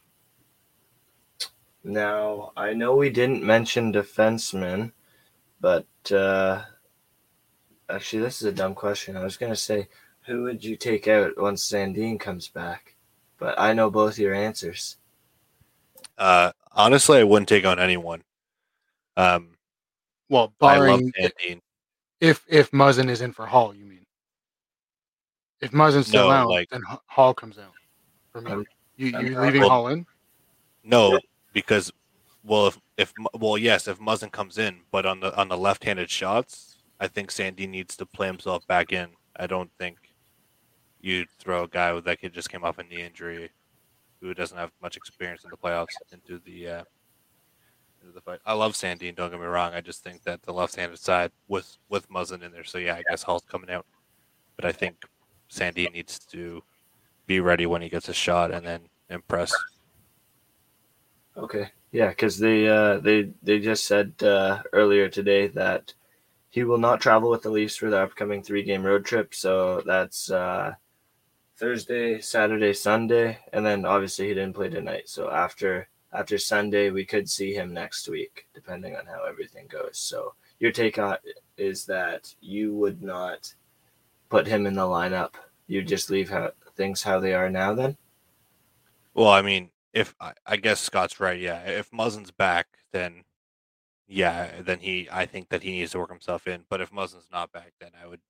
Now 1.82 2.52
I 2.54 2.74
know 2.74 2.94
we 2.94 3.08
didn't 3.08 3.42
mention 3.42 3.94
defensemen, 3.94 4.92
but 5.58 5.86
uh, 6.12 6.64
actually, 7.88 8.22
this 8.22 8.42
is 8.42 8.48
a 8.48 8.52
dumb 8.52 8.74
question. 8.74 9.16
I 9.16 9.24
was 9.24 9.38
gonna 9.38 9.56
say, 9.56 9.88
who 10.26 10.42
would 10.42 10.62
you 10.62 10.76
take 10.76 11.08
out 11.08 11.40
once 11.40 11.66
Sandin 11.66 12.20
comes 12.20 12.48
back? 12.48 12.96
But 13.38 13.58
I 13.58 13.72
know 13.72 13.90
both 13.90 14.18
your 14.18 14.34
answers. 14.34 14.98
Uh, 16.20 16.52
honestly, 16.72 17.18
I 17.18 17.24
wouldn't 17.24 17.48
take 17.48 17.64
on 17.64 17.80
anyone. 17.80 18.22
Um, 19.16 19.56
Well, 20.28 20.52
I 20.60 20.76
barring 20.76 21.12
if 22.20 22.44
if 22.46 22.70
Muzzin 22.70 23.08
is 23.08 23.22
in 23.22 23.32
for 23.32 23.46
Holl, 23.46 23.74
you 23.74 23.84
mean? 23.86 24.04
If 25.60 25.72
Muzzin's 25.72 26.06
still 26.06 26.28
No, 26.28 26.30
out, 26.30 26.48
like- 26.48 26.68
then 26.68 26.82
Holl 27.06 27.34
comes 27.34 27.58
out. 27.58 27.72
For 28.30 28.40
you 28.96 29.16
I'm 29.16 29.26
you 29.26 29.30
not- 29.32 29.42
leaving 29.42 29.60
Well- 29.62 29.70
Holl 29.70 29.88
in? 29.88 30.06
No, 30.84 31.18
because 31.52 31.90
well, 32.44 32.66
if 32.68 32.78
if 32.96 33.12
well, 33.34 33.58
yes, 33.58 33.88
if 33.88 33.98
Muzzin 33.98 34.30
comes 34.30 34.58
in, 34.58 34.82
but 34.90 35.06
on 35.06 35.20
the 35.20 35.34
on 35.36 35.48
the 35.48 35.56
left-handed 35.58 36.10
shots, 36.10 36.78
I 37.00 37.08
think 37.08 37.30
Sandy 37.30 37.66
needs 37.66 37.96
to 37.96 38.06
play 38.06 38.26
himself 38.26 38.66
back 38.66 38.92
in. 38.92 39.16
I 39.36 39.46
don't 39.46 39.72
think 39.78 39.96
you'd 41.00 41.30
throw 41.38 41.64
a 41.64 41.68
guy 41.68 41.98
that 41.98 42.20
kid 42.20 42.34
just 42.34 42.50
came 42.50 42.62
off 42.62 42.78
a 42.78 42.82
knee 42.82 43.00
injury, 43.02 43.50
who 44.20 44.34
doesn't 44.34 44.58
have 44.58 44.72
much 44.82 44.96
experience 44.96 45.44
in 45.44 45.50
the 45.50 45.56
playoffs, 45.56 45.94
into 46.12 46.40
the 46.44 46.68
uh, 46.68 46.84
into 48.00 48.12
the 48.14 48.20
fight. 48.20 48.40
I 48.44 48.54
love 48.54 48.72
Sandin. 48.72 49.14
Don't 49.14 49.30
get 49.30 49.40
me 49.40 49.46
wrong. 49.46 49.74
I 49.74 49.80
just 49.80 50.02
think 50.02 50.22
that 50.24 50.42
the 50.42 50.52
left-handed 50.52 50.98
side 50.98 51.32
with 51.48 51.76
with 51.88 52.10
Muzzin 52.10 52.42
in 52.42 52.52
there, 52.52 52.64
so 52.64 52.78
yeah, 52.78 52.96
I 52.96 53.02
guess 53.08 53.22
Holl's 53.22 53.44
coming 53.50 53.70
out, 53.70 53.86
but 54.56 54.64
I 54.64 54.72
think 54.72 54.96
Sandy 55.48 55.88
needs 55.88 56.18
to 56.26 56.62
be 57.26 57.40
ready 57.40 57.66
when 57.66 57.82
he 57.82 57.88
gets 57.88 58.08
a 58.08 58.14
shot 58.14 58.50
and 58.50 58.66
then 58.66 58.80
impress. 59.08 59.52
Okay. 61.36 61.70
Yeah, 61.92 62.08
because 62.08 62.38
they 62.38 62.68
uh, 62.68 62.98
they 62.98 63.30
they 63.42 63.58
just 63.58 63.86
said 63.86 64.14
uh, 64.22 64.62
earlier 64.72 65.08
today 65.08 65.48
that 65.48 65.92
he 66.48 66.64
will 66.64 66.78
not 66.78 67.00
travel 67.00 67.30
with 67.30 67.42
the 67.42 67.50
Leafs 67.50 67.76
for 67.76 67.90
the 67.90 68.00
upcoming 68.00 68.42
three 68.42 68.62
game 68.62 68.84
road 68.84 69.04
trip. 69.04 69.34
So 69.34 69.82
that's 69.84 70.30
uh, 70.30 70.74
Thursday, 71.60 72.18
Saturday, 72.22 72.72
Sunday, 72.72 73.38
and 73.52 73.64
then 73.66 73.84
obviously 73.84 74.28
he 74.28 74.34
didn't 74.34 74.54
play 74.54 74.70
tonight. 74.70 75.10
So 75.10 75.30
after 75.30 75.88
after 76.10 76.38
Sunday, 76.38 76.90
we 76.90 77.04
could 77.04 77.28
see 77.28 77.52
him 77.54 77.74
next 77.74 78.08
week, 78.08 78.48
depending 78.54 78.96
on 78.96 79.04
how 79.04 79.24
everything 79.28 79.66
goes. 79.68 79.98
So 79.98 80.32
your 80.58 80.72
take 80.72 80.98
on 80.98 81.18
is 81.58 81.84
that 81.84 82.34
you 82.40 82.74
would 82.74 83.02
not 83.02 83.54
put 84.30 84.46
him 84.46 84.66
in 84.66 84.74
the 84.74 84.80
lineup. 84.80 85.34
You 85.66 85.82
just 85.82 86.10
leave 86.10 86.30
how, 86.30 86.50
things 86.76 87.02
how 87.02 87.20
they 87.20 87.34
are 87.34 87.50
now. 87.50 87.74
Then 87.74 87.96
Well, 89.12 89.28
I 89.28 89.42
mean, 89.42 89.70
if 89.92 90.14
I, 90.18 90.32
I 90.46 90.56
guess 90.56 90.80
Scott's 90.80 91.20
right, 91.20 91.38
yeah. 91.38 91.60
If 91.64 91.92
Muzzin's 91.92 92.30
back, 92.30 92.68
then 92.92 93.24
yeah, 94.08 94.62
then 94.62 94.80
he 94.80 95.08
I 95.12 95.26
think 95.26 95.50
that 95.50 95.62
he 95.62 95.72
needs 95.72 95.92
to 95.92 95.98
work 95.98 96.10
himself 96.10 96.46
in. 96.46 96.64
But 96.70 96.80
if 96.80 96.90
Muzzin's 96.90 97.28
not 97.30 97.52
back, 97.52 97.74
then 97.78 97.90
I 98.02 98.06
would 98.06 98.20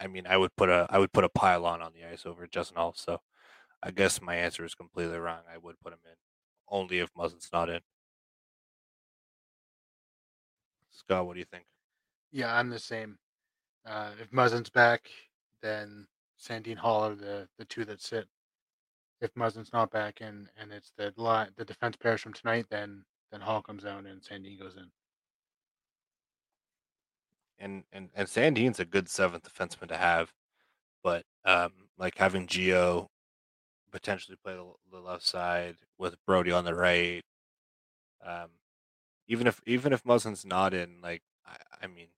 I 0.00 0.06
mean 0.06 0.26
I 0.26 0.36
would 0.36 0.56
put 0.56 0.68
a 0.68 0.86
I 0.90 0.98
would 0.98 1.12
put 1.12 1.24
a 1.24 1.28
pylon 1.28 1.82
on 1.82 1.92
the 1.92 2.10
ice 2.10 2.24
over 2.26 2.46
Justin 2.46 2.78
Holl. 2.78 2.94
So 2.96 3.20
I 3.82 3.90
guess 3.90 4.20
my 4.20 4.34
answer 4.34 4.64
is 4.64 4.74
completely 4.74 5.18
wrong. 5.18 5.40
I 5.52 5.58
would 5.58 5.80
put 5.80 5.92
him 5.92 6.00
in 6.04 6.16
only 6.68 6.98
if 7.00 7.10
Muzzin's 7.16 7.50
not 7.52 7.68
in. 7.68 7.80
Scott, 10.90 11.26
what 11.26 11.34
do 11.34 11.40
you 11.40 11.46
think? 11.46 11.64
Yeah, 12.32 12.54
I'm 12.54 12.70
the 12.70 12.78
same. 12.78 13.18
Uh, 13.86 14.10
if 14.20 14.30
Muzzin's 14.30 14.70
back, 14.70 15.08
then 15.62 16.06
Sandin 16.40 16.76
Holl 16.76 17.04
are 17.04 17.14
the, 17.14 17.48
the 17.58 17.64
two 17.64 17.84
that 17.86 18.00
sit. 18.00 18.28
If 19.20 19.34
Muzzin's 19.34 19.72
not 19.72 19.90
back 19.90 20.20
and, 20.20 20.48
and 20.56 20.72
it's 20.72 20.92
the 20.96 21.12
line, 21.16 21.48
the 21.56 21.64
defense 21.64 21.96
pairs 21.96 22.20
from 22.20 22.32
tonight, 22.32 22.66
then 22.70 23.04
then 23.30 23.40
Holl 23.40 23.62
comes 23.62 23.84
out 23.84 24.06
and 24.06 24.20
Sandin 24.22 24.58
goes 24.58 24.76
in. 24.76 24.90
And 27.60 27.84
and 27.92 28.10
and 28.14 28.26
Sandin's 28.26 28.80
a 28.80 28.84
good 28.84 29.08
seventh 29.08 29.44
defenseman 29.44 29.88
to 29.88 29.96
have, 29.96 30.32
but 31.04 31.24
um, 31.44 31.72
like 31.98 32.16
having 32.18 32.46
Gio 32.46 33.08
potentially 33.92 34.36
play 34.42 34.54
the, 34.54 34.72
the 34.90 35.00
left 35.00 35.24
side 35.24 35.76
with 35.98 36.16
Brodie 36.26 36.52
on 36.52 36.64
the 36.64 36.74
right. 36.74 37.22
Um, 38.24 38.50
even 39.28 39.46
if 39.46 39.60
even 39.66 39.92
if 39.92 40.04
Muzzin's 40.04 40.44
not 40.44 40.74
in, 40.74 41.00
like 41.02 41.22
I, 41.46 41.56
I 41.82 41.86
mean, 41.86 42.08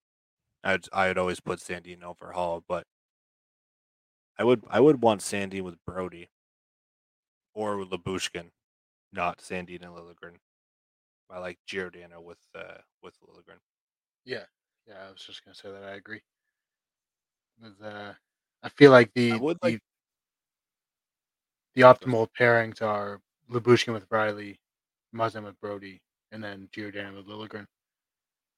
I'd 0.64 0.86
I'd 0.92 1.18
always 1.18 1.40
put 1.40 1.58
Sandin 1.58 2.02
over 2.02 2.32
Holl, 2.32 2.64
but 2.66 2.86
I 4.38 4.44
would 4.44 4.62
I 4.68 4.80
would 4.80 5.02
want 5.02 5.20
Sandin 5.20 5.62
with 5.62 5.84
Brodie 5.84 6.30
or 7.54 7.76
with 7.76 7.90
Lyubushkin, 7.90 8.50
not 9.12 9.38
Sandin 9.38 9.82
and 9.82 9.92
Liljegren. 9.94 10.36
I 11.30 11.38
like 11.38 11.58
Giordano 11.66 12.20
with 12.20 12.40
uh 12.54 12.78
with 13.02 13.14
Liljegren. 13.20 13.58
Yeah, 14.24 14.44
yeah. 14.88 14.94
I 15.08 15.12
was 15.12 15.22
just 15.22 15.44
gonna 15.44 15.54
say 15.54 15.70
that. 15.70 15.84
I 15.84 15.94
agree. 15.96 16.20
With 17.60 17.72
uh, 17.82 18.12
I 18.62 18.68
feel 18.68 18.90
like 18.90 19.10
the, 19.14 19.32
I 19.32 19.36
would 19.36 19.58
the 19.62 19.68
like- 19.72 19.82
the 21.74 21.82
optimal 21.82 22.28
pairings 22.38 22.82
are 22.82 23.20
Lyubushkin 23.50 23.92
with 23.94 24.08
Rielly, 24.10 24.58
Muzzin 25.14 25.44
with 25.44 25.58
Brodie, 25.60 26.02
and 26.30 26.42
then 26.44 26.68
Giordano 26.72 27.16
with 27.16 27.26
Liljegren. 27.26 27.66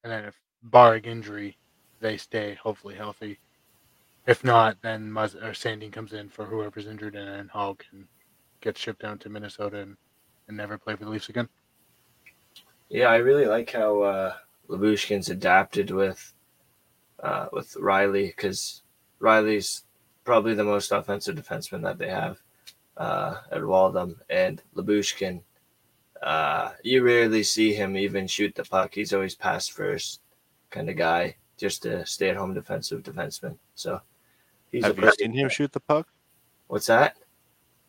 And 0.02 0.12
then 0.12 0.24
if 0.24 0.36
barring 0.64 1.04
injury, 1.04 1.56
they 2.00 2.16
stay 2.16 2.54
hopefully 2.54 2.94
healthy. 2.94 3.38
If 4.26 4.42
not, 4.42 4.78
then 4.82 5.10
Muz- 5.12 5.36
or 5.36 5.52
Sandin 5.52 5.92
comes 5.92 6.12
in 6.12 6.28
for 6.28 6.44
whoever's 6.44 6.86
injured, 6.86 7.14
and 7.14 7.28
then 7.28 7.48
Holl 7.48 7.74
can 7.76 8.08
get 8.60 8.76
shipped 8.76 9.02
down 9.02 9.18
to 9.18 9.28
Minnesota 9.28 9.80
and, 9.80 9.96
and 10.48 10.56
never 10.56 10.76
play 10.78 10.96
for 10.96 11.04
the 11.04 11.10
Leafs 11.10 11.28
again. 11.28 11.48
Yeah, 12.88 13.08
I 13.08 13.16
really 13.16 13.46
like 13.46 13.70
how 13.70 14.02
uh, 14.02 14.34
Lyubushkin's 14.68 15.30
adapted 15.30 15.90
with 15.90 16.32
uh, 17.22 17.46
with 17.52 17.72
Rielly 17.74 18.28
because 18.28 18.82
Rielly's 19.20 19.84
probably 20.24 20.54
the 20.54 20.64
most 20.64 20.92
offensive 20.92 21.36
defenseman 21.36 21.82
that 21.82 21.98
they 21.98 22.08
have 22.08 22.38
uh, 22.96 23.36
at 23.50 23.60
Waldom, 23.60 24.16
and 24.30 24.62
Lyubushkin. 24.74 25.42
Uh, 26.22 26.70
you 26.82 27.04
rarely 27.04 27.42
see 27.42 27.74
him 27.74 27.96
even 27.96 28.26
shoot 28.26 28.54
the 28.54 28.64
puck. 28.64 28.94
He's 28.94 29.12
always 29.12 29.34
pass 29.34 29.68
first 29.68 30.20
kind 30.70 30.88
of 30.88 30.96
guy, 30.96 31.36
just 31.56 31.84
a 31.86 32.06
stay 32.06 32.30
at 32.30 32.36
home 32.36 32.54
defensive 32.54 33.02
defenseman. 33.02 33.56
So 33.74 34.00
he's 34.72 34.84
have 34.84 34.98
a 34.98 35.02
you 35.02 35.12
seen 35.12 35.32
him 35.32 35.48
shoot 35.48 35.72
the 35.72 35.80
puck? 35.80 36.08
What's 36.68 36.86
that? 36.86 37.16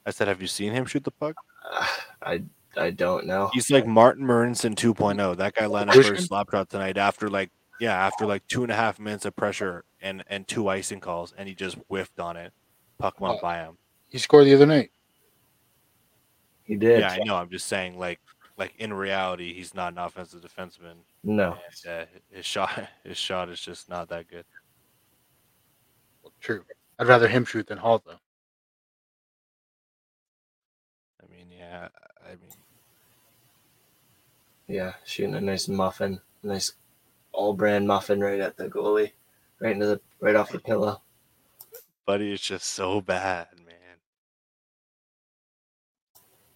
I 0.05 0.11
said, 0.11 0.27
have 0.27 0.41
you 0.41 0.47
seen 0.47 0.73
him 0.73 0.85
shoot 0.85 1.03
the 1.03 1.11
puck? 1.11 1.35
Uh, 1.71 1.87
I 2.21 2.43
I 2.77 2.91
don't 2.91 3.25
know. 3.25 3.49
He's 3.53 3.71
like 3.71 3.87
Martin 3.87 4.25
Marincin 4.25 4.75
2.0. 4.75 5.37
That 5.37 5.53
guy 5.55 5.65
landed 5.65 6.05
for 6.05 6.13
a 6.13 6.21
slap 6.21 6.51
shot 6.51 6.69
tonight 6.69 6.97
after 6.97 7.29
like 7.29 7.51
yeah, 7.79 7.93
after 7.93 8.25
like 8.25 8.45
two 8.47 8.63
and 8.63 8.71
a 8.71 8.75
half 8.75 8.99
minutes 8.99 9.25
of 9.25 9.35
pressure 9.35 9.83
and 10.01 10.23
and 10.27 10.47
two 10.47 10.67
icing 10.69 10.99
calls, 10.99 11.33
and 11.37 11.47
he 11.47 11.55
just 11.55 11.77
whiffed 11.87 12.19
on 12.19 12.37
it. 12.37 12.53
Puck 12.99 13.19
went 13.19 13.35
Oh. 13.37 13.41
by 13.41 13.57
him. 13.57 13.77
He 14.07 14.17
scored 14.17 14.45
the 14.45 14.53
other 14.53 14.65
night. 14.65 14.91
He 16.63 16.75
did. 16.75 17.01
Yeah, 17.01 17.09
I 17.11 17.17
know. 17.23 17.35
I'm 17.35 17.49
just 17.49 17.67
saying, 17.67 17.99
like, 17.99 18.19
like 18.57 18.73
in 18.77 18.93
reality, 18.93 19.53
he's 19.53 19.73
not 19.75 19.91
an 19.93 19.99
offensive 19.99 20.41
defenseman. 20.41 20.95
No. 21.23 21.57
And, 21.85 22.01
uh, 22.01 22.05
his 22.31 22.45
shot, 22.45 22.87
his 23.03 23.17
shot 23.17 23.49
is 23.49 23.59
just 23.59 23.89
not 23.89 24.07
that 24.09 24.27
good. 24.29 24.45
True. 26.39 26.63
I'd 26.97 27.07
rather 27.07 27.27
him 27.27 27.43
shoot 27.45 27.67
than 27.67 27.77
Holl, 27.77 28.01
though. 28.05 28.19
I 31.21 31.31
mean, 31.31 31.47
yeah, 31.51 31.89
I 32.23 32.29
mean, 32.29 32.51
Yeah, 34.67 34.93
shooting 35.05 35.35
a 35.35 35.41
nice 35.41 35.67
muffin, 35.67 36.19
nice 36.43 36.73
all 37.31 37.53
brand 37.53 37.87
muffin 37.87 38.19
right 38.19 38.39
at 38.39 38.57
the 38.57 38.67
goalie, 38.69 39.11
right 39.59 39.73
into 39.73 39.85
the 39.85 40.01
right 40.19 40.35
off 40.35 40.51
the 40.51 40.59
pillow. 40.59 41.01
buddy 42.05 42.31
is 42.31 42.41
just 42.41 42.67
so 42.67 43.01
bad, 43.01 43.47
man. 43.57 43.75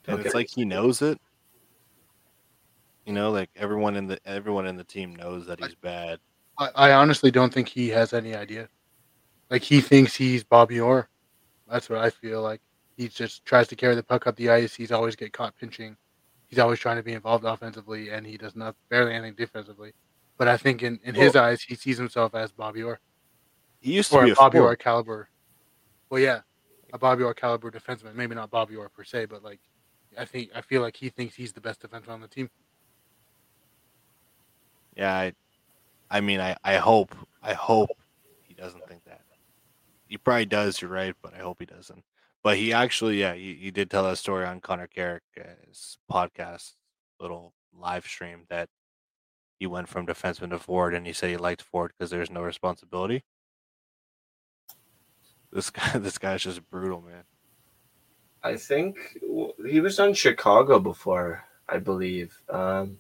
And 0.08 0.26
it's 0.26 0.34
like 0.34 0.50
he 0.50 0.66
knows 0.66 1.02
it. 1.02 1.20
You 3.06 3.14
know, 3.14 3.32
like 3.32 3.50
everyone 3.56 3.96
in 3.96 4.08
the 4.08 4.20
everyone 4.26 4.66
in 4.66 4.76
the 4.76 4.84
team 4.84 5.16
knows 5.16 5.46
that 5.48 5.60
he's 5.60 5.76
bad. 5.76 6.20
I, 6.58 6.70
I 6.76 6.92
honestly 6.94 7.32
don't 7.32 7.54
think 7.54 7.68
he 7.68 7.90
has 7.90 8.14
any 8.14 8.36
idea. 8.36 8.70
Like 9.50 9.64
he 9.64 9.82
thinks 9.82 10.16
he's 10.16 10.44
Bobby 10.44 10.80
Orr. 10.80 11.10
That's 11.68 11.90
what 11.90 12.00
I 12.00 12.10
feel 12.10 12.42
like. 12.42 12.62
He 12.98 13.08
just 13.08 13.46
tries 13.46 13.68
to 13.70 13.76
carry 13.76 13.96
the 13.96 14.04
puck 14.04 14.28
up 14.28 14.36
the 14.36 14.50
ice. 14.50 14.76
He's 14.76 14.92
always 14.92 15.16
get 15.16 15.34
caught 15.34 15.56
pinching. 15.60 15.96
He's 16.50 16.60
always 16.60 16.80
trying 16.80 16.98
to 16.98 17.04
be 17.04 17.14
involved 17.14 17.46
offensively, 17.46 18.10
and 18.10 18.26
he 18.26 18.36
does 18.36 18.56
not 18.56 18.76
barely 18.90 19.14
anything 19.14 19.36
defensively. 19.36 19.94
But 20.38 20.48
I 20.48 20.58
think 20.58 20.82
in, 20.82 21.00
in 21.04 21.14
his 21.14 21.36
eyes, 21.36 21.62
he 21.62 21.76
sees 21.76 21.98
himself 21.98 22.34
as 22.34 22.52
Bobby 22.52 22.82
Orr 22.82 23.00
He 23.80 23.94
used 23.94 24.12
to 24.12 24.24
be 24.24 24.30
a 24.30 24.34
a 24.34 24.36
Bobby 24.36 24.58
Orr 24.58 24.76
caliber. 24.76 25.30
Well, 26.10 26.20
yeah, 26.20 26.42
a 26.92 26.98
Bobby 26.98 27.24
Orr 27.24 27.34
caliber 27.36 27.70
defenseman. 27.70 28.16
Maybe 28.16 28.34
not 28.34 28.50
Bobby 28.50 28.76
Orr 28.76 28.90
per 28.90 29.04
se, 29.04 29.26
but 29.26 29.44
like 29.44 29.60
I 30.18 30.26
think 30.26 30.50
I 30.56 30.62
feel 30.62 30.82
like 30.82 30.96
he 30.96 31.10
thinks 31.10 31.36
he's 31.36 31.54
the 31.54 31.62
best 31.62 31.82
defenseman 31.82 32.10
on 32.10 32.22
the 32.22 32.28
team. 32.28 32.50
Yeah, 34.96 35.14
I, 35.14 35.34
I 36.10 36.20
mean, 36.20 36.40
I, 36.42 36.56
I 36.64 36.76
hope, 36.78 37.16
I 37.44 37.54
hope 37.54 37.90
he 38.42 38.54
doesn't 38.54 38.86
think 38.88 39.04
that. 39.06 39.22
He 40.08 40.18
probably 40.18 40.46
does. 40.46 40.82
You're 40.82 40.90
right, 40.90 41.16
but 41.22 41.34
I 41.34 41.38
hope 41.38 41.58
he 41.60 41.66
doesn't. 41.66 42.04
But 42.44 42.58
he 42.58 42.72
actually, 42.72 43.20
yeah, 43.20 43.34
he, 43.34 43.56
he 43.56 43.72
did 43.72 43.90
tell 43.90 44.04
that 44.06 44.18
story 44.18 44.46
on 44.46 44.62
Connor 44.62 44.88
Carrick's 44.88 45.98
podcast, 46.12 46.74
little 47.20 47.54
live 47.78 48.06
stream 48.06 48.46
that 48.50 48.70
he 49.60 49.68
went 49.68 49.90
from 49.90 50.08
defenseman 50.08 50.52
to 50.52 50.60
forward, 50.60 50.94
and 50.94 51.06
he 51.06 51.14
said 51.14 51.30
he 51.30 51.38
liked 51.38 51.62
forward 51.62 51.92
because 51.98 52.10
there's 52.10 52.32
no 52.32 52.42
responsibility. 52.42 53.24
This 55.52 55.70
guy, 55.70 55.92
this 55.98 56.18
guy's 56.18 56.44
just 56.44 56.68
brutal, 56.70 57.02
man. 57.02 57.24
I 58.42 58.56
think 58.56 58.98
he 59.68 59.82
was 59.82 60.00
on 60.00 60.14
Chicago 60.14 60.80
before, 60.80 61.44
I 61.68 61.78
believe. 61.78 62.42
Um, 62.50 63.00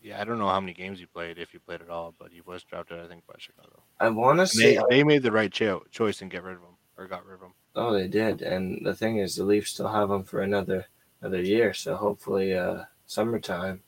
Yeah, 0.00 0.22
I 0.22 0.24
don't 0.24 0.38
know 0.38 0.48
how 0.48 0.60
many 0.60 0.72
games 0.72 1.00
he 1.00 1.06
played, 1.06 1.38
if 1.38 1.50
he 1.50 1.58
played 1.58 1.82
at 1.82 1.90
all, 1.90 2.14
but 2.18 2.32
he 2.32 2.40
was 2.40 2.64
drafted, 2.64 2.98
I 2.98 3.08
think, 3.08 3.26
by 3.26 3.34
Chicago. 3.36 3.82
I 4.00 4.08
want 4.08 4.38
to 4.38 4.46
say, 4.46 4.76
they, 4.76 4.82
they 4.88 5.04
made 5.04 5.22
the 5.22 5.32
right 5.32 5.52
cho- 5.52 5.84
choice 5.90 6.22
and 6.22 6.30
get 6.30 6.44
rid 6.44 6.56
of 6.56 6.62
him 6.62 6.78
or 6.96 7.06
got 7.06 7.26
rid 7.26 7.34
of 7.34 7.42
him. 7.42 7.52
Oh, 7.78 7.92
they 7.92 8.08
did. 8.08 8.42
And 8.42 8.84
the 8.84 8.94
thing 8.94 9.18
is, 9.18 9.36
the 9.36 9.44
Leafs 9.44 9.70
still 9.70 9.88
have 9.88 10.10
him 10.10 10.24
for 10.24 10.42
another 10.42 10.86
another 11.20 11.40
year. 11.40 11.72
So 11.72 11.94
hopefully, 11.96 12.54
uh, 12.54 12.84
summertime. 13.06 13.82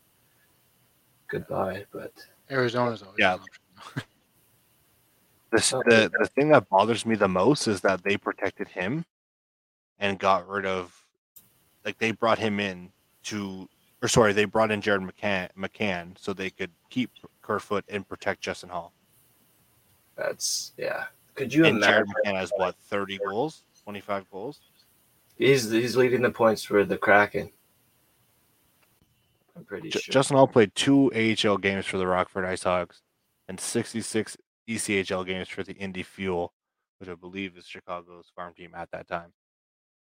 Goodbye. 1.28 1.84
But 1.92 2.12
Arizona's 2.50 3.02
always 3.02 3.18
Yeah. 3.18 3.34
an 3.34 3.40
option. 3.40 4.02
This, 5.52 5.70
the 5.70 6.08
the 6.20 6.28
thing 6.36 6.50
that 6.50 6.68
bothers 6.68 7.04
me 7.04 7.16
the 7.16 7.26
most 7.26 7.66
is 7.66 7.80
that 7.80 8.04
they 8.04 8.16
protected 8.16 8.68
him 8.68 9.04
and 9.98 10.16
got 10.16 10.46
rid 10.48 10.64
of 10.64 10.94
like 11.84 11.98
they 11.98 12.12
brought 12.12 12.38
him 12.38 12.60
in 12.60 12.92
to 13.24 13.68
or 14.00 14.06
sorry 14.06 14.32
they 14.32 14.44
brought 14.44 14.70
in 14.70 14.80
Jared 14.80 15.02
McCann 15.02 15.48
McCann 15.58 16.16
so 16.16 16.32
they 16.32 16.50
could 16.50 16.70
keep 16.88 17.10
Kerfoot 17.42 17.84
and 17.88 18.08
protect 18.08 18.40
Justin 18.40 18.68
Holl. 18.70 18.92
that's 20.14 20.70
yeah. 20.78 21.06
Could 21.34 21.52
you 21.52 21.64
and 21.64 21.78
imagine? 21.78 21.90
Jared 21.90 22.08
McCann 22.08 22.38
has 22.38 22.52
what 22.56 22.76
thirty 22.76 23.18
goals, 23.18 23.64
twenty 23.82 24.00
five 24.00 24.28
goals. 24.30 24.60
He's 25.36 25.70
he's 25.70 25.96
leading 25.96 26.22
the 26.22 26.30
points 26.30 26.62
for 26.62 26.84
the 26.84 26.98
Kraken. 26.98 27.50
I'm 29.56 29.64
pretty 29.64 29.90
J- 29.90 30.00
sure. 30.00 30.12
Justin 30.12 30.36
Holl 30.36 30.46
played 30.46 30.74
two 30.74 31.12
AHL 31.12 31.58
games 31.58 31.86
for 31.86 31.98
the 31.98 32.06
Rockford 32.06 32.44
Ice 32.44 32.62
Hogs 32.62 33.02
and 33.48 33.58
sixty 33.58 34.00
six 34.00 34.36
E 34.66 34.76
ECHL 34.76 35.26
games 35.26 35.48
for 35.48 35.62
the 35.62 35.72
Indy 35.72 36.02
Fuel, 36.02 36.52
which 36.98 37.08
I 37.08 37.14
believe 37.14 37.56
is 37.56 37.66
Chicago's 37.66 38.30
farm 38.34 38.54
team 38.54 38.72
at 38.74 38.90
that 38.92 39.08
time. 39.08 39.32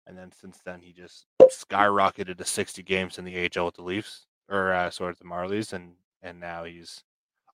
And 0.06 0.16
then 0.16 0.30
since 0.32 0.58
then, 0.64 0.80
he 0.80 0.92
just 0.92 1.26
skyrocketed 1.42 2.38
to 2.38 2.44
60 2.44 2.82
games 2.82 3.18
in 3.18 3.24
the 3.24 3.36
AHL 3.36 3.66
with 3.66 3.74
the 3.76 3.82
Leafs, 3.82 4.26
or 4.48 4.72
uh, 4.72 4.90
sorry, 4.90 5.14
the 5.18 5.24
Marlies, 5.24 5.72
and 5.72 5.94
and 6.22 6.38
now 6.38 6.64
he's. 6.64 7.02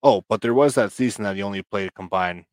Oh, 0.03 0.25
but 0.29 0.41
there 0.41 0.55
was 0.55 0.75
that 0.75 0.93
season 0.93 1.25
that 1.25 1.37
he 1.37 1.43
only 1.43 1.63
played 1.63 1.95
combined 1.95 2.45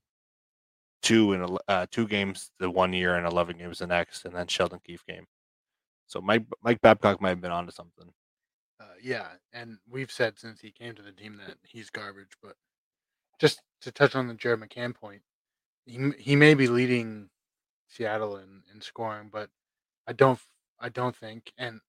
two 1.04 1.34
and 1.34 1.60
uh, 1.68 1.86
two 1.92 2.08
games 2.08 2.50
the 2.60 2.70
one 2.70 2.94
year 2.94 3.16
and 3.16 3.28
11 3.28 3.58
games 3.58 3.80
the 3.80 3.88
next, 3.88 4.26
and 4.26 4.34
then 4.34 4.48
Sheldon 4.48 4.80
Keefe 4.84 5.06
game. 5.06 5.28
So 6.08 6.22
Mike 6.22 6.46
Mike 6.64 6.82
Babcock 6.82 7.22
might 7.22 7.30
have 7.30 7.42
been 7.42 7.52
onto 7.52 7.72
something. 7.72 8.12
Uh, 8.80 8.86
yeah, 9.02 9.28
and 9.52 9.78
we've 9.90 10.12
said 10.12 10.40
since 10.40 10.60
he 10.60 10.72
came 10.72 10.96
to 10.96 11.02
the 11.02 11.12
team 11.12 11.40
that 11.46 11.58
he's 11.64 11.90
garbage. 11.90 12.38
But 12.42 12.56
just 13.40 13.62
to 13.82 13.92
touch 13.92 14.16
on 14.16 14.28
the 14.28 14.34
Jared 14.34 14.62
McCann 14.62 14.96
point, 14.96 15.22
he 15.86 16.12
he 16.18 16.36
may 16.36 16.54
be 16.54 16.68
leading 16.68 17.30
Seattle 17.88 18.38
in, 18.38 18.64
in 18.74 18.82
scoring, 18.82 19.30
but 19.32 19.50
I 20.08 20.14
don't 20.14 20.40
I 20.80 20.90
don't 20.90 21.16
think, 21.16 21.52
and 21.58 21.80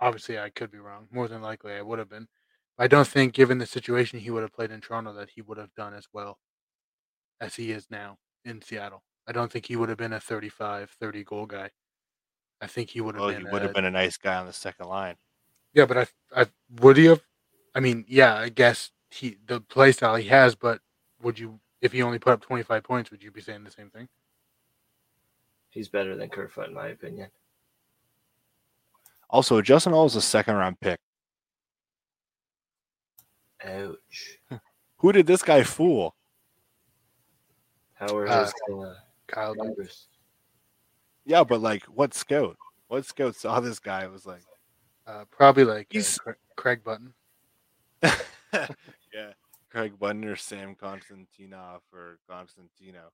obviously 0.00 0.38
I 0.38 0.50
could 0.50 0.70
be 0.70 0.78
wrong. 0.78 1.08
More 1.10 1.28
than 1.28 1.42
likely, 1.42 1.72
I 1.74 1.82
would 1.82 1.98
have 1.98 2.10
been. 2.10 2.28
I 2.76 2.88
don't 2.88 3.06
think, 3.06 3.34
given 3.34 3.58
the 3.58 3.66
situation 3.66 4.18
he 4.18 4.30
would 4.30 4.42
have 4.42 4.52
played 4.52 4.72
in 4.72 4.80
Toronto, 4.80 5.12
that 5.14 5.30
he 5.30 5.42
would 5.42 5.58
have 5.58 5.72
done 5.76 5.94
as 5.94 6.08
well 6.12 6.38
as 7.40 7.54
he 7.54 7.70
is 7.70 7.86
now 7.88 8.18
in 8.44 8.60
Seattle. 8.62 9.02
I 9.26 9.32
don't 9.32 9.50
think 9.50 9.66
he 9.66 9.76
would 9.76 9.88
have 9.88 9.98
been 9.98 10.12
a 10.12 10.20
35, 10.20 10.90
30 11.00 11.24
goal 11.24 11.46
guy. 11.46 11.70
I 12.60 12.66
think 12.66 12.90
he 12.90 13.00
would 13.00 13.14
have 13.14 13.24
Oh, 13.24 13.28
been. 13.30 13.40
he 13.40 13.46
would 13.52 13.62
have 13.62 13.70
a- 13.70 13.74
been 13.74 13.84
a 13.84 13.90
nice 13.90 14.16
guy 14.16 14.36
on 14.36 14.46
the 14.46 14.52
second 14.52 14.86
line. 14.88 15.16
yeah, 15.72 15.86
but 15.86 15.98
I, 15.98 16.06
I 16.42 16.46
would 16.80 16.96
he 16.96 17.06
have? 17.06 17.22
I 17.74 17.80
mean, 17.80 18.04
yeah, 18.08 18.34
I 18.36 18.48
guess 18.50 18.90
he 19.10 19.38
the 19.46 19.60
play 19.60 19.92
style 19.92 20.16
he 20.16 20.28
has, 20.28 20.54
but 20.54 20.80
would 21.22 21.38
you 21.38 21.60
if 21.80 21.92
he 21.92 22.02
only 22.02 22.18
put 22.18 22.32
up 22.32 22.40
twenty 22.40 22.62
five 22.62 22.84
points, 22.84 23.10
would 23.10 23.22
you 23.22 23.30
be 23.30 23.40
saying 23.40 23.64
the 23.64 23.70
same 23.70 23.90
thing? 23.90 24.08
He's 25.70 25.88
better 25.88 26.14
than 26.16 26.28
Kerfoot, 26.28 26.68
in 26.68 26.74
my 26.74 26.88
opinion. 26.88 27.30
Also, 29.28 29.60
Justin 29.60 29.92
Holl 29.92 30.04
was 30.04 30.14
a 30.16 30.20
second 30.22 30.54
round 30.54 30.78
pick. 30.80 31.00
Ouch. 33.64 34.38
Who 34.98 35.12
did 35.12 35.26
this 35.26 35.42
guy 35.42 35.62
fool? 35.64 36.14
How 38.08 38.16
are 38.16 38.26
Uh, 38.28 38.44
his 38.44 38.52
uh, 38.72 38.94
Kyle, 39.26 39.54
Dubas. 39.54 39.56
numbers? 39.64 40.08
Yeah, 41.24 41.44
but 41.44 41.60
like, 41.60 41.84
what 41.84 42.12
scout? 42.14 42.56
What 42.88 43.06
scout 43.06 43.34
saw 43.34 43.60
this 43.60 43.78
guy 43.78 44.02
and 44.04 44.12
was 44.12 44.26
like, 44.26 44.42
uh, 45.06 45.24
probably 45.30 45.64
like 45.64 45.86
uh, 45.86 45.90
He's- 45.90 46.18
Cra- 46.18 46.36
Craig 46.56 46.84
Button. 46.84 47.14
yeah, 48.02 49.32
Craig 49.70 49.98
Button 49.98 50.24
or 50.24 50.36
Sam 50.36 50.74
Konstantinov 50.74 51.80
or 51.92 52.18
Constantino. 52.28 53.10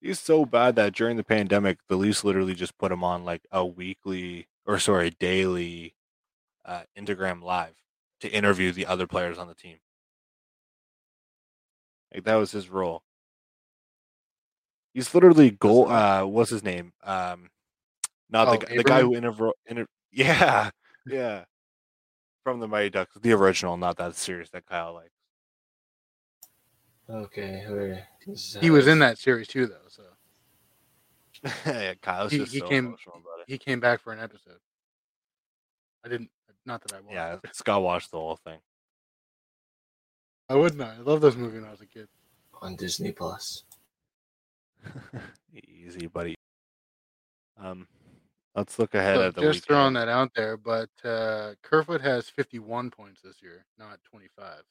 He's 0.00 0.18
so 0.18 0.44
bad 0.44 0.74
that 0.76 0.94
during 0.94 1.16
the 1.16 1.22
pandemic, 1.22 1.78
the 1.86 1.96
Leafs 1.96 2.24
literally 2.24 2.54
just 2.54 2.76
put 2.76 2.90
him 2.90 3.04
on 3.04 3.24
like 3.24 3.42
a 3.52 3.64
weekly 3.64 4.48
or 4.66 4.78
sorry, 4.80 5.10
daily 5.10 5.94
uh, 6.64 6.82
Instagram 6.98 7.40
live 7.42 7.74
to 8.20 8.28
interview 8.28 8.72
the 8.72 8.86
other 8.86 9.06
players 9.06 9.38
on 9.38 9.46
the 9.46 9.54
team. 9.54 9.76
Like 12.12 12.24
that 12.24 12.34
was 12.34 12.50
his 12.50 12.68
role. 12.68 13.04
He's 14.94 15.14
literally 15.14 15.50
goal. 15.50 15.88
Uh, 15.88 16.24
what's 16.24 16.50
his 16.50 16.62
name? 16.62 16.92
Um, 17.02 17.48
not 18.30 18.48
Oh, 18.48 18.56
the 18.56 18.66
g- 18.66 18.76
the 18.76 18.84
guy 18.84 19.00
who 19.00 19.14
interview. 19.14 19.50
Inter- 19.66 19.86
yeah, 20.12 20.70
yeah, 21.06 21.44
from 22.44 22.60
the 22.60 22.68
Mighty 22.68 22.90
Ducks, 22.90 23.16
the 23.20 23.32
original, 23.32 23.76
not 23.76 23.96
that 23.96 24.14
series 24.16 24.50
that 24.50 24.66
Kyle 24.66 24.94
likes. 24.94 25.10
Okay, 27.10 27.64
where 27.68 28.06
is, 28.26 28.56
He 28.60 28.70
was 28.70 28.86
uh, 28.86 28.92
in 28.92 28.98
that 29.00 29.18
series 29.18 29.48
too, 29.48 29.66
though. 29.66 29.88
So 29.88 30.02
yeah, 31.66 31.94
Kyle's 32.00 32.32
He- 32.32 32.38
just 32.38 32.52
he 32.52 32.58
so 32.60 32.68
came- 32.68 32.86
emotional 32.86 33.16
about 33.16 33.40
it. 33.40 33.44
he 33.48 33.58
came 33.58 33.80
back 33.80 34.00
for 34.00 34.12
an 34.12 34.20
episode. 34.20 34.58
I 36.04 36.08
didn't. 36.08 36.30
Not 36.64 36.80
that 36.82 36.92
I 36.92 37.00
watched. 37.00 37.14
Yeah, 37.14 37.34
it. 37.34 37.40
Scott 37.56 37.82
watched 37.82 38.10
the 38.12 38.18
whole 38.18 38.36
thing. 38.36 38.58
I 40.48 40.54
would 40.54 40.76
not. 40.76 40.96
I 40.96 41.00
love 41.00 41.20
those 41.20 41.36
movies 41.36 41.60
when 41.60 41.68
I 41.68 41.72
was 41.72 41.80
a 41.80 41.86
kid. 41.86 42.08
on 42.60 42.76
Disney 42.76 43.10
Plus. 43.12 43.64
Easy, 45.68 46.06
buddy. 46.06 46.34
Um, 47.60 47.86
let's 48.54 48.78
look 48.78 48.94
ahead 48.94 49.16
So 49.16 49.22
at 49.22 49.34
the 49.34 49.40
just 49.40 49.66
throwing 49.66 49.94
that 49.94 50.08
out 50.08 50.32
there, 50.34 50.56
but 50.56 50.90
uh, 51.04 51.54
Kerfoot 51.62 52.00
has 52.00 52.28
51 52.28 52.90
points 52.90 53.22
this 53.22 53.42
year, 53.42 53.64
not 53.78 53.98
25. 54.10 54.62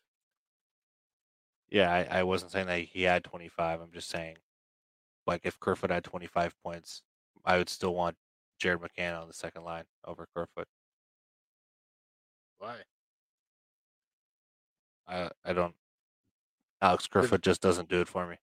Yeah, 1.69 1.91
I, 1.91 2.19
I 2.19 2.23
wasn't 2.23 2.51
saying 2.51 2.67
that 2.67 2.79
he 2.79 3.03
had 3.03 3.23
25. 3.23 3.79
I'm 3.81 3.91
just 3.91 4.09
saying, 4.09 4.35
like, 5.25 5.41
if 5.45 5.59
Kerfoot 5.59 5.89
had 5.89 6.03
25 6.03 6.53
points, 6.63 7.01
I 7.45 7.57
would 7.57 7.69
still 7.69 7.95
want 7.95 8.17
Jared 8.59 8.81
McCann 8.81 9.19
on 9.19 9.27
the 9.27 9.33
second 9.33 9.63
line 9.63 9.85
over 10.05 10.27
Kerfoot. 10.35 10.67
Why? 12.59 12.75
I 15.07 15.29
I 15.45 15.53
don't. 15.53 15.73
Alex 16.81 17.07
Kerfoot 17.07 17.41
just 17.41 17.61
doesn't 17.61 17.89
do 17.89 18.01
it 18.01 18.07
for 18.07 18.27
me. 18.27 18.37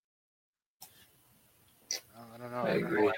I 2.39 2.43
don't 2.43 2.53
know. 2.53 2.59
I 2.59 2.63
I, 2.63 2.73
don't 2.75 2.83
know 2.83 2.87
agree. 2.87 3.13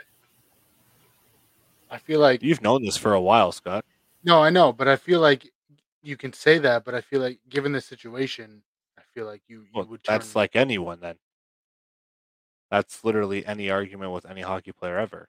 I 1.90 1.98
feel 1.98 2.20
like 2.20 2.42
You've 2.42 2.62
known 2.62 2.84
this 2.84 2.96
for 2.96 3.12
a 3.14 3.20
while, 3.20 3.52
Scott. 3.52 3.84
no, 4.24 4.42
I 4.42 4.50
know, 4.50 4.72
but 4.72 4.88
I 4.88 4.96
feel 4.96 5.20
like 5.20 5.50
you 6.02 6.16
can 6.16 6.32
say 6.32 6.58
that, 6.58 6.84
but 6.84 6.94
I 6.94 7.00
feel 7.00 7.20
like 7.20 7.40
given 7.48 7.72
the 7.72 7.80
situation, 7.80 8.62
I 8.98 9.02
feel 9.14 9.26
like 9.26 9.42
you 9.48 9.62
you 9.62 9.68
Well, 9.74 9.86
would 9.86 10.04
turn. 10.04 10.14
that's 10.18 10.36
like 10.36 10.56
anyone 10.56 11.00
then. 11.00 11.16
That's 12.70 13.04
literally 13.04 13.44
any 13.46 13.68
argument 13.70 14.12
with 14.12 14.24
any 14.26 14.42
hockey 14.42 14.72
player 14.72 14.98
ever. 14.98 15.28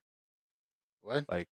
what? 1.01 1.25
Like 1.29 1.47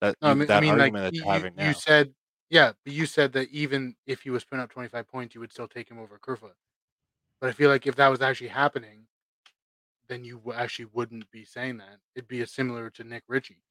that 0.00 0.16
No, 0.22 0.28
I 0.28 0.30
you- 0.32 0.36
mean, 0.38 0.46
that 0.48 0.58
I 0.58 0.60
mean, 0.60 0.70
like 0.78 0.80
argument 0.80 1.04
that 1.04 1.14
you, 1.14 1.22
you're 1.24 1.32
having 1.32 1.54
now. 1.56 1.66
you 1.68 1.74
said, 1.74 2.14
yeah, 2.50 2.72
but 2.84 2.92
you 2.92 3.06
said 3.06 3.32
that 3.32 3.48
even 3.50 3.96
if 4.06 4.22
he 4.22 4.30
was 4.30 4.44
putting 4.44 4.62
up 4.62 4.70
25 4.70 5.08
points, 5.08 5.34
you 5.34 5.40
would 5.40 5.52
still 5.52 5.68
take 5.68 5.88
him 5.90 5.98
over 5.98 6.18
Kerfoot. 6.18 6.54
But 7.40 7.50
I 7.50 7.52
feel 7.52 7.70
like 7.70 7.86
if 7.86 7.96
that 7.96 8.08
was 8.08 8.22
actually 8.22 8.48
happening, 8.48 9.06
then 10.08 10.24
you 10.24 10.40
actually 10.54 10.86
wouldn't 10.92 11.30
be 11.30 11.44
saying 11.44 11.78
that. 11.78 11.98
It'd 12.14 12.28
be 12.28 12.42
a 12.42 12.46
similar 12.46 12.90
to 12.90 13.04
Nick 13.04 13.24
Ritchie, 13.28 13.62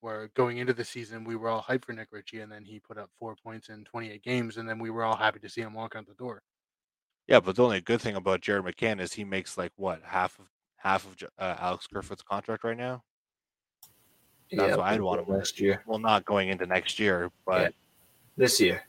where 0.00 0.28
going 0.34 0.58
into 0.58 0.72
the 0.74 0.84
season 0.84 1.24
we 1.24 1.36
were 1.36 1.48
all 1.48 1.62
hyped 1.62 1.84
for 1.84 1.92
Nick 1.92 2.08
Ritchie, 2.12 2.40
and 2.40 2.50
then 2.52 2.64
he 2.64 2.80
put 2.80 2.98
up 2.98 3.10
four 3.18 3.36
points 3.42 3.68
in 3.68 3.84
28 3.84 4.22
games, 4.22 4.56
and 4.56 4.68
then 4.68 4.78
we 4.78 4.90
were 4.90 5.04
all 5.04 5.16
happy 5.16 5.40
to 5.40 5.48
see 5.48 5.60
him 5.62 5.74
walk 5.74 5.94
out 5.96 6.06
the 6.06 6.14
door. 6.14 6.42
Yeah, 7.26 7.40
but 7.40 7.56
the 7.56 7.64
only 7.64 7.80
good 7.80 8.00
thing 8.02 8.16
about 8.16 8.42
Jared 8.42 8.64
McCann 8.64 9.00
is 9.00 9.14
he 9.14 9.24
makes 9.24 9.56
like 9.56 9.72
what 9.76 10.02
half 10.04 10.38
of 10.38 10.46
half 10.76 11.06
of 11.06 11.16
uh, 11.38 11.56
Alex 11.58 11.86
Kerfoot's 11.86 12.22
contract 12.22 12.64
right 12.64 12.76
now. 12.76 13.02
That's 14.52 14.70
Yeah, 14.70 14.76
why 14.76 14.92
I'd 14.92 15.00
want 15.00 15.26
him 15.26 15.34
next 15.34 15.58
year. 15.58 15.82
Well, 15.86 15.98
not 15.98 16.24
going 16.26 16.50
into 16.50 16.66
next 16.66 16.98
year, 16.98 17.30
but 17.46 17.74
This 18.36 18.60
year. 18.60 18.86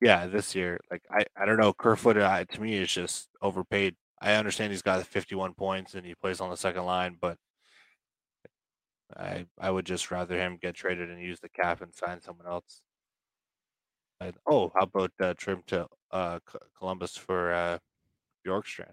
yeah, 0.00 0.26
this 0.26 0.54
year, 0.54 0.78
like 0.90 1.02
I, 1.10 1.24
I 1.36 1.44
don't 1.44 1.58
know, 1.58 1.72
Kerfoot 1.72 2.16
uh, 2.16 2.44
to 2.44 2.60
me 2.60 2.74
is 2.76 2.90
just 2.92 3.28
overpaid. 3.42 3.96
I 4.20 4.34
understand 4.34 4.72
he's 4.72 4.82
got 4.82 5.06
51 5.06 5.54
points 5.54 5.94
and 5.94 6.04
he 6.04 6.14
plays 6.14 6.40
on 6.40 6.50
the 6.50 6.56
second 6.56 6.84
line, 6.84 7.16
but 7.20 7.38
I 9.16 9.46
I 9.58 9.70
would 9.70 9.86
just 9.86 10.10
rather 10.10 10.38
him 10.38 10.58
get 10.60 10.74
traded 10.74 11.10
and 11.10 11.20
use 11.20 11.40
the 11.40 11.48
cap 11.48 11.80
and 11.80 11.94
sign 11.94 12.20
someone 12.20 12.46
else. 12.46 12.82
And, 14.20 14.34
oh, 14.46 14.70
how 14.74 14.82
about 14.82 15.12
uh, 15.18 15.34
trim 15.36 15.62
to 15.68 15.86
uh, 16.10 16.40
Columbus 16.78 17.16
for 17.16 17.54
uh, 17.54 17.78
Bjorkstrand? 18.46 18.92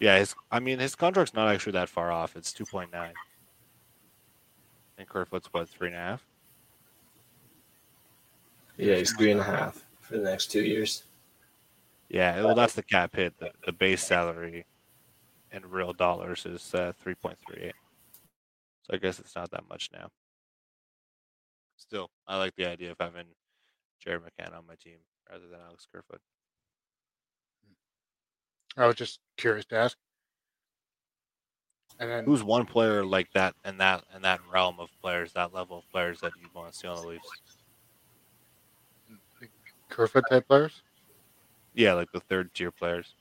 Yeah, 0.00 0.18
his 0.18 0.34
I 0.50 0.58
mean 0.60 0.78
his 0.78 0.94
contract's 0.94 1.34
not 1.34 1.48
actually 1.48 1.72
that 1.72 1.88
far 1.88 2.10
off. 2.10 2.34
It's 2.34 2.52
2.9. 2.52 3.12
And 4.98 5.08
Kerfoot's 5.08 5.48
what 5.52 5.68
three 5.68 5.88
and 5.88 5.96
a 5.96 6.00
half. 6.00 6.26
Yeah, 8.76 8.96
he's 8.96 9.12
three 9.12 9.30
and 9.30 9.40
a 9.40 9.44
half 9.44 9.84
for 10.00 10.16
the 10.16 10.24
next 10.24 10.50
two 10.50 10.62
years. 10.62 11.04
Yeah, 12.10 12.42
well, 12.42 12.56
that's 12.56 12.74
the 12.74 12.82
cap 12.82 13.14
hit. 13.14 13.38
The, 13.38 13.52
the 13.64 13.72
base 13.72 14.02
salary 14.02 14.66
in 15.52 15.64
real 15.70 15.92
dollars 15.92 16.44
is 16.44 16.74
uh, 16.74 16.92
3.38. 17.04 17.70
So 18.82 18.94
I 18.94 18.96
guess 18.96 19.20
it's 19.20 19.36
not 19.36 19.50
that 19.52 19.68
much 19.68 19.90
now. 19.92 20.08
Still, 21.76 22.10
I 22.26 22.36
like 22.36 22.54
the 22.56 22.66
idea 22.66 22.90
of 22.90 22.96
having 22.98 23.26
Jared 24.00 24.22
McCann 24.22 24.56
on 24.56 24.66
my 24.66 24.74
team 24.74 24.98
rather 25.30 25.46
than 25.46 25.60
Alex 25.64 25.86
Kerfoot. 25.92 26.20
I 28.76 28.86
was 28.86 28.96
just 28.96 29.20
curious 29.36 29.64
to 29.66 29.76
ask. 29.76 29.96
And 32.00 32.10
then 32.10 32.24
Who's 32.24 32.42
one 32.42 32.66
player 32.66 33.04
like 33.04 33.30
that 33.34 33.54
in 33.64 33.78
that 33.78 34.04
in 34.14 34.22
that 34.22 34.40
realm 34.52 34.80
of 34.80 34.88
players, 35.02 35.32
that 35.34 35.52
level 35.52 35.78
of 35.78 35.90
players 35.90 36.20
that 36.20 36.32
you 36.40 36.48
want 36.54 36.72
to 36.72 36.78
see 36.78 36.88
on 36.88 37.00
the 37.00 37.08
Leafs? 37.08 37.28
Kerfoot 39.90 40.24
type 40.30 40.48
players? 40.48 40.82
Yeah, 41.74 41.94
like 41.94 42.10
the 42.12 42.20
third 42.20 42.52
tier 42.54 42.70
players. 42.70 43.14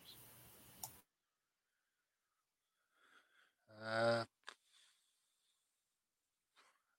Uh, 3.83 4.23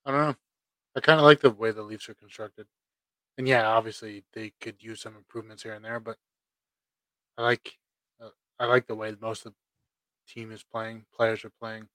I 0.04 0.10
don't 0.10 0.20
know. 0.20 0.36
I 0.96 1.00
kind 1.00 1.20
of 1.20 1.24
like 1.24 1.40
the 1.40 1.50
way 1.50 1.70
the 1.70 1.82
Leafs 1.82 2.08
are 2.08 2.14
constructed, 2.14 2.66
and 3.38 3.46
yeah, 3.46 3.68
obviously 3.68 4.24
they 4.32 4.52
could 4.60 4.82
use 4.82 5.00
some 5.00 5.16
improvements 5.16 5.62
here 5.62 5.74
and 5.74 5.84
there, 5.84 6.00
but 6.00 6.16
I 7.38 7.42
like 7.42 7.78
uh, 8.20 8.30
I 8.58 8.66
like 8.66 8.86
the 8.86 8.94
way 8.94 9.14
most 9.20 9.46
of 9.46 9.52
the 9.52 10.32
team 10.32 10.50
is 10.52 10.62
playing, 10.64 11.04
players 11.14 11.44
are 11.44 11.52
playing. 11.60 11.88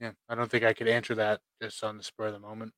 Yeah, 0.00 0.12
I 0.28 0.34
don't 0.34 0.50
think 0.50 0.64
I 0.64 0.74
could 0.74 0.88
answer 0.88 1.14
that 1.16 1.40
just 1.60 1.82
on 1.82 1.96
the 1.96 2.04
spur 2.04 2.26
of 2.26 2.34
the 2.34 2.38
moment. 2.38 2.72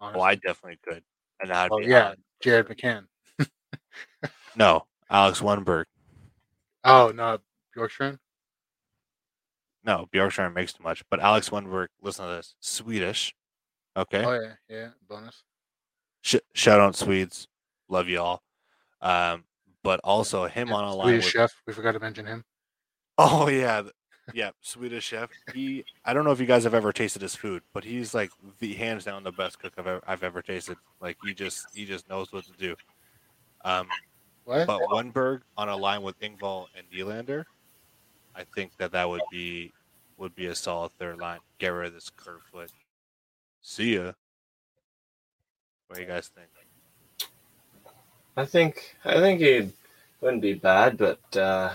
Oh, 0.00 0.06
Honestly. 0.06 0.22
I 0.22 0.34
definitely 0.34 0.78
could. 0.86 1.02
And 1.40 1.52
Oh, 1.70 1.78
be 1.78 1.86
yeah. 1.86 2.14
Jared 2.40 2.66
McCann. 2.68 3.06
No, 4.56 4.86
Alex 5.10 5.40
Wennberg. 5.40 5.84
Oh, 6.84 7.12
not 7.14 7.40
Bjorkstrand. 7.76 8.18
No, 9.84 10.08
Bjorkstrand 10.14 10.54
makes 10.54 10.72
too 10.72 10.82
much. 10.82 11.02
But 11.10 11.20
Alex 11.20 11.50
Wennberg, 11.50 11.88
listen 12.00 12.26
to 12.26 12.30
this. 12.36 12.54
Swedish. 12.60 13.34
Okay. 13.96 14.24
Oh 14.24 14.32
yeah, 14.32 14.52
yeah, 14.68 14.88
bonus. 15.08 15.42
Sh- 16.22 16.36
shout 16.54 16.80
out 16.80 16.96
Swedes, 16.96 17.48
love 17.88 18.08
you 18.08 18.20
all. 18.20 18.42
Um, 19.02 19.44
but 19.82 20.00
also 20.02 20.46
him 20.46 20.68
Yeah, 20.68 20.74
on 20.74 20.84
a 20.84 20.94
line 20.94 21.06
Swedish 21.06 21.24
with 21.26 21.32
chef. 21.32 21.52
We 21.66 21.72
forgot 21.74 21.92
to 21.92 22.00
mention 22.00 22.26
him. 22.26 22.44
oh 23.18 23.48
yeah, 23.48 23.82
yeah, 24.32 24.50
Swedish 24.62 25.04
chef. 25.04 25.30
He 25.52 25.84
I 26.04 26.12
don't 26.14 26.24
know 26.24 26.32
if 26.32 26.40
you 26.40 26.46
guys 26.46 26.64
have 26.64 26.74
ever 26.74 26.92
tasted 26.92 27.22
his 27.22 27.36
food, 27.36 27.62
but 27.72 27.84
he's 27.84 28.14
like 28.14 28.30
the 28.58 28.72
hands 28.74 29.04
down 29.04 29.22
the 29.22 29.32
best 29.32 29.58
cook 29.58 29.74
I've 29.76 29.86
ever, 29.86 30.02
I've 30.06 30.22
ever 30.24 30.42
tasted. 30.42 30.78
Like 31.00 31.18
he 31.24 31.34
just 31.34 31.66
he 31.74 31.84
just 31.84 32.08
knows 32.08 32.32
what 32.32 32.44
to 32.46 32.52
do. 32.52 32.74
Um, 33.64 33.88
What? 34.44 34.66
but 34.66 34.80
Wennberg 34.82 35.40
on 35.56 35.68
a 35.68 35.76
line 35.76 36.02
with 36.02 36.18
Engvall 36.20 36.66
and 36.76 36.86
Nylander, 36.90 37.44
I 38.34 38.44
think 38.54 38.76
that 38.78 38.92
that 38.92 39.08
would 39.08 39.22
be 39.30 39.72
would 40.16 40.34
be 40.34 40.46
a 40.46 40.54
solid 40.54 40.92
third 40.92 41.18
line. 41.18 41.40
Get 41.58 41.68
rid 41.68 41.88
of 41.88 41.94
this 41.94 42.10
Kerfoot. 42.10 42.70
See 43.62 43.96
ya. 43.96 44.12
What 45.86 45.96
do 45.96 46.02
you 46.02 46.08
guys 46.08 46.28
think? 46.28 46.48
I 48.36 48.44
think 48.44 48.96
I 49.04 49.14
think 49.14 49.40
he 49.40 49.70
wouldn't 50.20 50.42
be 50.42 50.54
bad, 50.54 50.96
but 50.98 51.36
uh, 51.36 51.72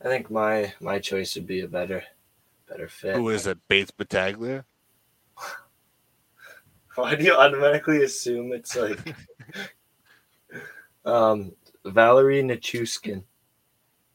I 0.00 0.04
think 0.04 0.30
my 0.30 0.72
my 0.80 0.98
choice 0.98 1.34
would 1.36 1.46
be 1.46 1.60
a 1.60 1.68
better 1.68 2.02
better 2.68 2.88
fit. 2.88 3.16
Who 3.16 3.28
is 3.28 3.46
it? 3.46 3.58
Bates 3.68 3.90
Battaglia? 3.90 4.64
Why 6.94 7.14
do 7.14 7.24
you 7.24 7.34
automatically 7.34 8.02
assume 8.02 8.52
it's 8.52 8.76
like 8.76 8.98
um 11.04 11.52
Valeri 11.84 12.42
Nichushkin? 12.42 13.24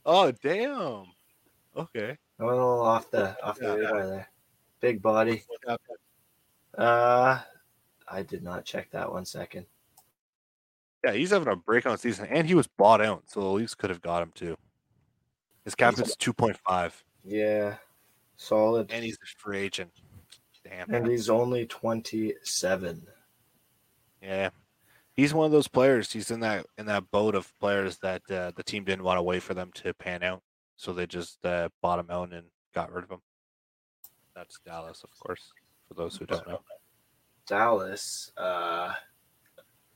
Oh 0.06 0.32
damn. 0.32 1.06
Okay. 1.76 2.18
I 2.40 2.44
went 2.44 2.58
a 2.58 2.62
little 2.66 2.82
off 2.82 3.10
the 3.12 3.36
off 3.44 3.60
the 3.60 3.76
radar 3.78 4.08
there. 4.08 4.30
Big 4.80 5.02
body. 5.02 5.44
Uh 6.78 7.40
I 8.08 8.22
did 8.24 8.44
not 8.44 8.64
check 8.66 8.90
that 8.92 9.12
one 9.12 9.26
second. 9.26 9.66
Yeah, 11.04 11.12
he's 11.14 11.32
having 11.32 11.48
a 11.52 11.56
breakout 11.56 12.00
season, 12.00 12.26
and 12.28 12.48
he 12.48 12.56
was 12.56 12.68
bought 12.68 13.02
out, 13.02 13.24
so 13.28 13.40
the 13.42 13.48
Leafs 13.48 13.76
could 13.76 13.90
have 13.90 14.02
got 14.02 14.24
him 14.24 14.32
too. 14.34 14.58
His 15.66 15.76
cap 15.76 16.00
is 16.00 16.16
two 16.16 16.34
point 16.34 16.58
five, 16.68 17.04
Yeah, 17.24 17.76
solid. 18.38 18.92
and 18.92 19.04
he's 19.04 19.16
a 19.16 19.28
free 19.38 19.60
agent. 19.60 19.92
Damn. 20.64 20.94
And 20.94 21.08
he's 21.08 21.30
only 21.30 21.66
27. 21.66 23.08
Yeah, 24.22 24.50
he's 25.18 25.34
one 25.34 25.46
of 25.46 25.52
those 25.52 25.68
players. 25.68 26.14
He's 26.14 26.32
in 26.32 26.40
that 26.40 26.66
in 26.78 26.86
that 26.86 27.12
boat 27.12 27.36
of 27.36 27.52
players 27.60 27.98
that 27.98 28.22
uh, 28.32 28.52
the 28.56 28.64
team 28.64 28.86
didn't 28.86 29.04
want 29.04 29.18
to 29.18 29.24
wait 29.24 29.44
for 29.44 29.54
them 29.54 29.72
to 29.76 29.94
pan 29.94 30.24
out, 30.24 30.42
so 30.78 30.94
they 30.94 31.06
just 31.06 31.46
uh, 31.46 31.68
bought 31.82 32.00
him 32.00 32.10
out 32.10 32.32
and 32.32 32.46
got 32.74 32.92
rid 32.94 33.04
of 33.04 33.12
him. 33.12 33.22
That's 34.36 34.60
Dallas, 34.66 35.04
of 35.04 35.10
course. 35.20 35.52
For 35.88 35.96
those 35.96 36.16
who 36.16 36.26
don't 36.26 36.48
know, 36.48 36.62
Dallas, 37.46 38.32
uh, 38.38 38.94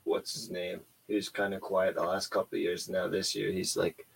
what's 0.04 0.34
his 0.34 0.50
name? 0.50 0.80
He 1.06 1.14
was 1.14 1.28
kind 1.28 1.54
of 1.54 1.60
quiet 1.60 1.94
the 1.94 2.02
last 2.02 2.28
couple 2.28 2.56
of 2.56 2.62
years. 2.62 2.88
Now 2.88 3.08
this 3.08 3.34
year, 3.34 3.52
he's 3.52 3.76
like 3.76 4.06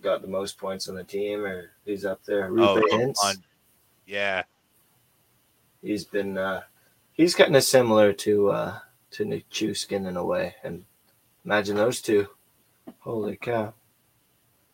got 0.00 0.22
the 0.22 0.28
most 0.28 0.58
points 0.58 0.88
on 0.88 0.94
the 0.94 1.04
team, 1.04 1.44
or 1.44 1.70
he's 1.84 2.04
up 2.04 2.24
there. 2.24 2.50
oh, 2.58 2.82
Hintz. 2.92 3.22
on. 3.24 3.34
yeah, 4.06 4.42
He's 5.82 6.04
been 6.04 6.38
uh, 6.38 6.62
he's 7.12 7.34
kind 7.34 7.56
of 7.56 7.64
similar 7.64 8.12
to 8.12 8.50
uh, 8.50 8.78
to 9.12 9.24
Nichushkin 9.24 10.06
in 10.08 10.16
a 10.16 10.24
way, 10.24 10.54
and 10.64 10.84
imagine 11.44 11.76
those 11.76 12.00
two. 12.00 12.28
Holy 13.00 13.36
cow! 13.36 13.74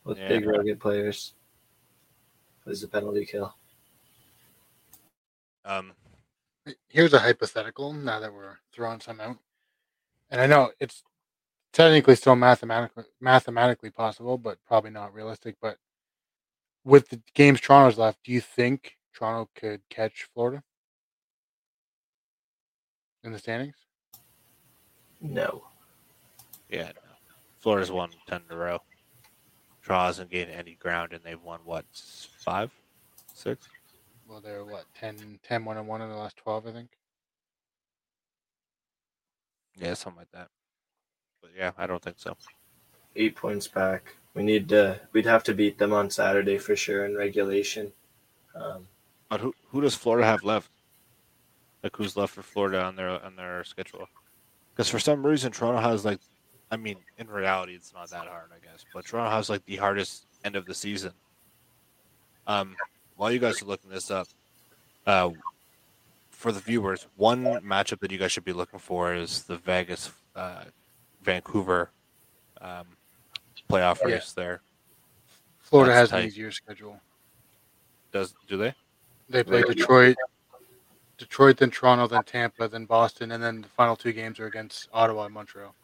With 0.05 0.19
Yeah. 0.19 0.29
big 0.29 0.47
rugged 0.47 0.81
players. 0.81 1.35
There's 2.65 2.83
a 2.83 2.89
penalty 2.89 3.25
kill. 3.25 3.55
um, 5.65 5.95
Here's 6.89 7.15
a 7.15 7.19
hypothetical. 7.19 7.93
Now 7.93 8.21
that 8.21 8.33
we're 8.33 8.59
throwing 8.73 9.01
some 9.01 9.21
out, 9.21 9.39
and 10.31 10.41
I 10.41 10.47
know 10.47 10.73
it's 10.81 11.03
technically 11.73 12.17
still 12.17 12.37
mathematically 12.37 13.05
mathematically 13.21 13.91
possible, 13.91 14.39
but 14.39 14.59
probably 14.67 14.91
not 14.91 15.15
realistic. 15.15 15.57
But 15.61 15.79
with 16.85 17.09
the 17.09 17.23
games 17.35 17.61
Toronto's 17.61 17.99
left, 17.99 18.23
do 18.25 18.33
you 18.33 18.41
think 18.41 18.97
Toronto 19.15 19.51
could 19.55 19.81
catch 19.89 20.29
Florida 20.35 20.63
in 23.25 23.33
the 23.33 23.39
standings? 23.39 23.77
No. 25.21 25.65
yeah. 26.69 26.85
No. 26.95 27.01
Florida's 27.59 27.91
won 27.91 28.11
ten 28.29 28.43
in 28.49 28.55
a 28.55 28.59
row. 28.59 28.79
Toronto 29.83 30.07
hasn't 30.07 30.31
gained 30.31 30.51
any 30.51 30.75
ground, 30.75 31.13
and 31.13 31.23
they've 31.25 31.43
won 31.43 31.61
what 31.65 31.85
five, 32.39 32.71
six? 33.35 33.69
Well, 34.29 34.41
they're 34.41 34.65
what 34.65 34.85
10, 34.95 35.41
10 35.43 35.65
1 35.65 35.77
and 35.79 35.89
one 35.89 36.03
in 36.03 36.11
the 36.11 36.17
last 36.17 36.37
twelve, 36.37 36.67
I 36.67 36.73
think. 36.73 36.91
Yeah, 39.77 39.95
something 39.95 40.19
like 40.21 40.33
that. 40.33 40.49
But 41.41 41.53
yeah, 41.57 41.73
I 41.79 41.87
don't 41.87 42.03
think 42.03 42.19
so. 42.19 42.37
eight 43.17 43.35
points 43.37 43.67
back. 43.69 44.15
We 44.35 44.43
need 44.43 44.69
to. 44.71 45.01
We'd 45.13 45.27
have 45.27 45.43
to 45.45 45.55
beat 45.55 45.79
them 45.79 45.93
on 45.93 46.11
Saturday 46.11 46.59
for 46.59 46.77
sure 46.77 47.07
in 47.07 47.17
regulation. 47.17 47.93
Um, 48.55 48.87
But 49.31 49.41
who 49.41 49.55
who 49.69 49.81
does 49.81 49.95
Florida 49.95 50.27
have 50.27 50.45
left? 50.45 50.71
Like 51.83 51.97
who's 51.97 52.17
left 52.17 52.35
for 52.35 52.43
Florida 52.43 52.83
on 52.83 52.97
their 52.97 53.09
on 53.25 53.37
their 53.37 53.65
schedule? 53.65 54.09
Because 54.79 54.89
for 54.91 55.01
some 55.01 55.27
reason 55.27 55.51
Toronto 55.51 55.81
has 55.81 56.05
like, 56.05 56.21
I 56.71 56.77
mean, 56.77 56.99
in 57.19 57.27
reality 57.27 57.75
it's 57.75 57.93
not 57.93 58.11
that 58.11 58.29
hard, 58.29 58.51
I 58.55 58.65
guess. 58.65 58.87
But 58.95 59.07
Toronto 59.07 59.29
has 59.29 59.51
like 59.51 59.65
the 59.65 59.75
hardest 59.75 60.25
end 60.45 60.55
of 60.55 60.67
the 60.67 60.75
season. 60.75 61.11
Um, 62.47 62.77
while 63.17 63.33
you 63.33 63.41
guys 63.41 63.61
are 63.61 63.65
looking 63.65 63.91
this 63.91 64.09
up, 64.09 64.29
uh, 65.05 65.31
for 66.31 66.53
the 66.53 66.61
viewers, 66.61 67.09
one 67.17 67.43
matchup 67.43 67.99
that 67.99 68.13
you 68.13 68.19
guys 68.19 68.31
should 68.31 68.45
be 68.45 68.53
looking 68.53 68.79
for 68.79 69.13
is 69.15 69.43
the 69.43 69.57
Vegas, 69.57 70.13
uh, 70.37 70.63
Vancouver, 71.25 71.91
um, 72.61 72.87
playoff 73.69 73.99
Yeah. 74.03 74.15
race. 74.15 74.33
There 74.33 74.61
Florida 75.59 75.91
That's 75.91 76.13
has 76.13 76.13
an 76.13 76.23
tight. 76.23 76.27
easier 76.29 76.53
schedule. 76.53 77.01
does 78.13 78.33
do 78.47 78.57
they? 78.57 78.73
They 79.29 79.43
play 79.43 79.63
Detroit, 79.65 80.17
Detroit, 81.19 81.57
then 81.57 81.71
Toronto, 81.71 82.07
then 82.07 82.23
Tampa, 82.23 82.69
then 82.69 82.85
Boston, 82.85 83.33
and 83.33 83.43
then 83.43 83.61
the 83.63 83.69
final 83.69 83.97
two 83.97 84.13
games 84.13 84.39
are 84.39 84.47
against 84.47 84.89
Ottawa 84.93 85.25
and 85.25 85.35
Montreal. 85.35 85.75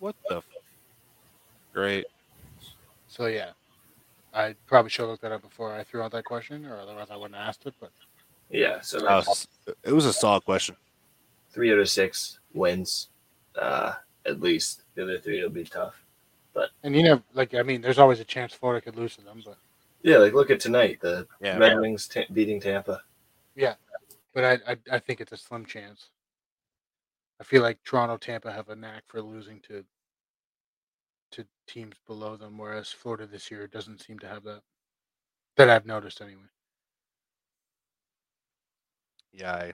What 0.00 0.16
the? 0.28 0.38
F- 0.38 0.44
Great. 1.72 2.06
So 3.08 3.26
yeah, 3.26 3.50
I 4.34 4.54
probably 4.66 4.90
should 4.90 5.02
have 5.02 5.10
looked 5.10 5.22
that 5.22 5.32
up 5.32 5.42
before 5.42 5.72
I 5.74 5.84
threw 5.84 6.02
out 6.02 6.10
that 6.12 6.24
question, 6.24 6.66
or 6.66 6.78
otherwise 6.78 7.08
I 7.10 7.16
wouldn't 7.16 7.36
have 7.38 7.48
asked 7.48 7.66
it. 7.66 7.74
But 7.80 7.90
yeah, 8.50 8.80
so 8.80 8.98
That 9.00 9.26
was, 9.26 9.46
it 9.84 9.92
was 9.92 10.04
a 10.06 10.12
solid 10.12 10.44
question. 10.44 10.76
three 11.50 11.72
out 11.72 11.78
of 11.78 11.88
six 11.88 12.40
wins, 12.52 13.08
uh, 13.60 13.94
at 14.26 14.40
least. 14.40 14.82
The 14.94 15.04
other 15.04 15.18
three 15.18 15.42
will 15.42 15.50
be 15.50 15.64
tough. 15.64 16.02
But 16.52 16.70
and 16.82 16.96
you 16.96 17.02
know, 17.04 17.22
like 17.34 17.54
I 17.54 17.62
mean, 17.62 17.80
there's 17.80 17.98
always 17.98 18.20
a 18.20 18.24
chance 18.24 18.52
Florida 18.52 18.80
could 18.84 18.96
lose 18.96 19.14
to 19.16 19.22
them, 19.22 19.42
but 19.44 19.56
Yeah, 20.06 20.18
like 20.18 20.34
look 20.34 20.52
at 20.52 20.60
tonight. 20.60 21.00
The 21.00 21.26
Yeah. 21.40 21.58
Red 21.58 21.80
Wings 21.80 22.06
ta- 22.06 22.32
beating 22.32 22.60
Tampa. 22.60 23.02
Yeah, 23.56 23.74
but 24.32 24.44
I, 24.44 24.72
I 24.72 24.76
I 24.92 24.98
think 25.00 25.20
it's 25.20 25.32
a 25.32 25.36
slim 25.36 25.66
chance. 25.66 26.10
I 27.40 27.44
feel 27.44 27.60
like 27.60 27.82
Toronto, 27.82 28.16
Tampa 28.16 28.52
have 28.52 28.68
a 28.68 28.76
knack 28.76 29.02
for 29.08 29.20
losing 29.20 29.58
to 29.62 29.84
to 31.32 31.44
teams 31.66 31.96
below 32.06 32.36
them, 32.36 32.56
whereas 32.56 32.92
Florida 32.92 33.26
this 33.26 33.50
year 33.50 33.66
doesn't 33.66 34.00
seem 34.00 34.20
to 34.20 34.28
have 34.28 34.44
that. 34.44 34.62
That 35.56 35.70
I've 35.70 35.86
noticed 35.86 36.20
anyway. 36.20 36.50
Yeah, 39.32 39.54
I, 39.54 39.72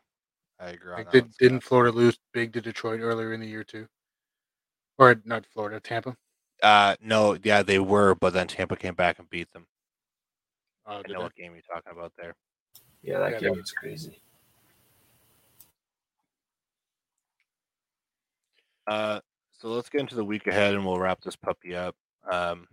I 0.58 0.70
agree. 0.70 0.94
Like, 0.94 1.04
that 1.06 1.12
did, 1.12 1.24
one, 1.24 1.32
didn't 1.38 1.60
Scott. 1.60 1.68
Florida 1.68 1.94
lose 1.94 2.18
big 2.32 2.54
to 2.54 2.62
Detroit 2.62 3.00
earlier 3.00 3.34
in 3.34 3.40
the 3.40 3.46
year 3.46 3.64
too? 3.64 3.86
Or 4.96 5.20
not 5.26 5.44
Florida, 5.44 5.78
Tampa. 5.78 6.16
Uh, 6.62 6.96
no, 7.02 7.36
yeah, 7.42 7.62
they 7.62 7.78
were, 7.78 8.14
but 8.14 8.32
then 8.32 8.46
Tampa 8.46 8.76
came 8.76 8.94
back 8.94 9.18
and 9.18 9.28
beat 9.28 9.52
them. 9.52 9.66
Oh, 10.86 11.02
I 11.06 11.12
know 11.12 11.20
what 11.20 11.34
game 11.36 11.52
you're 11.52 11.62
talking 11.62 11.92
about 11.92 12.12
there. 12.16 12.34
Yeah, 13.02 13.18
that 13.20 13.32
Yeah, 13.32 13.38
game 13.40 13.54
they- 13.54 13.60
was 13.60 13.72
crazy. 13.72 14.20
Uh, 18.86 19.20
so 19.52 19.68
let's 19.68 19.88
get 19.88 20.00
into 20.00 20.16
the 20.16 20.24
week 20.24 20.46
ahead, 20.46 20.74
and 20.74 20.84
we'll 20.84 20.98
wrap 20.98 21.20
this 21.20 21.36
puppy 21.36 21.74
up. 21.74 21.94
Um, 22.30 22.66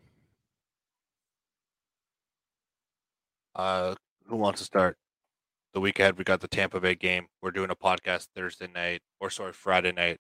uh, 3.56 3.95
who 4.26 4.36
wants 4.36 4.60
to 4.61 4.65
start? 4.65 4.98
The 5.73 5.80
week 5.80 5.99
ahead, 5.99 6.18
we 6.18 6.23
got 6.23 6.41
the 6.41 6.48
Tampa 6.48 6.80
Bay 6.80 6.95
game. 6.95 7.27
We're 7.41 7.52
doing 7.52 7.69
a 7.69 7.76
podcast 7.76 8.30
Thursday 8.36 8.68
night, 8.68 9.02
or 9.19 9.30
sorry, 9.30 9.53
Friday 9.53 9.91
night. 9.91 10.19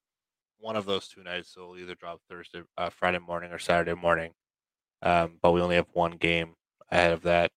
One 0.59 0.75
of 0.75 0.85
those 0.85 1.07
two 1.07 1.23
nights, 1.23 1.53
so 1.53 1.69
we'll 1.69 1.79
either 1.79 1.95
drop 1.95 2.19
Thursday, 2.29 2.61
uh, 2.77 2.89
Friday 2.89 3.19
morning, 3.19 3.51
or 3.51 3.57
Saturday 3.59 3.95
morning. 3.99 4.33
Um, 5.01 5.39
but 5.41 5.53
we 5.53 5.61
only 5.61 5.75
have 5.77 5.87
one 5.93 6.17
game 6.17 6.53
ahead 6.91 7.13
of 7.13 7.23
that. 7.23 7.51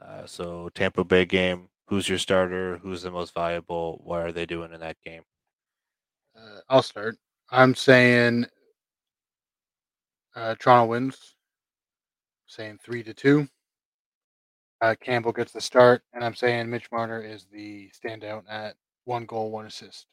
Uh, 0.00 0.26
so 0.26 0.68
Tampa 0.74 1.04
Bay 1.04 1.24
game. 1.24 1.68
Who's 1.88 2.08
your 2.08 2.18
starter? 2.18 2.78
Who's 2.78 3.02
the 3.02 3.10
most 3.10 3.32
valuable? 3.32 4.00
What 4.04 4.20
are 4.22 4.32
they 4.32 4.44
doing 4.46 4.72
in 4.72 4.80
that 4.80 4.96
game? 5.04 5.22
Uh, 6.36 6.60
I'll 6.68 6.82
start. 6.82 7.16
I'm 7.50 7.74
saying 7.74 8.46
uh, 10.34 10.54
Toronto 10.58 10.86
wins. 10.90 11.36
saying 12.46 12.78
three 12.82 13.02
to 13.04 13.14
two. 13.14 13.48
Uh, 14.82 14.94
Campbell 15.00 15.32
gets 15.32 15.52
the 15.52 15.60
start, 15.60 16.02
and 16.12 16.22
I'm 16.22 16.34
saying 16.34 16.68
Mitch 16.68 16.90
Marner 16.92 17.22
is 17.22 17.46
the 17.50 17.90
standout 17.90 18.42
at 18.48 18.74
one 19.04 19.24
goal, 19.24 19.50
one 19.50 19.66
assist. 19.66 20.06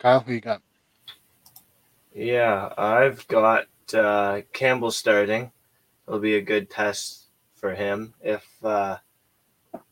Kyle, 0.00 0.20
who 0.20 0.32
you 0.32 0.40
got? 0.40 0.62
Yeah, 2.12 2.72
I've 2.76 3.26
got 3.28 3.66
uh, 3.94 4.42
Campbell 4.52 4.90
starting. 4.90 5.52
It'll 6.06 6.20
be 6.20 6.36
a 6.36 6.42
good 6.42 6.70
test 6.70 7.26
for 7.54 7.74
him 7.74 8.14
if 8.22 8.46
uh, 8.64 8.98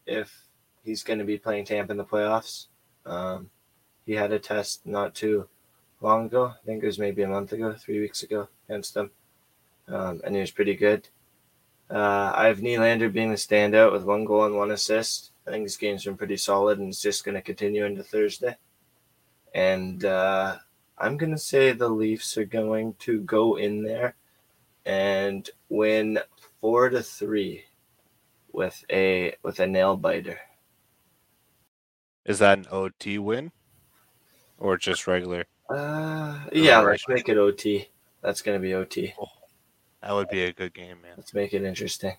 if 0.07 0.47
he's 0.85 1.03
going 1.03 1.19
to 1.19 1.25
be 1.25 1.39
playing 1.39 1.65
Tampa 1.65 1.93
in 1.93 1.99
the 1.99 2.05
playoffs. 2.05 2.67
Um, 3.07 3.51
he 4.07 4.13
had 4.13 4.33
a 4.33 4.39
test 4.39 4.87
not 4.87 5.15
too 5.15 5.49
long 6.01 6.27
ago. 6.27 6.47
I 6.47 6.67
think 6.67 6.83
it 6.83 6.87
was 6.87 6.99
maybe 6.99 7.23
a 7.23 7.29
month 7.29 7.53
ago, 7.53 7.75
three 7.75 8.01
weeks 8.01 8.23
ago 8.23 8.49
against 8.69 8.95
them, 8.95 9.11
um, 9.89 10.21
and 10.25 10.35
he 10.35 10.41
was 10.41 10.51
pretty 10.51 10.75
good. 10.75 11.09
Uh, 11.91 12.33
I 12.35 12.47
have 12.47 12.59
Nylander 12.59 13.13
being 13.13 13.31
the 13.31 13.37
standout 13.37 13.93
with 13.93 14.05
one 14.05 14.25
goal 14.25 14.45
and 14.45 14.57
one 14.57 14.71
assist. 14.71 15.33
I 15.47 15.51
think 15.51 15.65
this 15.65 15.77
game's 15.77 16.05
been 16.05 16.17
pretty 16.17 16.37
solid, 16.37 16.79
and 16.79 16.89
it's 16.89 17.03
just 17.03 17.25
going 17.25 17.35
to 17.35 17.43
continue 17.43 17.85
into 17.85 18.03
Thursday. 18.03 18.57
And 19.55 20.05
uh, 20.05 20.57
I'm 20.97 21.17
gonna 21.17 21.39
say 21.39 21.73
the 21.73 21.89
Leafs 21.89 22.37
are 22.39 22.45
going 22.45 22.95
to 23.01 23.21
go 23.21 23.57
in 23.57 23.83
there 23.83 24.15
and 24.87 25.49
win 25.69 26.19
four 26.61 26.89
to 26.91 27.03
three 27.03 27.65
with 28.53 28.85
a 28.91 29.35
with 29.43 29.59
a 29.61 29.67
nail 29.67 29.97
biter. 29.97 30.39
Is 32.25 32.39
that 32.39 32.59
an 32.59 32.67
OT 32.71 33.19
win 33.19 33.53
or 34.59 34.79
just 34.79 35.07
regular? 35.07 35.45
Uh, 35.69 36.39
yeah, 36.53 36.79
Alright. 36.79 36.93
let's 36.93 37.09
make 37.09 37.29
it 37.29 37.37
OT. 37.37 37.89
That's 38.23 38.43
gonna 38.43 38.61
be 38.61 38.75
OT. 38.75 39.15
That 40.03 40.13
would 40.13 40.29
be 40.29 40.45
a 40.45 40.53
good 40.53 40.75
game, 40.75 41.01
man. 41.03 41.15
Let's 41.17 41.35
make 41.35 41.55
it 41.55 41.65
interesting. 41.65 42.17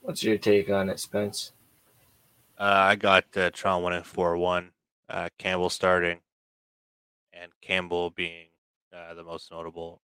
What's 0.00 0.22
your 0.22 0.38
take 0.38 0.70
on 0.70 0.88
it, 0.88 1.00
Spence? 1.00 1.52
Uh, 2.58 2.62
I 2.62 2.96
got 2.96 3.24
uh, 3.36 3.50
Toronto 3.50 3.84
winning 3.84 4.02
four 4.02 4.36
one. 4.36 4.70
Uh, 5.08 5.28
Campbell 5.38 5.70
starting. 5.70 6.20
And 7.40 7.52
Campbell 7.60 8.10
being 8.10 8.48
uh, 8.94 9.14
the 9.14 9.24
most 9.24 9.50
notable. 9.50 10.00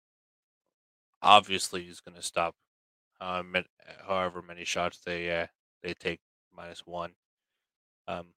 Obviously, 1.23 1.85
he's 1.85 2.01
going 2.01 2.17
to 2.17 2.23
stop 2.23 2.55
uh, 3.21 3.43
however 4.07 4.43
many 4.43 4.65
shots 4.65 4.99
they 5.05 5.31
uh, 5.31 5.47
they 5.83 5.95
take 5.95 6.21
minus 6.55 6.87
one. 6.87 7.13
Um, 8.09 8.29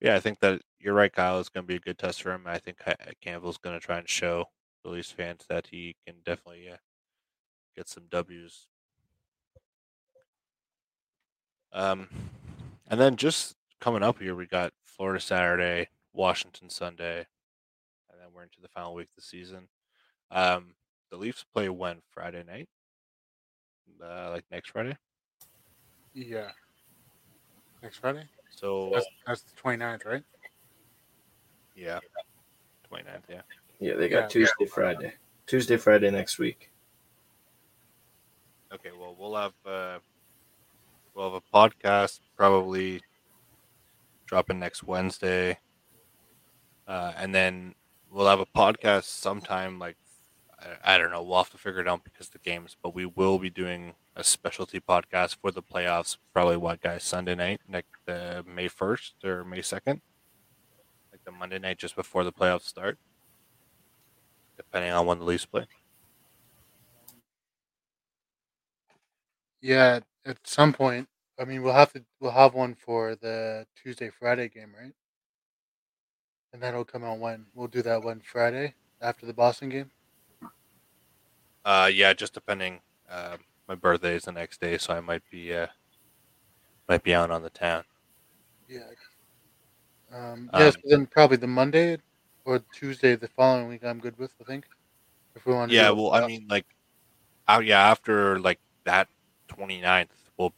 yeah, 0.00 0.14
I 0.14 0.20
think 0.20 0.40
that 0.40 0.60
you're 0.78 0.94
right, 0.94 1.12
Kyle. 1.12 1.40
It's 1.40 1.48
going 1.48 1.64
to 1.64 1.68
be 1.68 1.76
a 1.76 1.80
good 1.80 1.98
test 1.98 2.22
for 2.22 2.32
him. 2.32 2.42
I 2.46 2.58
think 2.58 2.78
Campbell's 3.22 3.58
going 3.58 3.78
to 3.78 3.84
try 3.84 3.98
and 3.98 4.08
show 4.08 4.46
the 4.82 4.90
Leafs 4.90 5.10
fans 5.10 5.46
that 5.48 5.68
he 5.68 5.96
can 6.06 6.16
definitely 6.24 6.68
uh, 6.70 6.76
get 7.74 7.88
some 7.88 8.04
W's. 8.10 8.66
Um, 11.72 12.08
and 12.86 13.00
then 13.00 13.16
just 13.16 13.56
coming 13.80 14.02
up 14.02 14.20
here, 14.20 14.34
we 14.34 14.46
got 14.46 14.72
Florida 14.84 15.20
Saturday, 15.20 15.88
Washington 16.12 16.70
Sunday, 16.70 17.26
we're 18.34 18.42
into 18.42 18.60
the 18.60 18.68
final 18.68 18.94
week 18.94 19.08
of 19.08 19.16
the 19.16 19.22
season. 19.22 19.68
Um, 20.30 20.74
the 21.10 21.16
Leafs 21.16 21.44
play 21.54 21.68
when 21.68 21.98
Friday 22.10 22.42
night, 22.46 22.68
uh, 24.02 24.30
like 24.30 24.44
next 24.50 24.70
Friday. 24.70 24.96
Yeah, 26.12 26.50
next 27.82 27.98
Friday. 27.98 28.24
So 28.50 28.90
that's, 28.92 29.06
that's 29.26 29.42
the 29.42 29.60
29th, 29.60 30.06
right? 30.06 30.22
Yeah, 31.76 32.00
29th. 32.92 33.22
Yeah. 33.28 33.42
Yeah, 33.80 33.94
they 33.94 34.08
got 34.08 34.22
yeah. 34.22 34.28
Tuesday, 34.28 34.66
Friday, 34.66 35.12
Tuesday, 35.46 35.76
Friday 35.76 36.10
next 36.10 36.38
week. 36.38 36.70
Okay, 38.72 38.90
well, 38.98 39.16
we'll 39.18 39.34
have 39.36 39.52
uh, 39.66 39.98
we'll 41.14 41.32
have 41.32 41.42
a 41.42 41.56
podcast 41.56 42.20
probably 42.36 43.02
dropping 44.26 44.58
next 44.58 44.84
Wednesday, 44.84 45.58
uh, 46.88 47.12
and 47.16 47.34
then 47.34 47.74
we'll 48.14 48.28
have 48.28 48.40
a 48.40 48.46
podcast 48.46 49.04
sometime 49.04 49.78
like 49.78 49.96
I, 50.60 50.94
I 50.94 50.98
don't 50.98 51.10
know. 51.10 51.22
We'll 51.22 51.38
have 51.38 51.50
to 51.50 51.58
figure 51.58 51.80
it 51.80 51.88
out 51.88 52.04
because 52.04 52.28
the 52.28 52.38
games, 52.38 52.76
but 52.80 52.94
we 52.94 53.04
will 53.04 53.38
be 53.38 53.50
doing 53.50 53.94
a 54.14 54.22
specialty 54.22 54.80
podcast 54.80 55.36
for 55.40 55.50
the 55.50 55.62
playoffs. 55.62 56.16
Probably 56.32 56.56
what 56.56 56.80
guys 56.80 57.02
Sunday 57.02 57.34
night, 57.34 57.60
like 57.70 57.86
the 58.06 58.44
May 58.46 58.68
first 58.68 59.14
or 59.24 59.44
May 59.44 59.62
second, 59.62 60.00
like 61.12 61.24
the 61.24 61.32
Monday 61.32 61.58
night 61.58 61.78
just 61.78 61.96
before 61.96 62.22
the 62.22 62.32
playoffs 62.32 62.62
start, 62.62 62.98
depending 64.56 64.92
on 64.92 65.06
when 65.06 65.18
the 65.18 65.24
Leafs 65.24 65.44
play. 65.44 65.66
Yeah, 69.60 70.00
at 70.24 70.38
some 70.44 70.72
point. 70.72 71.08
I 71.40 71.44
mean, 71.44 71.62
we'll 71.62 71.72
have 71.72 71.92
to 71.94 72.04
we'll 72.20 72.30
have 72.30 72.54
one 72.54 72.76
for 72.76 73.16
the 73.16 73.66
Tuesday 73.82 74.08
Friday 74.08 74.48
game, 74.48 74.72
right? 74.78 74.92
And 76.54 76.62
that'll 76.62 76.84
come 76.84 77.02
out 77.02 77.18
when 77.18 77.46
we'll 77.52 77.66
do 77.66 77.82
that 77.82 78.04
one 78.04 78.20
Friday 78.20 78.74
after 79.02 79.26
the 79.26 79.34
Boston 79.34 79.70
game. 79.70 79.90
Uh, 81.64 81.90
yeah, 81.92 82.12
just 82.12 82.32
depending. 82.32 82.78
Uh, 83.10 83.38
my 83.66 83.74
birthday 83.74 84.14
is 84.14 84.22
the 84.22 84.30
next 84.30 84.60
day, 84.60 84.78
so 84.78 84.94
I 84.94 85.00
might 85.00 85.22
be 85.32 85.52
uh, 85.52 85.66
might 86.88 87.02
be 87.02 87.12
out 87.12 87.32
on 87.32 87.42
the 87.42 87.50
town. 87.50 87.82
Yeah. 88.68 88.82
Um, 90.12 90.48
yes, 90.54 90.76
um, 90.76 90.82
then 90.84 91.06
probably 91.06 91.38
the 91.38 91.48
Monday 91.48 91.98
or 92.44 92.60
Tuesday 92.72 93.16
the 93.16 93.26
following 93.26 93.66
week. 93.66 93.84
I'm 93.84 93.98
good 93.98 94.16
with. 94.16 94.32
I 94.40 94.44
think. 94.44 94.66
If 95.34 95.46
we 95.46 95.54
want. 95.54 95.72
Yeah, 95.72 95.90
well, 95.90 96.12
I 96.12 96.24
mean, 96.24 96.46
like, 96.48 96.66
out. 97.48 97.64
Yeah, 97.64 97.80
after 97.80 98.38
like 98.38 98.60
that 98.84 99.08
29th, 99.48 100.06
we'll 100.36 100.54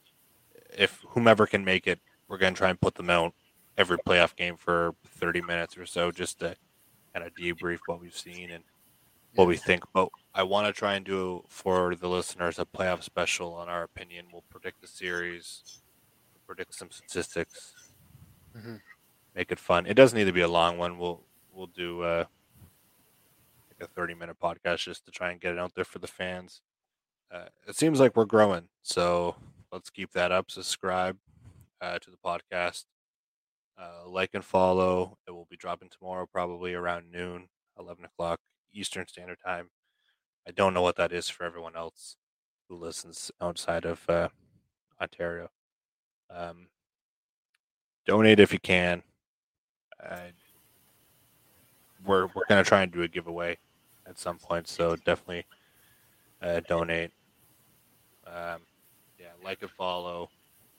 if 0.77 1.03
whomever 1.09 1.47
can 1.47 1.65
make 1.65 1.87
it, 1.87 2.01
we're 2.29 2.37
gonna 2.37 2.55
try 2.55 2.69
and 2.69 2.79
put 2.79 2.97
them 2.97 3.09
out 3.09 3.33
every 3.79 3.99
playoff 3.99 4.35
game 4.37 4.57
for 4.57 4.95
30 5.07 5.43
minutes 5.43 5.77
or 5.77 5.87
so, 5.87 6.11
just 6.11 6.41
to 6.41 6.57
kind 7.13 7.27
of 7.27 7.35
debrief 7.35 7.79
what 7.87 8.01
we've 8.01 8.17
seen 8.17 8.51
and 8.51 8.65
what 9.35 9.47
we 9.47 9.57
think. 9.57 9.85
But 9.93 10.09
I 10.35 10.43
want 10.43 10.67
to 10.67 10.73
try 10.73 10.95
and 10.95 11.05
do 11.05 11.45
for 11.49 11.95
the 11.95 12.09
listeners 12.09 12.59
a 12.59 12.65
playoff 12.65 13.03
special 13.03 13.55
on 13.55 13.69
our 13.69 13.83
opinion. 13.83 14.27
We'll 14.33 14.45
predict 14.51 14.81
the 14.81 14.87
series, 14.87 15.83
predict 16.47 16.75
some 16.75 16.91
statistics, 16.91 17.75
mm-hmm. 18.57 18.77
make 19.35 19.51
it 19.53 19.59
fun. 19.59 19.87
It 19.87 19.95
doesn't 19.95 20.17
need 20.17 20.25
to 20.25 20.33
be 20.33 20.43
a 20.43 20.49
long 20.49 20.79
one. 20.79 20.99
We'll 20.99 21.23
we'll 21.53 21.67
do 21.67 22.03
uh, 22.03 22.25
like 23.69 23.89
a 23.89 23.93
thirty 23.93 24.15
minute 24.15 24.37
podcast 24.43 24.79
just 24.85 25.05
to 25.07 25.11
try 25.11 25.31
and 25.31 25.41
get 25.41 25.53
it 25.53 25.59
out 25.59 25.75
there 25.75 25.85
for 25.85 25.99
the 25.99 26.07
fans. 26.07 26.63
Uh, 27.33 27.47
it 27.67 27.77
seems 27.77 27.99
like 27.99 28.15
we're 28.17 28.25
growing, 28.25 28.69
so 28.83 29.37
let's 29.73 29.91
keep 29.91 30.13
that 30.13 30.33
up. 30.33 30.51
Subscribe 30.51 31.17
uh, 31.81 31.99
to 31.99 32.11
the 32.11 32.17
podcast. 32.17 32.85
Uh, 33.79 34.09
like 34.09 34.31
and 34.33 34.45
follow. 34.45 35.19
It 35.27 35.33
will 35.33 35.47
be 35.51 35.57
dropping 35.57 35.91
tomorrow, 35.91 36.27
probably 36.31 36.73
around 36.75 37.11
noon, 37.11 37.49
11 37.79 38.05
o'clock 38.05 38.41
Eastern 38.73 39.07
Standard 39.07 39.39
Time. 39.45 39.71
I 40.49 40.53
don't 40.53 40.73
know 40.73 40.83
what 40.83 40.97
that 40.97 41.13
is 41.13 41.29
for 41.29 41.45
everyone 41.45 41.77
else 41.77 42.17
who 42.69 42.77
listens 42.77 43.31
outside 43.41 43.85
of 43.85 44.09
uh, 44.09 44.29
Ontario. 45.01 45.51
Um, 46.31 46.69
donate 48.07 48.41
if 48.41 48.53
you 48.53 48.59
can. 48.59 49.03
Uh, 50.03 50.31
we're 52.05 52.27
we're 52.35 52.45
gonna 52.49 52.65
try 52.65 52.83
and 52.83 52.93
do 52.93 53.03
a 53.03 53.09
giveaway 53.09 53.59
at 54.07 54.19
some 54.19 54.39
point, 54.39 54.69
so 54.69 54.97
definitely 54.97 55.45
uh, 56.43 56.61
donate. 56.69 57.11
Um, 58.27 58.61
yeah, 59.19 59.33
like 59.45 59.63
and 59.63 59.71
follow, 59.71 60.31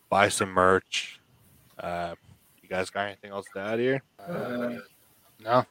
buy 0.09 0.29
some 0.29 0.49
merch. 0.49 1.19
Uh, 1.77 2.15
you 2.69 2.76
guys 2.76 2.89
got 2.89 3.06
anything 3.06 3.31
else 3.31 3.45
to 3.53 3.60
add 3.60 3.80
here? 3.80 4.02
Uh, 4.19 4.76
no. 5.44 5.65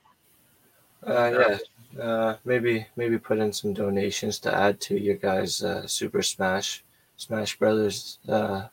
Uh, 1.06 1.59
yeah, 1.94 2.02
uh, 2.02 2.36
maybe 2.44 2.86
maybe 2.97 3.18
put 3.18 3.39
in 3.39 3.52
some 3.52 3.73
donations 3.73 4.39
to 4.40 4.55
add 4.55 4.81
to 4.81 4.98
your 4.98 5.16
guys' 5.16 5.62
uh, 5.62 5.86
Super 5.86 6.23
Smash 6.23 6.82
Smash 7.16 7.59
Brothers 7.59 8.18
uh, 8.28 8.66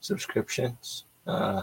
subscriptions. 0.00 1.04
Uh, 1.26 1.62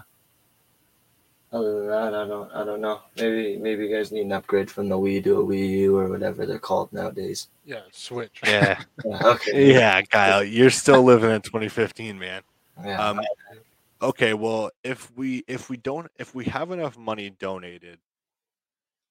other 1.51 1.79
than 1.79 1.87
that, 1.87 2.13
I 2.15 2.27
don't 2.27 2.51
I 2.53 2.63
don't 2.63 2.81
know. 2.81 3.01
Maybe 3.17 3.57
maybe 3.57 3.85
you 3.85 3.95
guys 3.95 4.11
need 4.11 4.21
an 4.25 4.31
upgrade 4.31 4.71
from 4.71 4.89
the 4.89 4.97
Wii 4.97 5.23
to 5.25 5.41
a 5.41 5.45
Wii 5.45 5.69
U 5.69 5.97
or 5.97 6.09
whatever 6.09 6.45
they're 6.45 6.59
called 6.59 6.91
nowadays. 6.91 7.49
Yeah, 7.65 7.81
Switch. 7.91 8.41
Yeah. 8.45 8.81
yeah 9.05 9.21
okay. 9.25 9.73
Yeah, 9.73 10.01
Kyle, 10.01 10.43
you're 10.43 10.69
still 10.69 11.03
living 11.03 11.31
in 11.31 11.41
2015, 11.41 12.17
man. 12.17 12.41
Yeah. 12.83 13.09
Um, 13.09 13.21
okay, 14.01 14.33
well, 14.33 14.69
if 14.83 15.11
we 15.15 15.43
if 15.47 15.69
we 15.69 15.77
don't 15.77 16.07
if 16.17 16.33
we 16.35 16.45
have 16.45 16.71
enough 16.71 16.97
money 16.97 17.29
donated 17.29 17.99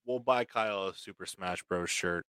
we'll 0.06 0.18
buy 0.18 0.44
Kyle 0.44 0.88
a 0.88 0.94
Super 0.94 1.26
Smash 1.26 1.62
Bros. 1.62 1.90
shirt. 1.90 2.26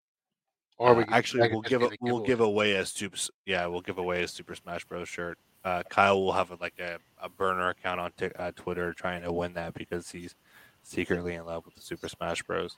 Or 0.76 0.94
we 0.94 1.04
uh, 1.04 1.06
actually 1.10 1.48
we'll 1.50 1.62
give 1.62 1.82
a, 1.82 1.90
we'll 2.00 2.22
give 2.22 2.40
away 2.40 2.72
a 2.72 2.84
super 2.84 3.16
yeah 3.46 3.66
we'll 3.66 3.80
give 3.80 3.98
away 3.98 4.22
a 4.22 4.28
Super 4.28 4.54
Smash 4.54 4.84
Bros. 4.84 5.08
shirt. 5.08 5.38
Uh, 5.64 5.82
Kyle 5.88 6.20
will 6.20 6.32
have 6.32 6.50
a, 6.50 6.56
like 6.60 6.78
a, 6.78 6.98
a 7.22 7.28
burner 7.28 7.70
account 7.70 7.98
on 7.98 8.12
t- 8.18 8.30
uh, 8.38 8.52
Twitter 8.54 8.92
trying 8.92 9.22
to 9.22 9.32
win 9.32 9.54
that 9.54 9.72
because 9.72 10.10
he's 10.10 10.34
secretly 10.82 11.34
in 11.34 11.46
love 11.46 11.64
with 11.64 11.74
the 11.74 11.80
Super 11.80 12.08
Smash 12.08 12.42
Bros. 12.42 12.76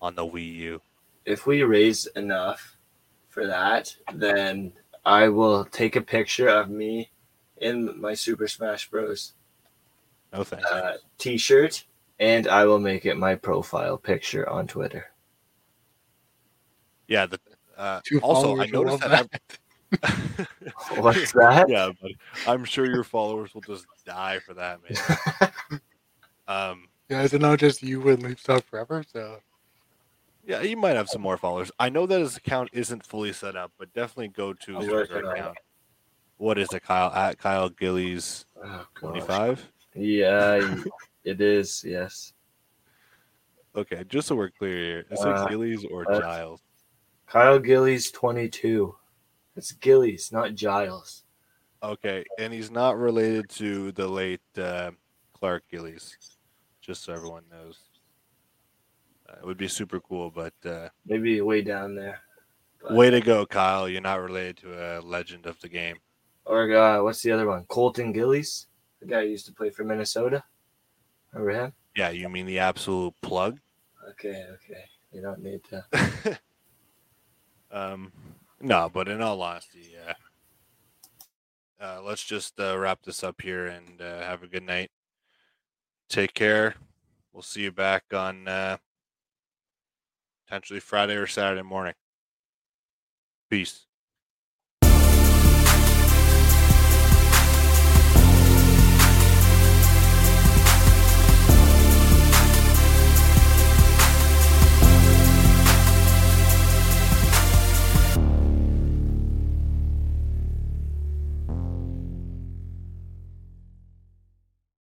on 0.00 0.14
the 0.14 0.24
Wii 0.24 0.54
U. 0.56 0.80
If 1.24 1.46
we 1.46 1.62
raise 1.62 2.06
enough 2.14 2.76
for 3.28 3.46
that, 3.46 3.94
then 4.14 4.72
I 5.04 5.28
will 5.28 5.64
take 5.64 5.96
a 5.96 6.00
picture 6.00 6.48
of 6.48 6.70
me 6.70 7.10
in 7.60 8.00
my 8.00 8.14
Super 8.14 8.48
Smash 8.48 8.90
Bros. 8.90 9.34
No 10.32 10.44
thanks. 10.44 10.70
Uh, 10.70 10.96
t-shirt 11.18 11.84
and 12.18 12.48
I 12.48 12.64
will 12.64 12.78
make 12.78 13.06
it 13.06 13.16
my 13.16 13.34
profile 13.34 13.96
picture 13.96 14.48
on 14.48 14.66
Twitter. 14.66 15.10
Yeah. 17.06 17.26
The, 17.26 17.40
uh, 17.76 18.00
also, 18.22 18.60
I 18.60 18.66
noticed 18.66 19.00
that. 19.00 19.30
that. 19.30 20.48
What's 20.98 21.32
that? 21.32 21.68
Yeah, 21.68 21.90
but 22.00 22.10
I'm 22.46 22.64
sure 22.64 22.84
your 22.84 23.04
followers 23.04 23.54
will 23.54 23.62
just 23.62 23.86
die 24.04 24.38
for 24.40 24.54
that, 24.54 24.80
man. 24.82 25.80
um, 26.48 26.88
yeah, 27.08 27.22
is 27.22 27.32
it 27.32 27.40
not 27.40 27.58
just 27.58 27.82
you 27.82 28.06
and 28.08 28.22
Leaf 28.22 28.42
Talk 28.42 28.66
Forever? 28.66 29.04
So. 29.10 29.38
Yeah, 30.44 30.62
you 30.62 30.76
might 30.76 30.96
have 30.96 31.08
some 31.08 31.22
more 31.22 31.36
followers. 31.36 31.70
I 31.78 31.90
know 31.90 32.06
that 32.06 32.20
his 32.20 32.36
account 32.36 32.70
isn't 32.72 33.06
fully 33.06 33.32
set 33.32 33.54
up, 33.54 33.72
but 33.78 33.92
definitely 33.92 34.28
go 34.28 34.54
to 34.54 34.78
his 34.78 35.10
account. 35.10 35.56
What 36.38 36.56
is 36.56 36.72
it, 36.72 36.84
Kyle? 36.84 37.12
At 37.12 37.36
Kyle 37.38 37.68
Gillies, 37.68 38.46
oh, 38.64 38.86
25? 38.94 39.70
Yeah, 39.94 40.82
it 41.24 41.40
is, 41.40 41.84
yes. 41.84 42.32
Okay, 43.74 44.04
just 44.08 44.28
so 44.28 44.36
we're 44.36 44.50
clear 44.50 44.76
here, 44.76 45.06
is 45.10 45.20
uh, 45.24 45.30
it 45.30 45.50
Gillies 45.50 45.84
or 45.84 46.04
Giles? 46.04 46.62
Kyle 47.26 47.58
Gillies, 47.58 48.12
22. 48.12 48.94
It's 49.56 49.72
Gillies, 49.72 50.30
not 50.30 50.54
Giles. 50.54 51.24
Okay, 51.82 52.24
and 52.38 52.52
he's 52.52 52.70
not 52.70 52.96
related 52.96 53.48
to 53.50 53.90
the 53.92 54.06
late 54.06 54.40
uh, 54.56 54.92
Clark 55.32 55.64
Gillies, 55.68 56.16
just 56.80 57.02
so 57.02 57.12
everyone 57.12 57.44
knows. 57.50 57.80
Uh, 59.28 59.38
it 59.40 59.44
would 59.44 59.58
be 59.58 59.68
super 59.68 59.98
cool, 59.98 60.30
but 60.30 60.54
uh, 60.64 60.88
maybe 61.04 61.40
way 61.40 61.62
down 61.62 61.96
there. 61.96 62.20
But... 62.80 62.94
Way 62.94 63.10
to 63.10 63.20
go, 63.20 63.44
Kyle! 63.44 63.88
You're 63.88 64.00
not 64.00 64.20
related 64.20 64.58
to 64.58 64.98
a 64.98 65.00
legend 65.00 65.46
of 65.46 65.60
the 65.60 65.68
game. 65.68 65.96
Or 66.48 66.74
uh, 66.74 67.02
what's 67.02 67.22
the 67.22 67.30
other 67.30 67.46
one? 67.46 67.64
Colton 67.68 68.10
Gillies, 68.10 68.68
the 69.00 69.06
guy 69.06 69.20
who 69.22 69.28
used 69.28 69.46
to 69.46 69.52
play 69.52 69.68
for 69.68 69.84
Minnesota. 69.84 70.42
Remember 71.32 71.64
him? 71.64 71.72
Yeah, 71.94 72.08
you 72.08 72.28
mean 72.30 72.46
the 72.46 72.58
absolute 72.58 73.14
plug? 73.22 73.58
Okay, 74.10 74.46
okay. 74.54 74.84
You 75.12 75.20
don't 75.20 75.42
need 75.42 75.60
to. 75.64 76.40
um, 77.70 78.10
no, 78.62 78.90
but 78.92 79.08
in 79.08 79.20
all 79.20 79.42
honesty, 79.42 79.92
yeah. 79.92 80.14
Uh, 81.80 82.00
let's 82.02 82.24
just 82.24 82.58
uh, 82.58 82.78
wrap 82.78 83.02
this 83.02 83.22
up 83.22 83.42
here 83.42 83.66
and 83.66 84.00
uh, 84.00 84.22
have 84.22 84.42
a 84.42 84.48
good 84.48 84.64
night. 84.64 84.90
Take 86.08 86.32
care. 86.32 86.76
We'll 87.32 87.42
see 87.42 87.62
you 87.62 87.72
back 87.72 88.04
on 88.14 88.48
uh, 88.48 88.78
potentially 90.46 90.80
Friday 90.80 91.14
or 91.14 91.26
Saturday 91.26 91.62
morning. 91.62 91.94
Peace. 93.50 93.87